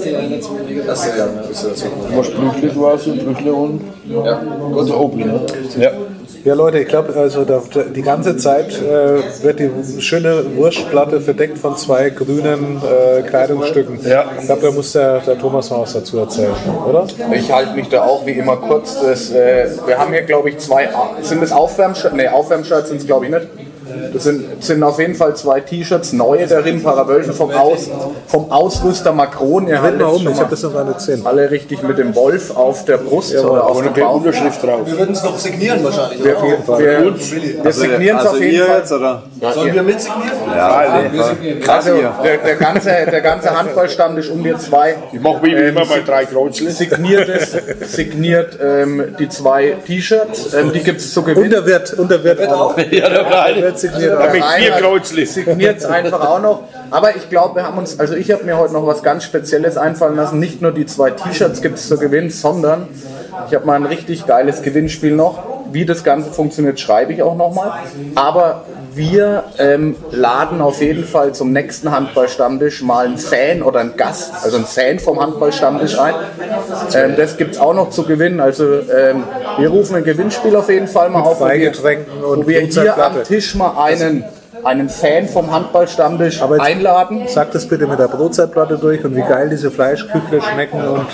ist 0.40 1.18
ja, 1.18 1.26
bist 1.48 1.64
du 1.64 1.68
dazu 1.68 1.86
du 2.08 2.16
warst 2.16 2.34
Brüchle 2.34 2.68
quasi, 2.70 3.10
Brüchle 3.12 3.52
und 3.52 3.80
ja. 4.08 4.40
und 4.72 4.90
Obli. 4.90 5.24
Ne? 5.24 5.40
Ja. 5.78 5.92
Ja, 6.42 6.54
Leute, 6.54 6.78
ich 6.78 6.88
glaube, 6.88 7.14
also 7.14 7.44
da, 7.44 7.60
die 7.94 8.00
ganze 8.00 8.34
Zeit 8.38 8.72
äh, 8.80 9.42
wird 9.42 9.60
die 9.60 10.00
schöne 10.00 10.56
Wurstplatte 10.56 11.20
verdeckt 11.20 11.58
von 11.58 11.76
zwei 11.76 12.08
grünen 12.08 12.80
äh, 12.82 13.20
Kleidungsstücken. 13.22 13.98
Ja. 14.08 14.24
Ich 14.38 14.46
glaube, 14.46 14.62
da 14.62 14.70
muss 14.70 14.92
der, 14.92 15.18
der 15.20 15.38
Thomas 15.38 15.68
mal 15.68 15.82
was 15.82 15.92
dazu 15.92 16.18
erzählen, 16.18 16.54
oder? 16.88 17.06
Ich 17.34 17.52
halte 17.52 17.74
mich 17.74 17.90
da 17.90 18.04
auch 18.04 18.24
wie 18.24 18.32
immer 18.32 18.56
kurz. 18.56 19.02
Das, 19.02 19.30
äh, 19.32 19.68
wir 19.86 19.98
haben 19.98 20.14
hier, 20.14 20.22
glaube 20.22 20.48
ich, 20.48 20.58
zwei. 20.58 20.88
Sind 21.20 21.42
das 21.42 21.52
Aufwärmshirts? 21.52 22.16
Ne, 22.16 22.32
Aufwärmshirts 22.32 22.88
sind 22.88 23.02
es, 23.02 23.06
glaube 23.06 23.26
ich, 23.26 23.32
nicht. 23.32 23.46
Das 24.12 24.24
sind, 24.24 24.62
sind 24.62 24.82
auf 24.82 24.98
jeden 24.98 25.14
Fall 25.14 25.36
zwei 25.36 25.60
T-Shirts, 25.60 26.12
neue 26.12 26.46
der 26.46 26.64
Rimparabölfen 26.64 27.32
vom, 27.32 27.50
Aus, 27.50 27.88
vom 28.26 28.50
Ausrüster 28.50 29.12
Macron. 29.12 29.66
Haltet 29.80 30.00
mal 30.00 30.06
um, 30.08 30.16
ich 30.18 30.24
mal 30.24 30.36
habe 30.36 30.50
das 30.50 30.62
noch 30.62 30.72
gar 30.74 30.84
nicht 30.84 30.98
gesehen. 30.98 31.22
alle 31.24 31.50
richtig 31.50 31.82
mit 31.82 31.98
dem 31.98 32.14
Wolf 32.14 32.56
auf 32.56 32.84
der 32.84 32.96
Brust 32.98 33.34
oder 33.36 33.64
auf 33.64 33.78
Und 33.78 33.96
dem 33.96 34.02
Bauch. 34.02 34.16
Unterschrift 34.16 34.62
drauf. 34.62 34.80
Wir 34.84 34.98
würden 34.98 35.12
es 35.14 35.22
noch 35.22 35.38
signieren 35.38 35.82
wahrscheinlich. 35.84 36.22
Wir, 36.24 36.36
wir, 36.42 36.78
wir, 36.78 37.64
wir 37.64 37.72
signieren 37.72 38.18
es 38.18 38.24
also 38.26 38.36
auf 38.36 38.40
jeden 38.42 38.54
ihr 38.54 38.64
Fall. 38.66 38.78
jetzt, 38.78 38.92
oder? 38.92 39.22
Sollen 39.54 39.74
wir 39.74 39.82
mitsignieren? 39.82 40.30
Ja, 40.54 41.00
Also 41.66 41.90
der, 42.22 42.38
der 42.38 42.56
ganze, 42.56 42.90
der 43.10 43.20
ganze 43.20 43.56
Handballstammtisch 43.56 44.30
um 44.30 44.44
wir 44.44 44.58
zwei 44.58 44.96
Ich 45.12 45.20
mache 45.20 45.42
wie 45.42 45.52
immer 45.52 45.84
bei 45.86 46.00
drei 46.00 46.24
Kreuzle. 46.24 46.70
signiert, 46.70 47.28
es, 47.28 47.56
signiert 47.94 48.58
ähm, 48.62 49.14
die 49.18 49.28
zwei 49.28 49.76
T-Shirts. 49.86 50.54
Ähm, 50.54 50.72
die 50.72 50.80
gibt 50.80 51.00
es 51.00 51.12
zu 51.14 51.20
Und 51.20 51.26
gewinnen. 51.26 51.50
der 51.50 51.66
Wirt, 51.66 51.92
und 51.94 52.10
der 52.10 52.22
Wirt 52.24 52.46
auch. 52.48 52.76
Ja, 52.90 53.08
Der. 53.08 53.60
Signiert 53.80 54.12
Da 54.12 54.28
auch. 54.28 54.32
mit 54.32 54.44
vier 54.44 54.70
Kreuzle. 54.72 55.26
signiert 55.26 55.78
es 55.78 55.84
einfach 55.84 56.20
auch 56.20 56.40
noch. 56.40 56.62
Aber 56.90 57.16
ich 57.16 57.28
glaube, 57.30 57.56
wir 57.56 57.62
haben 57.64 57.78
uns, 57.78 57.98
also 57.98 58.14
ich 58.14 58.30
habe 58.30 58.44
mir 58.44 58.58
heute 58.58 58.72
noch 58.72 58.86
was 58.86 59.02
ganz 59.02 59.24
Spezielles 59.24 59.76
einfallen 59.76 60.16
lassen. 60.16 60.38
Nicht 60.38 60.60
nur 60.62 60.72
die 60.72 60.86
zwei 60.86 61.10
T-Shirts 61.10 61.60
gibt 61.62 61.78
es 61.78 61.88
zu 61.88 61.98
gewinnen, 61.98 62.30
sondern 62.30 62.88
ich 63.48 63.54
habe 63.54 63.66
mal 63.66 63.74
ein 63.74 63.86
richtig 63.86 64.26
geiles 64.26 64.62
Gewinnspiel 64.62 65.14
noch. 65.14 65.42
Wie 65.72 65.84
das 65.86 66.02
Ganze 66.02 66.30
funktioniert, 66.32 66.80
schreibe 66.80 67.12
ich 67.12 67.22
auch 67.22 67.36
nochmal. 67.36 67.72
Aber 68.16 68.64
wir 68.94 69.44
ähm, 69.58 69.96
laden 70.10 70.60
auf 70.60 70.80
jeden 70.80 71.04
Fall 71.04 71.34
zum 71.34 71.52
nächsten 71.52 71.90
Handballstammtisch 71.90 72.82
mal 72.82 73.06
einen 73.06 73.18
Fan 73.18 73.62
oder 73.62 73.80
einen 73.80 73.96
Gast, 73.96 74.32
also 74.42 74.56
einen 74.56 74.66
Fan 74.66 74.98
vom 74.98 75.20
Handballstammtisch 75.20 75.98
ein. 75.98 76.14
Ähm, 76.94 77.14
das 77.16 77.36
gibt 77.36 77.54
es 77.54 77.60
auch 77.60 77.74
noch 77.74 77.90
zu 77.90 78.04
gewinnen. 78.04 78.40
Also 78.40 78.64
ähm, 78.64 79.24
Wir 79.58 79.68
rufen 79.68 79.96
ein 79.96 80.04
Gewinnspiel 80.04 80.54
auf 80.56 80.68
jeden 80.68 80.88
Fall 80.88 81.10
mal 81.10 81.22
auf, 81.22 81.40
wo 81.40 81.46
wir, 81.46 81.72
wo 82.20 82.26
und 82.28 82.46
wir 82.46 82.60
hier 82.60 82.96
am. 82.96 83.22
Tisch 83.24 83.54
mal 83.54 83.82
einen, 83.82 84.24
einen 84.64 84.88
Fan 84.88 85.28
vom 85.28 85.50
Handballstammtisch 85.52 86.42
einladen. 86.42 87.22
Sag 87.26 87.52
das 87.52 87.66
bitte 87.66 87.86
mit 87.86 87.98
der 87.98 88.08
Brotzeitplatte 88.08 88.78
durch 88.78 89.04
und 89.04 89.16
wie 89.16 89.22
geil 89.22 89.48
diese 89.48 89.70
Fleischküchle 89.70 90.40
schmecken 90.42 90.80
und 90.82 91.06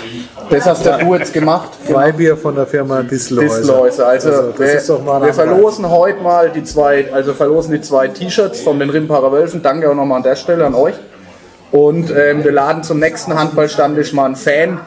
Das 0.49 0.65
hast 0.65 0.85
ja 0.85 0.97
du 0.97 1.13
jetzt 1.15 1.33
gemacht. 1.33 1.69
Freibier 1.89 2.37
von 2.37 2.55
der 2.55 2.67
Firma 2.67 3.01
Distelhäuser. 3.03 3.59
Distelhäuser. 3.59 4.07
Also, 4.07 4.29
das 4.57 4.87
wir, 4.89 5.21
wir 5.21 5.33
verlosen 5.33 5.89
heute 5.89 6.21
mal 6.21 6.49
die 6.49 6.63
zwei, 6.63 7.11
also 7.13 7.33
verlosen 7.33 7.73
die 7.73 7.81
zwei 7.81 8.07
T-Shirts 8.07 8.61
von 8.61 8.79
den 8.79 8.89
Rimparer 8.89 9.31
Wölfen. 9.31 9.61
Danke 9.61 9.89
auch 9.89 9.95
nochmal 9.95 10.17
an 10.17 10.23
der 10.23 10.35
Stelle 10.35 10.65
an 10.65 10.75
euch. 10.75 10.95
Und 11.71 12.11
ähm, 12.11 12.43
wir 12.43 12.51
laden 12.51 12.83
zum 12.83 12.99
nächsten 12.99 13.37
Handballstammtisch 13.37 14.13
mal 14.13 14.25
einen 14.25 14.35
Fan, 14.35 14.79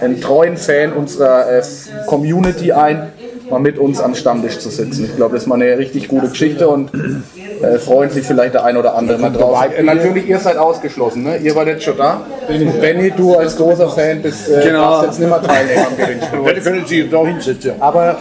einen 0.00 0.20
treuen 0.20 0.56
Fan 0.56 0.92
unserer 0.92 1.58
äh, 1.58 1.62
Community 2.06 2.72
ein, 2.72 3.12
mal 3.48 3.60
mit 3.60 3.78
uns 3.78 4.00
am 4.00 4.14
Stammtisch 4.14 4.58
zu 4.58 4.70
sitzen. 4.70 5.04
Ich 5.04 5.14
glaube, 5.16 5.34
das 5.34 5.44
ist 5.44 5.48
mal 5.48 5.54
eine 5.54 5.78
richtig 5.78 6.08
gute 6.08 6.28
Geschichte 6.28 6.68
und 6.68 6.90
äh, 7.74 7.78
freuen 7.78 8.10
sich 8.10 8.26
vielleicht 8.26 8.54
der 8.54 8.64
ein 8.64 8.76
oder 8.76 8.94
andere 8.94 9.18
mal 9.18 9.32
drauf. 9.32 9.58
Natürlich, 9.82 10.28
ihr 10.28 10.38
seid 10.38 10.56
ausgeschlossen, 10.56 11.22
ne? 11.22 11.36
Ihr 11.38 11.54
wart 11.54 11.68
jetzt 11.68 11.84
schon 11.84 11.96
da. 11.96 12.20
Benny, 12.80 13.10
du 13.10 13.36
als 13.36 13.56
großer 13.56 13.88
Fan 13.88 14.22
bist, 14.22 14.48
äh, 14.48 14.62
Genau. 14.62 14.80
darfst 14.80 15.06
jetzt 15.06 15.20
nicht 15.20 15.28
mehr 15.28 15.42
teilnehmen 15.42 15.86
am 15.88 15.96
Gewinnspiel. 15.96 16.62
Können 16.62 16.86
Sie 16.86 17.08
da 17.08 17.24
hinsetzen. 17.24 17.72
Aber 17.80 18.16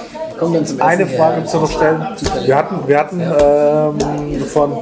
eine. 0.79 1.07
Frage 1.07 1.41
müssen 1.41 1.53
wir 1.53 1.61
noch 1.61 1.71
stellen. 1.71 2.07
Wir 2.45 2.55
hatten, 2.55 2.75
wir 2.87 2.99
hatten 2.99 3.21
ähm, 3.21 4.45
von, 4.45 4.77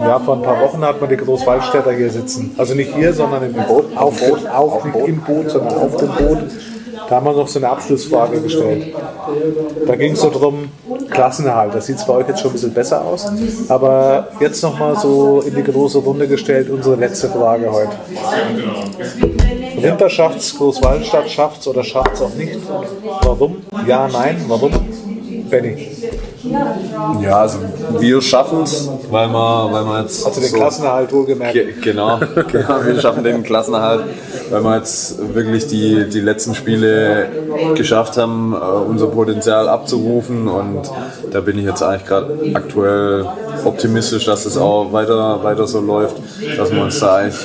ja, 0.00 0.18
vor 0.18 0.36
ein 0.36 0.42
paar 0.42 0.60
Wochen 0.60 0.82
hatten 0.82 1.00
wir 1.00 1.08
die 1.08 1.16
Großwaldstädter 1.16 1.92
hier 1.92 2.10
sitzen. 2.10 2.54
Also 2.58 2.74
nicht 2.74 2.94
hier, 2.94 3.12
sondern 3.12 3.42
im 3.44 3.54
Boot. 3.54 3.96
Auf, 3.96 4.20
Boot, 4.20 4.46
auf, 4.48 4.84
nicht 4.84 5.08
im 5.08 5.20
Boot, 5.22 5.50
sondern 5.50 5.74
auf 5.78 5.96
dem 5.96 6.08
Boot. 6.08 6.38
Da 7.08 7.16
haben 7.16 7.26
wir 7.26 7.32
noch 7.32 7.48
so 7.48 7.58
eine 7.58 7.70
Abschlussfrage 7.70 8.40
gestellt. 8.42 8.94
Da 9.86 9.96
ging 9.96 10.12
es 10.12 10.20
so 10.20 10.30
drum, 10.30 10.68
Klassenerhalt. 11.10 11.74
Das 11.74 11.86
sieht 11.86 12.04
bei 12.06 12.12
euch 12.12 12.28
jetzt 12.28 12.40
schon 12.40 12.50
ein 12.50 12.52
bisschen 12.52 12.74
besser 12.74 13.02
aus. 13.02 13.26
Aber 13.68 14.28
jetzt 14.40 14.62
nochmal 14.62 14.96
so 14.96 15.40
in 15.40 15.54
die 15.54 15.62
große 15.62 15.98
Runde 15.98 16.28
gestellt, 16.28 16.68
unsere 16.68 16.96
letzte 16.96 17.28
Frage 17.28 17.72
heute. 17.72 17.92
Rimper 19.82 20.10
schafft's, 20.10 20.56
Großwaldstadt 20.56 21.30
schafft's 21.30 21.66
oder 21.66 21.82
schafft's 21.82 22.20
auch 22.20 22.34
nicht? 22.34 22.58
Warum? 23.22 23.62
Ja, 23.86 24.08
nein, 24.08 24.44
warum? 24.48 24.72
Benny. 25.48 25.97
Ja, 27.22 27.40
also 27.40 27.58
wir 27.98 28.20
schaffen 28.22 28.62
es, 28.62 28.88
weil 29.10 29.28
wir, 29.28 29.68
weil 29.72 29.84
wir 29.84 30.00
jetzt. 30.02 30.26
Also 30.26 30.40
den 30.40 30.50
so- 30.50 30.56
Klassenerhalt 30.56 31.12
wohlgemerkt. 31.12 31.52
Ge 31.52 31.74
genau, 31.80 32.18
genau, 32.52 32.84
wir 32.84 33.00
schaffen 33.00 33.24
den 33.24 33.42
Klassenerhalt, 33.42 34.04
weil 34.50 34.62
wir 34.62 34.76
jetzt 34.76 35.34
wirklich 35.34 35.66
die, 35.66 36.08
die 36.08 36.20
letzten 36.20 36.54
Spiele 36.54 37.28
geschafft 37.74 38.16
haben, 38.16 38.54
äh, 38.54 38.64
unser 38.88 39.08
Potenzial 39.08 39.68
abzurufen 39.68 40.48
und 40.48 40.82
da 41.30 41.40
bin 41.40 41.58
ich 41.58 41.64
jetzt 41.64 41.82
eigentlich 41.82 42.06
gerade 42.06 42.34
aktuell 42.54 43.26
optimistisch, 43.64 44.24
dass 44.24 44.46
es 44.46 44.56
auch 44.56 44.92
weiter, 44.92 45.42
weiter 45.42 45.66
so 45.66 45.80
läuft, 45.80 46.16
dass 46.56 46.72
wir 46.72 46.82
uns 46.82 46.98
da 47.00 47.16
eigentlich 47.16 47.36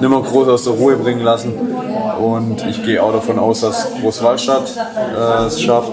nicht 0.00 0.10
mehr 0.10 0.20
groß 0.20 0.48
aus 0.48 0.64
der 0.64 0.74
Ruhe 0.74 0.96
bringen 0.96 1.22
lassen 1.22 1.52
und 2.18 2.64
ich 2.66 2.82
gehe 2.84 3.02
auch 3.02 3.12
davon 3.12 3.38
aus, 3.38 3.60
dass 3.60 3.88
Großwaldstadt 4.00 4.70
äh, 5.16 5.46
es 5.46 5.60
schafft, 5.60 5.92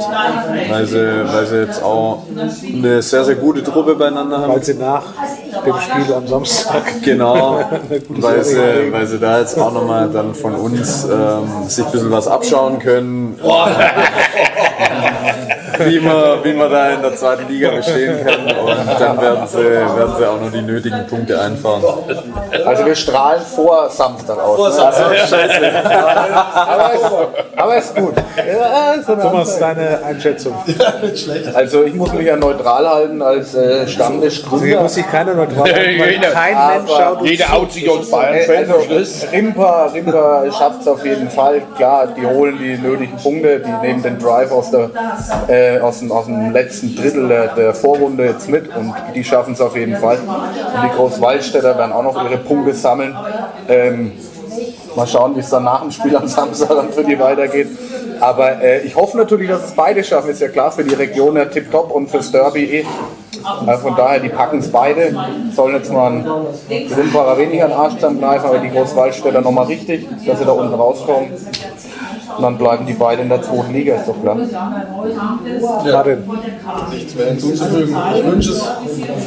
weil 0.69 0.85
sie, 0.85 1.25
weil 1.25 1.45
sie 1.45 1.57
jetzt 1.57 1.83
auch 1.83 2.23
eine 2.73 3.01
sehr, 3.01 3.23
sehr 3.23 3.35
gute 3.35 3.63
Truppe 3.63 3.95
beieinander 3.95 4.39
haben. 4.39 4.53
Weil 4.53 4.63
sie 4.63 4.75
nach 4.75 5.03
dem 5.65 5.75
Spiel 5.79 6.13
am 6.13 6.27
Samstag 6.27 7.01
Genau, 7.03 7.61
weil 8.09 8.43
sie, 8.43 8.91
weil 8.91 9.07
sie 9.07 9.19
da 9.19 9.39
jetzt 9.39 9.57
auch 9.59 9.73
nochmal 9.73 10.09
dann 10.09 10.33
von 10.33 10.55
uns 10.55 11.05
ähm, 11.05 11.67
sich 11.67 11.85
ein 11.85 11.91
bisschen 11.91 12.11
was 12.11 12.27
abschauen 12.27 12.79
können. 12.79 13.39
Wie, 15.79 15.99
man, 15.99 16.43
wie 16.43 16.53
man 16.53 16.71
da 16.71 16.89
in 16.91 17.01
der 17.01 17.15
zweiten 17.15 17.47
Liga 17.47 17.71
bestehen 17.71 18.25
kann. 18.25 18.55
Und 18.57 18.99
dann 18.99 19.21
werden 19.21 19.47
sie, 19.47 19.57
werden 19.57 20.13
sie 20.17 20.25
auch 20.25 20.39
noch 20.41 20.51
die 20.51 20.61
nötigen 20.61 21.05
Punkte 21.07 21.39
einfahren. 21.39 21.83
Also 22.65 22.85
wir 22.85 22.95
strahlen 22.95 23.41
vor 23.43 23.89
Samstag 23.89 24.39
aus. 24.39 24.57
Vor 24.57 24.71
aber, 26.55 26.93
ist, 26.93 27.05
aber 27.55 27.77
ist 27.77 27.95
gut. 27.95 28.13
Ja, 28.37 28.93
ist 28.93 29.05
Thomas, 29.05 29.59
deine 29.59 30.03
Einschätzung. 30.03 30.55
Also 31.53 31.83
ich 31.83 31.93
muss 31.93 32.11
mich 32.13 32.25
ja 32.25 32.35
neutral 32.35 32.87
halten 32.87 33.21
als 33.21 33.53
äh, 33.55 33.79
Hier 33.79 33.87
Stammtischgründer. 33.87 34.81
muss 34.81 34.95
sich 34.95 35.09
keiner 35.09 35.33
neutral 35.33 35.63
halten, 35.63 35.99
weil 35.99 36.11
Jeder. 36.11 36.29
kein 36.31 36.55
Aber 36.55 36.75
Mensch 36.75 36.91
schaut 36.91 37.21
uns 37.21 37.29
Jeder 37.29 37.51
haut 37.51 37.71
sich 37.71 37.89
als 37.89 38.09
Bayern-Fan 38.11 38.57
Also 38.57 38.81
Schluss. 38.81 39.25
Rimper, 39.31 39.91
Rimper 39.93 40.43
schafft 40.51 40.81
es 40.81 40.87
auf 40.87 41.05
jeden 41.05 41.29
Fall. 41.29 41.61
Klar, 41.75 42.07
die 42.15 42.25
holen 42.25 42.57
die 42.57 42.77
nötigen 42.77 43.17
Punkte, 43.17 43.59
die 43.59 43.87
nehmen 43.87 44.01
den 44.01 44.19
Drive 44.19 44.51
aus, 44.51 44.71
der, 44.71 44.89
äh, 45.47 45.70
aus, 45.79 45.99
dem, 45.99 46.11
aus 46.11 46.25
dem 46.25 46.51
letzten 46.51 46.95
Drittel 46.95 47.27
der, 47.27 47.55
der 47.55 47.73
Vorrunde 47.73 48.25
jetzt 48.25 48.49
mit 48.49 48.75
und 48.75 48.93
die 49.15 49.23
schaffen 49.23 49.53
es 49.53 49.61
auf 49.61 49.75
jeden 49.75 49.95
Fall. 49.97 50.17
Und 50.17 50.83
die 50.83 50.95
Großwaldstädter 50.95 51.77
werden 51.77 51.91
auch 51.91 52.03
noch 52.03 52.23
ihre 52.23 52.37
Punkte 52.37 52.73
sammeln. 52.73 53.15
Ähm, 53.67 54.13
mal 54.95 55.07
schauen, 55.07 55.35
wie 55.35 55.39
es 55.39 55.49
dann 55.49 55.63
nach 55.63 55.81
dem 55.81 55.91
Spiel 55.91 56.15
am 56.15 56.27
Samstag 56.27 56.69
dann 56.69 56.91
für 56.91 57.03
die 57.03 57.17
weitergeht. 57.19 57.69
Aber 58.19 58.61
äh, 58.61 58.81
ich 58.81 58.95
hoffe 58.95 59.17
natürlich, 59.17 59.49
dass 59.49 59.65
es 59.65 59.71
beide 59.71 60.03
schaffen. 60.03 60.29
Ist 60.29 60.41
ja 60.41 60.49
klar, 60.49 60.71
für 60.71 60.83
die 60.83 60.93
Region 60.93 61.35
ja 61.35 61.45
tipptopp 61.45 61.91
und 61.91 62.09
fürs 62.09 62.31
Derby 62.31 62.65
eh. 62.65 62.85
Äh, 63.65 63.77
von 63.77 63.95
daher, 63.95 64.19
die 64.19 64.29
packen 64.29 64.59
es 64.59 64.71
beide. 64.71 65.15
Sollen 65.55 65.75
jetzt 65.75 65.91
mal 65.91 66.11
ein 66.11 66.27
Rimperer 66.69 67.37
weniger 67.37 67.65
an 67.65 67.71
den 67.71 67.79
Arsch 67.79 67.99
greifen, 67.99 68.45
aber 68.45 68.59
die 68.59 68.69
Großwaldstädter 68.69 69.41
nochmal 69.41 69.65
richtig, 69.65 70.07
dass 70.25 70.39
sie 70.39 70.45
da 70.45 70.51
unten 70.51 70.73
rauskommen. 70.73 71.29
Und 72.41 72.45
dann 72.45 72.57
bleiben 72.57 72.87
die 72.87 72.93
beide 72.93 73.21
in 73.21 73.29
der 73.29 73.43
zweiten 73.43 73.71
Liga, 73.71 73.97
ist 73.97 74.07
doch 74.07 74.19
klar. 74.19 74.35
Martin. 75.91 76.23
nichts 76.89 77.13
mehr 77.13 77.27
hinzuzufügen. 77.27 77.95
Ich 78.15 78.25
wünsche 78.25 78.53
es 78.53 78.63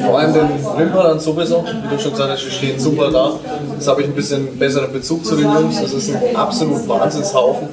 vor 0.04 0.18
allem 0.18 0.32
den 0.32 0.48
Rimperern 0.76 1.20
sowieso. 1.20 1.62
Wie 1.64 1.94
du 1.94 2.02
schon 2.02 2.10
gesagt 2.10 2.32
hast, 2.32 2.44
wir 2.44 2.50
stehen 2.50 2.80
super 2.80 3.12
da. 3.12 3.34
Jetzt 3.72 3.86
habe 3.86 4.02
ich 4.02 4.08
ein 4.08 4.14
bisschen 4.14 4.58
besseren 4.58 4.92
Bezug 4.92 5.24
zu 5.24 5.36
den 5.36 5.44
Jungs. 5.44 5.80
Das 5.80 5.92
ist 5.92 6.12
ein 6.12 6.34
absolut 6.34 6.88
Wahnsinnshaufen. 6.88 7.68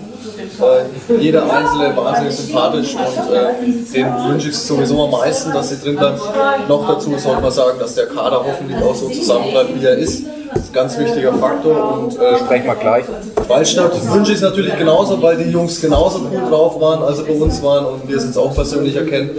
Äh, 0.61 1.15
jeder 1.19 1.51
Einzelne 1.51 1.97
wahnsinnig 1.97 2.35
sympathisch 2.35 2.95
und 2.95 3.33
äh, 3.33 3.93
den 3.93 4.07
wünsche 4.29 4.49
ich 4.49 4.57
sowieso 4.57 5.03
am 5.03 5.09
meisten, 5.09 5.51
dass 5.51 5.69
sie 5.69 5.79
drin 5.79 5.95
bleiben. 5.95 6.19
Noch 6.67 6.87
dazu 6.87 7.17
sollte 7.17 7.41
man 7.41 7.51
sagen, 7.51 7.79
dass 7.79 7.95
der 7.95 8.05
Kader 8.05 8.45
hoffentlich 8.45 8.77
auch 8.77 8.93
so 8.93 9.09
zusammenbleibt, 9.09 9.81
wie 9.81 9.85
er 9.85 9.97
ist. 9.97 10.23
Das 10.53 10.63
ist 10.63 10.69
ein 10.69 10.73
ganz 10.73 10.97
wichtiger 10.97 11.33
Faktor 11.33 11.99
und 11.99 12.19
äh, 12.19 12.37
Sprechen 12.37 12.65
wir 12.65 12.75
gleich. 12.75 13.05
Waldstadt 13.47 13.91
wünsche 14.13 14.31
ich 14.31 14.37
es 14.37 14.43
natürlich 14.43 14.77
genauso, 14.77 15.21
weil 15.21 15.37
die 15.37 15.49
Jungs 15.49 15.79
genauso 15.81 16.19
gut 16.19 16.49
drauf 16.49 16.79
waren, 16.79 17.03
als 17.03 17.17
sie 17.17 17.23
bei 17.23 17.33
uns 17.33 17.61
waren 17.61 17.85
und 17.85 18.07
wir 18.07 18.17
es 18.17 18.25
jetzt 18.25 18.37
auch 18.37 18.53
persönlich 18.53 18.95
erkennen. 18.95 19.31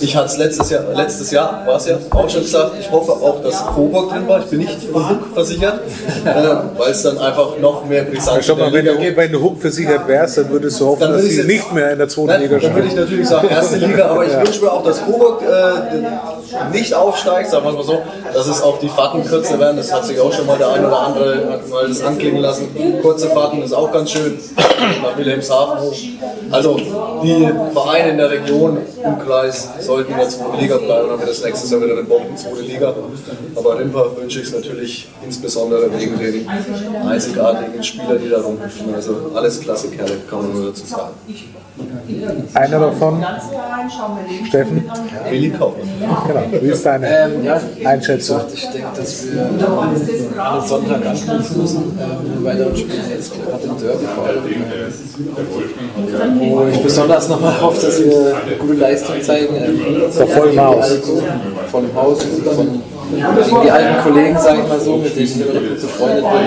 Ich 0.00 0.16
hatte 0.16 0.26
es 0.26 0.36
letztes 0.38 0.70
Jahr, 0.70 0.84
letztes 0.94 1.30
Jahr 1.30 1.66
war 1.66 1.76
es 1.76 1.86
ja 1.86 1.96
auch 2.10 2.28
schon 2.28 2.42
gesagt, 2.42 2.72
ich 2.80 2.90
hoffe 2.90 3.12
auch, 3.12 3.42
dass 3.42 3.66
Coburg 3.66 4.10
drin 4.10 4.28
war. 4.28 4.40
Ich 4.40 4.46
bin 4.46 4.60
nicht 4.60 4.78
im 4.88 4.94
Hook 4.94 5.34
versichert, 5.34 5.80
äh, 6.24 6.30
weil 6.78 6.90
es 6.90 7.02
dann 7.02 7.18
einfach 7.18 7.58
noch 7.60 7.84
mehr 7.86 8.04
der 8.04 8.56
mal, 8.56 8.72
wenn 8.72 8.84
du, 8.84 9.16
wenn 9.16 9.32
du 9.32 9.40
Hook 9.42 9.60
versichert 9.60 10.06
wärst, 10.08 10.38
dann 10.38 10.50
würdest 10.50 10.80
du 10.80 10.86
hoffen, 10.86 11.00
Dann 11.00 11.12
dass 11.12 11.22
sie 11.22 11.42
nicht 11.44 11.72
mehr 11.72 11.92
in 11.92 11.98
der 11.98 12.08
zweiten 12.08 12.28
Nein, 12.28 12.42
Liga 12.42 12.58
dann 12.58 12.74
würde 12.74 12.86
ich 12.86 12.92
spielen. 12.92 13.04
natürlich 13.04 13.28
sagen, 13.28 13.48
erste 13.48 13.76
Liga, 13.76 14.06
aber 14.06 14.26
ich 14.26 14.36
wünsche 14.36 14.62
mir 14.62 14.72
auch, 14.72 14.84
dass 14.84 15.04
Coburg 15.04 15.42
äh, 15.42 16.72
nicht 16.72 16.94
aufsteigt, 16.94 17.50
sagen 17.50 17.64
wir 17.64 17.70
es 17.70 17.76
mal 17.76 17.84
so, 17.84 18.02
dass 18.32 18.46
es 18.46 18.62
auch 18.62 18.78
die 18.78 18.88
Fahrten 18.88 19.24
kürzer 19.24 19.58
werden. 19.58 19.76
Das 19.76 19.92
hat 19.92 20.04
sich 20.04 20.18
auch 20.20 20.32
schon 20.32 20.41
mal 20.44 20.58
der 20.58 20.68
ein 20.72 20.84
oder 20.84 20.98
andere 21.00 21.52
hat 21.52 21.68
mal 21.68 21.88
das 21.88 22.02
anklingen 22.02 22.40
lassen. 22.40 22.68
Kurze 23.02 23.28
Fahrten 23.28 23.62
ist 23.62 23.72
auch 23.72 23.92
ganz 23.92 24.10
schön, 24.10 24.38
nach 25.02 25.16
Wilhelmshaven 25.16 25.80
hoch. 25.80 25.96
Also 26.50 26.76
die 27.22 27.48
Vereine 27.72 28.10
in 28.10 28.18
der 28.18 28.30
Region, 28.30 28.78
Umkreis, 29.02 29.68
sollten 29.80 30.12
in 30.12 30.18
der 30.18 30.28
zweiten 30.28 30.58
Liga 30.58 30.76
bleiben, 30.76 31.08
dann 31.08 31.18
wird 31.18 31.30
das 31.30 31.44
nächstes 31.44 31.70
Jahr 31.70 31.82
wieder 31.82 31.98
eine 31.98 32.36
zweite 32.36 32.60
Liga. 32.62 32.94
Aber 33.56 33.78
Rimper 33.78 34.16
wünsche 34.16 34.40
ich 34.40 34.46
es 34.46 34.52
natürlich 34.52 35.08
insbesondere 35.24 35.90
wegen 35.98 36.18
den 36.18 36.46
einzigartigen 37.06 37.82
Spielern, 37.82 38.18
die 38.22 38.28
da 38.28 38.40
rumhüpfen. 38.40 38.94
Also 38.94 39.30
alles 39.34 39.60
klasse 39.60 39.88
Kerle, 39.88 40.18
kann 40.28 40.42
man 40.42 40.52
nur 40.52 40.66
dazu 40.70 40.86
sagen. 40.86 41.14
Einer 42.54 42.80
davon, 42.80 43.24
Steffen, 44.46 44.84
Willi 45.30 45.50
Kaufmann. 45.50 45.88
genau. 46.26 46.42
Wie 46.62 46.68
ist 46.68 46.84
deine 46.84 47.06
Ähm, 47.08 47.44
ja, 47.44 47.60
Einschätzung? 47.84 48.40
ich 48.52 48.68
denke, 48.68 48.88
dass 48.94 49.26
wir 49.32 49.50
am 50.44 50.66
Sonntag 50.66 51.06
anknüpfen 51.06 51.60
müssen, 51.62 51.98
ähm, 51.98 52.44
weiteren 52.44 52.76
Spielen 52.76 53.00
jetzt 53.10 53.32
gerade 53.32 53.64
im 53.64 53.78
Derby 53.78 54.04
vor 54.14 54.26
allem. 54.26 54.42
Ähm, 56.22 56.50
wo 56.50 56.66
ich 56.70 56.82
besonders 56.82 57.28
nochmal 57.28 57.60
hoffe, 57.60 57.86
dass 57.86 58.02
wir 58.04 58.36
eine 58.36 58.56
gute 58.58 58.74
Leistung 58.74 59.22
zeigen. 59.22 59.54
Ähm, 59.56 59.80
Vor 60.10 60.26
vollem 60.26 60.60
Haus. 60.60 60.98
Von 61.70 61.86
dem 61.86 61.94
Haus 61.96 62.24
und 62.24 62.44
von 62.46 62.82
gegen 63.12 63.62
die 63.62 63.70
alten 63.70 64.02
Kollegen, 64.02 64.38
sage 64.38 64.58
ich 64.62 64.68
mal 64.68 64.80
so, 64.80 64.96
mit 64.96 65.14
denen 65.14 65.26
ich 65.26 65.36
immer 65.36 65.60
befreundet 65.60 66.24
bin. 66.24 66.42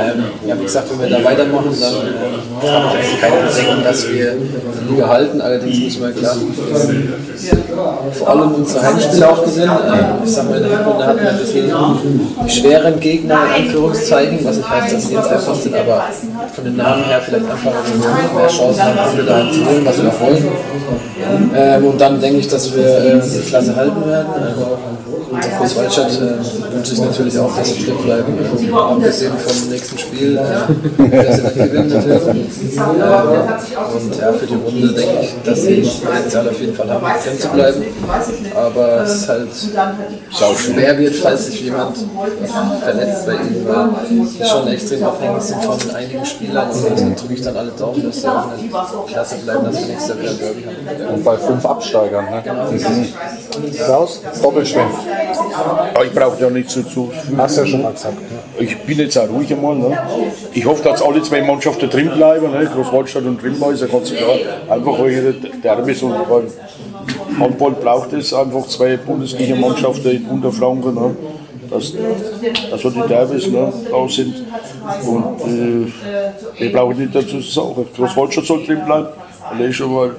Ähm, 0.00 0.24
ja, 0.46 0.58
wie 0.58 0.64
gesagt, 0.64 0.88
wenn 0.90 1.00
wir 1.00 1.18
da 1.18 1.24
weitermachen, 1.24 1.74
dann 1.80 1.94
ähm, 1.94 2.84
habe 2.84 2.98
ich 2.98 3.06
eigentlich 3.06 3.20
keine 3.20 3.36
Bedenken, 3.46 3.84
dass 3.84 4.08
wir 4.08 4.34
die 4.34 4.94
Liga 4.94 5.08
halten. 5.08 5.40
Allerdings 5.40 5.78
müssen 5.78 6.02
wir 6.02 6.12
klar 6.12 6.36
vor 8.12 8.28
allem 8.28 8.54
unsere 8.54 8.82
Heimspiele 8.82 9.28
auch 9.28 9.44
gewinnen. 9.44 9.70
Ähm, 9.70 10.04
ich 10.24 10.32
sag 10.32 10.48
mal, 10.48 10.56
in 10.56 10.68
der 10.68 10.78
Hinrunde 10.78 11.06
hatten 11.06 11.20
wir 11.20 11.30
ein 11.30 11.38
bisschen 11.38 11.72
die 12.44 12.50
schweren 12.50 13.00
Gegner, 13.00 13.38
in 13.56 13.64
Anführungszeichen, 13.64 14.44
was 14.44 14.56
nicht 14.56 14.70
heißt, 14.70 14.94
dass 14.94 15.08
sie 15.08 15.14
jetzt 15.14 15.28
einfach 15.28 15.54
sind, 15.54 15.74
aber 15.74 16.04
von 16.54 16.64
den 16.64 16.76
Namen 16.76 17.04
her 17.04 17.20
vielleicht 17.20 17.50
einfach 17.50 17.72
mehr 17.72 18.48
Chancen 18.48 18.82
haben, 18.82 18.98
Punkte 18.98 19.24
da 19.24 19.50
zu 19.50 19.66
holen, 19.66 19.84
was 19.84 20.02
wir 20.02 20.20
wollen. 20.20 20.48
Ähm, 21.54 21.84
und 21.84 22.00
dann 22.00 22.20
denke 22.20 22.38
ich, 22.38 22.48
dass 22.48 22.74
wir 22.74 22.84
äh, 22.84 23.20
die 23.20 23.48
Klasse 23.48 23.74
halten 23.74 24.06
werden. 24.06 24.28
Ähm, 24.36 25.21
Groß 25.32 25.76
Waldstadt 25.76 26.12
äh, 26.12 26.74
wünsche 26.74 26.92
ich 26.92 27.00
natürlich 27.00 27.38
auch, 27.38 27.56
dass 27.56 27.68
sie 27.74 27.84
drin 27.84 27.96
bleiben. 28.04 28.38
Abgesehen 28.74 29.32
vom 29.38 29.70
nächsten 29.70 29.98
Spiel, 29.98 30.36
äh, 30.36 30.42
dass 31.24 31.36
sie 31.36 31.42
dann 31.42 31.54
gewinnen 31.54 31.88
natürlich. 31.88 32.22
Und 32.22 34.18
ja, 34.18 34.32
für 34.32 34.46
die 34.46 34.54
Runde 34.54 34.92
denke 34.92 35.20
ich, 35.22 35.34
dass 35.44 35.62
sie 35.62 35.82
das 35.82 35.94
Potenzial 36.00 36.48
auf 36.48 36.60
jeden 36.60 36.74
Fall 36.74 36.90
haben, 36.90 37.06
drin 37.24 37.38
zu 37.38 37.48
bleiben. 37.48 37.82
Aber 38.54 39.02
es 39.02 39.14
ist 39.14 39.28
halt 39.28 39.48
schwer 40.58 40.98
wird, 40.98 41.14
falls 41.16 41.46
sich 41.46 41.62
jemand 41.62 41.96
verletzt 42.82 43.26
bei 43.26 43.32
ihnen, 43.32 43.66
weil 43.66 44.46
schon 44.46 44.68
extrem 44.68 45.04
abhängig 45.04 45.42
sind 45.42 45.64
von 45.64 45.94
einigen 45.94 46.26
Spielern. 46.26 46.70
Und 46.70 47.00
dann 47.00 47.16
drücke 47.16 47.34
ich 47.34 47.42
dann 47.42 47.56
alle 47.56 47.70
Daumen, 47.70 48.02
dass 48.02 48.20
sie 48.20 48.28
auch 48.28 48.44
in 48.58 48.70
der 48.70 48.80
Klasse 49.12 49.36
bleiben, 49.36 49.64
dass 49.64 49.78
wir 49.78 49.86
nächstes 49.86 50.08
Jahr 50.08 50.18
wieder 50.20 50.34
Derby 50.34 50.64
haben. 50.64 51.14
Und 51.14 51.24
bei 51.24 51.36
fünf 51.38 51.64
Absteigern. 51.64 52.26
Ne? 52.26 52.42
Raus? 53.88 54.20
Doppelschwimmen. 54.42 54.92
Ja, 55.94 56.02
ich 56.04 56.12
brauche 56.12 56.36
da 56.40 56.50
nichts 56.50 56.74
dazu. 56.74 57.10
Hast 57.36 57.56
ja 57.56 57.66
schon 57.66 57.82
mal 57.82 57.92
gesagt. 57.92 58.16
Ne? 58.16 58.38
Ich 58.58 58.76
bin 58.78 58.98
jetzt 58.98 59.16
auch 59.18 59.28
ruhig 59.28 59.52
einmal. 59.52 59.76
Ne? 59.76 59.98
Ich 60.52 60.64
hoffe, 60.64 60.82
dass 60.82 61.02
alle 61.02 61.22
zwei 61.22 61.42
Mannschaften 61.42 61.88
drin 61.88 62.10
bleiben. 62.10 62.50
Ne? 62.50 62.66
Großwaldstadt 62.66 63.24
und 63.24 63.40
Trimweiser 63.40 63.88
ganz 63.88 64.12
klar. 64.12 64.36
Einfach 64.68 64.96
hier 64.98 65.34
Derbys 65.62 66.02
und 66.02 66.12
weil 66.28 66.44
Handball 67.38 67.72
braucht 67.72 68.12
es 68.12 68.32
einfach 68.32 68.66
zwei 68.66 68.96
Bundesliga-Mannschaften 68.96 70.10
in 70.10 70.26
Unterfranken. 70.26 70.94
Ne? 70.94 71.16
Dass, 71.70 71.92
dass 72.70 72.80
die 72.82 73.08
Derbys 73.08 73.46
ne, 73.46 73.72
da 73.90 74.08
sind. 74.08 74.44
Und 75.06 75.40
äh, 75.40 76.60
wir 76.60 76.72
brauchen 76.72 76.98
nicht 76.98 77.14
dazu 77.14 77.40
zu 77.40 77.50
sagen. 77.50 77.86
Großwaldstadt 77.96 78.44
soll 78.44 78.64
drin 78.64 78.84
bleiben, 78.84 79.08
weil 79.56 79.70
ich 79.70 79.76
schon 79.76 79.94
mal 79.94 80.10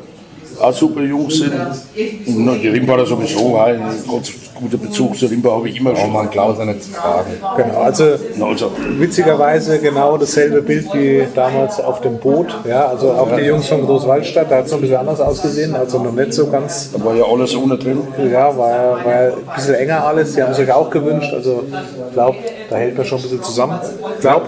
auch 0.59 0.73
super 0.73 1.01
Jungs 1.01 1.37
sind. 1.37 1.53
Und 1.53 2.45
na, 2.45 2.55
die 2.55 2.69
Rimbacher 2.69 3.05
sowieso, 3.05 3.57
ein 3.57 3.81
ganz 4.09 4.31
guter 4.63 4.77
Bezug 4.77 5.17
zu 5.17 5.25
Rimba 5.27 5.51
habe 5.51 5.69
ich 5.69 5.77
immer 5.79 5.95
schon. 5.95 6.11
man 6.11 6.29
Klauser 6.29 6.65
nicht 6.65 6.83
zu 6.83 6.91
fragen. 6.91 7.31
Genau, 7.57 7.79
also 7.81 8.03
Also, 8.39 8.71
witzigerweise 8.97 9.79
genau 9.79 10.17
dasselbe 10.17 10.61
Bild 10.61 10.93
wie 10.93 11.27
damals 11.35 11.79
auf 11.79 12.01
dem 12.01 12.17
Boot. 12.17 12.47
Ja, 12.67 12.87
also 12.87 13.11
auch 13.11 13.35
die 13.35 13.43
Jungs 13.43 13.67
von 13.67 13.85
Großwaldstadt, 13.85 14.49
da 14.51 14.57
hat 14.57 14.65
es 14.65 14.71
noch 14.71 14.79
ein 14.79 14.81
bisschen 14.81 14.97
anders 14.97 15.19
ausgesehen, 15.19 15.75
also 15.75 15.99
noch 15.99 16.11
nicht 16.11 16.33
so 16.33 16.47
ganz, 16.47 16.91
da 16.91 17.03
war 17.03 17.15
ja 17.15 17.23
alles 17.25 17.55
ohne 17.55 17.77
drin. 17.77 17.99
ja, 18.31 18.57
war, 18.57 18.69
ja- 18.71 19.05
war 19.05 19.23
ja 19.23 19.29
ein 19.33 19.55
bisschen 19.55 19.75
enger 19.75 20.05
alles. 20.05 20.33
Die 20.33 20.41
haben 20.43 20.53
sich 20.53 20.71
auch 20.71 20.89
gewünscht, 20.89 21.33
also 21.33 21.63
ich 22.07 22.13
glaube, 22.13 22.37
da 22.69 22.75
hält 22.77 22.97
man 22.97 23.05
schon 23.05 23.19
ein 23.19 23.21
bisschen 23.23 23.43
zusammen. 23.43 23.79
Ich 24.15 24.21
glaube, 24.21 24.45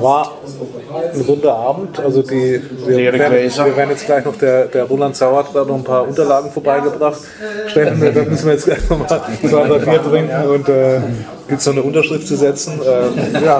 war 0.00 0.32
ein 1.14 1.20
runder 1.22 1.54
Abend. 1.54 1.98
Also 2.00 2.22
die, 2.22 2.60
wir, 2.86 2.96
werden, 3.12 3.20
wir 3.20 3.76
werden 3.76 3.90
jetzt 3.90 4.06
gleich 4.06 4.24
noch, 4.24 4.36
der, 4.36 4.66
der 4.66 4.84
Roland 4.84 5.16
Sauer 5.16 5.38
hat 5.38 5.52
gerade 5.52 5.68
noch 5.68 5.76
ein 5.76 5.84
paar 5.84 6.06
Unterlagen 6.06 6.50
vorbeigebracht. 6.50 7.20
Steffen, 7.66 8.00
da 8.14 8.22
müssen 8.28 8.46
wir 8.46 8.52
jetzt 8.52 8.66
gleich 8.76 8.90
nochmal 8.90 9.08
zwei, 9.08 9.78
Bier 9.78 10.02
trinken 10.02 10.48
und 10.48 10.68
äh, 10.68 11.00
gibt 11.48 11.60
es 11.60 11.66
noch 11.66 11.72
eine 11.74 11.82
Unterschrift 11.82 12.26
zu 12.26 12.36
setzen. 12.36 12.80
Ähm, 12.84 13.42
ja. 13.44 13.58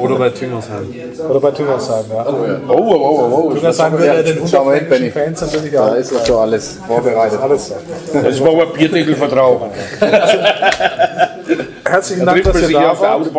Oder 0.00 0.16
bei 0.16 0.30
Tüngersheim. 0.30 0.92
Oder 1.28 1.40
bei 1.40 1.50
Tüngersheim, 1.50 2.04
ja. 2.12 2.26
Oh, 2.68 2.74
oh, 2.74 2.94
oh, 2.94 3.42
oh. 3.46 3.52
Tüngersheim 3.54 3.92
würde 3.92 4.06
ja 4.06 4.22
den 4.22 4.36
mal 4.38 4.42
unterfränkischen 4.44 4.88
Benny. 4.88 5.10
Fans 5.10 5.40
natürlich 5.40 5.72
Da 5.72 5.88
auch 5.88 5.94
ist 5.94 6.12
doch 6.12 6.26
schon 6.26 6.38
alles 6.38 6.78
vorbereitet. 6.86 7.40
alles. 7.40 7.72
Das 8.12 8.40
war 8.40 8.50
ein 8.50 8.72
Bierdeckelvertrag. 8.76 9.60
Herzlichen 11.90 12.24
Da 12.24 12.32
Dank, 12.32 12.44
dass 12.44 12.62
ihr 12.62 12.70
da 12.70 13.00
wart. 13.00 13.30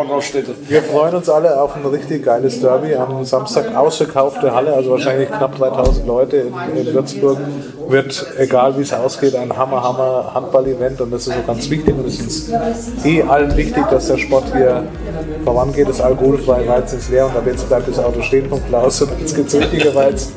Wir 0.67 0.83
freuen 0.83 1.15
uns 1.15 1.29
alle 1.29 1.59
auf 1.59 1.75
ein 1.75 1.85
richtig 1.85 2.25
geiles 2.25 2.59
Derby 2.59 2.93
am 2.95 3.23
Samstag. 3.23 3.75
Ausverkaufte 3.75 4.53
Halle, 4.53 4.73
also 4.73 4.91
wahrscheinlich 4.91 5.29
knapp 5.29 5.57
3000 5.57 6.05
Leute 6.05 6.37
in, 6.37 6.53
in 6.75 6.93
Würzburg. 6.93 7.37
Wird, 7.87 8.25
egal 8.37 8.77
wie 8.77 8.81
es 8.81 8.93
ausgeht, 8.93 9.35
ein 9.35 9.55
Hammer, 9.57 9.83
Hammer 9.83 10.31
Handball-Event 10.33 11.01
und 11.01 11.11
das 11.11 11.27
ist 11.27 11.33
so 11.35 11.41
ganz 11.47 11.69
wichtig. 11.69 11.95
Und 11.97 12.07
es 12.07 12.19
ist 12.19 12.51
eh 13.05 13.23
allen 13.23 13.55
wichtig, 13.55 13.83
dass 13.89 14.07
der 14.07 14.17
Sport 14.17 14.45
hier 14.53 14.83
vorangeht. 15.43 15.87
Das 15.87 16.01
alkoholfreie 16.01 16.67
Weizen 16.67 16.99
ist 16.99 17.09
leer 17.09 17.25
und 17.25 17.35
ab 17.35 17.43
jetzt 17.45 17.67
bleibt 17.67 17.87
das 17.87 17.99
Auto 17.99 18.21
stehen 18.21 18.49
von 18.49 18.61
Klaus 18.67 19.01
und 19.01 19.11
jetzt 19.19 19.35
gibt 19.35 19.47
es 19.47 19.55
richtige 19.55 19.93
Weizen. 19.95 20.33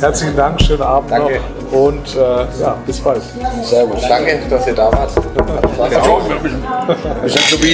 Herzlichen 0.00 0.36
Dank, 0.36 0.60
schönen 0.60 0.82
Abend 0.82 1.10
Danke. 1.10 1.34
noch 1.34 1.65
und 1.70 2.14
äh, 2.14 2.18
ja, 2.60 2.76
bis 2.86 3.00
bald. 3.00 3.22
Servus. 3.62 4.02
Danke, 4.08 4.40
dass 4.48 4.66
ihr 4.66 4.74
da 4.74 4.92
wart. 4.92 5.10
Ja, 5.90 6.02
wir 7.22 7.30
sind 7.30 7.42
so 7.50 7.62
wie 7.62 7.72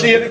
hier. 0.00 0.30